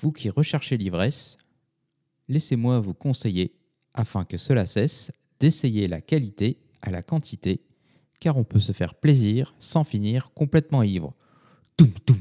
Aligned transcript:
Vous 0.00 0.12
qui 0.12 0.30
recherchez 0.30 0.76
l'ivresse, 0.76 1.36
laissez-moi 2.28 2.80
vous 2.80 2.94
conseiller, 2.94 3.54
afin 3.94 4.24
que 4.24 4.36
cela 4.36 4.66
cesse, 4.66 5.10
d'essayer 5.40 5.88
la 5.88 6.00
qualité 6.00 6.58
à 6.82 6.90
la 6.90 7.02
quantité, 7.02 7.60
car 8.18 8.36
on 8.36 8.44
peut 8.44 8.58
se 8.60 8.72
faire 8.72 8.94
plaisir 8.94 9.54
sans 9.58 9.84
finir 9.84 10.32
complètement 10.32 10.82
ivre. 10.82 11.14
Toum, 11.76 11.90
toum. 12.06 12.18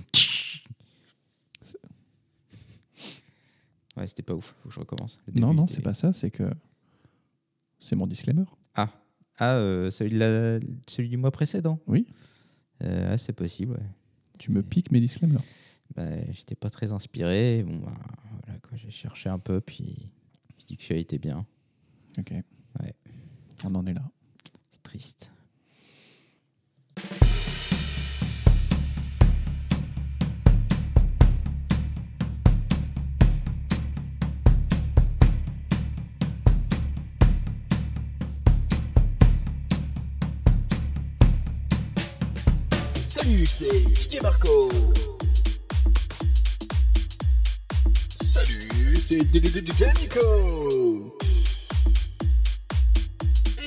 Ouais, 3.98 4.08
c'était 4.08 4.24
pas 4.24 4.34
ouf, 4.34 4.56
faut 4.64 4.70
que 4.70 4.76
je 4.76 4.80
recommence. 4.80 5.20
Le 5.28 5.40
Non, 5.40 5.54
non, 5.54 5.66
était- 5.66 5.76
c'est 5.76 5.82
pas 5.82 5.94
ça, 5.94 6.14
c'est 6.14 6.32
que 6.32 6.50
c'est 7.80 7.96
mon 7.96 8.08
disclaimer. 8.08 8.46
Ah, 8.76 8.90
ah 9.38 9.56
euh, 9.56 9.92
celui, 9.92 10.12
de 10.14 10.20
la- 10.20 10.60
celui 10.88 11.10
du 11.10 11.18
mois 11.18 11.32
précédent? 11.32 11.80
Oui. 11.88 12.08
Euh, 12.84 13.12
ah, 13.14 13.18
c'est 13.18 13.34
possible, 13.34 13.74
ouais. 13.74 13.90
Tu 14.38 14.52
me 14.52 14.64
piques 14.64 14.92
mes 14.92 15.02
disclaimers. 15.02 15.42
Bah, 15.96 16.32
j'étais 16.32 16.56
pas 16.56 16.70
très 16.70 16.92
inspiré. 16.92 17.64
Bon, 17.64 17.78
bah, 17.78 17.92
voilà, 18.46 18.60
quoi, 18.60 18.78
j'ai 18.78 18.92
cherché 18.92 19.30
un 19.30 19.40
peu, 19.40 19.60
puis 19.62 20.10
j'ai 20.58 20.66
dit 20.66 20.78
que 20.78 20.84
ça 20.84 20.96
était 20.96 21.20
bien. 21.20 21.46
Ok. 22.18 22.32
Ouais. 22.32 22.94
On 23.64 23.76
en 23.76 23.86
est 23.86 23.94
là. 23.94 24.04
C'est 24.72 24.84
triste. 24.84 25.32
Salut, 43.08 43.46
c'est 43.46 43.82
DJ 43.90 44.22
Marco. 44.22 44.70
C'est 49.10 49.18
DJ 49.22 49.56
Nico. 50.02 51.16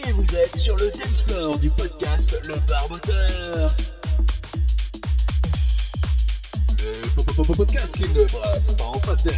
Et 0.06 0.12
vous 0.12 0.36
êtes 0.36 0.56
sur 0.56 0.76
le 0.76 0.90
dance 0.90 1.22
floor 1.26 1.58
du 1.58 1.68
podcast 1.70 2.38
Le 2.44 2.54
Barboteur. 2.68 3.74
Le 6.78 7.08
po- 7.16 7.22
po- 7.24 7.42
po- 7.42 7.54
podcast 7.54 7.92
qui 7.96 8.02
ne 8.02 8.24
brasse 8.24 8.72
pas 8.78 8.84
en 8.84 8.92
dance. 8.92 9.32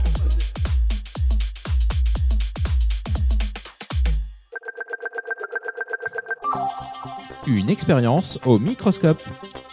Une 7.46 7.68
expérience 7.70 8.38
au 8.44 8.58
microscope. 8.58 9.22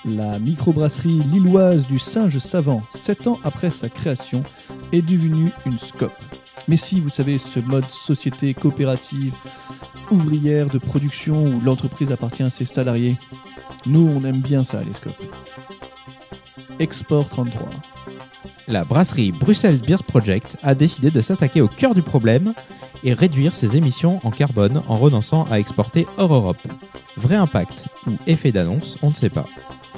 La 0.03 0.39
microbrasserie 0.39 1.19
lilloise 1.31 1.85
du 1.87 1.99
singe 1.99 2.39
savant, 2.39 2.81
7 2.95 3.27
ans 3.27 3.39
après 3.43 3.69
sa 3.69 3.87
création, 3.87 4.41
est 4.91 5.01
devenue 5.01 5.49
une 5.65 5.79
scope. 5.79 6.11
Mais 6.67 6.77
si, 6.77 6.99
vous 6.99 7.09
savez, 7.09 7.37
ce 7.37 7.59
mode 7.59 7.89
société 7.89 8.53
coopérative, 8.53 9.33
ouvrière 10.11 10.67
de 10.67 10.77
production 10.77 11.43
où 11.43 11.61
l'entreprise 11.61 12.11
appartient 12.11 12.43
à 12.43 12.49
ses 12.49 12.65
salariés, 12.65 13.15
nous 13.85 14.07
on 14.15 14.23
aime 14.25 14.39
bien 14.39 14.63
ça, 14.63 14.81
les 14.83 14.93
scopes. 14.93 15.23
Export 16.79 17.27
33. 17.29 17.67
La 18.67 18.83
brasserie 18.83 19.31
Bruxelles 19.31 19.79
Beer 19.79 20.03
Project 20.05 20.57
a 20.63 20.75
décidé 20.75 21.11
de 21.11 21.21
s'attaquer 21.21 21.61
au 21.61 21.67
cœur 21.67 21.93
du 21.93 22.01
problème 22.01 22.53
et 23.03 23.13
réduire 23.13 23.55
ses 23.55 23.75
émissions 23.75 24.19
en 24.23 24.31
carbone 24.31 24.81
en 24.87 24.95
renonçant 24.95 25.43
à 25.45 25.59
exporter 25.59 26.05
hors 26.17 26.33
Europe. 26.33 26.61
Vrai 27.17 27.35
impact 27.35 27.87
ou 28.07 28.11
effet 28.27 28.51
d'annonce, 28.51 28.97
on 29.01 29.09
ne 29.09 29.15
sait 29.15 29.29
pas. 29.29 29.45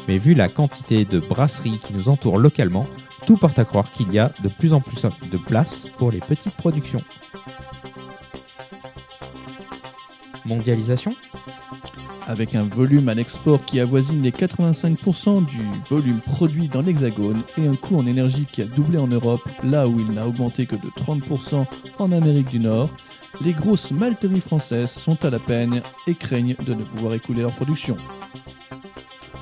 Mais 0.07 0.17
vu 0.17 0.33
la 0.33 0.47
quantité 0.47 1.05
de 1.05 1.19
brasseries 1.19 1.79
qui 1.85 1.93
nous 1.93 2.09
entourent 2.09 2.37
localement, 2.37 2.87
tout 3.25 3.37
porte 3.37 3.59
à 3.59 3.65
croire 3.65 3.91
qu'il 3.91 4.11
y 4.13 4.19
a 4.19 4.31
de 4.43 4.49
plus 4.49 4.73
en 4.73 4.81
plus 4.81 5.05
de 5.31 5.37
place 5.37 5.85
pour 5.97 6.11
les 6.11 6.19
petites 6.19 6.55
productions. 6.55 7.01
Mondialisation? 10.45 11.15
Avec 12.27 12.55
un 12.55 12.63
volume 12.63 13.09
à 13.09 13.13
l'export 13.13 13.65
qui 13.65 13.79
avoisine 13.79 14.21
les 14.21 14.31
85% 14.31 15.45
du 15.45 15.61
volume 15.89 16.19
produit 16.19 16.67
dans 16.69 16.81
l'Hexagone 16.81 17.43
et 17.57 17.67
un 17.67 17.75
coût 17.75 17.97
en 17.97 18.07
énergie 18.07 18.45
qui 18.45 18.61
a 18.61 18.65
doublé 18.65 18.97
en 18.97 19.07
Europe, 19.07 19.41
là 19.63 19.87
où 19.87 19.99
il 19.99 20.11
n'a 20.11 20.25
augmenté 20.25 20.65
que 20.65 20.75
de 20.75 20.89
30% 20.97 21.65
en 21.99 22.11
Amérique 22.11 22.49
du 22.49 22.59
Nord, 22.59 22.89
les 23.41 23.51
grosses 23.51 23.91
malteries 23.91 24.41
françaises 24.41 24.91
sont 24.91 25.25
à 25.25 25.29
la 25.29 25.39
peine 25.39 25.81
et 26.07 26.15
craignent 26.15 26.55
de 26.65 26.73
ne 26.73 26.83
pouvoir 26.83 27.13
écouler 27.13 27.41
leur 27.41 27.51
production. 27.51 27.95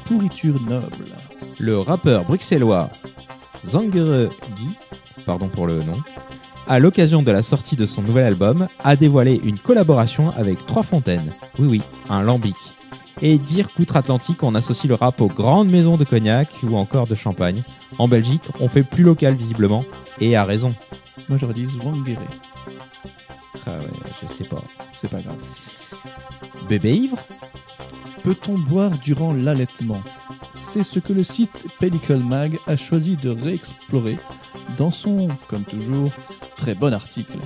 Pourriture 0.05 0.59
noble. 0.61 1.05
Le 1.59 1.77
rappeur 1.77 2.23
bruxellois 2.23 2.89
Zangere 3.67 4.29
Guy, 4.55 4.69
pardon 5.25 5.47
pour 5.47 5.67
le 5.67 5.77
nom, 5.83 6.01
à 6.67 6.79
l'occasion 6.79 7.21
de 7.21 7.31
la 7.31 7.43
sortie 7.43 7.75
de 7.75 7.85
son 7.85 8.01
nouvel 8.01 8.25
album, 8.25 8.67
a 8.83 8.95
dévoilé 8.95 9.41
une 9.43 9.57
collaboration 9.59 10.29
avec 10.31 10.65
Trois 10.65 10.83
Fontaines. 10.83 11.29
Oui, 11.59 11.67
oui, 11.67 11.81
un 12.09 12.21
lambic. 12.21 12.55
Et 13.21 13.37
dire 13.37 13.69
qu'outre-Atlantique, 13.73 14.41
on 14.43 14.55
associe 14.55 14.89
le 14.89 14.95
rap 14.95 15.21
aux 15.21 15.27
grandes 15.27 15.69
maisons 15.69 15.97
de 15.97 16.05
cognac 16.05 16.49
ou 16.63 16.75
encore 16.77 17.07
de 17.07 17.15
champagne. 17.15 17.61
En 17.99 18.07
Belgique, 18.07 18.41
on 18.59 18.67
fait 18.67 18.83
plus 18.83 19.03
local 19.03 19.35
visiblement, 19.35 19.83
et 20.19 20.35
à 20.35 20.43
raison. 20.43 20.73
Moi 21.29 21.37
j'aurais 21.37 21.53
dit 21.53 21.65
Zwangere. 21.65 22.19
Ah 23.67 23.77
ouais, 23.77 23.85
je 24.21 24.33
sais 24.33 24.43
pas. 24.43 24.61
C'est 24.99 25.09
pas 25.09 25.19
grave. 25.19 25.37
Bébé 26.67 26.93
ivre 26.93 27.17
Peut-on 28.23 28.57
boire 28.57 28.91
durant 29.01 29.33
l'allaitement? 29.33 30.01
C'est 30.73 30.83
ce 30.83 30.99
que 30.99 31.11
le 31.11 31.23
site 31.23 31.67
Pellicle 31.79 32.19
Mag 32.19 32.57
a 32.65 32.77
choisi 32.77 33.17
de 33.17 33.29
réexplorer 33.29 34.17
dans 34.77 34.89
son, 34.89 35.27
comme 35.49 35.63
toujours, 35.63 36.07
très 36.55 36.75
bon 36.75 36.93
article. 36.93 37.37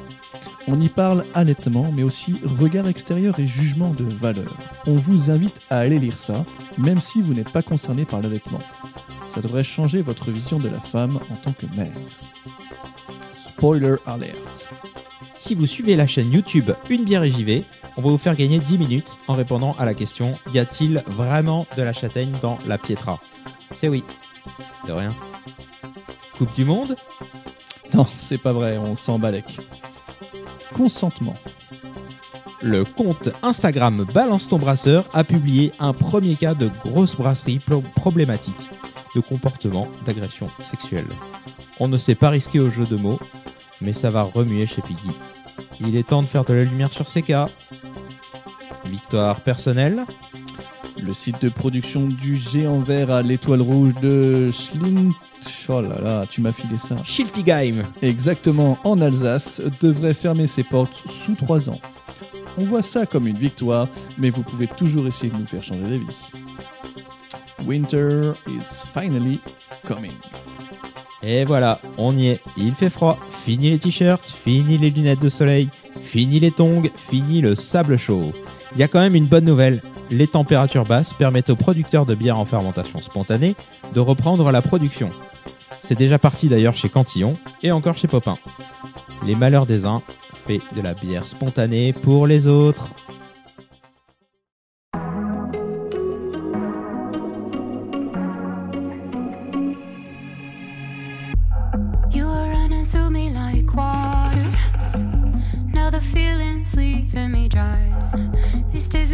On 0.68 0.80
y 0.80 0.90
parle 0.90 1.26
allaitement, 1.34 1.92
mais 1.92 2.04
aussi 2.04 2.34
regard 2.60 2.88
extérieur 2.88 3.40
et 3.40 3.48
jugement 3.48 3.90
de 3.96 4.04
valeur. 4.04 4.56
On 4.86 4.94
vous 4.94 5.32
invite 5.32 5.60
à 5.72 5.80
aller 5.80 5.98
lire 5.98 6.18
ça, 6.18 6.46
même 6.78 7.02
si 7.02 7.20
vous 7.20 7.34
n'êtes 7.34 7.52
pas 7.52 7.64
concerné 7.64 8.06
par 8.06 8.22
l'allaitement. 8.22 8.60
Ça 9.34 9.42
devrait 9.42 9.64
changer 9.64 10.04
votre 10.04 10.30
vision 10.30 10.58
de 10.58 10.70
la 10.70 10.80
femme 10.80 11.20
en 11.32 11.36
tant 11.36 11.54
que 11.54 11.66
mère. 11.76 11.98
Spoiler 13.48 13.96
alert. 14.06 14.40
Si 15.40 15.56
vous 15.56 15.66
suivez 15.66 15.96
la 15.96 16.06
chaîne 16.06 16.32
YouTube 16.32 16.72
Une 16.92 17.06
bière 17.06 17.24
et 17.24 17.32
on 17.98 18.02
va 18.02 18.10
vous 18.10 18.18
faire 18.18 18.36
gagner 18.36 18.60
10 18.60 18.78
minutes 18.78 19.18
en 19.28 19.34
répondant 19.34 19.74
à 19.80 19.86
la 19.86 19.94
question 19.94 20.34
Y 20.54 20.60
a-t-il 20.60 21.04
vraiment 21.08 21.66
de 21.78 21.82
la 21.82 21.94
châtaigne 21.94 22.34
dans 22.42 22.58
la 22.68 22.78
Pietra? 22.78 23.20
C'est 23.80 23.88
oui. 23.88 24.04
De 24.88 24.92
rien. 24.92 25.14
Coupe 26.38 26.54
du 26.54 26.66
Monde? 26.66 26.96
Non, 27.94 28.06
c'est 28.18 28.38
pas 28.42 28.52
vrai, 28.52 28.78
on 28.78 28.96
s'en 28.96 29.18
balèque. 29.20 29.58
Consentement. 30.74 31.34
Le 32.62 32.84
compte 32.84 33.30
Instagram 33.44 34.06
Balance 34.14 34.48
ton 34.50 34.58
brasseur 34.58 35.06
a 35.14 35.24
publié 35.24 35.72
un 35.80 35.94
premier 35.94 36.36
cas 36.36 36.54
de 36.54 36.70
grosse 36.84 37.16
brasserie 37.16 37.60
pro- 37.60 37.82
problématique 37.96 38.56
de 39.16 39.22
comportement 39.22 39.88
d'agression 40.06 40.50
sexuelle. 40.70 41.08
On 41.80 41.88
ne 41.88 41.98
s'est 41.98 42.16
pas 42.16 42.30
risqué 42.30 42.60
au 42.60 42.72
jeu 42.72 42.86
de 42.86 42.96
mots, 42.98 43.20
mais 43.82 43.94
ça 43.94 44.10
va 44.10 44.24
remuer 44.24 44.66
chez 44.66 44.82
Piggy. 44.82 45.12
Il 45.80 45.96
est 45.96 46.08
temps 46.08 46.22
de 46.22 46.28
faire 46.28 46.44
de 46.46 46.54
la 46.54 46.64
lumière 46.64 46.90
sur 46.90 47.08
ces 47.08 47.22
cas. 47.22 47.48
Victoire 48.96 49.42
personnelle 49.42 50.06
Le 51.04 51.14
site 51.14 51.42
de 51.42 51.50
production 51.50 52.08
du 52.08 52.36
géant 52.36 52.80
vert 52.80 53.12
à 53.12 53.22
l'étoile 53.22 53.62
rouge 53.62 53.94
de 54.02 54.52
Schlint. 54.52 55.12
Oh 55.68 55.82
là 55.82 56.00
là, 56.02 56.26
tu 56.30 56.40
m'as 56.40 56.54
filé 56.54 56.78
ça. 56.78 56.96
Schiltigheim. 57.04 57.84
Exactement, 58.02 58.78
en 58.86 59.02
Alsace, 59.02 59.62
devrait 59.82 60.14
fermer 60.14 60.48
ses 60.48 60.64
portes 60.64 61.04
sous 61.26 61.36
3 61.36 61.70
ans. 61.70 61.82
On 62.58 62.64
voit 62.64 62.82
ça 62.82 63.06
comme 63.06 63.28
une 63.28 63.38
victoire, 63.38 63.90
mais 64.18 64.30
vous 64.30 64.44
pouvez 64.44 64.68
toujours 64.68 65.06
essayer 65.08 65.30
de 65.30 65.38
nous 65.38 65.46
faire 65.46 65.62
changer 65.62 65.82
d'avis. 65.82 66.06
Winter 67.66 68.32
is 68.48 68.64
finally 68.94 69.42
coming. 69.86 70.14
Et 71.22 71.44
voilà, 71.44 71.82
on 71.98 72.16
y 72.16 72.28
est. 72.28 72.42
Il 72.56 72.74
fait 72.76 72.90
froid. 72.90 73.20
Fini 73.46 73.72
les 73.72 73.78
t-shirts, 73.78 74.26
fini 74.26 74.78
les 74.80 74.90
lunettes 74.90 75.20
de 75.20 75.30
soleil, 75.30 75.70
fini 76.02 76.40
les 76.40 76.50
tongs, 76.50 76.90
fini 77.10 77.42
le 77.42 77.56
sable 77.56 77.96
chaud. 77.96 78.32
Il 78.76 78.82
y 78.82 78.84
a 78.84 78.90
quand 78.90 79.00
même 79.00 79.16
une 79.16 79.28
bonne 79.28 79.46
nouvelle. 79.46 79.82
Les 80.12 80.28
températures 80.28 80.84
basses 80.84 81.14
permettent 81.14 81.50
aux 81.50 81.56
producteurs 81.56 82.06
de 82.06 82.14
bière 82.14 82.38
en 82.38 82.46
fermentation 82.46 83.02
spontanée 83.02 83.56
de 83.94 84.00
reprendre 84.02 84.52
la 84.52 84.62
production. 84.62 85.10
C'est 85.82 85.98
déjà 85.98 86.20
parti 86.20 86.50
d'ailleurs 86.50 86.76
chez 86.76 86.90
Cantillon 86.90 87.34
et 87.64 87.72
encore 87.72 87.98
chez 87.98 88.10
Popin. 88.10 88.36
Les 89.26 89.36
malheurs 89.36 89.66
des 89.66 89.86
uns 89.86 90.02
fait 90.46 90.60
de 90.76 90.82
la 90.82 90.94
bière 90.94 91.26
spontanée 91.26 91.94
pour 91.94 92.28
les 92.28 92.48
autres. 92.48 92.90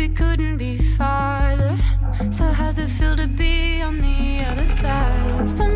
We 0.01 0.09
couldn't 0.09 0.57
be 0.57 0.79
farther. 0.97 1.77
So 2.31 2.45
how's 2.45 2.79
it 2.79 2.89
feel 2.89 3.15
to 3.17 3.27
be 3.27 3.83
on 3.83 4.01
the 4.01 4.43
other 4.49 4.65
side? 4.65 5.47
So 5.47 5.67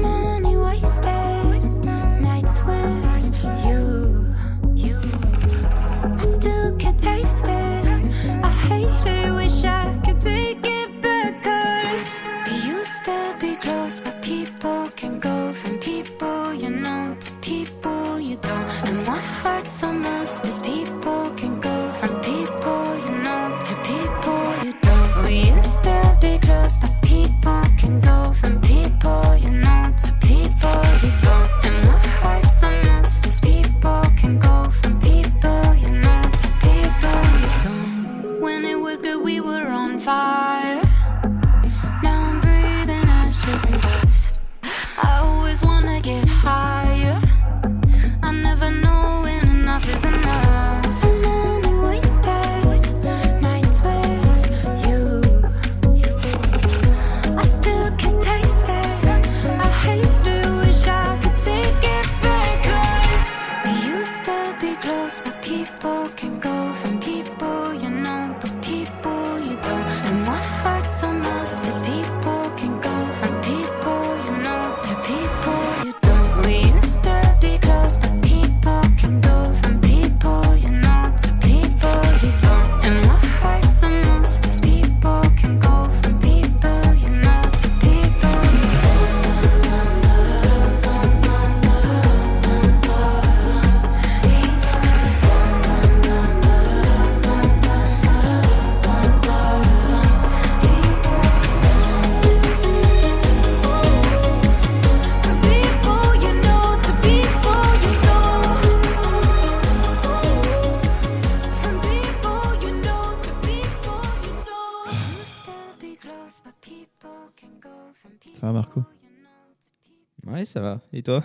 Et 120.96 121.04
toi? 121.04 121.22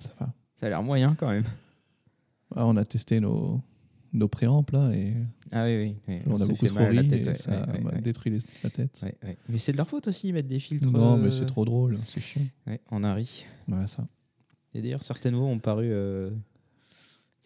Ça 0.00 0.10
va. 0.20 0.32
Ça 0.58 0.66
a 0.66 0.68
l'air 0.68 0.82
moyen 0.82 1.14
quand 1.14 1.30
même. 1.30 1.44
Ah, 2.54 2.66
on 2.66 2.76
a 2.76 2.84
testé 2.84 3.20
nos, 3.20 3.60
nos 4.12 4.26
préamps 4.28 4.64
là 4.72 4.90
et 4.92 5.14
Ah 5.52 5.64
oui, 5.66 5.76
oui. 5.78 5.96
oui. 6.08 6.20
on, 6.26 6.40
a 6.40 6.46
beaucoup 6.46 6.66
trop 6.66 6.80
la 6.80 7.02
tête, 7.04 7.12
et 7.24 7.28
ouais, 7.28 7.34
ça 7.36 7.66
ouais, 7.70 7.80
ouais, 7.84 8.00
détruit 8.00 8.32
les- 8.32 8.40
la 8.64 8.70
tête. 8.70 9.00
Mais 9.48 9.58
c'est 9.58 9.70
de 9.72 9.76
leur 9.76 9.86
faute 9.86 10.08
aussi, 10.08 10.28
ils 10.28 10.32
mettent 10.34 10.48
des 10.48 10.58
filtres. 10.58 10.90
Non, 10.90 11.16
mais 11.16 11.28
euh, 11.28 11.30
c'est 11.30 11.46
trop 11.46 11.64
drôle, 11.64 11.98
c'est 12.06 12.20
chiant. 12.20 12.42
On 12.90 13.04
a 13.04 13.14
ri. 13.14 13.44
Ça. 13.86 14.04
Et 14.74 14.82
d'ailleurs, 14.82 15.02
certaines 15.04 15.34
voix 15.36 15.46
ont 15.46 15.58
paru 15.60 15.88
euh, 15.90 16.30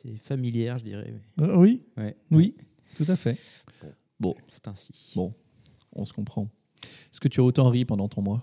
c'est 0.02 0.17
familières, 0.17 0.79
je 0.79 0.85
dirais. 0.85 1.12
mais- 1.37 1.44
Euh, 1.44 1.56
oui, 1.56 1.82
oui, 2.31 2.55
tout 2.94 3.05
à 3.08 3.17
fait. 3.17 3.38
C'est 4.50 4.67
ainsi. 4.69 5.12
Bon. 5.14 5.35
On 5.94 6.05
se 6.06 6.12
comprend. 6.14 6.49
Est-ce 7.12 7.20
que 7.20 7.29
tu 7.29 7.40
as 7.40 7.44
autant 7.44 7.69
ri 7.69 7.85
pendant 7.85 8.08
ton 8.08 8.23
mois? 8.23 8.43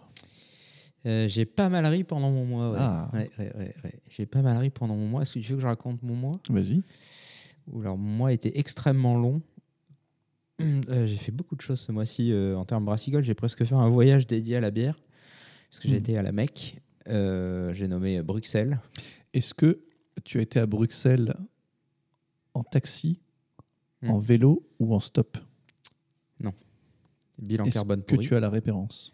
Euh, 1.06 1.28
j'ai 1.28 1.46
pas 1.46 1.70
mal 1.70 1.86
ri 1.88 2.04
pendant 2.04 2.30
mon 2.32 2.46
mois. 2.46 2.72
Ouais. 2.72 2.78
Ah. 2.80 3.10
Ouais, 3.14 3.30
ouais, 3.40 3.76
ouais. 3.84 3.94
J'ai 4.10 4.26
pas 4.26 4.42
mal 4.42 4.58
ri 4.58 4.70
pendant 4.70 4.96
mon 4.96 5.08
mois. 5.08 5.24
Est-ce 5.24 5.34
que 5.34 5.40
tu 5.40 5.50
veux 5.52 5.56
que 5.56 5.62
je 5.62 5.68
raconte 5.68 6.02
mon 6.04 6.16
mois? 6.16 6.34
Vas-y. 6.50 6.84
Alors, 7.80 7.98
mon 7.98 8.10
mois 8.18 8.34
était 8.34 8.58
extrêmement 8.60 9.18
long. 9.18 9.42
Euh, 10.62 11.08
j'ai 11.08 11.16
fait 11.18 11.32
beaucoup 11.32 11.56
de 11.56 11.62
choses 11.62 11.80
ce 11.80 11.92
mois-ci 11.92 12.32
euh, 12.32 12.56
en 12.56 12.66
termes 12.66 12.86
brassicoles. 12.86 13.24
J'ai 13.24 13.34
presque 13.34 13.66
fait 13.66 13.74
un 13.74 13.90
voyage 13.90 14.28
dédié 14.28 14.58
à 14.58 14.62
la 14.62 14.70
bière. 14.70 15.02
Parce 15.72 15.80
que 15.82 15.90
j'ai 15.90 16.00
Hmm. 16.00 16.18
à 16.18 16.22
la 16.22 16.32
Mecque. 16.32 16.80
J'ai 17.08 17.88
nommé 17.88 18.22
Bruxelles. 18.22 18.80
Est-ce 19.34 19.56
que 19.56 19.80
tu 20.24 20.38
as 20.38 20.42
été 20.44 20.60
à 20.60 20.68
Bruxelles 20.68 21.36
en 22.54 22.62
taxi, 22.62 23.20
Hmm. 24.04 24.12
en 24.12 24.18
vélo 24.20 24.68
ou 24.80 24.94
en 24.94 25.00
stop? 25.00 25.38
Bilan 27.40 27.66
Est-ce 27.66 27.74
carbone 27.74 28.04
que 28.04 28.14
pourri. 28.14 28.28
tu 28.28 28.36
as 28.36 28.40
la 28.40 28.52
référence? 28.52 29.12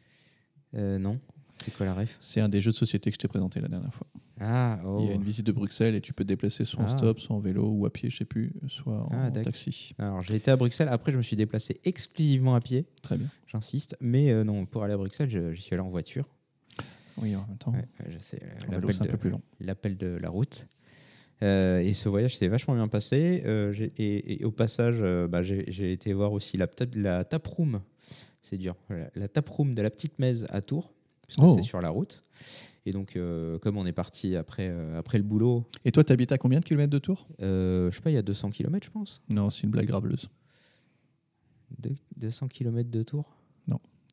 Non. 0.73 1.17
C'est 1.63 1.75
quoi 1.75 1.85
la 1.85 1.93
ref 1.93 2.15
C'est 2.21 2.39
un 2.39 2.49
des 2.49 2.61
jeux 2.61 2.71
de 2.71 2.75
société 2.75 3.09
que 3.09 3.15
je 3.15 3.19
t'ai 3.19 3.27
présenté 3.27 3.59
la 3.59 3.67
dernière 3.67 3.93
fois. 3.93 4.07
Ah, 4.39 4.79
oh. 4.85 4.99
Il 5.01 5.07
y 5.07 5.09
a 5.09 5.13
une 5.13 5.23
visite 5.23 5.45
de 5.45 5.51
Bruxelles 5.51 5.95
et 5.95 6.01
tu 6.01 6.13
peux 6.13 6.23
te 6.23 6.27
déplacer 6.29 6.63
soit 6.65 6.83
en 6.83 6.87
Ah. 6.87 6.97
stop, 6.97 7.19
soit 7.19 7.35
en 7.35 7.39
vélo 7.39 7.67
ou 7.69 7.85
à 7.85 7.91
pied, 7.91 8.09
je 8.09 8.17
sais 8.17 8.25
plus, 8.25 8.53
soit 8.67 8.93
en, 9.01 9.09
Ah, 9.11 9.29
d'accord. 9.31 9.51
taxi. 9.51 9.93
Alors, 9.97 10.21
j'ai 10.21 10.35
été 10.35 10.51
à 10.51 10.55
Bruxelles. 10.55 10.87
Après, 10.89 11.11
je 11.11 11.17
me 11.17 11.23
suis 11.23 11.35
déplacé 11.35 11.79
exclusivement 11.83 12.55
à 12.55 12.61
pied. 12.61 12.85
Très 13.01 13.17
bien. 13.17 13.27
J'insiste. 13.47 13.97
Mais 13.99 14.31
euh, 14.31 14.43
non, 14.43 14.65
pour 14.65 14.83
aller 14.83 14.93
à 14.93 14.97
Bruxelles, 14.97 15.29
je, 15.29 15.53
j'y 15.53 15.61
suis 15.61 15.73
allé 15.73 15.81
en 15.81 15.89
voiture. 15.89 16.25
Oui, 17.19 17.35
en 17.35 17.45
même 17.47 17.57
temps, 17.57 17.71
Ouais, 17.71 17.85
je 18.09 18.19
sais. 18.19 18.39
en 18.67 18.71
vélo, 18.71 18.81
l'appel 18.81 18.93
c'est 18.93 19.01
un 19.01 19.05
de- 19.05 19.11
peu 19.11 19.17
plus 19.17 19.29
long. 19.31 19.41
l'appel 19.59 19.97
de 19.97 20.07
la 20.21 20.29
route. 20.29 20.67
Euh, 21.43 21.79
et 21.79 21.93
ce 21.93 22.09
voyage 22.09 22.37
s'est 22.37 22.47
vachement 22.47 22.75
bien 22.75 22.87
passé. 22.87 23.41
Euh, 23.45 23.73
et, 23.97 24.41
et 24.41 24.45
au 24.45 24.51
passage, 24.51 24.97
euh, 24.99 25.27
bah, 25.27 25.41
j'ai 25.43 25.91
été 25.91 26.13
voir 26.13 26.31
aussi 26.33 26.57
la, 26.57 26.67
tap- 26.67 26.93
la 26.95 27.23
taproom. 27.23 27.81
C'est 28.43 28.57
dur. 28.57 28.75
La, 28.89 29.09
la 29.15 29.27
taproom 29.27 29.73
de 29.75 29.81
la 29.81 29.89
petite 29.89 30.19
Mèze 30.19 30.45
à 30.49 30.61
Tours, 30.61 30.93
parce 31.27 31.37
que 31.37 31.41
Oh. 31.43 31.57
c'est 31.57 31.63
sur 31.67 31.81
la 31.81 31.89
route. 31.89 32.23
Et 32.85 32.91
donc, 32.91 33.15
euh, 33.17 33.59
comme 33.59 33.77
on 33.77 33.85
est 33.85 33.91
parti 33.91 34.35
après, 34.37 34.69
euh, 34.69 34.97
après 34.97 35.17
le 35.17 35.23
boulot, 35.25 35.65
Et 35.83 35.91
toi, 35.91 36.03
tu 36.05 36.13
habites 36.13 36.31
à 36.31 36.37
combien 36.37 36.59
de 36.59 36.65
kilomètres 36.65 36.89
de 36.91 36.99
Tours? 36.99 37.27
Euh, 37.41 37.91
je 37.91 37.95
sais 37.97 38.01
pas, 38.01 38.09
il 38.11 38.13
y 38.13 38.17
a 38.17 38.21
200 38.21 38.49
km, 38.49 38.85
je 38.85 38.91
pense. 38.91 39.21
Non, 39.29 39.49
c'est 39.49 39.63
une 39.63 39.71
blague 39.71 39.87
graveleuse. 39.87 40.29
De- 41.79 41.95
200 42.15 42.47
km 42.47 42.89
de 42.89 43.03
Tours? 43.03 43.33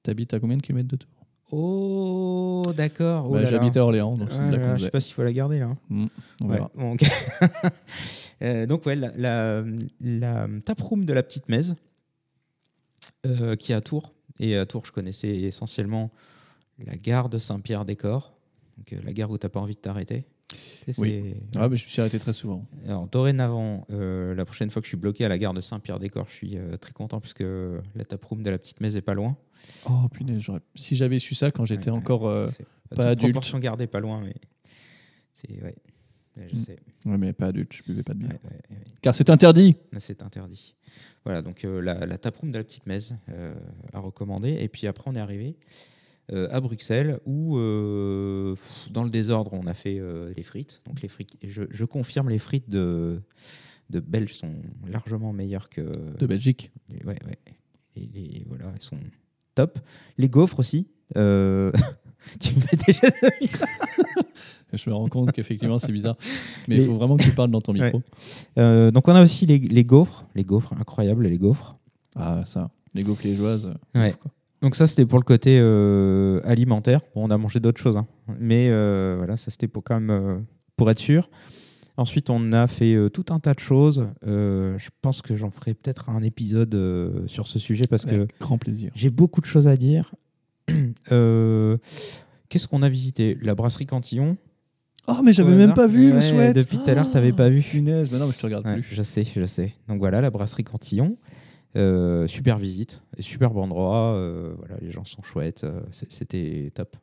Tu 0.03 0.11
habites 0.11 0.35
à 0.35 0.41
combien 0.41 0.59
de 0.59 0.63
kilomètres 0.63 0.89
de 0.91 0.97
Tours? 0.97 1.09
Oh, 1.51 2.63
d'accord. 2.77 3.27
Oh 3.27 3.33
Bah. 3.35 3.45
J'habite 3.45 3.75
à 3.79 3.83
Orléans, 3.85 4.19
donc 4.19 4.29
c'est 4.31 4.37
Ah 4.39 4.43
une 4.45 4.51
blague 4.51 4.77
je 4.77 4.85
sais 4.85 4.91
pas 4.91 5.01
s'il 5.01 5.15
faut 5.15 5.23
la 5.23 5.33
garder 5.33 5.61
là. 5.61 5.67
hein. 5.67 5.79
Mm, 5.89 6.07
on 6.43 6.47
Ouais, 6.49 6.57
verra. 6.57 6.71
bon, 6.75 6.97
donc, 8.69 8.85
ouais, 8.85 8.97
la, 8.97 9.13
la, 9.17 9.65
la 10.01 10.47
taproom 10.63 11.07
de 11.07 11.13
la 11.15 11.23
petite 11.23 11.49
Mèze, 11.49 11.75
qui 13.59 13.73
est 13.73 13.75
à 13.75 13.81
Tours. 13.81 14.13
Et 14.41 14.57
à 14.59 14.67
Tours, 14.67 14.85
je 14.85 14.93
connaissais 14.93 15.29
essentiellement 15.35 16.11
la 16.79 16.97
gare 16.97 17.29
de 17.29 17.39
Saint-Pierre-des-Corps, 17.39 18.37
euh, 18.93 18.97
la 19.05 19.13
gare 19.13 19.31
où 19.31 19.39
tu 19.39 19.45
n'as 19.47 19.51
pas 19.51 19.61
envie 19.61 19.75
de 19.75 19.81
t'arrêter. 19.81 20.25
Oui. 20.99 21.11
c'est- 21.11 21.37
Ah, 21.59 21.69
mais 21.69 21.77
je 21.77 21.85
me 21.85 21.89
suis 21.91 22.01
arrêté 22.01 22.19
très 22.19 22.33
souvent. 22.33 22.65
Alors, 22.87 23.07
dorénavant, 23.09 23.87
euh, 23.91 24.35
la 24.35 24.45
prochaine 24.45 24.71
fois 24.71 24.81
que 24.83 24.87
je 24.87 24.91
suis 24.91 24.97
bloqué 24.97 25.25
à 25.25 25.29
la 25.29 25.39
gare 25.39 25.55
de 25.55 25.61
Saint-Pierre-des-Corps, 25.61 26.27
je 26.29 26.35
suis 26.35 26.59
euh, 26.59 26.77
très 26.77 26.93
content 26.93 27.21
puisque 27.21 27.41
la 27.43 28.05
taproom 28.07 28.43
de 28.43 28.51
la 28.51 28.59
petite 28.59 28.81
Mèze 28.81 28.95
est 28.97 29.03
pas 29.03 29.15
loin. 29.15 29.37
Oh 29.89 30.09
punaise, 30.13 30.45
si 30.75 30.95
j'avais 30.95 31.19
su 31.19 31.35
ça 31.35 31.51
quand 31.51 31.65
j'étais 31.65 31.91
Ouais, 31.91 31.97
encore. 31.97 32.27
euh, 32.29 32.49
pas 32.95 33.07
adulte. 33.09 33.33
proportion 33.33 33.59
gardée, 33.59 33.87
pas 33.87 34.01
loin, 34.01 34.21
mais 34.21 34.35
c'est. 35.35 35.63
Ouais, 35.63 35.75
je 36.51 36.57
Mm. 36.57 36.61
sais. 36.65 36.77
Ouais, 37.07 37.17
mais 37.19 37.33
pas 37.33 37.47
adulte, 37.47 37.73
je 37.73 37.83
buvais 37.83 38.03
pas 38.03 38.13
de 38.15 38.19
bière. 38.19 38.31
Ouais, 38.33 38.51
ouais, 38.51 38.77
ouais. 38.77 38.85
Car 39.01 39.15
c'est 39.15 39.31
interdit 39.31 39.77
Là, 39.93 40.01
c'est 40.01 40.23
interdit. 40.23 40.75
Voilà, 41.25 41.41
donc 41.43 41.65
euh, 41.65 41.81
la, 41.81 42.05
la 42.07 42.19
taproom 42.19 42.53
de 42.53 42.59
la 42.59 42.65
petite 42.65 42.87
euh, 43.31 43.55
à 43.93 43.99
recommander. 44.01 44.53
Et 44.61 44.69
puis 44.69 44.87
après, 44.87 45.11
on 45.11 45.15
est 45.17 45.21
arrivé 45.21 45.57
euh, 45.57 45.94
à 46.33 46.61
Bruxelles 46.61 47.19
où, 47.27 47.59
euh, 47.59 48.55
dans 48.91 49.03
le 49.05 49.11
désordre, 49.11 49.53
on 49.53 49.67
a 49.67 49.75
fait 49.75 49.99
euh, 49.99 50.33
les 50.37 50.43
frites. 50.43 50.83
Donc 50.87 51.03
les 51.03 51.09
frites, 51.09 51.37
je, 51.43 51.65
je 51.71 51.85
confirme, 51.85 52.29
les 52.31 52.39
frites 52.39 52.69
de, 52.71 53.21
de 53.91 54.01
Belge 54.01 54.33
sont 54.35 54.53
largement 54.87 55.33
meilleures 55.33 55.69
que. 55.69 55.83
de 56.19 56.27
Belgique. 56.27 56.73
Ouais, 57.05 57.19
ouais. 57.27 57.39
Et 57.97 58.09
les, 58.13 58.45
voilà, 58.49 58.67
elles 58.75 58.83
sont 58.83 58.99
top. 59.55 59.79
Les 60.19 60.29
gaufres 60.29 60.59
aussi. 60.61 60.89
euh, 61.17 61.71
tu 62.41 62.55
me 62.55 62.61
fais 62.61 62.77
déjà 62.77 63.01
Je 64.73 64.91
me 64.91 64.95
rends 64.95 65.09
compte 65.09 65.31
qu'effectivement 65.33 65.79
c'est 65.79 65.93
bizarre. 65.93 66.17
Mais 66.67 66.77
il 66.77 66.81
Les- 66.81 66.87
faut 66.87 66.95
vraiment 66.95 67.17
que 67.17 67.23
tu 67.23 67.33
parles 67.33 67.51
dans 67.51 67.61
ton 67.61 67.73
micro. 67.73 68.03
Euh, 68.59 68.91
donc 68.91 69.07
on 69.07 69.13
a 69.15 69.23
aussi 69.23 69.47
les, 69.47 69.59
les 69.59 69.85
gaufres, 69.85 70.27
les 70.35 70.43
gaufres 70.43 70.73
incroyables, 70.73 71.27
les 71.29 71.39
gaufres. 71.39 71.77
Ah, 72.17 72.43
ça. 72.45 72.71
Les 72.95 73.03
gaufres 73.03 73.25
liégeoises. 73.25 73.67
euh, 73.67 74.01
Ouais. 74.01 74.13
quoi. 74.21 74.33
Donc 74.65 74.77
ça 74.77 74.87
c'était 74.87 75.05
pour 75.05 75.19
le 75.19 75.25
côté 75.25 75.59
euh, 75.61 76.41
alimentaire. 76.43 77.03
Bon, 77.15 77.27
on 77.27 77.31
a 77.31 77.37
mangé 77.37 77.61
d'autres 77.61 77.83
choses, 77.83 77.99
hein. 77.99 78.07
mais 78.41 78.69
euh, 78.71 79.17
voilà, 79.19 79.37
ça 79.37 79.51
c'était 79.51 79.69
pour 79.69 79.85
quand 79.85 80.01
même 80.01 80.09
euh, 80.09 80.39
pour 80.79 80.91
être 80.91 80.99
sûr. 80.99 81.29
Ensuite, 81.99 82.31
on 82.31 82.51
a 82.51 82.67
fait 82.67 82.97
tout 83.13 83.27
un 83.29 83.41
tas 83.41 83.53
de 83.53 83.61
choses. 83.61 84.09
Je 84.25 84.89
pense 85.03 85.21
que 85.23 85.37
j'en 85.37 85.51
ferai 85.51 85.75
peut-être 85.75 86.09
un 86.09 86.23
épisode 86.23 86.75
sur 87.27 87.47
ce 87.47 87.61
sujet 87.61 87.85
parce 87.89 88.05
que 88.05 88.15
Avec 88.15 88.41
grand 88.41 88.59
plaisir. 88.59 88.91
j'ai 88.97 89.11
beaucoup 89.11 89.43
de 89.43 89.47
choses 89.47 89.69
à 89.69 89.77
dire. 89.77 90.13
Qu'est-ce 90.67 91.79
qu'on 92.67 92.83
a 92.83 92.89
visité? 92.89 93.39
La 93.43 93.55
brasserie 93.55 93.87
Cantillon. 93.87 94.39
Oh, 95.07 95.21
mais 95.23 95.35
j'avais 95.35 95.55
même 95.55 95.75
pas 95.75 95.87
vu 95.87 96.13
le 96.13 96.21
sweat. 96.21 96.57
Depuis 96.57 96.79
tout 96.79 96.89
à 96.89 96.95
l'heure, 96.95 97.11
t'avais 97.11 97.33
pas 97.33 97.51
vu. 97.51 97.61
Punaise, 97.61 98.09
mais 98.11 98.19
non, 98.19 98.27
mais 98.27 98.33
je 98.33 98.39
te 98.39 98.47
regarde 98.47 98.67
Ouais, 98.67 98.81
plus. 98.81 98.89
je 98.91 99.03
sais, 99.03 99.27
je 99.37 99.45
sais. 99.45 99.75
Donc 99.87 99.99
voilà, 99.99 100.21
la 100.21 100.31
brasserie 100.31 100.65
Cantillon. 100.65 101.17
Euh, 101.77 102.29
super 102.29 102.59
visite, 102.59 103.03
et 103.17 103.23
superbe 103.23 103.57
endroit. 103.57 104.13
euh, 104.15 104.55
voilà, 104.59 104.77
les 104.81 104.93
gens 104.93 105.05
sont 105.05 105.23
chouettes. 105.23 105.65
euh, 105.65 105.81
C'était 105.91 106.71
top. 106.75 106.97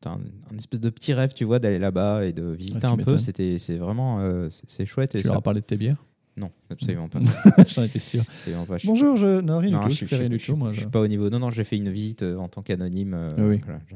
T'as 0.00 0.10
un, 0.12 0.20
un 0.52 0.56
espèce 0.56 0.80
de 0.80 0.90
petit 0.90 1.12
rêve, 1.12 1.32
tu 1.34 1.44
vois, 1.44 1.58
d'aller 1.58 1.78
là-bas 1.78 2.24
et 2.24 2.32
de 2.32 2.44
visiter 2.44 2.80
tu 2.80 2.86
un 2.86 2.96
peu. 2.96 3.18
C'était, 3.18 3.58
c'est 3.58 3.76
vraiment, 3.76 4.20
euh, 4.20 4.48
c'est 4.68 4.86
chouette. 4.86 5.14
Et 5.16 5.20
Tu 5.20 5.26
leur 5.26 5.34
ça- 5.34 5.38
as 5.38 5.42
parlé 5.42 5.60
de 5.60 5.66
tes 5.66 5.76
bières? 5.76 6.02
Non, 6.36 6.50
absolument 6.70 7.08
pas. 7.08 7.18
J'en 7.66 7.82
étais 7.82 7.98
sûr. 7.98 8.22
Pas. 8.68 8.78
Je 8.78 8.86
Bonjour, 8.86 9.16
je. 9.16 9.40
Non, 9.40 9.58
rien 9.58 9.72
Non, 9.72 9.80
du 9.80 9.88
tout. 9.88 9.90
je 9.94 10.00
Je 10.02 10.06
suis- 10.06 10.16
rien 10.16 10.28
du 10.28 10.38
tout, 10.38 10.54
moi. 10.54 10.72
je 10.72 10.84
pas 10.86 11.00
au 11.00 11.08
niveau. 11.08 11.28
Non, 11.30 11.40
non, 11.40 11.50
j'ai 11.50 11.64
fait 11.64 11.76
une 11.76 11.90
visite 11.90 12.22
en 12.22 12.46
tant 12.48 12.62
qu'anonyme. 12.62 13.12
euh, 13.14 13.28
Ah 13.36 13.42
oui. 13.42 13.60
voilà, 13.64 13.80
je- 13.88 13.94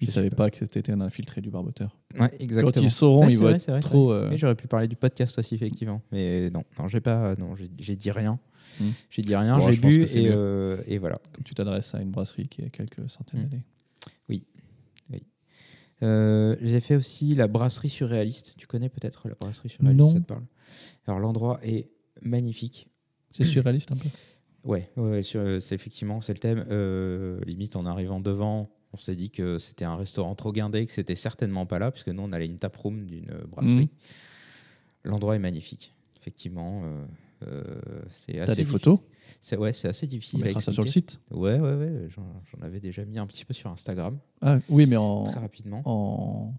Ils 0.00 0.06
je 0.06 0.12
savaient 0.12 0.30
pas 0.30 0.48
que 0.48 0.56
c'était 0.58 0.92
un 0.92 1.00
infiltré 1.00 1.40
du 1.40 1.50
barboteur. 1.50 1.94
Ouais, 2.18 2.30
exactement. 2.38 2.70
Quand 2.72 2.80
ils 2.80 2.90
sauront, 2.90 3.22
Ouais, 3.26 3.26
ils 3.26 3.30
c'est 3.32 3.36
vont 3.38 3.48
vrai, 3.48 3.56
être 3.56 3.68
vrai, 3.68 3.80
trop. 3.80 4.12
euh, 4.12 4.30
j'aurais 4.36 4.54
pu 4.54 4.66
parler 4.68 4.86
du 4.88 4.96
podcast 4.96 5.38
aussi, 5.40 5.56
effectivement. 5.56 6.00
Mais 6.12 6.50
non, 6.50 6.62
non, 6.78 6.86
j'ai 6.88 7.00
pas, 7.00 7.34
non, 7.34 7.54
j'ai 7.78 7.96
dit 7.96 8.10
rien. 8.12 8.38
Hmm. 8.78 8.90
J'ai 9.10 9.22
dit 9.22 9.34
rien, 9.34 9.58
Bon, 9.58 9.70
j'ai 9.72 9.80
bu 9.80 10.04
et, 10.04 10.28
euh, 10.28 10.82
et 10.86 10.98
voilà. 10.98 11.18
Comme 11.32 11.44
tu 11.44 11.54
t'adresses 11.54 11.94
à 11.94 12.00
une 12.00 12.10
brasserie 12.10 12.48
qui 12.48 12.62
a 12.62 12.68
quelques 12.68 13.08
centaines 13.10 13.40
Mm. 13.44 13.48
d'années. 13.48 13.64
Euh, 16.02 16.56
j'ai 16.62 16.80
fait 16.80 16.96
aussi 16.96 17.34
la 17.34 17.46
brasserie 17.46 17.90
surréaliste. 17.90 18.54
Tu 18.56 18.66
connais 18.66 18.88
peut-être 18.88 19.28
la 19.28 19.34
brasserie 19.34 19.68
surréaliste 19.68 19.98
Non. 20.00 20.12
Ça 20.14 20.20
te 20.20 20.24
parle? 20.24 20.44
Alors 21.06 21.20
l'endroit 21.20 21.60
est 21.62 21.90
magnifique. 22.22 22.88
C'est 23.32 23.44
surréaliste 23.44 23.92
un 23.92 23.96
peu? 23.96 24.08
Ouais, 24.64 24.90
ouais, 24.96 25.22
c'est 25.22 25.72
effectivement 25.74 26.20
c'est 26.22 26.32
le 26.32 26.38
thème. 26.38 26.64
Euh, 26.70 27.38
limite 27.44 27.76
en 27.76 27.84
arrivant 27.84 28.18
devant, 28.20 28.70
on 28.94 28.96
s'est 28.96 29.14
dit 29.14 29.30
que 29.30 29.58
c'était 29.58 29.84
un 29.84 29.96
restaurant 29.96 30.34
trop 30.34 30.52
guindé, 30.52 30.86
que 30.86 30.92
c'était 30.92 31.16
certainement 31.16 31.66
pas 31.66 31.78
là, 31.78 31.90
puisque 31.90 32.08
nous 32.08 32.22
on 32.22 32.32
allait 32.32 32.46
une 32.46 32.58
taproom 32.58 33.04
d'une 33.04 33.30
brasserie. 33.48 33.74
Mhm. 33.76 33.88
L'endroit 35.04 35.36
est 35.36 35.38
magnifique, 35.40 35.94
effectivement. 36.18 36.82
euh, 36.84 37.04
euh, 37.46 37.62
c'est 38.10 38.32
T'as 38.34 38.42
assez 38.44 38.56
des 38.56 38.64
photos 38.64 38.98
C'est 39.40 39.56
ouais, 39.56 39.72
c'est 39.72 39.88
assez 39.88 40.06
On 40.06 40.08
difficile. 40.08 40.42
à 40.42 40.46
mettra 40.46 40.60
ça 40.60 40.72
sur 40.72 40.82
le 40.82 40.88
site. 40.88 41.20
Ouais, 41.30 41.58
ouais, 41.58 41.74
ouais. 41.74 42.08
J'en 42.14 42.42
j'en 42.52 42.62
avais 42.64 42.80
déjà 42.80 43.04
mis 43.04 43.18
un 43.18 43.26
petit 43.26 43.44
peu 43.44 43.54
sur 43.54 43.70
Instagram, 43.70 44.18
Ah 44.40 44.58
oui, 44.68 44.86
mais 44.86 44.96
en. 44.96 45.24
très 45.24 45.40
rapidement. 45.40 45.82
En. 45.84 46.54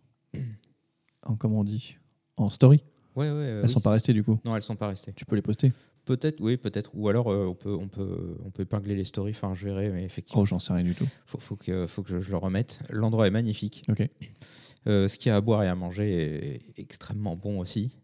En 1.23 1.35
comment 1.35 1.59
on 1.59 1.63
dit? 1.63 1.97
En 2.37 2.49
story. 2.49 2.83
Ouais, 3.15 3.25
ouais. 3.25 3.31
euh, 3.31 3.59
Elles 3.61 3.67
oui. 3.67 3.71
sont 3.73 3.81
pas 3.81 3.91
restées 3.91 4.13
du 4.13 4.23
coup? 4.23 4.39
Non, 4.45 4.55
elles 4.55 4.63
sont 4.63 4.75
pas 4.75 4.87
restées. 4.87 5.13
Tu 5.13 5.25
peux 5.25 5.35
les 5.35 5.41
poster? 5.41 5.71
Peut-être, 6.05 6.41
oui, 6.41 6.57
peut-être. 6.57 6.89
Ou 6.95 7.09
alors 7.09 7.31
euh, 7.31 7.45
on 7.45 7.53
peut, 7.53 7.73
on 7.75 7.87
peut, 7.87 8.37
on 8.43 8.49
peut 8.49 8.63
épingler 8.63 8.95
les 8.95 9.03
stories. 9.03 9.33
Enfin, 9.35 9.53
je 9.53 9.65
verrai, 9.65 9.89
mais 9.89 10.03
effectivement, 10.03 10.41
Oh, 10.41 10.45
j'en 10.45 10.57
sais 10.57 10.73
rien 10.73 10.83
du 10.83 10.95
tout. 10.95 11.07
faut, 11.27 11.37
faut 11.39 11.55
que, 11.55 11.85
faut 11.85 12.01
que 12.01 12.09
je, 12.09 12.21
je 12.21 12.31
le 12.31 12.37
remette. 12.37 12.79
L'endroit 12.89 13.27
est 13.27 13.31
magnifique. 13.31 13.83
Ok. 13.89 14.09
Euh, 14.87 15.07
ce 15.07 15.19
qu'il 15.19 15.29
y 15.29 15.31
a 15.31 15.35
à 15.35 15.41
boire 15.41 15.61
et 15.61 15.67
à 15.67 15.75
manger 15.75 16.55
est 16.55 16.79
extrêmement 16.79 17.35
bon 17.35 17.59
aussi. 17.59 17.95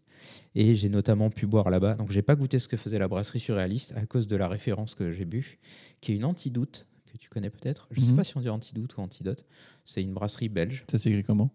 Et 0.54 0.74
j'ai 0.74 0.88
notamment 0.88 1.30
pu 1.30 1.46
boire 1.46 1.70
là-bas. 1.70 1.94
Donc, 1.94 2.10
j'ai 2.10 2.22
pas 2.22 2.34
goûté 2.36 2.58
ce 2.58 2.68
que 2.68 2.76
faisait 2.76 2.98
la 2.98 3.08
brasserie 3.08 3.40
surréaliste 3.40 3.92
à 3.96 4.06
cause 4.06 4.26
de 4.26 4.36
la 4.36 4.48
référence 4.48 4.94
que 4.94 5.12
j'ai 5.12 5.24
bu, 5.24 5.58
qui 6.00 6.12
est 6.12 6.16
une 6.16 6.24
antidoute 6.24 6.86
que 7.12 7.16
tu 7.18 7.28
connais 7.30 7.50
peut-être. 7.50 7.88
Je 7.90 8.00
sais 8.00 8.10
Mhm. 8.10 8.16
pas 8.16 8.24
si 8.24 8.36
on 8.36 8.40
dit 8.40 8.48
antidoute 8.48 8.96
ou 8.96 9.00
antidote. 9.00 9.44
C'est 9.84 10.02
une 10.02 10.12
brasserie 10.12 10.48
belge. 10.48 10.84
Ça 10.90 10.98
s'écrit 10.98 11.24
comment? 11.24 11.50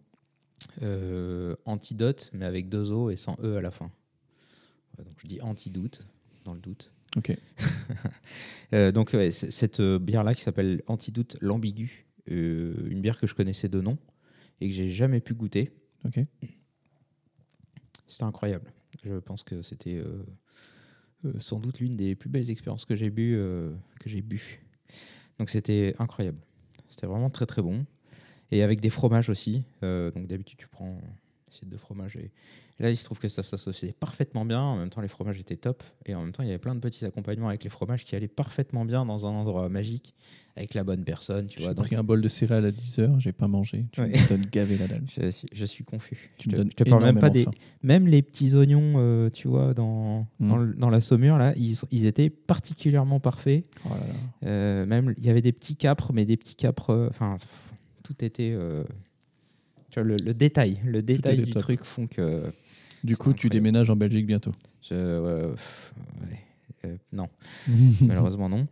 Euh, 0.81 1.55
antidote, 1.65 2.29
mais 2.33 2.45
avec 2.45 2.69
deux 2.69 2.91
O 2.91 3.09
et 3.09 3.17
sans 3.17 3.37
E 3.43 3.57
à 3.57 3.61
la 3.61 3.71
fin. 3.71 3.91
Donc, 4.97 5.07
je 5.17 5.27
dis 5.27 5.41
antidoute 5.41 6.01
dans 6.45 6.53
le 6.53 6.59
doute. 6.59 6.91
Ok. 7.17 7.35
Euh, 8.73 8.91
donc 8.91 9.11
ouais, 9.13 9.29
cette 9.29 9.81
euh, 9.81 9.99
bière-là 9.99 10.33
qui 10.33 10.41
s'appelle 10.41 10.81
Antidoute 10.87 11.37
l'ambigu, 11.41 12.07
euh, 12.31 12.73
une 12.89 13.01
bière 13.01 13.19
que 13.19 13.27
je 13.27 13.35
connaissais 13.35 13.69
de 13.69 13.79
nom 13.81 13.95
et 14.61 14.67
que 14.67 14.73
j'ai 14.73 14.89
jamais 14.89 15.19
pu 15.19 15.35
goûter. 15.35 15.69
Ok. 16.05 16.19
C'était 18.13 18.25
incroyable. 18.25 18.71
Je 19.03 19.15
pense 19.15 19.41
que 19.41 19.63
c'était 19.63 19.95
euh, 19.95 20.23
euh, 21.25 21.33
sans 21.39 21.59
doute 21.59 21.79
l'une 21.79 21.95
des 21.95 22.13
plus 22.13 22.29
belles 22.29 22.51
expériences 22.51 22.85
que 22.85 22.95
j'ai 22.95 23.09
bu, 23.09 23.33
euh, 23.35 23.73
que 23.99 24.07
j'ai 24.07 24.21
bu. 24.21 24.61
Donc 25.39 25.49
c'était 25.49 25.95
incroyable. 25.97 26.37
C'était 26.89 27.07
vraiment 27.07 27.31
très 27.31 27.47
très 27.47 27.63
bon. 27.63 27.87
Et 28.51 28.61
avec 28.61 28.81
des 28.81 28.91
fromages 28.91 29.29
aussi. 29.29 29.63
Donc 29.81 30.27
d'habitude 30.27 30.59
tu 30.59 30.67
prends 30.67 31.01
assiette 31.47 31.69
de 31.69 31.77
fromage 31.77 32.15
et 32.17 32.29
là 32.79 32.91
il 32.91 32.97
se 32.97 33.03
trouve 33.03 33.17
que 33.17 33.29
ça 33.29 33.41
s'associait 33.41 33.93
parfaitement 33.93 34.45
bien. 34.45 34.61
En 34.61 34.77
même 34.77 34.91
temps 34.91 35.01
les 35.01 35.07
fromages 35.07 35.39
étaient 35.39 35.55
top 35.55 35.83
et 36.05 36.13
en 36.13 36.21
même 36.21 36.33
temps 36.33 36.43
il 36.43 36.49
y 36.49 36.51
avait 36.51 36.59
plein 36.59 36.75
de 36.75 36.79
petits 36.79 37.03
accompagnements 37.03 37.49
avec 37.49 37.63
les 37.63 37.71
fromages 37.71 38.05
qui 38.05 38.15
allaient 38.15 38.27
parfaitement 38.27 38.85
bien 38.85 39.07
dans 39.07 39.25
un 39.25 39.31
endroit 39.31 39.69
magique 39.69 40.13
avec 40.55 40.73
la 40.75 40.83
bonne 40.83 41.03
personne. 41.03 41.47
Tu 41.47 41.59
vois. 41.61 41.73
Donc, 41.73 41.85
pris 41.85 41.95
un 41.95 42.03
bol 42.03 42.21
de 42.21 42.27
céréales 42.27 42.65
à 42.65 42.71
10h, 42.71 43.19
j'ai 43.19 43.31
pas 43.31 43.47
mangé. 43.47 43.85
Tu 43.91 44.01
Ouais. 44.01 44.09
me 44.09 44.29
donnes 44.29 44.45
gavé 44.51 44.77
la 44.77 44.87
dalle. 44.87 45.03
je, 45.19 45.29
suis- 45.31 45.47
je 45.51 45.65
suis 45.65 45.83
confus. 45.83 46.29
Tu 46.37 46.49
je 46.49 46.49
me 46.49 46.51
te, 46.53 46.57
donnes 46.57 46.69
je 46.71 46.75
te 46.83 46.89
parle 46.89 47.03
même 47.03 47.19
pas 47.19 47.29
des, 47.31 47.45
faim. 47.45 47.51
même 47.81 48.07
les 48.07 48.21
petits 48.21 48.53
oignons, 48.55 48.93
euh, 48.97 49.29
tu 49.31 49.47
vois, 49.47 49.73
dans, 49.73 50.27
Mm. 50.39 50.73
dans, 50.77 50.89
la 50.89 51.01
saumure, 51.01 51.37
là, 51.37 51.53
ils, 51.57 51.75
ils 51.91 52.05
étaient 52.05 52.29
particulièrement 52.29 53.19
parfaits. 53.19 53.65
Oh 53.85 53.89
là 53.89 53.95
là. 53.97 54.49
Euh, 54.49 54.85
même, 54.85 55.13
il 55.17 55.25
y 55.25 55.29
avait 55.29 55.41
des 55.41 55.53
petits 55.53 55.75
capres, 55.75 56.13
mais 56.13 56.25
des 56.25 56.37
petits 56.37 56.55
capres, 56.55 56.91
euh, 56.91 57.07
enfin, 57.09 57.37
tout 58.03 58.23
était... 58.23 58.55
tu 59.89 59.99
vois, 59.99 60.03
le, 60.03 60.17
le 60.17 60.33
détail, 60.33 60.79
le 60.85 61.01
détail 61.01 61.37
du 61.37 61.51
top. 61.51 61.61
truc 61.63 61.83
font 61.83 62.05
que... 62.07 62.43
Du 63.03 63.17
coup, 63.17 63.33
tu 63.33 63.49
déménages 63.49 63.89
en 63.89 63.95
Belgique 63.97 64.25
bientôt. 64.25 64.53
Je, 64.81 64.93
ouais, 64.95 65.51
pff, 65.53 65.93
ouais, 66.85 66.97
non, 67.11 67.27
malheureusement 68.01 68.47
non. 68.49 68.67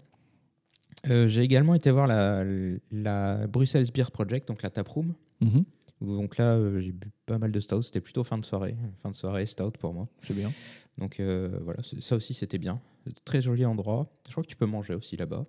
Euh, 1.09 1.27
J'ai 1.27 1.41
également 1.41 1.73
été 1.73 1.89
voir 1.91 2.07
la, 2.07 2.43
la 2.91 3.47
Brussels 3.47 3.91
Beer 3.91 4.11
Project, 4.11 4.47
donc 4.47 4.61
la 4.61 4.69
taproom. 4.69 5.13
Mhm. 5.41 5.63
Donc 6.01 6.37
là, 6.37 6.55
euh, 6.55 6.79
j'ai 6.81 6.91
bu 6.91 7.11
pas 7.25 7.37
mal 7.37 7.51
de 7.51 7.59
stout. 7.59 7.81
C'était 7.83 8.01
plutôt 8.01 8.23
fin 8.23 8.37
de 8.37 8.45
soirée. 8.45 8.75
Fin 9.03 9.11
de 9.11 9.15
soirée, 9.15 9.45
stout 9.45 9.71
pour 9.79 9.93
moi. 9.93 10.07
C'est 10.21 10.35
bien. 10.35 10.51
Donc 10.97 11.19
euh, 11.19 11.59
voilà, 11.63 11.81
c'est- 11.83 12.01
ça 12.01 12.15
aussi 12.15 12.33
c'était 12.33 12.57
bien. 12.57 12.79
Très 13.25 13.41
joli 13.41 13.65
endroit. 13.65 14.11
Je 14.27 14.31
crois 14.31 14.43
que 14.43 14.49
tu 14.49 14.55
peux 14.55 14.65
manger 14.65 14.93
aussi 14.95 15.17
là-bas. 15.17 15.45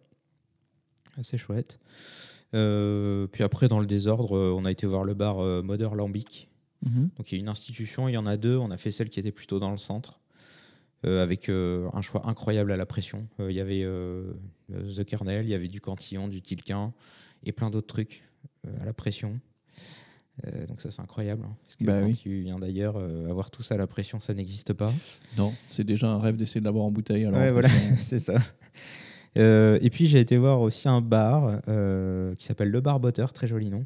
Assez 1.18 1.36
chouette. 1.38 1.78
Puis 2.52 3.42
après, 3.44 3.68
dans 3.68 3.80
le 3.80 3.86
désordre, 3.86 4.38
on 4.38 4.64
a 4.64 4.70
été 4.70 4.86
voir 4.86 5.04
le 5.04 5.14
bar 5.14 5.38
Modern 5.62 5.94
Lambic. 5.96 6.48
Mhm. 6.84 7.10
Donc 7.16 7.30
il 7.32 7.36
y 7.36 7.38
a 7.38 7.40
une 7.40 7.48
institution, 7.48 8.08
il 8.08 8.12
y 8.12 8.16
en 8.16 8.26
a 8.26 8.36
deux. 8.36 8.56
On 8.56 8.70
a 8.70 8.76
fait 8.76 8.90
celle 8.92 9.08
qui 9.10 9.20
était 9.20 9.32
plutôt 9.32 9.58
dans 9.58 9.70
le 9.70 9.78
centre, 9.78 10.20
avec 11.04 11.48
euh, 11.48 11.88
un 11.92 12.02
choix 12.02 12.22
incroyable 12.28 12.72
à 12.72 12.76
la 12.76 12.86
pression. 12.86 13.26
Euh, 13.40 13.50
Il 13.50 13.56
y 13.56 13.60
avait 13.60 13.82
euh, 13.84 14.32
euh, 14.72 14.94
The 14.94 15.04
Kernel, 15.04 15.44
il 15.46 15.50
y 15.50 15.54
avait 15.54 15.68
du 15.68 15.80
Cantillon, 15.80 16.28
du 16.28 16.42
Tilquin 16.42 16.92
et 17.44 17.52
plein 17.52 17.70
d'autres 17.70 17.88
trucs 17.88 18.22
euh, 18.66 18.70
à 18.80 18.84
la 18.84 18.92
pression. 18.92 19.40
Euh, 20.46 20.66
donc 20.66 20.80
ça 20.80 20.90
c'est 20.90 21.02
incroyable. 21.02 21.44
hein, 21.46 21.54
parce 21.62 21.76
que 21.76 21.84
Bah 21.84 22.00
quand 22.00 22.06
oui. 22.06 22.16
tu 22.16 22.40
viens 22.42 22.58
d'ailleurs, 22.58 22.94
euh, 22.96 23.28
avoir 23.28 23.50
tout 23.50 23.62
ça 23.62 23.74
à 23.74 23.78
la 23.78 23.86
pression, 23.86 24.18
ça 24.20 24.32
n'existe 24.32 24.72
pas. 24.72 24.92
Non, 25.36 25.52
c'est 25.68 25.84
déjà 25.84 26.08
un 26.08 26.18
rêve 26.18 26.36
d'essayer 26.36 26.60
de 26.60 26.64
l'avoir 26.64 26.84
en 26.84 26.90
bouteille. 26.90 27.24
Alors 27.26 27.40
Ouais, 27.40 27.50
voilà, 27.52 27.68
c'est 28.00 28.18
ça. 28.18 28.38
Euh, 29.38 29.78
et 29.82 29.90
puis 29.90 30.06
j'ai 30.08 30.20
été 30.20 30.36
voir 30.36 30.60
aussi 30.60 30.88
un 30.88 31.00
bar 31.00 31.60
euh, 31.68 32.34
qui 32.36 32.46
s'appelle 32.46 32.70
Le 32.70 32.80
Barboteur, 32.80 33.32
très 33.32 33.46
joli 33.48 33.70
nom. 33.70 33.84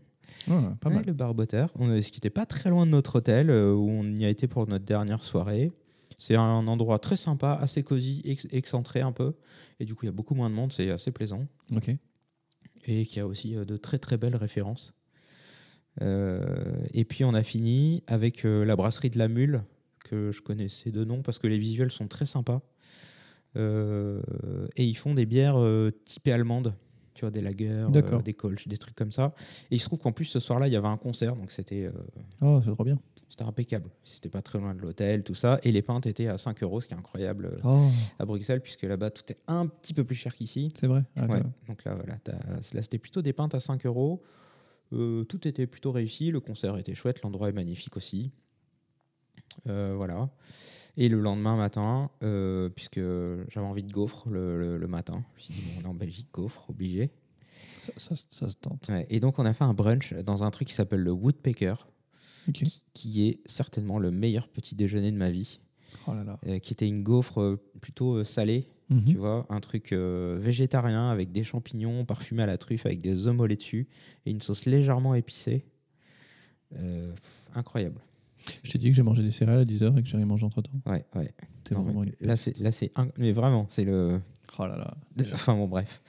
on- 0.49 0.53
Ouais, 0.55 0.61
pas 0.81 0.89
Ouais, 0.91 0.97
mal. 0.97 1.05
Le 1.07 1.13
Barboteur, 1.13 1.71
on, 1.79 1.89
ce 2.01 2.11
qui 2.11 2.19
n'était 2.19 2.31
pas 2.31 2.47
très 2.47 2.71
loin 2.71 2.85
de 2.87 2.91
notre 2.93 3.17
hôtel 3.17 3.51
euh, 3.51 3.73
où 3.73 3.89
on 3.89 4.05
y 4.15 4.25
a 4.25 4.29
été 4.29 4.47
pour 4.49 4.67
notre 4.69 4.85
dernière 4.85 5.25
soirée. 5.25 5.73
C'est 6.19 6.37
un 6.37 6.67
endroit 6.67 6.99
très 6.99 7.17
sympa, 7.17 7.59
assez 7.61 7.83
cosy, 7.83 8.23
ex- 8.25 8.47
excentré 8.51 9.01
un 9.01 9.13
peu. 9.13 9.35
Et 9.81 9.85
du 9.85 9.95
coup, 9.95 10.05
il 10.05 10.07
y 10.07 10.09
a 10.09 10.13
beaucoup 10.13 10.35
moins 10.35 10.49
de 10.49 10.55
monde, 10.55 10.73
c'est 10.73 10.91
assez 10.91 11.11
plaisant. 11.13 11.47
Ok. 11.75 11.91
Et 12.87 13.05
qui 13.05 13.21
a 13.21 13.27
aussi 13.27 13.57
euh, 13.57 13.65
de 13.65 13.77
très 13.77 13.99
très 13.99 14.17
belles 14.17 14.37
références. 14.37 14.95
Euh, 16.03 16.77
et 16.93 17.05
puis 17.05 17.25
on 17.25 17.35
a 17.35 17.43
fini 17.43 18.03
avec 18.07 18.45
euh, 18.45 18.65
la 18.65 18.77
brasserie 18.77 19.11
de 19.11 19.19
la 19.19 19.29
Mule, 19.29 19.63
que 20.05 20.31
je 20.31 20.41
connaissais 20.41 20.91
de 20.91 21.05
nom 21.05 21.23
parce 21.23 21.39
que 21.39 21.47
les 21.47 21.59
visuels 21.59 21.91
sont 21.91 22.07
très 22.09 22.27
sympas. 22.27 22.63
Euh, 23.57 24.21
et 24.77 24.85
ils 24.85 24.97
font 24.97 25.15
des 25.15 25.27
bières 25.27 25.57
typées 26.05 26.33
allemandes, 26.33 26.75
tu 27.17 27.23
vois, 27.23 27.31
des 27.33 27.41
lagers, 27.41 27.69
euh, 27.71 27.89
des 28.23 28.35
kolsch, 28.35 28.69
des 28.69 28.79
trucs 28.79 28.95
comme 28.95 29.11
ça. 29.13 29.35
Et 29.71 29.77
il 29.77 29.81
se 29.81 29.87
trouve 29.87 29.99
qu'en 29.99 30.13
plus 30.13 30.27
ce 30.27 30.39
soir-là, 30.39 30.69
il 30.69 30.73
y 30.73 30.77
avait 30.77 30.87
un 30.87 30.97
concert, 30.97 31.35
donc 31.35 31.51
c'était 31.51 31.87
euh, 31.87 31.93
Oh, 32.41 32.61
c'est 32.65 32.71
trop 32.73 32.85
bien. 32.85 32.99
c'était 33.29 33.43
impeccable. 33.45 33.91
C'était 34.05 34.29
pas 34.29 34.43
très 34.43 34.59
loin 34.61 34.75
de 34.75 34.81
l'hôtel, 34.81 35.25
tout 35.25 35.35
ça. 35.35 35.59
Et 35.65 35.73
les 35.73 35.83
pintes 35.83 36.07
étaient 36.07 36.29
à 36.29 36.39
5 36.39 36.63
euros, 36.63 36.81
ce 36.81 36.87
qui 36.87 36.95
est 36.95 36.97
incroyable 36.97 37.47
euh, 37.47 37.59
Oh, 37.65 37.89
à 38.19 38.25
Bruxelles, 38.27 38.61
puisque 38.61 38.83
là-bas 38.83 39.11
tout 39.11 39.25
est 39.33 39.39
un 39.49 39.67
petit 39.67 39.95
peu 39.95 40.05
plus 40.05 40.15
cher 40.15 40.35
qu'ici. 40.37 40.73
c'est 40.79 40.87
vrai. 40.87 41.03
Ah, 41.17 41.27
Ouais. 41.27 41.43
Donc 41.67 41.85
là, 41.85 41.95
voilà, 41.95 42.19
là 42.27 42.83
c'était 42.83 42.99
plutôt 42.99 43.23
des 43.23 43.33
pintes 43.33 43.55
à 43.55 43.61
5 43.61 43.85
euros. 43.87 44.23
Euh, 44.93 45.25
tout 45.25 45.49
était 45.49 45.67
plutôt 45.67 45.91
réussi. 45.91 46.31
Le 46.31 46.39
concert 46.41 46.77
était 46.79 46.95
chouette. 46.95 47.23
L'endroit 47.23 47.49
est 47.49 47.53
magnifique 47.53 47.97
aussi. 47.97 48.31
Voilà. 49.65 50.29
Et 50.97 51.09
le 51.09 51.21
lendemain 51.21 51.57
matin, 51.57 52.11
euh, 52.23 52.69
puisque 52.71 52.99
j'avais 52.99 53.67
envie 53.67 53.83
de 53.83 53.93
gaufre 53.93 54.29
le, 54.31 54.59
le- 54.59 54.79
le 54.79 54.87
matin, 54.87 55.23
je 55.37 55.37
me 55.37 55.41
suis 55.41 55.55
dit, 55.55 55.61
bon, 55.61 55.73
on 55.81 55.85
est 55.85 55.91
en 55.91 55.95
Belgique, 55.95 56.29
gaufre, 56.33 56.71
obligé. 56.71 57.11
Ça, 57.81 57.93
ça- 57.99 58.25
ça 58.31 58.49
se 58.49 58.57
tente. 58.57 58.89
Ouais, 58.89 59.07
et 59.11 59.21
donc, 59.21 59.39
on 59.39 59.45
a 59.45 59.53
fait 59.53 59.65
un 59.65 59.75
brunch 59.75 60.15
dans 60.15 60.43
un 60.43 60.51
truc 60.51 60.69
qui 60.69 60.75
s'appelle 60.75 61.01
le 61.03 61.13
Woodpecker, 61.13 61.75
qui, 62.55 62.83
qui 62.95 63.29
est 63.29 63.41
certainement 63.47 63.99
le 63.99 64.11
meilleur 64.11 64.49
petit 64.49 64.75
déjeuner 64.75 65.13
de 65.13 65.17
ma 65.17 65.31
vie, 65.31 65.61
Oh 66.07 66.15
là 66.15 66.25
là. 66.25 66.39
euh, 66.47 66.59
qui 66.61 66.73
était 66.73 66.89
une 66.89 67.03
gaufre 67.03 67.41
euh, 67.41 67.57
plutôt 67.81 68.25
salée, 68.25 68.69
Mhm. 68.89 69.05
tu 69.05 69.17
vois, 69.17 69.47
un 69.51 69.59
truc 69.61 69.93
euh, 69.93 70.39
végétarien 70.41 71.11
avec 71.11 71.33
des 71.33 71.43
champignons 71.43 72.05
parfumés 72.05 72.45
à 72.45 72.47
la 72.47 72.57
truffe 72.57 72.87
avec 72.87 73.01
des 73.01 73.27
œufs 73.27 73.35
mollets 73.35 73.57
dessus 73.57 73.89
et 74.25 74.31
une 74.31 74.41
sauce 74.41 74.65
légèrement 74.65 75.15
épicée. 75.17 75.65
Incroyable. 77.55 78.01
Je 78.63 78.71
t'ai 78.71 78.79
dit 78.79 78.91
que 78.91 78.97
j'ai 78.97 79.03
mangé 79.03 79.23
des 79.23 79.31
céréales 79.31 79.61
à 79.61 79.65
10h 79.65 79.99
et 79.99 80.03
que 80.03 80.09
j'ai 80.09 80.17
rien 80.17 80.27
mangé 80.27 80.45
entre 80.45 80.63
temps. 80.63 80.71
Ouais, 80.87 81.05
ouais. 81.15 81.33
Non, 81.73 81.83
vraiment 81.83 82.05
là, 82.21 82.37
c'est, 82.37 82.59
là, 82.59 82.73
c'est, 82.73 82.93
un- 82.97 83.09
mais 83.19 83.33
vraiment, 83.33 83.67
c'est 83.71 83.85
le. 83.85 84.21
Oh 84.59 84.67
là 84.67 84.77
là. 84.77 84.97
Enfin 85.35 85.55
bon, 85.55 85.67
bref. 85.67 86.01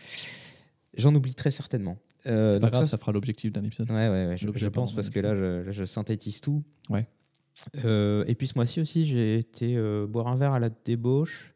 J'en 0.95 1.13
oublie 1.15 1.33
très 1.35 1.51
certainement. 1.51 1.97
Euh, 2.27 2.55
C'est 2.55 2.59
pas 2.59 2.65
donc 2.67 2.71
grave, 2.73 2.85
ça, 2.85 2.91
ça 2.91 2.97
fera 2.97 3.11
l'objectif 3.11 3.51
d'un 3.53 3.63
épisode. 3.63 3.89
Ouais, 3.89 4.09
ouais, 4.09 4.27
ouais, 4.27 4.37
je, 4.37 4.67
pense 4.67 4.93
parce 4.93 5.09
que 5.09 5.19
là, 5.19 5.35
je, 5.35 5.65
là, 5.65 5.71
je 5.71 5.85
synthétise 5.85 6.41
tout. 6.41 6.63
Ouais. 6.89 7.07
Euh, 7.85 8.23
et 8.27 8.35
puis 8.35 8.47
ce 8.47 8.53
mois-ci 8.55 8.81
aussi, 8.81 9.05
j'ai 9.05 9.37
été 9.39 9.75
euh, 9.77 10.05
boire 10.07 10.27
un 10.27 10.35
verre 10.35 10.53
à 10.53 10.59
la 10.59 10.69
débauche, 10.69 11.53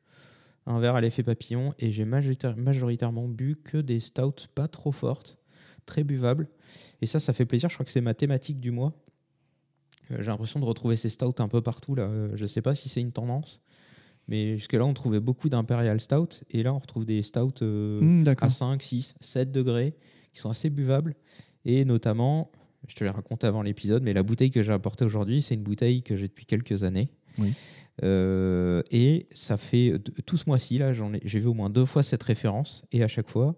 un 0.66 0.80
verre 0.80 0.96
à 0.96 1.02
l'effet 1.02 1.24
papillon, 1.24 1.74
et 1.80 1.92
j'ai 1.92 2.06
majoritaire- 2.06 2.56
majoritairement 2.58 3.28
bu 3.28 3.56
que 3.64 3.78
des 3.78 4.00
stouts 4.00 4.48
pas 4.56 4.68
trop 4.68 4.92
fortes, 4.92 5.38
très 5.86 6.04
buvables. 6.04 6.48
Et 7.02 7.08
ça, 7.08 7.20
ça 7.20 7.34
fait 7.34 7.46
plaisir. 7.46 7.70
Je 7.70 7.76
crois 7.76 7.86
que 7.86 7.92
c'est 7.92 8.02
ma 8.02 8.14
thématique 8.14 8.60
du 8.60 8.72
mois. 8.72 8.94
Euh, 10.12 10.18
j'ai 10.20 10.28
l'impression 10.28 10.60
de 10.60 10.66
retrouver 10.66 10.96
ces 10.96 11.10
stouts 11.10 11.36
un 11.40 11.48
peu 11.48 11.62
partout 11.62 11.96
là. 11.96 12.04
Euh, 12.04 12.32
je 12.36 12.46
sais 12.46 12.62
pas 12.62 12.76
si 12.76 12.90
c'est 12.90 13.02
une 13.02 13.12
tendance, 13.12 13.62
mais 14.28 14.58
jusque-là, 14.58 14.86
on 14.86 14.94
trouvait 14.94 15.20
beaucoup 15.20 15.50
d'imperial 15.50 16.00
stout, 16.00 16.42
et 16.50 16.64
là, 16.64 16.74
on 16.74 16.80
retrouve 16.80 17.06
des 17.06 17.24
stouts 17.24 17.54
euh, 17.62 18.00
Hmm, 18.02 18.22
à 18.22 18.24
D'accord. 18.24 18.52
5, 18.52 18.82
6, 18.82 19.16
7 19.20 19.52
degrés, 19.52 19.96
qui 20.34 20.40
sont 20.40 20.50
assez 20.50 20.70
buvables. 20.70 21.16
Et 21.66 21.86
notamment, 21.86 22.52
je 22.88 22.96
te 22.96 23.04
l'ai 23.04 23.10
raconté 23.10 23.48
avant 23.48 23.62
l'épisode, 23.62 24.04
mais 24.04 24.14
la 24.14 24.24
bouteille 24.24 24.52
que 24.52 24.64
j'ai 24.64 24.72
apportée 24.72 25.06
aujourd'hui, 25.06 25.42
c'est 25.42 25.56
une 25.56 25.64
bouteille 25.64 26.02
que 26.02 26.16
j'ai 26.16 26.28
depuis 26.28 26.46
quelques 26.46 26.84
années. 26.84 27.10
Oui. 27.38 27.54
Euh, 28.04 28.82
et 28.90 29.28
ça 29.32 29.58
fait 29.58 30.00
tout 30.26 30.38
ce 30.38 30.46
mois-ci, 30.48 30.78
là, 30.78 30.94
j'ai 30.94 31.40
vu 31.40 31.48
au 31.48 31.54
moins 31.54 31.70
deux 31.70 31.86
fois 31.86 32.04
cette 32.04 32.24
référence, 32.24 32.84
et 32.92 33.04
à 33.04 33.08
chaque 33.08 33.30
fois, 33.30 33.56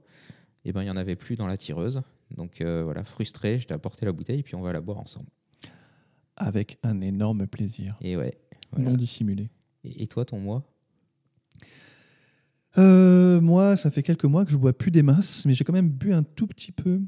eh 0.65 0.71
ben, 0.73 0.81
il 0.81 0.85
n'y 0.85 0.91
en 0.91 0.97
avait 0.97 1.15
plus 1.15 1.35
dans 1.35 1.47
la 1.47 1.57
tireuse. 1.57 2.01
Donc 2.35 2.61
euh, 2.61 2.81
voilà, 2.83 3.03
frustré, 3.03 3.59
je 3.59 3.67
t'ai 3.67 3.73
apporté 3.73 4.05
la 4.05 4.11
bouteille, 4.11 4.43
puis 4.43 4.55
on 4.55 4.61
va 4.61 4.73
la 4.73 4.81
boire 4.81 4.97
ensemble. 4.97 5.27
Avec 6.35 6.77
un 6.83 7.01
énorme 7.01 7.47
plaisir. 7.47 7.97
Et 8.01 8.17
ouais. 8.17 8.37
voilà. 8.71 8.89
Non 8.89 8.95
dissimulé. 8.95 9.49
Et, 9.83 10.03
et 10.03 10.07
toi, 10.07 10.25
ton 10.25 10.39
mois 10.39 10.63
Euh, 12.77 13.39
moi, 13.41 13.77
ça 13.77 13.91
fait 13.91 14.03
quelques 14.03 14.25
mois 14.25 14.45
que 14.45 14.51
je 14.51 14.57
bois 14.57 14.73
plus 14.73 14.91
des 14.91 15.03
masses, 15.03 15.45
mais 15.45 15.53
j'ai 15.53 15.63
quand 15.63 15.73
même 15.73 15.89
bu 15.89 16.13
un 16.13 16.23
tout 16.23 16.47
petit 16.47 16.71
peu. 16.71 17.01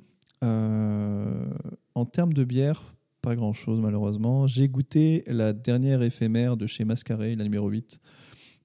Euh, 0.43 1.49
en 1.95 2.05
termes 2.05 2.33
de 2.33 2.43
bière, 2.43 2.95
pas 3.21 3.35
grand 3.35 3.53
chose 3.53 3.81
malheureusement. 3.81 4.45
J'ai 4.45 4.67
goûté 4.67 5.23
la 5.25 5.53
dernière 5.53 6.03
éphémère 6.03 6.57
de 6.57 6.67
chez 6.67 6.85
Mascaré, 6.85 7.35
la 7.35 7.43
numéro 7.43 7.67
8, 7.69 7.99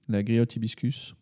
la 0.08 0.22
griotte 0.22 0.54
hibiscus. 0.56 1.14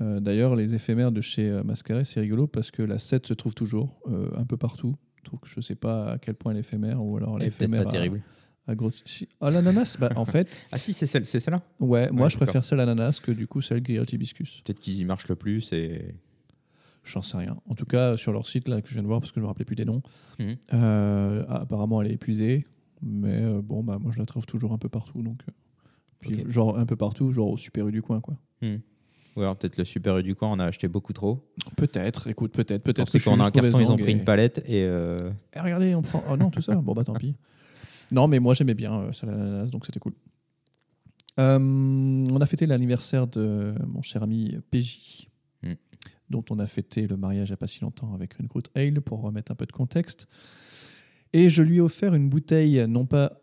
Euh, 0.00 0.20
D'ailleurs, 0.20 0.56
les 0.56 0.74
éphémères 0.74 1.12
de 1.12 1.20
chez 1.20 1.50
euh, 1.50 1.62
Mascaré, 1.62 2.04
c'est 2.04 2.20
rigolo 2.20 2.46
parce 2.46 2.70
que 2.70 2.82
la 2.82 2.98
7 2.98 3.26
se 3.26 3.34
trouve 3.34 3.54
toujours 3.54 4.00
euh, 4.08 4.30
un 4.36 4.44
peu 4.44 4.56
partout. 4.56 4.96
Donc 5.30 5.40
je 5.44 5.60
sais 5.60 5.74
pas 5.74 6.12
à 6.12 6.18
quel 6.18 6.34
point 6.34 6.52
elle 6.52 6.58
est 6.58 6.60
éphémère 6.60 7.04
ou 7.04 7.16
alors 7.16 7.38
l'éphémère 7.38 7.86
terrible. 7.88 8.22
a 8.24 8.37
grossi. 8.74 9.02
Si- 9.06 9.28
Ah, 9.40 9.50
l'ananas 9.50 9.96
bah, 9.98 10.10
En 10.16 10.24
fait, 10.24 10.62
Ah 10.72 10.78
si, 10.78 10.92
c'est 10.92 11.06
celle- 11.06 11.26
c'est 11.26 11.40
celle-là. 11.40 11.62
ouais, 11.80 12.10
moi 12.10 12.24
Ouais, 12.24 12.30
je 12.30 12.36
préfère 12.36 12.64
celle 12.64 12.80
ananas 12.80 13.20
que 13.22 13.30
du 13.32 13.46
coup 13.46 13.60
celle 13.62 13.82
griotte 13.82 14.12
hibiscus. 14.12 14.62
Peut-être 14.64 14.80
qu'ils 14.80 14.98
y 14.98 15.04
marchent 15.04 15.28
le 15.28 15.36
plus. 15.36 15.72
Et... 15.72 16.14
J'en 17.04 17.22
sais 17.22 17.38
rien. 17.38 17.56
En 17.68 17.74
tout 17.74 17.86
cas, 17.86 18.16
sur 18.18 18.32
leur 18.32 18.46
site, 18.46 18.68
là, 18.68 18.82
que 18.82 18.88
je 18.88 18.92
viens 18.94 19.02
de 19.02 19.08
voir, 19.08 19.20
parce 19.20 19.30
que 19.32 19.36
je 19.36 19.40
ne 19.40 19.44
me 19.44 19.48
rappelais 19.48 19.64
plus 19.64 19.76
des 19.76 19.86
noms, 19.86 20.02
Mhm. 20.38 20.56
euh, 20.74 21.44
apparemment, 21.48 22.02
elle 22.02 22.10
est 22.10 22.14
épuisée. 22.14 22.66
Mais 23.02 23.42
euh, 23.42 23.60
bon, 23.62 23.82
bah, 23.82 23.96
moi, 24.00 24.12
je 24.12 24.18
la 24.18 24.26
trouve 24.26 24.44
toujours 24.44 24.72
un 24.72 24.78
peu 24.78 24.88
partout. 24.88 25.22
Donc, 25.22 25.40
euh, 25.48 25.52
puis, 26.20 26.44
genre, 26.48 26.78
un 26.78 26.84
peu 26.84 26.96
partout, 26.96 27.32
genre 27.32 27.48
au 27.50 27.56
Super 27.56 27.86
U 27.88 27.92
du 27.92 28.02
coin, 28.02 28.20
quoi. 28.20 28.36
Ou 28.62 29.40
alors 29.42 29.54
peut-être 29.56 29.76
le 29.76 29.84
Super 29.84 30.18
U 30.18 30.22
du 30.24 30.34
coin, 30.34 30.50
on 30.50 30.58
a 30.58 30.64
acheté 30.64 30.88
beaucoup 30.88 31.12
trop. 31.12 31.46
Peut-être, 31.76 32.26
écoute, 32.26 32.50
peut-être, 32.52 32.82
peut-être. 32.82 33.06
C'est 33.08 33.18
que 33.18 33.24
je 33.24 33.30
qu'on 33.30 33.34
suis 33.36 33.42
a 33.42 33.46
un 33.46 33.50
carton, 33.52 33.78
ils 33.78 33.90
ont 33.92 33.96
pris 33.96 34.10
et- 34.10 34.14
une 34.14 34.24
palette 34.24 34.58
et 34.66 34.82
euh, 34.84 35.16
Eh, 35.54 35.60
regardez, 35.60 35.94
on 35.94 36.02
prend. 36.02 36.24
Oh 36.28 36.36
non, 36.36 36.50
tout 36.50 36.60
ça. 36.60 36.74
bon, 36.74 36.92
bah, 36.92 37.04
tant 37.04 37.14
pis. 37.20 37.36
Non, 38.10 38.26
mais 38.28 38.38
moi, 38.40 38.54
j'aimais 38.54 38.74
bien 38.74 39.00
euh, 39.00 39.12
celle 39.12 39.30
à 39.30 39.32
l'ananas, 39.36 39.70
donc 39.70 39.84
c'était 39.86 40.00
cool. 40.00 40.14
Euh, 41.38 41.58
on 41.58 42.40
a 42.40 42.46
fêté 42.46 42.66
l'anniversaire 42.66 43.26
de 43.26 43.74
mon 43.86 44.02
cher 44.02 44.22
ami 44.22 44.56
PJ, 44.70 45.28
Mm. 45.64 45.72
dont 46.30 46.44
on 46.50 46.58
a 46.60 46.66
fêté 46.68 47.08
le 47.08 47.16
mariage 47.16 47.48
il 47.48 47.50
n'y 47.50 47.54
a 47.54 47.56
pas 47.56 47.66
si 47.66 47.80
longtemps 47.80 48.14
avec 48.14 48.38
une 48.38 48.46
Route 48.46 48.70
Ale, 48.76 49.00
pour 49.00 49.20
remettre 49.22 49.50
un 49.50 49.56
peu 49.56 49.66
de 49.66 49.72
contexte. 49.72 50.28
Et 51.32 51.50
je 51.50 51.62
lui 51.62 51.76
ai 51.76 51.80
offert 51.80 52.14
une 52.14 52.28
bouteille, 52.28 52.84
non 52.88 53.06
pas 53.06 53.40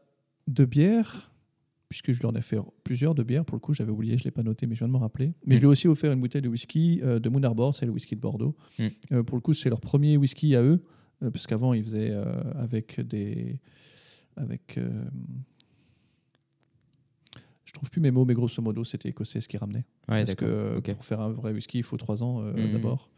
de 0.47 0.63
bière, 0.65 1.32
puisque 1.89 2.12
je 2.13 2.19
lui 2.19 2.25
en 2.25 2.34
ai 2.36 2.41
fait 2.41 2.58
plusieurs 2.86 3.13
de 3.15 3.21
bière. 3.23 3.43
Pour 3.45 3.56
le 3.56 3.60
coup, 3.60 3.73
j'avais 3.73 3.91
oublié, 3.91 4.17
je 4.17 4.23
ne 4.23 4.25
l'ai 4.25 4.32
pas 4.32 4.43
noté, 4.43 4.65
mais 4.65 4.75
je 4.75 4.80
viens 4.80 4.88
de 4.88 4.93
m'en 4.93 4.99
rappeler. 4.99 5.34
Mais 5.45 5.56
Mm. 5.56 5.58
je 5.58 5.62
lui 5.62 5.65
ai 5.65 5.69
aussi 5.69 5.88
offert 5.89 6.12
une 6.13 6.21
bouteille 6.21 6.41
de 6.41 6.47
whisky 6.49 7.01
euh, 7.04 7.19
de 7.19 7.28
Moon 7.30 7.43
Arbor, 7.43 7.75
c'est 7.75 7.86
le 7.86 7.91
whisky 7.91 8.15
de 8.15 8.21
Bordeaux. 8.21 8.56
Mm. 8.80 8.88
Euh, 9.12 9.23
pour 9.23 9.36
le 9.38 9.41
coup, 9.41 9.54
c'est 9.54 9.69
leur 9.69 9.82
premier 9.82 10.15
whisky 10.17 10.56
à 10.56 10.63
eux, 10.63 10.82
parce 11.19 11.47
qu'avant, 11.47 11.73
ils 11.73 11.84
faisaient 11.84 12.13
avec 12.56 12.99
des. 13.01 13.60
Avec. 14.38 14.78
euh, 14.78 15.04
je 17.65 17.74
trouve 17.74 17.89
plus 17.89 18.02
mes 18.02 18.12
mots, 18.12 18.26
mais 18.26 18.34
grosso 18.34 18.62
modo, 18.62 18.84
c'était 18.84 19.10
écossais 19.10 19.41
ce 19.41 19.48
qui 19.48 19.58
ramenait. 19.58 19.86
ouais, 20.08 20.24
Parce 20.26 20.36
que 20.36 20.78
ok. 20.78 20.93
pour 20.93 21.06
faire 21.06 21.19
un 21.21 21.32
vrai 21.32 21.52
whisky, 21.52 21.80
il 21.80 21.84
faut 21.84 21.98
3 21.98 22.24
ans 22.24 22.41
euh, 22.41 22.54
Mhm. 22.54 22.71
d'abord. 22.74 23.10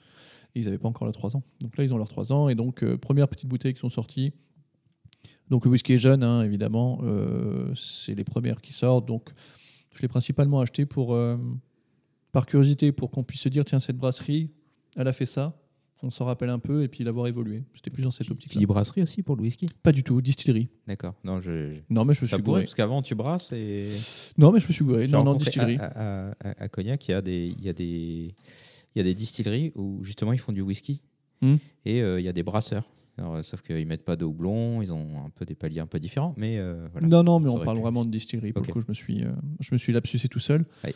Ils 0.56 0.66
n'avaient 0.66 0.78
pas 0.80 0.88
encore 0.88 1.06
leurs 1.06 1.14
3 1.14 1.36
ans. 1.36 1.44
Donc 1.62 1.78
là, 1.78 1.84
ils 1.84 1.94
ont 1.94 1.98
leurs 1.98 2.08
3 2.08 2.32
ans. 2.32 2.50
Et 2.50 2.56
donc, 2.56 2.84
euh, 2.84 2.98
première 2.98 3.28
petite 3.28 3.48
bouteille 3.48 3.74
qui 3.74 3.80
sont 3.82 3.90
sorties. 3.90 4.34
Donc 5.50 5.66
le 5.66 5.72
whisky 5.72 5.94
est 5.94 5.98
jeune, 5.98 6.24
hein, 6.24 6.42
évidemment. 6.44 7.00
Euh, 7.04 7.74
c'est 7.76 8.16
les 8.16 8.24
premières 8.24 8.62
qui 8.62 8.74
sortent. 8.74 9.06
Donc 9.08 9.30
je 9.94 10.02
l'ai 10.02 10.08
principalement 10.08 10.60
acheté 10.60 10.86
pour, 10.86 11.14
euh, 11.14 11.38
par 12.32 12.46
curiosité, 12.46 12.92
pour 12.92 13.12
qu'on 13.12 13.24
puisse 13.24 13.42
se 13.42 13.50
dire, 13.50 13.64
tiens, 13.66 13.80
cette 13.80 13.98
brasserie, 13.98 14.50
elle 14.96 15.08
a 15.08 15.14
fait 15.14 15.26
ça. 15.28 15.56
On 16.04 16.12
s'en 16.12 16.26
rappelle 16.26 16.50
un 16.50 16.60
peu 16.60 16.84
et 16.84 16.88
puis 16.88 17.04
l'avoir 17.04 17.26
évolué. 17.28 17.64
C'était 17.74 17.90
plus 17.90 18.04
dans 18.04 18.12
cette 18.12 18.30
optique 18.30 18.52
tu 18.52 18.60
dis 18.60 18.66
brasserie 18.68 19.02
aussi 19.02 19.24
pour 19.24 19.36
le 19.36 19.42
whisky 19.42 19.68
Pas 19.82 19.92
du 19.92 20.04
tout, 20.04 20.22
distillerie. 20.22 20.70
D'accord. 20.88 21.16
Non, 21.24 21.42
je, 21.42 21.74
je- 21.74 21.80
Non, 21.90 22.06
mais 22.06 22.14
je 22.14 22.22
me 22.22 22.28
suis 22.28 22.38
gouré. 22.42 22.62
parce 22.62 22.76
qu'avant 22.76 23.02
tu 23.02 23.16
brasses 23.16 23.52
et. 23.52 23.90
Non, 24.38 24.52
mais 24.52 24.60
je 24.60 24.68
me 24.68 24.74
suis 24.74 24.86
gouré. 24.86 25.08
Non, 25.08 25.24
non, 25.24 25.34
distillerie. 25.36 25.78
À, 25.78 25.86
à- 25.86 26.32
à- 26.44 26.64
à 26.64 26.68
Cognac, 26.70 27.08
il 27.08 27.12
y 27.12 27.14
a 27.16 27.22
des, 27.22 27.56
il 27.58 27.66
y 27.66 27.70
a 27.70 27.74
des, 27.74 28.36
il 28.96 28.98
y 28.98 29.00
a 29.00 29.04
des 29.04 29.16
distilleries 29.16 29.72
où 29.76 30.04
justement 30.04 30.34
ils 30.34 30.40
font 30.40 30.52
du 30.52 30.62
whisky 30.62 31.02
Hmm. 31.42 31.56
et 31.86 32.02
euh, 32.02 32.20
il 32.20 32.26
y 32.26 32.30
a 32.30 32.34
des 32.34 32.42
brasseurs. 32.44 32.90
Alors, 33.20 33.36
euh, 33.36 33.44
sauf 33.44 33.62
qu'ils 33.64 33.86
mettent 33.88 34.06
pas 34.06 34.16
de 34.16 34.26
houblon, 34.26 34.82
ils 34.84 34.92
ont 34.92 35.24
un 35.26 35.30
peu 35.32 35.46
des 35.46 35.54
paliers 35.56 35.80
un 35.80 35.88
peu 35.88 36.00
différents, 36.00 36.34
mais 36.38 36.58
euh, 36.60 36.88
voilà. 36.92 37.08
Non, 37.08 37.24
non, 37.24 37.40
mais 37.40 37.50
Ça 37.50 37.56
on 37.56 37.64
parle 37.64 37.78
pu. 37.78 37.82
vraiment 37.84 38.06
de 38.06 38.10
distillerie. 38.12 38.54
Pour 38.54 38.64
le 38.66 38.72
coup, 38.74 38.82
je 38.82 38.86
me 38.88 38.94
suis, 38.94 39.24
euh, 39.24 39.32
je 39.60 39.70
me 39.72 39.78
suis 39.78 39.94
lapsusé 39.94 40.28
tout 40.28 40.40
seul. 40.40 40.64
Ouais. 40.84 40.94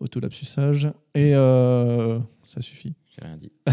Auto-lapsusage. 0.00 0.90
Et 1.14 1.30
ça 1.32 2.60
suffit. 2.60 2.94
J'ai 3.14 3.26
rien 3.26 3.36
dit. 3.36 3.52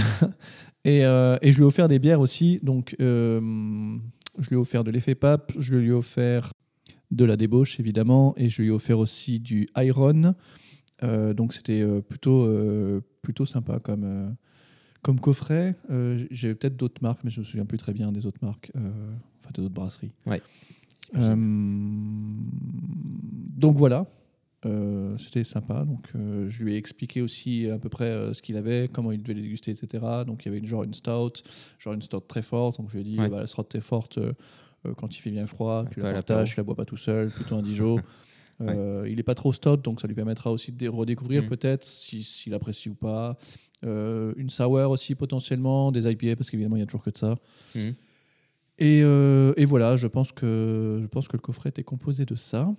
Et, 0.83 1.05
euh, 1.05 1.37
et 1.43 1.51
je 1.51 1.57
lui 1.57 1.63
ai 1.63 1.67
offert 1.67 1.87
des 1.87 1.99
bières 1.99 2.19
aussi. 2.19 2.59
Donc, 2.63 2.95
euh, 2.99 3.39
je 4.39 4.49
lui 4.49 4.55
ai 4.55 4.59
offert 4.59 4.83
de 4.83 4.89
l'effet 4.89 5.13
pape. 5.13 5.51
Je 5.59 5.75
lui 5.75 5.89
ai 5.89 5.91
offert 5.91 6.53
de 7.11 7.23
la 7.23 7.37
débauche, 7.37 7.79
évidemment. 7.79 8.33
Et 8.35 8.49
je 8.49 8.63
lui 8.63 8.69
ai 8.69 8.71
offert 8.71 8.97
aussi 8.97 9.39
du 9.39 9.69
Iron. 9.77 10.33
Euh, 11.03 11.35
donc, 11.35 11.53
c'était 11.53 11.85
plutôt, 12.01 12.49
plutôt 13.21 13.45
sympa 13.45 13.77
comme, 13.79 14.35
comme 15.03 15.19
coffret. 15.19 15.75
J'ai 16.31 16.55
peut-être 16.55 16.77
d'autres 16.77 17.03
marques, 17.03 17.23
mais 17.23 17.29
je 17.29 17.41
me 17.41 17.45
souviens 17.45 17.65
plus 17.65 17.77
très 17.77 17.93
bien 17.93 18.11
des 18.11 18.25
autres 18.25 18.43
marques. 18.43 18.71
enfin, 18.75 19.51
des 19.53 19.61
autres 19.61 19.75
brasseries. 19.75 20.13
Ouais. 20.25 20.41
Donc 23.53 23.75
voilà, 23.75 24.07
Euh, 24.67 25.17
c'était 25.17 25.43
sympa. 25.43 25.85
Donc 25.85 26.07
euh, 26.15 26.47
je 26.49 26.63
lui 26.63 26.73
ai 26.73 26.77
expliqué 26.77 27.21
aussi 27.21 27.67
à 27.67 27.79
peu 27.79 27.89
près 27.89 28.05
euh, 28.05 28.33
ce 28.33 28.41
qu'il 28.43 28.57
avait, 28.57 28.89
comment 28.93 29.11
il 29.11 29.21
devait 29.23 29.33
les 29.33 29.41
déguster, 29.41 29.71
etc. 29.71 30.03
Donc 30.27 30.43
il 30.43 30.49
y 30.49 30.49
avait 30.49 30.59
une, 30.59 30.67
genre 30.67 30.83
une 30.83 30.93
stout, 30.93 31.41
genre 31.79 31.93
une 31.93 32.01
stout 32.03 32.19
très 32.27 32.43
forte. 32.43 32.77
Donc 32.77 32.89
je 32.91 32.95
lui 32.97 33.01
ai 33.01 33.03
dit, 33.03 33.17
Ouais. 33.19 33.25
eh 33.25 33.29
ben, 33.29 33.37
la 33.39 33.47
stout 33.47 33.63
très 33.63 33.81
forte, 33.81 34.19
quand 34.97 35.15
il 35.17 35.19
fait 35.21 35.31
bien 35.31 35.47
froid, 35.47 35.85
tu 35.91 35.99
la 36.01 36.13
partages, 36.13 36.51
tu 36.51 36.57
la 36.57 36.63
bois 36.63 36.75
pas 36.75 36.85
tout 36.85 36.97
seul, 36.97 37.29
plutôt 37.31 37.55
un 37.55 37.61
Dijon. 37.61 37.97
Il 39.07 39.15
est 39.17 39.23
pas 39.23 39.33
trop 39.33 39.51
stout, 39.51 39.77
donc 39.77 39.99
ça 40.01 40.07
lui 40.07 40.13
permettra 40.13 40.51
aussi 40.51 40.71
de 40.71 40.77
dé- 40.77 40.87
redécouvrir 40.87 41.41
Mm. 41.43 41.47
peut-être 41.49 41.83
si- 41.83 42.21
s'il 42.21 42.53
apprécie 42.53 42.89
ou 42.89 42.93
pas. 42.93 43.35
Une 43.83 44.51
sour 44.51 44.91
aussi 44.91 45.15
potentiellement, 45.15 45.91
des 45.91 46.05
IPA 46.07 46.35
parce 46.35 46.51
qu'évidemment 46.51 46.75
il 46.75 46.81
y 46.81 46.83
a 46.83 46.85
toujours 46.85 47.01
que 47.01 47.09
de 47.09 47.17
ça. 47.17 47.35
Mhm. 47.73 47.95
Et, 48.77 48.99
et 48.99 49.65
voilà, 49.65 49.95
je 49.97 50.05
pense 50.05 50.31
que 50.31 50.99
je 51.01 51.07
pense 51.07 51.27
que 51.27 51.35
le 51.37 51.41
coffret 51.41 51.71
est 51.75 51.83
composé 51.83 52.25
de 52.25 52.35
ça. 52.35 52.71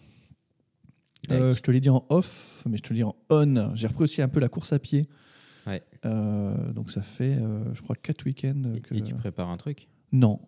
Euh, 1.30 1.54
je 1.54 1.62
te 1.62 1.70
l'ai 1.70 1.80
dit 1.80 1.88
en 1.90 2.04
off, 2.08 2.62
mais 2.68 2.76
je 2.76 2.82
te 2.82 2.88
le 2.90 2.96
dis 2.96 3.04
en 3.04 3.14
on. 3.30 3.70
J'ai 3.74 3.86
repris 3.86 4.04
aussi 4.04 4.22
un 4.22 4.28
peu 4.28 4.40
la 4.40 4.48
course 4.48 4.72
à 4.72 4.78
pied. 4.78 5.08
Ouais. 5.66 5.82
Euh, 6.04 6.72
donc 6.72 6.90
ça 6.90 7.00
fait, 7.02 7.36
euh, 7.36 7.72
je 7.74 7.80
crois, 7.82 7.94
quatre 7.94 8.24
week-ends. 8.24 8.72
Et, 8.74 8.80
que- 8.80 8.94
et 8.94 9.02
tu 9.02 9.14
prépares 9.14 9.48
un 9.48 9.56
truc? 9.56 9.88
Non. 10.10 10.40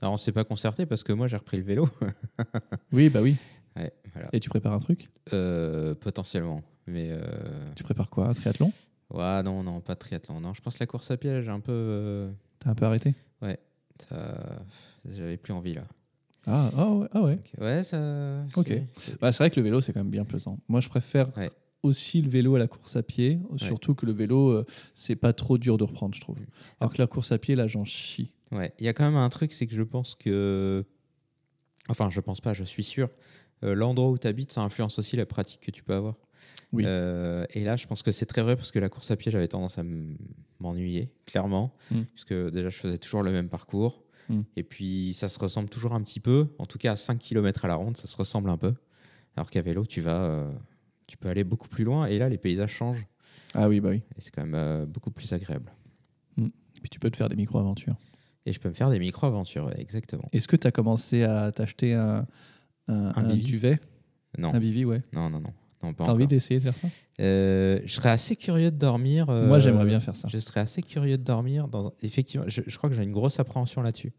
Alors 0.00 0.12
on 0.14 0.16
s'est 0.18 0.32
pas 0.32 0.44
concerté 0.44 0.86
parce 0.86 1.02
que 1.02 1.12
moi 1.12 1.26
j'ai 1.26 1.36
repris 1.36 1.56
le 1.56 1.62
vélo. 1.64 1.88
Oui, 2.92 3.08
bah 3.08 3.20
oui. 3.22 3.36
ouais, 3.76 3.92
voilà. 4.12 4.28
Et 4.32 4.40
tu 4.40 4.48
prépares 4.48 4.72
un 4.74 4.78
truc? 4.78 5.10
Potentiellement, 6.00 6.62
mais 6.86 7.10
Tu 7.74 7.82
prépares 7.82 8.10
quoi? 8.10 8.28
Un 8.28 8.34
triathlon? 8.34 8.72
Ouais, 9.10 9.42
non, 9.42 9.62
non, 9.62 9.80
pas 9.80 9.94
de 9.94 9.98
triathlon. 10.00 10.40
Non, 10.40 10.52
je 10.54 10.60
pense 10.60 10.74
que 10.74 10.80
la 10.80 10.86
course 10.86 11.10
à 11.10 11.16
pied, 11.16 11.42
j'ai 11.42 11.50
un 11.50 11.60
peu, 11.60 12.28
T'as 12.60 12.70
un 12.70 12.74
peu 12.74 12.84
arrêté? 12.84 13.14
Ça- 14.08 14.62
j'avais 15.06 15.36
plus 15.36 15.52
envie 15.52 15.74
là. 15.74 15.82
Ah, 16.48 16.70
ah 16.76 16.90
ouais. 16.90 17.06
ah 17.12 17.22
ouais. 17.22 17.38
Ouais, 17.60 17.84
ça. 17.84 18.44
Ok. 18.56 18.68
c'est- 19.00 19.18
Bah, 19.20 19.30
c'est 19.32 19.42
vrai 19.42 19.50
que 19.50 19.56
le 19.60 19.64
vélo, 19.64 19.80
c'est 19.80 19.92
quand 19.92 20.00
même 20.00 20.10
bien 20.10 20.24
pesant. 20.24 20.58
Moi, 20.68 20.80
je 20.80 20.88
préfère 20.88 21.36
Ouais. 21.36 21.50
aussi 21.82 22.22
le 22.22 22.28
vélo 22.30 22.54
à 22.56 22.58
la 22.58 22.66
course 22.68 22.96
à 22.96 23.02
pied, 23.02 23.38
surtout 23.56 23.94
que 23.94 24.06
le 24.06 24.12
vélo, 24.12 24.48
euh, 24.50 24.66
c'est 24.94 25.16
pas 25.16 25.32
trop 25.32 25.58
dur 25.58 25.78
de 25.78 25.84
reprendre, 25.84 26.14
je 26.14 26.20
trouve. 26.20 26.38
Alors 26.80 26.92
que 26.92 26.98
la 26.98 27.06
course 27.06 27.32
à 27.32 27.38
pied, 27.38 27.54
là, 27.54 27.66
j'en 27.66 27.84
chie. 27.84 28.32
Ouais, 28.50 28.72
il 28.78 28.86
y 28.86 28.88
a 28.88 28.92
quand 28.94 29.04
même 29.04 29.16
un 29.16 29.28
truc, 29.28 29.52
c'est 29.52 29.66
que 29.66 29.74
je 29.74 29.82
pense 29.82 30.14
que 30.14 30.84
Enfin, 31.90 32.10
je 32.10 32.20
pense 32.20 32.40
pas, 32.42 32.52
je 32.52 32.64
suis 32.64 32.84
sûr. 32.84 33.08
Euh, 33.64 33.74
L'endroit 33.74 34.10
où 34.10 34.18
tu 34.18 34.26
habites, 34.26 34.52
ça 34.52 34.60
influence 34.60 34.98
aussi 34.98 35.16
la 35.16 35.24
pratique 35.24 35.60
que 35.60 35.70
tu 35.70 35.82
peux 35.82 35.94
avoir. 35.94 36.16
Oui. 36.72 36.84
Euh, 36.86 37.46
et 37.54 37.64
là, 37.64 37.76
je 37.76 37.86
pense 37.86 38.02
que 38.02 38.12
c'est 38.12 38.26
très 38.26 38.42
vrai 38.42 38.56
parce 38.56 38.70
que 38.72 38.78
la 38.78 38.90
course 38.90 39.10
à 39.10 39.16
pied, 39.16 39.32
j'avais 39.32 39.48
tendance 39.48 39.78
à 39.78 39.82
m'ennuyer, 40.60 41.10
clairement. 41.24 41.74
Mm. 41.90 42.02
Puisque 42.14 42.34
déjà, 42.34 42.68
je 42.68 42.76
faisais 42.76 42.98
toujours 42.98 43.22
le 43.22 43.32
même 43.32 43.48
parcours. 43.48 44.02
Mm. 44.28 44.40
Et 44.56 44.62
puis, 44.62 45.14
ça 45.14 45.28
se 45.28 45.38
ressemble 45.38 45.68
toujours 45.68 45.94
un 45.94 46.02
petit 46.02 46.20
peu. 46.20 46.48
En 46.58 46.66
tout 46.66 46.78
cas, 46.78 46.92
à 46.92 46.96
5 46.96 47.18
km 47.18 47.64
à 47.64 47.68
la 47.68 47.74
ronde, 47.76 47.96
ça 47.96 48.06
se 48.06 48.16
ressemble 48.16 48.50
un 48.50 48.56
peu. 48.58 48.74
Alors 49.36 49.50
qu'à 49.50 49.62
vélo, 49.62 49.86
tu 49.86 50.00
vas. 50.00 50.22
euh, 50.22 50.52
tu 51.06 51.16
peux 51.16 51.28
aller 51.28 51.44
beaucoup 51.44 51.68
plus 51.68 51.84
loin. 51.84 52.06
Et 52.06 52.18
là, 52.18 52.28
les 52.28 52.38
paysages 52.38 52.72
changent. 52.72 53.06
Ah 53.54 53.68
oui, 53.68 53.80
bah 53.80 53.88
oui. 53.90 54.02
Et 54.16 54.20
c'est 54.20 54.30
quand 54.30 54.42
même 54.44 54.54
euh, 54.54 54.84
beaucoup 54.86 55.10
plus 55.10 55.32
agréable. 55.32 55.72
Et 56.38 56.80
puis 56.80 56.90
tu 56.90 57.00
peux 57.00 57.10
te 57.10 57.16
faire 57.16 57.28
des 57.28 57.34
micro-aventures. 57.36 57.96
Et 58.46 58.52
je 58.52 58.60
peux 58.60 58.68
me 58.68 58.74
faire 58.74 58.88
des 58.90 58.98
micro-aventures, 59.00 59.70
exactement. 59.76 60.28
Est-ce 60.32 60.46
que 60.46 60.54
tu 60.56 60.66
as 60.66 60.70
commencé 60.70 61.24
à 61.24 61.50
t'acheter 61.50 61.94
un, 61.94 62.24
un, 62.86 63.06
Un 63.16 63.30
un 63.30 63.36
duvet? 63.36 63.80
Non, 64.38 64.54
Un 64.54 64.60
Bivi, 64.60 64.84
ouais. 64.84 65.02
non, 65.12 65.28
non, 65.28 65.40
non. 65.40 65.52
Non 65.82 65.94
pas 65.94 66.06
T'as 66.06 66.12
envie 66.12 66.26
d'essayer 66.26 66.58
de 66.60 66.64
faire 66.64 66.76
ça? 66.76 66.88
Euh, 67.20 67.80
je 67.84 67.92
serais 67.92 68.10
assez 68.10 68.36
curieux 68.36 68.70
de 68.70 68.76
dormir. 68.76 69.28
euh, 69.30 69.46
Moi, 69.48 69.58
j'aimerais 69.58 69.86
bien 69.86 70.00
faire 70.00 70.16
ça. 70.16 70.28
Je 70.28 70.38
serais 70.38 70.60
assez 70.60 70.82
curieux 70.82 71.18
de 71.18 71.22
dormir. 71.24 71.68
Dans... 71.68 71.92
Effectivement, 72.02 72.46
je, 72.48 72.62
je 72.66 72.76
crois 72.78 72.88
que 72.90 72.96
j'ai 72.96 73.02
une 73.02 73.12
grosse 73.12 73.38
appréhension 73.40 73.82
là-dessus. 73.82 74.12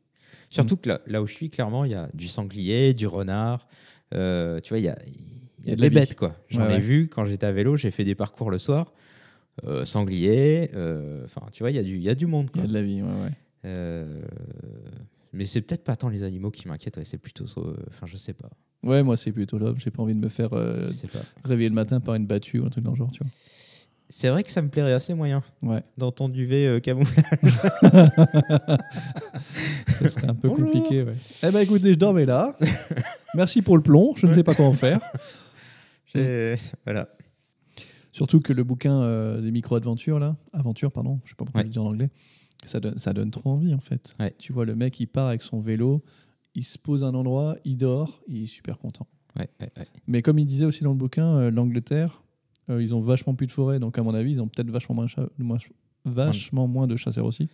Surtout 0.49 0.75
Mm. 0.75 0.79
que 0.79 0.89
là, 0.89 1.01
là 1.07 1.21
où 1.21 1.27
je 1.27 1.33
suis, 1.33 1.49
clairement, 1.49 1.85
il 1.85 1.91
y 1.91 1.95
a 1.95 2.09
du 2.13 2.27
sanglier, 2.27 2.93
du 2.93 3.07
renard. 3.07 3.67
euh, 4.13 4.59
tu 4.61 4.69
vois, 4.69 4.79
il 4.79 4.85
y 4.85 4.89
a, 4.89 4.97
il 5.63 5.69
y 5.69 5.71
a 5.71 5.75
de 5.75 5.81
la 5.81 5.89
des 5.89 5.93
bêtes, 5.95 6.15
quoi. 6.15 6.35
J'en 6.49 6.61
Ouais, 6.61 6.69
ai 6.71 6.75
ouais. 6.75 6.79
vu 6.79 7.07
quand 7.09 7.25
j'étais 7.25 7.45
à 7.45 7.51
vélo, 7.51 7.77
j'ai 7.77 7.91
fait 7.91 8.03
des 8.05 8.15
parcours 8.15 8.49
le 8.51 8.57
soir. 8.59 8.93
Euh, 9.65 9.83
sanglier, 9.85 10.71
euh, 10.75 11.25
enfin, 11.25 11.41
tu 11.51 11.63
vois, 11.63 11.69
il 11.71 11.75
y, 11.75 11.79
a 11.79 11.83
du- 11.83 11.97
il 11.97 12.01
y 12.03 12.09
a 12.09 12.15
du 12.15 12.25
monde, 12.25 12.49
Il 12.55 12.61
y 12.61 12.63
a 12.63 12.67
de 12.67 12.73
la 12.73 12.81
vie, 12.81 13.01
ouais, 13.01 13.07
ouais. 13.09 13.31
Euh, 13.65 14.21
mais 15.33 15.45
c'est 15.45 15.61
peut-être 15.61 15.83
pas 15.83 15.95
tant 15.97 16.07
les 16.09 16.23
animaux 16.23 16.49
qui 16.49 16.67
m'inquiètent, 16.69 16.95
ouais, 16.97 17.03
c'est 17.05 17.17
plutôt. 17.17 17.45
euh, 17.57 17.75
Enfin, 17.89 18.07
je 18.07 18.15
sais 18.17 18.33
pas. 18.33 18.49
Ouais, 18.83 19.03
moi, 19.03 19.17
c'est 19.17 19.31
plutôt 19.31 19.57
l'homme. 19.57 19.77
J'ai 19.79 19.91
pas 19.91 20.01
envie 20.03 20.15
de 20.15 20.19
me 20.19 20.29
faire 20.29 20.53
euh, 20.53 20.89
réveiller 21.43 21.69
le 21.69 21.75
matin 21.75 21.99
par 21.99 22.15
une 22.15 22.25
battue 22.25 22.59
ou 22.59 22.65
un 22.65 22.69
truc 22.69 22.83
dans 22.83 22.91
le 22.91 22.97
genre, 22.97 23.11
tu 23.11 23.19
C'est 24.09 24.29
vrai 24.29 24.43
que 24.43 24.51
ça 24.51 24.61
me 24.61 24.69
plairait 24.69 24.93
assez 24.93 25.13
moyen 25.13 25.43
vois. 25.61 25.75
Ouais. 25.75 25.83
dans 25.97 26.11
ton 26.11 26.29
duvet 26.29 26.65
euh, 26.67 26.79
camouflage. 26.79 27.25
Ça 29.99 30.09
serait 30.09 30.29
un 30.29 30.35
peu 30.35 30.47
Bonjour. 30.47 30.71
compliqué, 30.71 31.03
ouais. 31.03 31.15
Eh 31.43 31.51
ben, 31.51 31.59
écoutez, 31.59 31.93
je 31.93 31.97
dormais 31.97 32.25
là. 32.25 32.57
Merci 33.35 33.61
pour 33.61 33.75
le 33.77 33.83
plomb. 33.83 34.13
Je 34.15 34.27
ne 34.27 34.33
sais 34.33 34.43
pas 34.43 34.53
comment 34.55 34.73
faire. 34.73 34.99
J'ai- 36.13 36.55
Voilà. 36.85 37.09
Surtout 38.11 38.39
que 38.39 38.53
le 38.53 38.63
bouquin 38.63 39.01
euh, 39.01 39.39
des 39.41 39.51
micro-aventures, 39.51 40.19
là, 40.19 40.35
aventure, 40.53 40.91
pardon, 40.91 41.19
je 41.25 41.29
sais 41.29 41.35
pas 41.35 41.45
pourquoi 41.45 41.59
Ouais. 41.59 41.63
je 41.65 41.67
le 41.67 41.73
dis 41.73 41.79
en 41.79 41.85
anglais, 41.85 42.09
ça 42.65 42.79
donne, 42.79 42.97
ça 42.97 43.13
donne 43.13 43.29
trop 43.31 43.51
envie, 43.51 43.73
en 43.73 43.79
fait. 43.79 44.15
Tu 44.39 44.51
vois, 44.51 44.65
le 44.65 44.75
mec, 44.75 44.99
il 44.99 45.07
part 45.07 45.27
avec 45.27 45.41
son 45.43 45.59
vélo, 45.61 46.03
il 46.55 46.63
se 46.63 46.77
pose 46.77 47.03
à 47.03 47.07
un 47.07 47.13
endroit, 47.15 47.55
il 47.65 47.77
dort, 47.77 48.21
il 48.27 48.43
est 48.43 48.47
super 48.47 48.77
content. 48.77 49.07
Ouais, 49.37 49.47
ouais, 49.61 49.69
ouais. 49.77 49.87
Mais 50.07 50.21
comme 50.21 50.39
il 50.39 50.45
disait 50.45 50.65
aussi 50.65 50.83
dans 50.83 50.91
le 50.91 50.97
bouquin, 50.97 51.25
euh, 51.37 51.51
l'Angleterre, 51.51 52.21
euh, 52.69 52.81
ils 52.81 52.93
ont 52.95 52.99
vachement 52.99 53.35
plus 53.35 53.47
de 53.47 53.51
forêt, 53.51 53.79
donc 53.79 53.97
à 53.97 54.03
mon 54.03 54.13
avis, 54.13 54.31
ils 54.33 54.41
ont 54.41 54.47
peut-être 54.47 54.69
vachement 54.71 54.95
moins, 54.95 55.07
cha- 55.07 55.27
moins- 55.37 55.57
vachement 56.05 56.67
moins 56.67 56.87
de 56.87 56.95
chasseurs 56.95 57.25
aussi. 57.25 57.47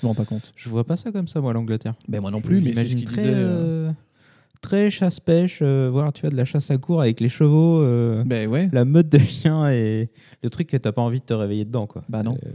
Je 0.00 0.06
me 0.06 0.08
rends 0.08 0.14
pas 0.14 0.24
compte. 0.24 0.52
Je 0.56 0.68
vois 0.68 0.84
pas 0.84 0.96
ça 0.96 1.12
comme 1.12 1.28
ça, 1.28 1.40
moi, 1.40 1.52
l'Angleterre. 1.52 1.94
Ben 2.08 2.20
moi 2.20 2.30
non 2.30 2.38
Je 2.38 2.42
plus, 2.44 2.60
mais 2.60 2.74
c'est 2.74 2.88
ce 2.88 2.96
qu'il 2.96 3.04
très, 3.04 3.22
disait. 3.22 3.32
euh, 3.34 3.92
très 4.60 4.90
chasse-pêche, 4.90 5.60
euh, 5.62 5.88
voir 5.90 6.12
tu 6.12 6.22
vois, 6.22 6.30
de 6.30 6.36
la 6.36 6.44
chasse 6.44 6.70
à 6.70 6.78
court 6.78 7.00
avec 7.00 7.20
les 7.20 7.28
chevaux, 7.28 7.80
euh, 7.82 8.24
Ben 8.24 8.48
ouais. 8.48 8.68
la 8.72 8.84
meute 8.84 9.08
de 9.08 9.18
chiens 9.18 9.70
et 9.70 10.10
le 10.42 10.50
truc 10.50 10.68
que 10.68 10.76
t'as 10.76 10.92
pas 10.92 11.02
envie 11.02 11.20
de 11.20 11.24
te 11.24 11.34
réveiller 11.34 11.64
dedans. 11.64 11.86
Quoi. 11.86 12.02
Bah 12.08 12.22
non. 12.22 12.36
Euh, 12.44 12.50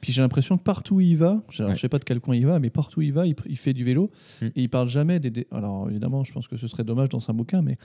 Puis 0.00 0.12
j'ai 0.12 0.22
l'impression 0.22 0.56
que 0.56 0.62
partout 0.62 0.96
où 0.96 1.00
il 1.00 1.16
va, 1.16 1.42
je 1.50 1.62
Ouais. 1.62 1.74
je 1.76 1.80
sais 1.80 1.88
pas 1.90 1.98
de 1.98 2.04
quel 2.04 2.20
coin 2.20 2.34
il 2.34 2.46
va, 2.46 2.58
mais 2.58 2.70
partout 2.70 3.00
où 3.00 3.02
il 3.02 3.12
va, 3.12 3.26
il, 3.26 3.34
fait 3.58 3.72
du 3.74 3.84
vélo 3.84 4.10
Mm. 4.40 4.46
et 4.46 4.62
il 4.62 4.68
parle 4.70 4.88
jamais 4.88 5.20
des, 5.20 5.46
Alors 5.50 5.88
évidemment, 5.90 6.24
je 6.24 6.32
pense 6.32 6.48
que 6.48 6.56
ce 6.56 6.66
serait 6.68 6.84
dommage 6.84 7.08
dans 7.10 7.28
un 7.28 7.34
bouquin, 7.34 7.60
mais 7.62 7.76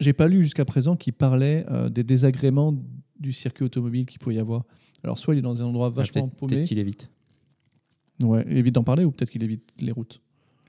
j'ai 0.00 0.12
pas 0.12 0.28
lu 0.28 0.42
jusqu'à 0.42 0.64
présent 0.64 0.96
qu'il 0.96 1.12
parlait 1.12 1.64
euh, 1.70 1.88
des 1.88 2.04
désagréments 2.04 2.74
du 3.18 3.32
circuit 3.32 3.64
automobile 3.64 4.06
qu'il 4.06 4.18
pouvait 4.18 4.36
y 4.36 4.40
avoir. 4.40 4.64
Alors 5.04 5.18
soit 5.18 5.34
il 5.34 5.38
est 5.38 5.42
dans 5.42 5.60
un 5.62 5.66
endroit 5.66 5.90
vachement 5.90 6.22
peut-être, 6.28 6.36
paumé, 6.36 6.54
peut-être 6.56 6.68
qu'il 6.68 6.78
évite. 6.78 7.10
ouais, 8.22 8.44
évite 8.48 8.74
d'en 8.74 8.84
parler, 8.84 9.04
ou 9.04 9.10
peut-être 9.10 9.30
qu'il 9.30 9.42
évite 9.42 9.68
les 9.80 9.92
routes? 9.92 10.20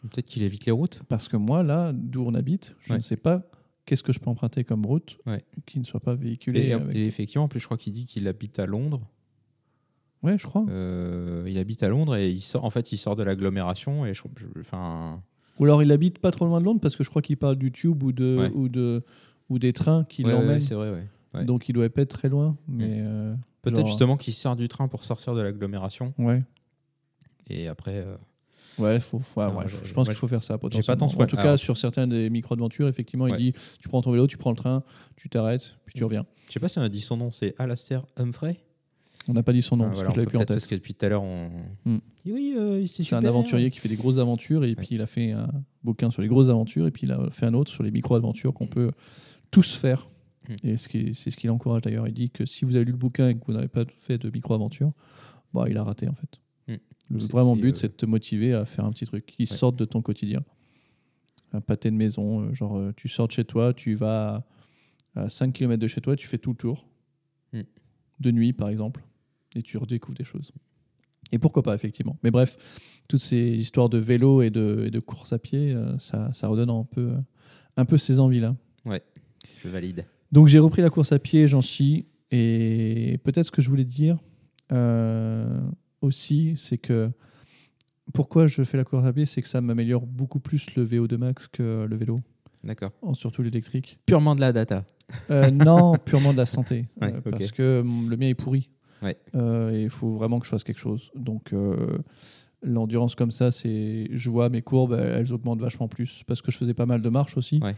Peut-être 0.01 0.25
qu'il 0.25 0.43
évite 0.43 0.65
les 0.65 0.71
routes. 0.71 1.01
Parce 1.07 1.27
que 1.29 1.37
moi, 1.37 1.63
là, 1.63 1.93
d'où 1.93 2.23
on 2.25 2.33
habite, 2.33 2.75
je 2.81 2.91
Ouais. 2.91 2.97
ne 2.97 3.03
sais 3.03 3.15
pas 3.15 3.43
qu'est-ce 3.85 4.03
que 4.03 4.11
je 4.11 4.19
peux 4.19 4.29
emprunter 4.29 4.63
comme 4.65 4.85
route 4.85 5.17
Ouais. 5.25 5.43
qui 5.65 5.79
ne 5.79 5.83
soit 5.85 5.99
pas 6.01 6.13
véhiculée. 6.15 6.67
Et, 6.67 6.73
avec- 6.73 6.95
et 6.95 7.07
effectivement, 7.07 7.45
en 7.45 7.47
plus, 7.47 7.59
je 7.61 7.65
crois 7.65 7.77
qu'il 7.77 7.93
dit 7.93 8.05
qu'il 8.05 8.27
habite 8.27 8.59
à 8.59 8.65
Londres. 8.65 9.07
Ouais, 10.23 10.37
je 10.37 10.45
crois. 10.45 10.65
Euh, 10.69 11.43
il 11.47 11.57
habite 11.57 11.83
à 11.83 11.89
Londres 11.89 12.15
et 12.15 12.29
il 12.29 12.41
sort, 12.41 12.63
en 12.63 12.69
fait, 12.69 12.91
il 12.91 12.97
sort 12.97 13.15
de 13.15 13.23
l'agglomération. 13.23 14.05
Et 14.05 14.13
je, 14.13 14.23
je- 14.37 14.59
enfin, 14.61 15.21
Ou 15.59 15.65
alors 15.65 15.83
il 15.83 15.91
habite 15.91 16.19
pas 16.19 16.31
trop 16.31 16.45
loin 16.45 16.59
de 16.59 16.65
Londres 16.65 16.79
parce 16.81 16.95
que 16.95 17.03
je 17.03 17.09
crois 17.09 17.21
qu'il 17.21 17.37
parle 17.37 17.57
du 17.57 17.71
tube 17.71 18.01
ou, 18.03 18.11
de, 18.11 18.37
Ouais. 18.39 18.51
ou, 18.55 18.69
de, 18.69 19.03
ou 19.49 19.59
des 19.59 19.73
trains 19.73 20.05
qui 20.05 20.23
ouais, 20.23 20.31
l'emmènent. 20.31 20.61
c'est 20.61 20.75
vrai, 20.75 20.91
ouais. 21.33 21.45
Donc 21.45 21.67
il 21.67 21.73
doit 21.73 21.89
pas 21.89 22.01
être 22.03 22.09
très 22.15 22.29
loin. 22.29 22.55
Mais 22.67 22.99
euh, 23.01 23.35
Peut-être 23.63 23.77
genre- 23.79 23.87
justement 23.87 24.17
qu'il 24.17 24.33
sort 24.33 24.55
du 24.55 24.67
train 24.67 24.87
pour 24.87 25.03
sortir 25.03 25.33
de 25.35 25.41
l'agglomération. 25.41 26.13
Ouais. 26.17 26.43
Et 27.49 27.67
après, 27.67 27.95
euh, 27.97 28.15
Ouais, 28.79 28.99
faut, 28.99 29.19
faut- 29.19 29.41
ouais, 29.41 29.65
je- 29.67 29.87
je 29.87 29.93
pense 29.93 30.07
qu'il 30.07 30.15
faut 30.17 30.27
faire 30.27 30.41
ça. 30.41 30.57
pas 30.57 30.67
tant 30.69 31.05
En 31.05 31.09
soin- 31.09 31.25
tout 31.27 31.35
cas, 31.35 31.41
alors- 31.43 31.59
sur 31.59 31.77
certains 31.77 32.07
des 32.07 32.29
micro-aventures, 32.31 32.87
effectivement, 32.87 33.27
il 33.27 33.35
dit 33.37 33.53
tu 33.79 33.87
prends 33.89 34.01
ton 34.01 34.11
vélo, 34.11 34.25
tu 34.25 34.37
prends 34.37 34.49
le 34.49 34.55
train, 34.55 34.83
tu 35.15 35.29
t'arrêtes, 35.29 35.75
puis 35.85 35.93
tu 35.93 36.01
Mm. 36.01 36.05
reviens. 36.05 36.25
je 36.47 36.53
sais 36.53 36.59
pas 36.59 36.69
si 36.69 36.79
on 36.79 36.81
a 36.81 36.89
dit 36.89 37.01
son 37.01 37.17
nom, 37.17 37.31
c'est 37.31 37.53
Alastair 37.59 38.03
Humphrey. 38.17 38.57
On 39.29 39.33
n'a 39.33 39.43
pas 39.43 39.53
dit 39.53 39.61
son 39.61 39.77
nom 39.77 39.85
Ah, 39.85 39.87
parce 39.87 39.99
voilà, 39.99 40.09
que 40.09 40.15
je 40.15 40.19
l'avais 40.19 40.29
plus 40.29 40.37
en 40.37 40.39
peut-être 40.39 40.47
tête. 40.49 40.57
Parce 40.57 40.67
que 40.67 40.75
depuis 40.75 40.93
tout 40.93 41.05
à 41.05 41.09
l'heure, 41.09 41.23
on 41.23 41.49
Hmm. 41.85 41.99
oui, 42.25 42.53
euh, 42.57 42.85
c'est 42.85 43.13
un 43.13 43.23
aventurier 43.23 43.69
qui 43.71 43.79
fait 43.79 43.87
des 43.89 43.95
grosses 43.95 44.17
aventures 44.17 44.65
et 44.65 44.75
puis 44.75 44.89
il 44.91 45.01
a 45.01 45.05
fait 45.07 45.31
un 45.31 45.49
bouquin 45.83 46.11
sur 46.11 46.21
les 46.21 46.27
grosses 46.27 46.49
aventures 46.49 46.87
et 46.87 46.91
puis 46.91 47.03
il 47.07 47.11
a 47.11 47.29
fait 47.29 47.45
un 47.45 47.53
autre 47.53 47.71
sur 47.71 47.83
les 47.83 47.91
micro-aventures 47.91 48.53
qu'on 48.53 48.67
peut 48.67 48.91
tous 49.51 49.75
faire. 49.75 50.09
Mm. 50.49 50.67
Et 50.67 50.77
c'est 50.77 51.29
ce 51.31 51.37
qu'il 51.37 51.49
encourage 51.51 51.83
d'ailleurs. 51.83 52.07
Il 52.07 52.13
dit 52.13 52.29
que 52.29 52.45
si 52.45 52.65
vous 52.65 52.75
avez 52.75 52.83
lu 52.85 52.91
le 52.91 52.97
bouquin 52.97 53.29
et 53.29 53.35
que 53.35 53.45
vous 53.45 53.53
n'avez 53.53 53.69
pas 53.69 53.85
fait 53.97 54.17
de 54.17 54.29
micro-aventure, 54.29 54.91
bah, 55.53 55.65
il 55.69 55.77
a 55.77 55.83
raté 55.83 56.07
en 56.09 56.15
fait. 56.15 56.39
Mm. 56.67 56.77
Le 57.11 57.19
vraiment 57.27 57.55
but, 57.55 57.75
euh, 57.75 57.79
c'est 57.79 57.87
de 57.89 57.93
te 57.93 58.05
motiver 58.05 58.53
à 58.53 58.65
faire 58.65 58.83
un 58.83 58.91
petit 58.91 59.05
truc 59.05 59.25
qui 59.25 59.43
Ouais. 59.43 59.45
sorte 59.45 59.77
de 59.77 59.85
ton 59.85 60.01
quotidien. 60.01 60.43
Un 61.53 61.61
pâté 61.61 61.91
de 61.91 61.95
maison, 61.95 62.41
euh, 62.41 62.53
genre 62.53 62.77
euh, 62.77 62.91
tu 62.97 63.07
sors 63.07 63.27
de 63.27 63.31
chez 63.31 63.45
toi, 63.45 63.73
tu 63.73 63.93
vas 63.95 64.43
à 65.15 65.29
5 65.29 65.53
km 65.53 65.79
de 65.79 65.87
chez 65.87 66.01
toi, 66.01 66.15
tu 66.15 66.27
fais 66.27 66.39
tout 66.39 66.49
le 66.51 66.57
tour. 66.57 66.87
Mm. 67.53 67.61
De 68.19 68.31
nuit 68.31 68.51
par 68.53 68.69
exemple, 68.69 69.03
et 69.55 69.61
tu 69.61 69.77
redécouvres 69.77 70.17
des 70.17 70.23
choses. 70.23 70.51
Et 71.31 71.39
pourquoi 71.39 71.63
pas, 71.63 71.73
effectivement. 71.73 72.17
Mais 72.23 72.31
bref, 72.31 72.57
toutes 73.07 73.21
ces 73.21 73.37
histoires 73.37 73.89
de 73.89 73.97
vélo 73.97 74.41
et 74.41 74.49
de, 74.49 74.83
et 74.87 74.91
de 74.91 74.99
course 74.99 75.33
à 75.33 75.39
pied, 75.39 75.73
euh, 75.73 75.97
ça, 75.99 76.31
ça 76.33 76.47
redonne 76.47 76.69
un 76.69 76.83
peu, 76.83 77.13
un 77.77 77.85
peu 77.85 77.97
ces 77.97 78.19
envies-là. 78.19 78.55
Je 79.63 79.69
valide. 79.69 80.05
Donc 80.31 80.47
j'ai 80.47 80.59
repris 80.59 80.81
la 80.81 80.89
course 80.89 81.11
à 81.11 81.19
pied, 81.19 81.47
j'en 81.47 81.61
chie. 81.61 82.05
Et 82.31 83.19
peut-être 83.23 83.45
ce 83.45 83.51
que 83.51 83.61
je 83.61 83.69
voulais 83.69 83.85
dire 83.85 84.17
euh, 84.71 85.59
aussi, 86.01 86.53
c'est 86.55 86.77
que 86.77 87.09
pourquoi 88.13 88.47
je 88.47 88.63
fais 88.63 88.77
la 88.77 88.83
course 88.83 89.05
à 89.05 89.13
pied, 89.13 89.25
c'est 89.25 89.41
que 89.41 89.47
ça 89.47 89.61
m'améliore 89.61 90.05
beaucoup 90.05 90.39
plus 90.39 90.73
le 90.75 90.85
VO2 90.85 91.17
max 91.17 91.47
que 91.47 91.85
le 91.89 91.95
vélo, 91.95 92.21
D'accord. 92.63 92.91
surtout 93.13 93.43
l'électrique. 93.43 93.99
Purement 94.05 94.35
de 94.35 94.41
la 94.41 94.51
data. 94.51 94.83
Euh, 95.29 95.51
non, 95.51 95.95
purement 96.03 96.31
de 96.33 96.37
la 96.37 96.45
santé. 96.45 96.87
Ouais, 97.01 97.13
Euh. 97.13 97.31
Parce 97.31 97.51
que 97.51 97.81
hum, 97.81 98.09
le 98.09 98.17
mien 98.17 98.27
est 98.27 98.35
pourri. 98.35 98.69
Ouais. 99.03 99.17
Euh, 99.35 99.71
et 99.71 99.83
il 99.83 99.89
faut 99.89 100.13
vraiment 100.13 100.39
que 100.39 100.45
je 100.45 100.49
fasse 100.51 100.63
quelque 100.63 100.79
chose. 100.79 101.11
Donc, 101.15 101.51
euh, 101.53 101.97
l'endurance 102.61 103.15
comme 103.15 103.31
ça, 103.31 103.51
c'est. 103.51 104.07
Je 104.11 104.29
vois 104.29 104.49
mes 104.49 104.61
courbes, 104.61 104.93
elles, 104.93 105.33
augmentent 105.33 105.59
vachement 105.61 105.87
plus. 105.87 106.23
Parce 106.25 106.41
que 106.41 106.51
je 106.51 106.57
faisais 106.57 106.73
pas 106.73 106.85
mal 106.85 107.01
de 107.01 107.09
marches 107.09 107.37
aussi. 107.37 107.59
Ouais. 107.61 107.75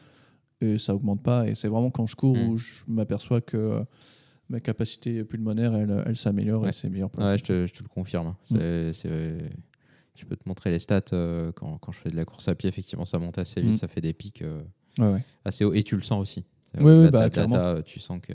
Et 0.61 0.77
ça 0.77 0.95
augmente 0.95 1.21
pas. 1.23 1.47
Et 1.47 1.55
c'est 1.55 1.67
vraiment 1.67 1.89
quand 1.91 2.05
je 2.05 2.15
cours 2.15 2.35
Mm. 2.37 2.49
où 2.49 2.57
je 2.57 2.83
m'aperçois 2.87 3.41
que 3.41 3.57
euh, 3.57 3.83
ma 4.49 4.59
capacité 4.59 5.23
pulmonaire, 5.23 5.73
elle, 5.75 6.03
elle 6.05 6.15
s'améliore 6.15 6.61
Ouais. 6.63 6.69
et 6.69 6.73
c'est 6.73 6.89
meilleur 6.89 7.09
pour 7.09 7.21
la 7.23 7.31
Ouais, 7.31 7.37
je 7.37 7.43
te, 7.43 7.67
je 7.67 7.73
te 7.73 7.81
le 7.83 7.89
confirme. 7.89 8.35
Mm. 8.51 8.57
C'est- 8.57 8.93
c'est- 8.93 9.37
je 10.15 10.23
peux 10.25 10.35
te 10.37 10.47
montrer 10.47 10.69
les 10.71 10.79
stats 10.79 11.01
quand, 11.55 11.77
quand 11.79 11.91
je 11.91 11.99
fais 11.99 12.09
de 12.09 12.15
la 12.15 12.23
course 12.23 12.47
à 12.47 12.55
pied. 12.55 12.69
Effectivement, 12.69 13.05
ça 13.05 13.17
monte 13.19 13.37
assez 13.37 13.59
vite, 13.59 13.71
Mm. 13.73 13.77
ça 13.77 13.87
fait 13.89 13.99
des 14.01 14.13
pics 14.13 14.43
assez 15.43 15.65
hauts. 15.65 15.73
Et 15.73 15.83
tu 15.83 15.95
le 15.97 16.03
sens 16.03 16.21
aussi. 16.21 16.45
Oui, 16.79 17.09
bah, 17.09 17.29
tu 17.83 17.99
sens 17.99 18.19
que. 18.21 18.33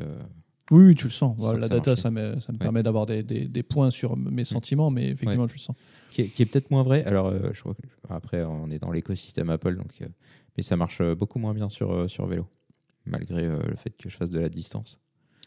Oui, 0.71 0.95
tu 0.95 1.05
le 1.05 1.11
sens. 1.11 1.35
Voilà, 1.37 1.59
la 1.61 1.69
data, 1.69 1.91
marche 1.91 2.01
ça 2.03 2.11
me, 2.11 2.39
ça 2.41 2.53
me 2.53 2.57
Ouais. 2.59 2.59
permet 2.65 2.83
d'avoir 2.83 3.07
des, 3.07 3.23
des- 3.23 3.47
des 3.49 3.63
points 3.63 3.91
sur 3.91 4.17
mes 4.17 4.45
sentiments, 4.45 4.91
mais 4.91 5.09
effectivement, 5.09 5.47
tu 5.49 5.55
le 5.55 5.61
sens. 5.61 5.77
qui 6.11 6.23
est, 6.23 6.29
qui 6.29 6.43
est 6.43 6.47
peut-être 6.47 6.71
moins 6.71 6.83
vrai. 6.85 7.05
Alors, 7.05 7.27
euh, 7.27 7.51
je 7.53 7.61
crois 7.61 7.75
que, 7.75 7.83
après, 8.09 8.45
on 8.45 8.71
est 8.71 8.79
dans 8.79 8.91
l'écosystème 8.93 9.51
Apple, 9.51 9.77
donc, 9.77 9.93
euh, 10.03 10.07
mais 10.57 10.63
ça 10.63 10.77
marche 10.77 11.01
euh, 11.01 11.15
beaucoup 11.15 11.39
moins 11.39 11.55
bien 11.55 11.69
sur, 11.69 11.93
euh, 11.93 12.09
sur 12.09 12.27
vélo, 12.27 12.47
malgré 13.07 13.47
le 13.49 13.77
fait 13.77 13.91
que 13.97 14.09
je 14.09 14.17
fasse 14.17 14.31
de 14.31 14.39
la 14.41 14.49
distance. 14.49 14.99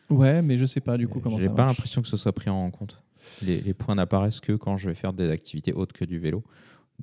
Ouais, 0.09 0.41
mais 0.41 0.57
je 0.57 0.65
sais 0.65 0.81
pas 0.81 0.97
du 0.97 1.07
coup 1.07 1.19
comment 1.21 1.37
J'ai 1.39 1.45
ça 1.47 1.49
pas 1.51 1.63
marche. 1.65 1.77
l'impression 1.77 2.01
que 2.01 2.07
ce 2.09 2.17
soit 2.17 2.33
pris 2.33 2.49
en 2.49 2.69
compte. 2.71 3.01
Les, 3.41 3.61
les 3.61 3.73
points 3.73 3.95
n'apparaissent 3.95 4.41
que 4.41 4.51
quand 4.53 4.75
je 4.77 4.89
vais 4.89 4.95
faire 4.95 5.13
des 5.13 5.29
activités 5.29 5.71
autres 5.71 5.93
que 5.93 6.03
du 6.03 6.19
vélo, 6.19 6.43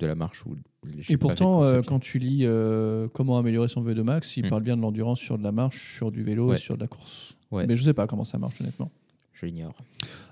de 0.01 0.07
la 0.07 0.15
marche 0.15 0.45
ou. 0.45 0.55
Et 1.09 1.17
pourtant, 1.17 1.63
euh, 1.63 1.81
quand 1.81 1.99
tu 1.99 2.17
lis 2.19 2.39
euh, 2.43 3.07
comment 3.13 3.37
améliorer 3.37 3.67
son 3.67 3.83
VO2 3.83 4.01
max, 4.03 4.35
il 4.37 4.45
Mm. 4.45 4.49
parle 4.49 4.63
bien 4.63 4.75
de 4.77 4.81
l'endurance 4.81 5.19
sur 5.19 5.37
de 5.37 5.43
la 5.43 5.51
marche, 5.51 5.95
sur 5.95 6.11
du 6.11 6.23
vélo 6.23 6.49
Ouais. 6.49 6.55
et 6.55 6.59
sur 6.59 6.75
de 6.75 6.81
la 6.81 6.87
course. 6.87 7.35
Ouais. 7.51 7.67
Mais 7.67 7.75
je 7.75 7.83
sais 7.83 7.93
pas 7.93 8.07
comment 8.07 8.23
ça 8.23 8.37
marche 8.39 8.59
honnêtement. 8.61 8.91
je 9.33 9.45
l'ignore. 9.47 9.73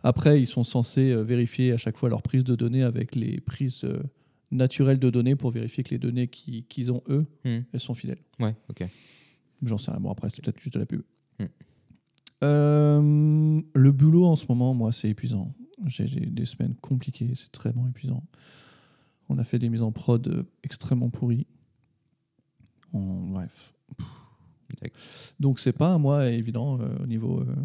Après, 0.03 0.39
ils 0.39 0.45
sont 0.45 0.63
censés 0.63 1.09
euh, 1.11 1.23
vérifier 1.23 1.71
à 1.71 1.77
chaque 1.77 1.97
fois 1.97 2.09
leur 2.09 2.21
prise 2.21 2.43
de 2.43 2.53
données 2.55 2.83
avec 2.83 3.15
les 3.15 3.39
prises 3.41 3.83
euh, 3.83 4.03
naturel 4.51 4.99
de 4.99 5.09
données 5.09 5.35
pour 5.35 5.49
vérifier 5.51 5.83
que 5.83 5.89
les 5.89 5.97
données 5.97 6.27
qui- 6.27 6.63
qu'ils 6.69 6.91
ont 6.91 7.01
eux, 7.09 7.25
Hmm. 7.43 7.61
elles 7.73 7.79
sont 7.79 7.95
fidèles. 7.95 8.19
Ouais, 8.39 8.55
ok. 8.69 8.87
J'en 9.63 9.77
sais 9.79 9.89
rien. 9.91 9.99
Bon, 9.99 10.11
après, 10.11 10.29
c'est 10.29 10.43
peut-être 10.43 10.59
juste 10.59 10.75
de 10.75 10.79
la 10.79 10.85
pub. 10.85 11.01
Euh, 12.43 13.61
le 13.73 13.91
boulot 13.91 14.25
en 14.25 14.35
ce 14.35 14.45
moment, 14.47 14.73
moi, 14.73 14.91
c'est 14.91 15.09
épuisant. 15.09 15.53
J'ai 15.87 16.05
des 16.07 16.45
semaines 16.45 16.75
compliquées, 16.81 17.31
c'est 17.35 17.51
très 17.51 17.71
épuisant. 17.89 18.23
On 19.29 19.37
a 19.37 19.43
fait 19.43 19.59
des 19.59 19.69
mises 19.69 19.81
en 19.83 19.91
prod 19.91 20.27
euh, 20.27 20.43
extrêmement 20.63 21.09
pourries. 21.09 21.45
On- 22.93 23.27
bref. 23.29 23.73
Donc, 25.39 25.59
c'est 25.59 25.73
pas 25.73 25.89
un 25.89 25.97
mois 25.97 26.29
évident 26.29 26.79
euh, 26.79 26.97
au 27.03 27.07
niveau. 27.07 27.41
euh, 27.41 27.55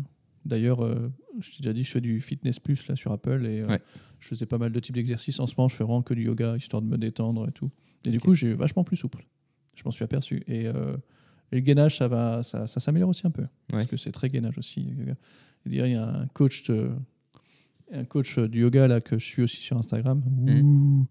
D'ailleurs, 0.44 0.84
euh, 0.84 1.10
je 1.40 1.50
t'ai 1.50 1.56
déjà 1.58 1.72
dit, 1.72 1.84
je 1.84 1.90
fais 1.90 2.00
du 2.00 2.20
fitness 2.20 2.58
plus 2.60 2.86
là 2.86 2.96
sur 2.96 3.12
Apple 3.12 3.46
et 3.46 3.62
Ouais. 3.64 3.80
je 4.20 4.28
faisais 4.28 4.44
pas 4.46 4.58
mal 4.58 4.72
de 4.72 4.80
types 4.80 4.94
d'exercices. 4.94 5.40
En 5.40 5.46
ce 5.46 5.54
moment, 5.56 5.68
je 5.68 5.76
fais 5.76 5.84
vraiment 5.84 6.02
que 6.02 6.12
du 6.14 6.24
yoga 6.24 6.56
histoire 6.56 6.82
de 6.82 6.86
me 6.86 6.98
détendre 6.98 7.48
et 7.48 7.52
tout. 7.52 7.70
Et 8.06 8.10
du 8.10 8.20
coup, 8.20 8.34
j'ai 8.34 8.52
vachement 8.52 8.84
plus 8.84 8.96
souple. 8.96 9.24
Je 9.74 9.82
m'en 9.84 9.90
suis 9.90 10.04
aperçu. 10.04 10.42
Et, 10.46 10.64
et 10.64 10.72
le 11.52 11.60
gainage, 11.60 11.96
ça 11.96 12.08
va, 12.08 12.42
ça, 12.42 12.66
ça 12.66 12.78
s'améliore 12.80 13.08
aussi 13.08 13.26
un 13.26 13.30
peu. 13.30 13.46
Parce 13.68 13.86
que 13.86 13.96
c'est 13.96 14.12
très 14.12 14.28
gainage 14.28 14.58
aussi. 14.58 14.86
il 15.66 15.74
y 15.74 15.80
a 15.94 16.06
un 16.06 16.26
coach, 16.28 16.64
de- 16.64 16.90
un 17.92 18.04
coach 18.04 18.38
du 18.38 18.60
yoga 18.60 18.86
là 18.86 19.00
que 19.00 19.16
je 19.18 19.24
suis 19.24 19.42
aussi 19.42 19.58
sur 19.62 19.78
Instagram. 19.78 20.22
Mhm. 20.26 20.60
Ouh. 20.62 21.06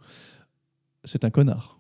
C'est 1.03 1.25
un 1.25 1.29
connard. 1.29 1.79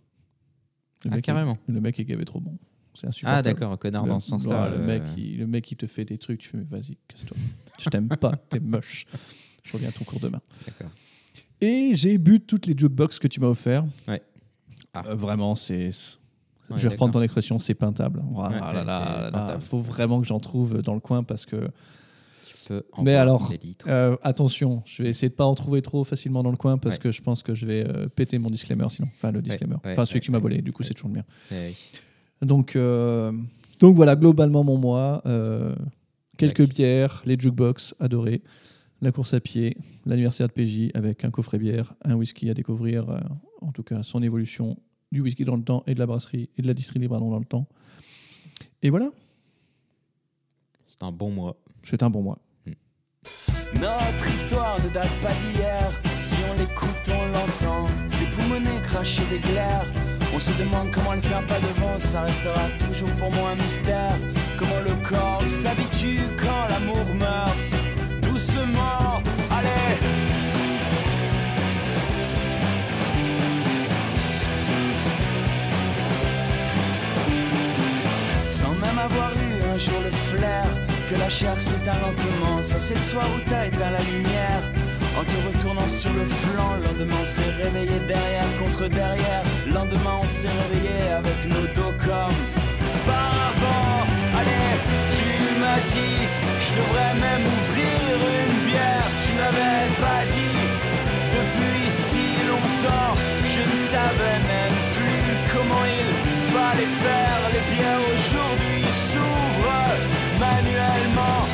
Le 1.05 1.11
Ah, 1.11 1.15
mec 1.15 1.25
carrément. 1.25 1.57
Est, 1.67 1.71
le 1.71 1.81
mec 1.81 1.99
est 1.99 2.05
gavé 2.05 2.25
trop 2.25 2.39
bon. 2.39 2.57
C'est 2.95 3.07
insupportable. 3.07 3.39
Ah, 3.39 3.41
d'accord, 3.41 3.71
un 3.71 3.77
connard 3.77 4.03
Le- 4.05 4.09
dans 4.11 4.19
ce 4.19 4.29
sens-là. 4.29 4.69
le, 4.69 4.75
euh, 4.77 4.85
mec, 4.85 5.03
il, 5.17 5.37
le 5.39 5.47
mec, 5.47 5.69
il 5.71 5.75
te 5.75 5.87
fait 5.87 6.05
des 6.05 6.17
trucs, 6.17 6.39
tu 6.41 6.49
fais, 6.49 6.57
mais 6.57 6.63
vas-y, 6.63 6.97
casse-toi. 7.07 7.35
Je 7.79 7.89
t'aime 7.89 8.07
pas, 8.07 8.35
t'es 8.49 8.59
moche. 8.59 9.05
Je 9.63 9.73
reviens 9.73 9.89
à 9.89 9.91
ton 9.91 10.03
cours 10.03 10.19
demain. 10.19 10.41
D'accord. 10.65 10.91
Et 11.61 11.91
j'ai 11.95 12.17
bu 12.17 12.39
toutes 12.41 12.65
les 12.67 12.77
jukebox 12.77 13.19
que 13.19 13.27
tu 13.27 13.39
m'as 13.39 13.47
offert. 13.47 13.85
Ouais. 14.07 14.21
Ah. 14.93 15.03
Euh, 15.07 15.15
vraiment, 15.15 15.55
c'est. 15.55 15.87
Ouais, 16.69 16.77
je 16.77 16.83
vais 16.83 16.89
reprendre 16.89 17.13
ton 17.13 17.21
expression, 17.21 17.57
c'est 17.59 17.73
peintable. 17.73 18.21
Ah 18.37 18.49
Ouais, 18.49 18.59
là 18.59 18.83
là 18.83 19.29
là 19.31 19.59
faut 19.59 19.79
vraiment 19.79 20.21
que 20.21 20.27
j'en 20.27 20.39
trouve 20.39 20.81
dans 20.81 20.93
le 20.93 20.99
coin 20.99 21.23
parce 21.23 21.45
que. 21.45 21.69
En 22.93 23.03
Mais 23.03 23.15
alors, 23.15 23.49
des 23.49 23.57
litres. 23.57 23.85
euh, 23.87 24.15
attention, 24.21 24.81
je 24.85 25.03
vais 25.03 25.09
essayer 25.09 25.29
de 25.29 25.33
pas 25.33 25.45
en 25.45 25.55
trouver 25.55 25.81
trop 25.81 26.03
facilement 26.03 26.43
dans 26.43 26.51
le 26.51 26.57
coin 26.57 26.77
parce 26.77 26.95
Ouais. 26.95 27.01
que 27.01 27.11
je 27.11 27.21
pense 27.21 27.43
que 27.43 27.53
je 27.55 27.65
vais 27.65 27.85
euh, 27.87 28.07
péter 28.07 28.37
mon 28.39 28.49
disclaimer 28.49 28.87
sinon. 28.89 29.07
Enfin, 29.15 29.31
le 29.31 29.41
disclaimer. 29.41 29.75
ouais, 29.83 29.91
enfin, 29.91 30.05
celui 30.05 30.19
que 30.21 30.25
tu 30.25 30.31
m'as 30.31 30.39
volé, 30.39 30.61
du 30.61 30.71
coup, 30.71 30.83
c'est 30.83 30.93
toujours 30.93 31.09
le 31.09 31.15
mien. 31.15 31.23
Eh. 31.51 31.73
Donc, 32.45 32.75
euh, 32.75 33.31
donc 33.79 33.95
voilà, 33.95 34.15
globalement, 34.15 34.63
mon 34.63 34.77
mois. 34.77 35.21
quelques 36.37 36.67
bières, 36.67 37.21
les 37.25 37.37
jukebox 37.39 37.95
adorés, 37.99 38.41
la 39.01 39.11
course 39.11 39.33
à 39.33 39.39
pied, 39.39 39.77
l'anniversaire 40.05 40.47
de 40.47 40.53
PJ 40.53 40.89
avec 40.93 41.23
un 41.25 41.31
coffret 41.31 41.57
bière, 41.59 41.93
un 42.03 42.15
whisky 42.15 42.49
à 42.49 42.53
découvrir, 42.53 43.21
en 43.61 43.71
tout 43.71 43.83
cas 43.83 44.01
son 44.03 44.23
évolution 44.23 44.77
du 45.11 45.21
whisky 45.21 45.43
dans 45.45 45.55
le 45.57 45.63
temps 45.63 45.83
et 45.87 45.93
de 45.93 45.99
la 45.99 46.05
brasserie 46.07 46.49
et 46.57 46.61
de 46.61 46.67
la 46.67 46.73
distillerie 46.73 47.07
pardon, 47.07 47.29
dans 47.29 47.37
le 47.39 47.45
temps. 47.45 47.67
Et 48.81 48.89
voilà, 48.89 49.11
C'est 50.87 51.03
un 51.03 51.11
bon 51.11 51.29
mois. 51.31 51.55
c'est 51.83 52.01
un 52.03 52.09
bon 52.09 52.21
mois. 52.23 52.39
Notre 53.79 54.27
histoire 54.33 54.77
ne 54.83 54.89
date 54.89 55.11
pas 55.21 55.33
d'hier. 55.33 55.91
Si 56.21 56.35
on 56.49 56.53
l'écoute, 56.59 57.09
on 57.09 57.25
l'entend. 57.27 57.87
Ses 58.07 58.25
poumonnets 58.25 58.81
cracher 58.83 59.23
des 59.29 59.39
glaires. 59.39 59.85
On 60.35 60.39
se 60.39 60.51
demande 60.51 60.91
comment 60.91 61.13
elle 61.13 61.21
fait 61.21 61.35
un 61.35 61.43
pas 61.43 61.59
devant. 61.59 61.99
Ça 61.99 62.21
restera 62.21 62.67
toujours 62.87 63.11
pour 63.19 63.31
moi 63.31 63.51
un 63.51 63.55
mystère. 63.55 64.15
Comment 64.57 64.81
le 64.85 64.95
corps 65.07 65.43
s'habitue 65.49 66.21
quand 66.37 66.67
l'amour 66.69 67.05
meurt. 67.15 67.52
La 81.23 81.29
chair 81.29 81.55
s'éteint 81.61 81.99
lentement. 82.05 82.61
Ça 82.61 82.77
c'est 82.79 82.95
le 82.95 83.05
soir 83.11 83.25
où 83.35 83.39
t'as 83.49 83.67
éteint 83.67 83.91
la 83.91 84.03
lumière. 84.11 84.63
En 85.17 85.23
te 85.23 85.37
retournant 85.47 85.89
sur 86.01 86.11
le 86.19 86.25
flanc, 86.25 86.71
le 86.79 86.83
lendemain 86.87 87.21
on 87.23 87.29
s'est 87.35 87.53
réveillé 87.63 87.97
derrière 88.13 88.49
contre 88.61 88.87
derrière. 88.89 89.43
Le 89.67 89.73
lendemain 89.79 90.15
on 90.23 90.27
s'est 90.27 90.55
réveillé 90.61 90.97
avec 91.21 91.39
nos 91.53 91.67
dos 91.77 91.93
comme 92.05 92.39
par 93.07 93.33
avant. 93.49 93.99
Allez, 94.39 94.71
tu 95.17 95.29
m'as 95.61 95.81
dit, 95.93 96.19
je 96.65 96.71
devrais 96.79 97.13
même 97.27 97.45
ouvrir 97.57 98.11
une 98.39 98.57
bière. 98.69 99.07
Tu 99.23 99.31
n'avais 99.39 99.81
pas 100.05 100.23
dit 100.37 100.59
depuis 101.37 101.83
si 102.07 102.25
longtemps. 102.51 103.13
Je 103.53 103.61
ne 103.71 103.77
savais 103.91 104.37
même 104.53 104.77
plus 104.97 105.25
comment 105.53 105.85
il 106.01 106.09
fallait 106.53 106.93
faire. 107.05 107.39
Les 107.53 107.63
bières 107.71 108.03
aujourd'hui 108.13 108.81
s'ouvrent 109.07 110.22
manuellement. 110.43 111.47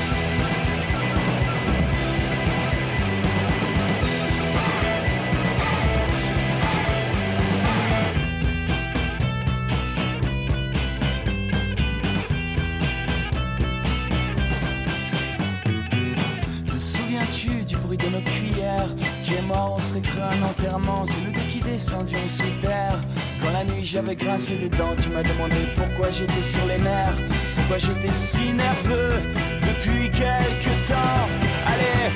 Te 16.65 16.77
souviens-tu 16.77 17.63
du 17.63 17.77
bruit 17.77 17.97
de 17.97 18.05
nos 18.05 18.21
cuillères 18.21 18.87
Qui 19.23 19.35
est 19.35 19.41
mort, 19.41 19.75
on 19.77 19.79
serait 19.79 20.01
cru 20.01 20.19
un 20.21 20.41
enterrement? 20.43 21.05
C'est 21.05 21.25
le 21.25 21.31
qui 21.49 21.59
descendu 21.59 22.15
sous 22.27 22.43
terre. 22.61 22.99
Quand 23.41 23.51
la 23.51 23.63
nuit 23.63 23.85
j'avais 23.85 24.15
grincé 24.15 24.57
des 24.57 24.69
dents 24.69 24.95
Tu 25.01 25.09
m'as 25.09 25.23
demandé 25.23 25.55
pourquoi 25.75 26.11
j'étais 26.11 26.43
sur 26.43 26.65
les 26.65 26.77
nerfs 26.77 27.38
Pourquoi 27.59 27.77
j'étais 27.77 28.13
si 28.13 28.53
nerveux 28.53 29.21
Depuis 29.61 30.09
quelque 30.09 30.73
temps? 30.87 31.25
Allez 31.67 32.09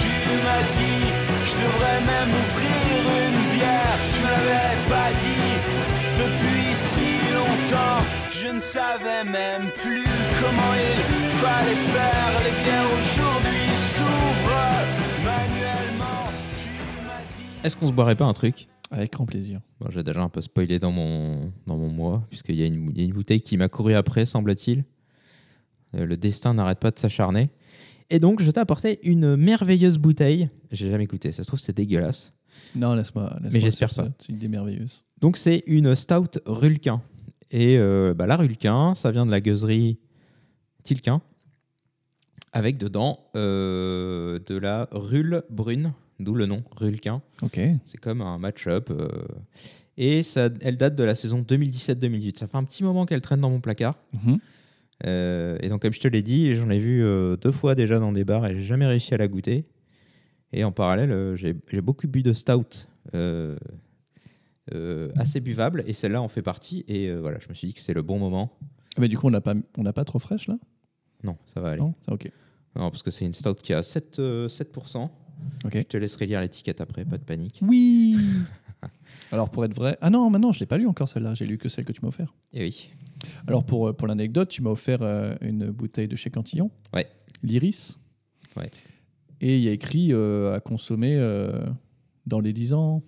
Tu 0.00 0.12
m'as 0.44 0.64
dit 0.76 1.04
Je 1.46 1.54
devrais 1.64 2.00
même 2.12 2.30
ouvrir 2.42 3.00
une 3.24 3.56
bière. 3.56 3.98
Tu 4.14 4.22
l'avais 4.22 4.76
pas 4.90 5.10
dit 5.20 5.50
Depuis 6.18 6.74
si 6.74 7.10
longtemps. 7.32 8.02
Je 8.32 8.48
ne 8.56 8.60
savais 8.60 9.24
même 9.24 9.70
plus 9.82 10.04
comment 10.40 10.72
il 10.76 11.02
fallait 11.42 11.82
faire. 11.94 12.32
Les 12.44 12.64
bières 12.64 12.90
aujourd'hui 13.00 13.68
s'ouvrent. 13.76 14.84
Manuellement 15.24 16.28
Tu 16.58 16.68
m'as 17.06 17.22
dit 17.36 17.46
Est-ce 17.62 17.76
qu'on 17.76 17.86
se 17.86 17.92
boirait 17.92 18.16
pas 18.16 18.26
un 18.26 18.34
truc? 18.34 18.66
Avec 18.96 19.12
grand 19.12 19.26
plaisir. 19.26 19.60
Bon, 19.80 19.88
J'ai 19.90 20.02
déjà 20.04 20.22
un 20.22 20.28
peu 20.28 20.40
spoilé 20.40 20.78
dans 20.78 20.92
mon, 20.92 21.52
dans 21.66 21.76
mon 21.76 21.88
mois, 21.90 22.24
puisqu'il 22.30 22.54
y, 22.54 22.62
a 22.62 22.66
une- 22.66 22.90
il 22.92 22.98
y 22.98 23.00
a 23.02 23.04
une 23.04 23.12
bouteille 23.12 23.40
qui 23.40 23.56
m'a 23.56 23.68
couru 23.68 23.94
après, 23.94 24.24
semble-t-il. 24.24 24.84
Euh, 25.96 26.06
le 26.06 26.16
destin 26.16 26.54
n'arrête 26.54 26.78
pas 26.78 26.90
de 26.92 26.98
s'acharner. 26.98 27.50
Et 28.10 28.20
donc, 28.20 28.40
je 28.40 28.50
t'ai 28.50 28.60
apporté 28.60 29.00
une 29.02 29.34
merveilleuse 29.36 29.98
bouteille. 29.98 30.48
J'ai 30.70 30.90
jamais 30.90 31.06
goûté, 31.06 31.32
ça 31.32 31.42
se 31.42 31.48
trouve, 31.48 31.58
c'est 31.58 31.76
dégueulasse. 31.76 32.32
Non, 32.76 32.94
laisse-moi. 32.94 33.36
Mais 33.50 33.58
j'espère 33.60 33.88
pas. 33.94 34.04
ça. 34.04 34.12
C'est 34.20 34.28
une 34.28 34.36
idée 34.36 34.48
merveilleuse. 34.48 35.04
Donc, 35.20 35.36
c'est 35.38 35.64
une 35.66 35.94
stout 35.96 36.38
Rulquin. 36.46 37.02
Et 37.50 37.78
euh, 37.78 38.14
bah, 38.14 38.26
la 38.26 38.36
Rulquin, 38.36 38.94
ça 38.94 39.10
vient 39.10 39.26
de 39.26 39.30
la 39.32 39.40
gueuserie 39.40 39.98
Tilquin, 40.84 41.20
avec 42.52 42.78
dedans 42.78 43.18
euh, 43.36 44.38
de 44.46 44.56
la 44.56 44.88
Rule 44.92 45.42
brune, 45.50 45.92
d'où 46.20 46.34
le 46.34 46.46
nom 46.46 46.62
Rulquin. 46.76 47.22
Ok. 47.42 47.60
C'est 47.84 47.98
comme 47.98 48.20
un 48.20 48.38
match-up. 48.38 48.90
euh, 48.90 49.08
et 49.96 50.22
ça, 50.22 50.48
elle 50.60 50.76
date 50.76 50.96
de 50.96 51.04
la 51.04 51.14
saison 51.14 51.42
2017-2018. 51.42 52.38
Ça 52.38 52.46
fait 52.48 52.56
un 52.56 52.64
petit 52.64 52.82
moment 52.82 53.06
qu'elle 53.06 53.20
traîne 53.20 53.40
dans 53.40 53.50
mon 53.50 53.60
placard. 53.60 53.96
Mhm. 54.12 54.38
Euh, 55.06 55.58
et 55.60 55.68
donc, 55.68 55.82
comme 55.82 55.92
je 55.92 56.00
te 56.00 56.08
l'ai 56.08 56.22
dit, 56.22 56.54
j'en 56.54 56.70
ai 56.70 56.78
vu 56.78 57.04
euh, 57.04 57.36
deux 57.36 57.52
fois 57.52 57.74
déjà 57.74 57.98
dans 57.98 58.12
des 58.12 58.24
bars 58.24 58.46
et 58.46 58.56
j'ai 58.56 58.64
jamais 58.64 58.86
réussi 58.86 59.14
à 59.14 59.18
la 59.18 59.28
goûter. 59.28 59.64
Et 60.52 60.64
en 60.64 60.72
parallèle, 60.72 61.34
j'ai 61.36 61.80
beaucoup 61.80 62.06
bu 62.06 62.22
de 62.22 62.32
stout 62.32 62.86
assez 65.16 65.40
buvables 65.40 65.84
et 65.86 65.92
celle-là 65.92 66.22
en 66.22 66.28
fait 66.28 66.42
partie. 66.42 66.84
Et 66.88 67.12
voilà, 67.12 67.38
je 67.40 67.48
me 67.48 67.54
suis 67.54 67.68
dit 67.68 67.74
que 67.74 67.80
c'est 67.80 67.94
le 67.94 68.02
bon 68.02 68.18
moment. 68.18 68.56
Mais 68.98 69.08
du 69.08 69.18
coup, 69.18 69.26
on 69.26 69.30
n'a 69.30 69.40
pas, 69.40 69.54
on 69.76 69.82
n'a 69.82 69.92
pas 69.92 70.04
trop 70.04 70.18
fraîche 70.18 70.46
là? 70.46 70.56
Non, 71.24 71.36
ça 71.52 71.60
va 71.60 71.70
aller. 71.70 71.80
Non? 71.80 71.94
Ça, 72.06 72.12
ok. 72.12 72.30
Non, 72.76 72.90
parce 72.90 73.02
que 73.02 73.10
c'est 73.10 73.24
une 73.24 73.34
stout 73.34 73.54
qui 73.54 73.72
a 73.72 73.82
7, 73.82 74.18
euh, 74.18 74.48
7%. 74.48 75.08
Je 75.72 75.80
te 75.82 75.96
laisserai 75.96 76.26
lire 76.26 76.40
l'étiquette 76.40 76.80
après, 76.80 77.04
pas 77.04 77.18
de 77.18 77.24
panique. 77.24 77.58
Oui 77.62 78.16
Alors, 79.32 79.50
pour 79.50 79.64
être 79.64 79.74
vrai. 79.74 79.96
Ah 80.00 80.10
non, 80.10 80.28
maintenant, 80.30 80.52
je 80.52 80.60
l'ai 80.60 80.66
pas 80.66 80.76
lu 80.76 80.86
encore 80.86 81.08
celle-là. 81.08 81.34
J'ai 81.34 81.46
lu 81.46 81.58
que 81.58 81.68
celle 81.68 81.84
que 81.84 81.92
tu 81.92 82.02
m'as 82.02 82.08
offert. 82.08 82.34
Et 82.52 82.64
oui. 82.64 82.90
Alors, 83.46 83.64
pour, 83.64 83.88
euh, 83.88 83.92
pour 83.92 84.06
l'anecdote, 84.06 84.48
tu 84.48 84.62
m'as 84.62 84.70
offert 84.70 84.98
euh, 85.02 85.34
une 85.40 85.70
bouteille 85.70 86.08
de 86.08 86.16
chez 86.16 86.30
Cantillon. 86.30 86.70
Ouais. 86.92 87.06
L'Iris. 87.42 87.98
Ouais. 88.56 88.70
Et 89.40 89.56
il 89.56 89.62
y 89.62 89.68
a 89.68 89.72
écrit 89.72 90.12
euh, 90.12 90.54
à 90.54 90.60
consommer 90.60 91.16
euh, 91.16 91.64
dans 92.26 92.40
les 92.40 92.52
10 92.52 92.74
ans. 92.74 93.02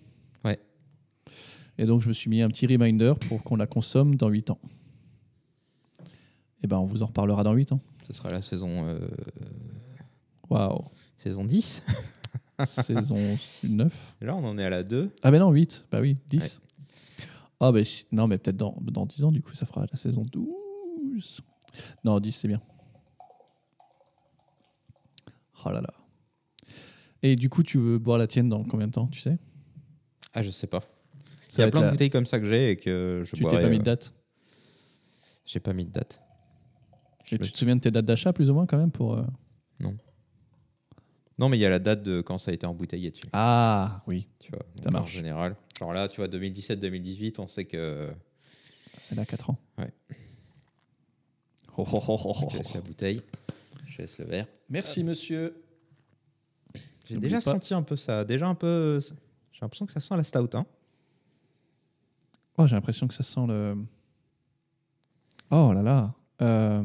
Ouais. 0.45 0.59
Et 1.79 1.85
donc, 1.85 2.03
je 2.03 2.09
me 2.09 2.13
suis 2.13 2.31
mis 2.31 2.41
un 2.41 2.49
petit 2.49 2.67
reminder 2.67 3.13
pour 3.29 3.43
qu'on 3.43 3.57
la 3.57 3.67
consomme 3.67 4.17
dans 4.17 4.29
8 4.29 4.51
ans. 4.51 4.59
Et 6.63 6.67
ben, 6.67 6.79
on 6.79 6.87
vous 6.87 7.03
en 7.03 7.07
reparlera 7.07 7.45
dans 7.45 7.53
8 7.53 7.73
ans. 7.73 7.81
Ce 8.07 8.13
sera 8.13 8.31
la 8.31 8.41
saison, 8.41 8.99
Waouh 10.49 10.85
saison 11.19 11.45
10. 11.45 11.83
saison 12.65 13.37
9. 13.65 14.17
Et 14.21 14.25
là, 14.27 14.35
on 14.37 14.45
en 14.45 14.59
est 14.59 14.65
à 14.65 14.71
la 14.71 14.83
2. 14.83 15.11
Ah 15.23 15.31
ben 15.31 15.39
non, 15.41 15.51
8. 15.51 15.87
Bah 15.91 16.01
oui, 16.01 16.17
10. 16.29 16.61
Ah 17.61 17.73
ben 17.73 17.85
si- 17.85 18.07
non, 18.13 18.27
mais 18.29 18.39
peut-être 18.39 18.57
dans, 18.57 18.77
dans 18.81 19.07
10 19.07 19.25
ans, 19.25 19.33
du 19.33 19.43
coup, 19.43 19.55
ça 19.55 19.67
fera 19.67 19.87
la 19.91 19.97
saison 19.99 20.25
12. 20.31 21.41
Non, 22.05 22.21
10, 22.21 22.33
c'est 22.33 22.49
bien. 22.49 22.61
Oh 25.65 25.71
là 25.71 25.81
là. 25.81 25.93
Et 27.23 27.35
du 27.37 27.49
coup, 27.49 27.63
tu 27.63 27.79
veux 27.79 27.99
boire 27.99 28.19
la 28.19 28.27
tienne 28.27 28.49
dans 28.49 28.63
combien 28.63 28.87
de 28.87 28.93
temps, 28.93 29.09
tu 29.09 29.21
sais? 29.21 29.39
Ah, 30.33 30.43
je 30.43 30.51
sais 30.51 30.67
pas. 30.67 30.83
Il 31.55 31.61
y 31.61 31.63
a 31.63 31.71
plein 31.71 31.81
de 31.81 31.87
la- 31.87 31.91
bouteilles 31.93 32.11
comme 32.11 32.27
ça 32.27 32.39
que 32.39 32.49
j'ai 32.49 32.73
et 32.73 32.77
que 32.77 33.23
je 33.25 33.35
Tu 33.35 33.45
t'es 33.45 33.59
pas 33.61 33.69
mis 33.69 33.79
de 33.79 33.83
euh, 33.83 33.85
date? 33.85 34.13
J'ai 35.47 35.61
pas 35.61 35.73
mis 35.73 35.87
de 35.87 35.91
date. 35.91 36.21
Je 37.25 37.37
Et 37.37 37.39
me- 37.39 37.45
tu 37.45 37.53
te 37.53 37.59
souviens 37.59 37.77
de 37.77 37.81
tes 37.81 37.91
dates 37.91 38.05
d'achat, 38.05 38.33
plus 38.33 38.51
ou 38.51 38.55
moins, 38.55 38.67
quand 38.67 38.77
même 38.77 38.91
pour, 38.93 39.15
euh, 39.15 39.25
Non, 39.81 39.97
mais 41.39 41.59
il 41.59 41.61
y 41.61 41.67
a 41.67 41.71
la 41.71 41.79
date 41.79 42.03
de 42.03 42.21
quand 42.23 42.39
ça 42.39 42.51
a 42.51 42.55
été 42.55 42.67
embouteillé 42.67 43.11
dessus. 43.11 43.27
Ah, 43.33 44.03
oui. 44.07 44.27
Tu 44.39 44.51
vois, 44.51 44.65
Ça 44.83 44.91
marche. 44.91 45.11
En 45.11 45.15
général. 45.15 45.57
Genre 45.79 45.93
là, 45.93 46.09
tu 46.09 46.17
vois, 46.17 46.29
2017-2018, 46.29 47.35
on 47.41 47.49
sait 47.49 47.65
que. 47.67 48.11
Elle 49.13 49.19
a 49.19 49.27
4 49.27 49.51
ans. 49.51 49.59
Ouais. 49.79 49.93
Oh, 51.77 51.87
oh, 51.93 52.03
oh. 52.09 52.49
Je 52.53 52.57
laisse 52.57 52.73
la 52.75 52.81
bouteille, 52.81 53.21
je 53.87 53.99
laisse 53.99 54.19
le 54.19 54.25
verre. 54.25 54.47
Merci, 54.71 55.05
monsieur. 55.05 55.63
J'ai 57.07 57.19
déjà 57.19 57.37
pas. 57.37 57.43
senti 57.53 57.75
un 57.75 57.83
peu 57.83 57.97
ça. 57.97 58.25
Déjà 58.25 58.47
un 58.49 58.55
peu. 58.55 58.99
J'ai 59.53 59.61
l'impression 59.61 59.85
que 59.87 59.93
ça 59.93 60.01
sent 60.01 60.17
la 60.17 60.25
stout. 60.25 60.55
Hein. 60.55 60.65
Oh, 62.57 62.67
j'ai 62.67 62.75
l'impression 62.75 63.07
que 63.07 63.13
ça 63.15 63.23
sent 63.23 63.47
le. 63.47 63.77
Oh 65.51 65.73
là 65.75 65.83
là. 65.83 66.15
Euh, 66.43 66.83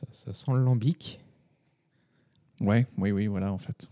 Ça, 0.00 0.06
ça 0.12 0.32
sent 0.32 0.52
le 0.52 0.64
lambic. 0.64 1.20
Ouais, 2.66 2.86
oui, 2.98 3.10
oui, 3.12 3.26
voilà, 3.26 3.52
en 3.52 3.58
fait. 3.58 3.88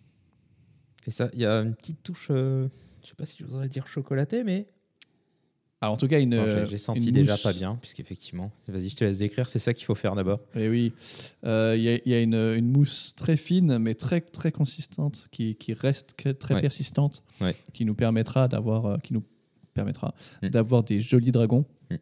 Et 1.07 1.11
ça, 1.11 1.29
il 1.33 1.41
y 1.41 1.47
a 1.47 1.61
une 1.61 1.75
petite 1.75 2.03
touche. 2.03 2.29
euh, 2.31 2.69
je 3.03 3.09
sais 3.09 3.15
pas 3.15 3.27
si 3.27 3.37
je 3.39 3.45
voudrais 3.45 3.69
dire 3.69 3.87
chocolatée, 3.87 4.43
mais. 4.45 4.67
Alors, 5.81 5.95
en 5.95 5.97
tout 5.99 6.09
cas, 6.09 6.19
une. 6.19 6.33
J'ai- 6.33 6.39
euh, 6.39 6.67
J'ai 6.67 6.79
senti 6.79 7.09
une 7.09 7.15
déjà 7.15 7.33
mousse- 7.35 7.43
pas 7.43 7.53
bien, 7.53 7.77
puisqu'effectivement. 7.77 8.51
Vas-y, 8.69 8.89
je 8.89 8.97
te 8.97 9.05
laisse 9.05 9.19
décrire. 9.19 9.51
C'est 9.51 9.59
ça 9.59 9.75
qu'il 9.75 9.85
faut 9.85 9.95
faire 9.95 10.15
d'abord. 10.15 10.41
Eh 10.55 10.69
oui. 10.71 10.93
Euh, 11.45 11.75
Il 11.77 11.83
y 11.83 11.89
a, 11.91 11.97
il 11.97 12.11
y 12.11 12.15
a 12.15 12.21
une, 12.23 12.35
une 12.35 12.71
mousse 12.73 13.13
très 13.17 13.37
fine, 13.37 13.77
mais 13.79 13.95
très, 13.95 14.23
très 14.23 14.51
consistante, 14.51 15.29
qui, 15.31 15.57
qui 15.57 15.75
reste 15.75 16.15
très 16.39 16.55
Ouais. 16.55 16.61
persistante, 16.63 17.23
Ouais. 17.41 17.55
qui 17.75 17.85
nous 17.85 17.95
permettra 17.95 18.49
d'avoir. 18.49 18.87
euh, 18.87 18.97
qui 18.99 19.13
nous 19.13 19.23
permettra 19.75 20.15
Mm. 20.43 20.49
d'avoir 20.49 20.85
des 20.85 21.01
jolis 21.01 21.33
dragons, 21.33 21.67
Mm. 21.91 21.97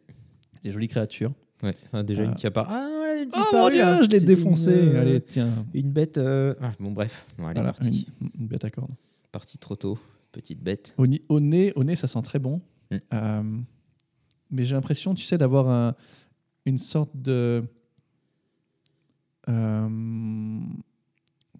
des 0.63 0.71
jolies 0.71 0.87
créatures. 0.87 1.33
Ouais. 1.61 1.75
Ah, 1.91 2.03
déjà 2.03 2.23
une 2.23 2.35
qui 2.35 2.45
apparaît. 2.47 2.71
Ah, 2.73 2.92
Oh 3.35 3.43
mon 3.53 3.69
dieu, 3.69 3.83
je 4.03 4.07
l'ai 4.09 4.19
défoncé. 4.19 4.71
Une, 4.71 4.95
euh, 4.95 5.01
Allez, 5.01 5.21
tiens. 5.21 5.65
une 5.73 5.91
bête. 5.91 6.17
euh, 6.17 6.53
ah, 6.61 6.71
bon, 6.79 6.91
bref. 6.91 7.25
Bon, 7.37 7.43
Voilà, 7.43 7.63
partie. 7.63 8.07
une, 8.21 8.29
une 8.41 8.47
bête 8.47 8.65
à 8.65 8.69
cornes. 8.69 8.95
Partie 9.31 9.57
trop 9.57 9.75
tôt. 9.75 9.97
Petite 10.31 10.61
bête. 10.63 10.93
Au, 10.97 11.05
nez, 11.07 11.73
au 11.75 11.83
nez, 11.83 11.95
ça 11.95 12.07
sent 12.07 12.21
très 12.23 12.39
bon. 12.39 12.61
Mm. 12.91 12.95
Euh, 13.13 13.43
mais 14.51 14.65
j'ai 14.65 14.75
l'impression, 14.75 15.13
tu 15.15 15.23
sais, 15.23 15.37
d'avoir 15.37 15.69
un- 15.69 15.95
une 16.65 16.77
sorte 16.77 17.11
de. 17.15 17.63
euh, 19.49 20.59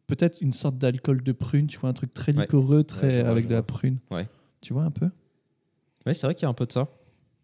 Peut-être 0.07 0.37
une 0.41 0.51
sorte 0.53 0.77
d'alcool 0.77 1.23
de 1.23 1.31
prune, 1.31 1.67
tu 1.67 1.79
vois, 1.79 1.89
un 1.89 1.93
truc 1.93 2.13
très 2.13 2.33
Ouais. 2.35 2.41
liquoreux, 2.41 2.83
très 2.83 3.23
Ouais, 3.23 3.27
avec 3.29 3.47
de 3.47 3.53
la 3.55 3.63
prune. 3.63 3.97
Ouais. 4.11 4.27
Tu 4.61 4.73
vois 4.73 4.83
un 4.83 4.91
peu? 4.91 5.05
Ouais, 6.05 6.13
c'est 6.13 6.27
vrai 6.27 6.35
qu'il 6.35 6.43
y 6.43 6.45
a 6.45 6.49
un 6.49 6.53
peu 6.53 6.65
de 6.65 6.71
ça. 6.73 6.87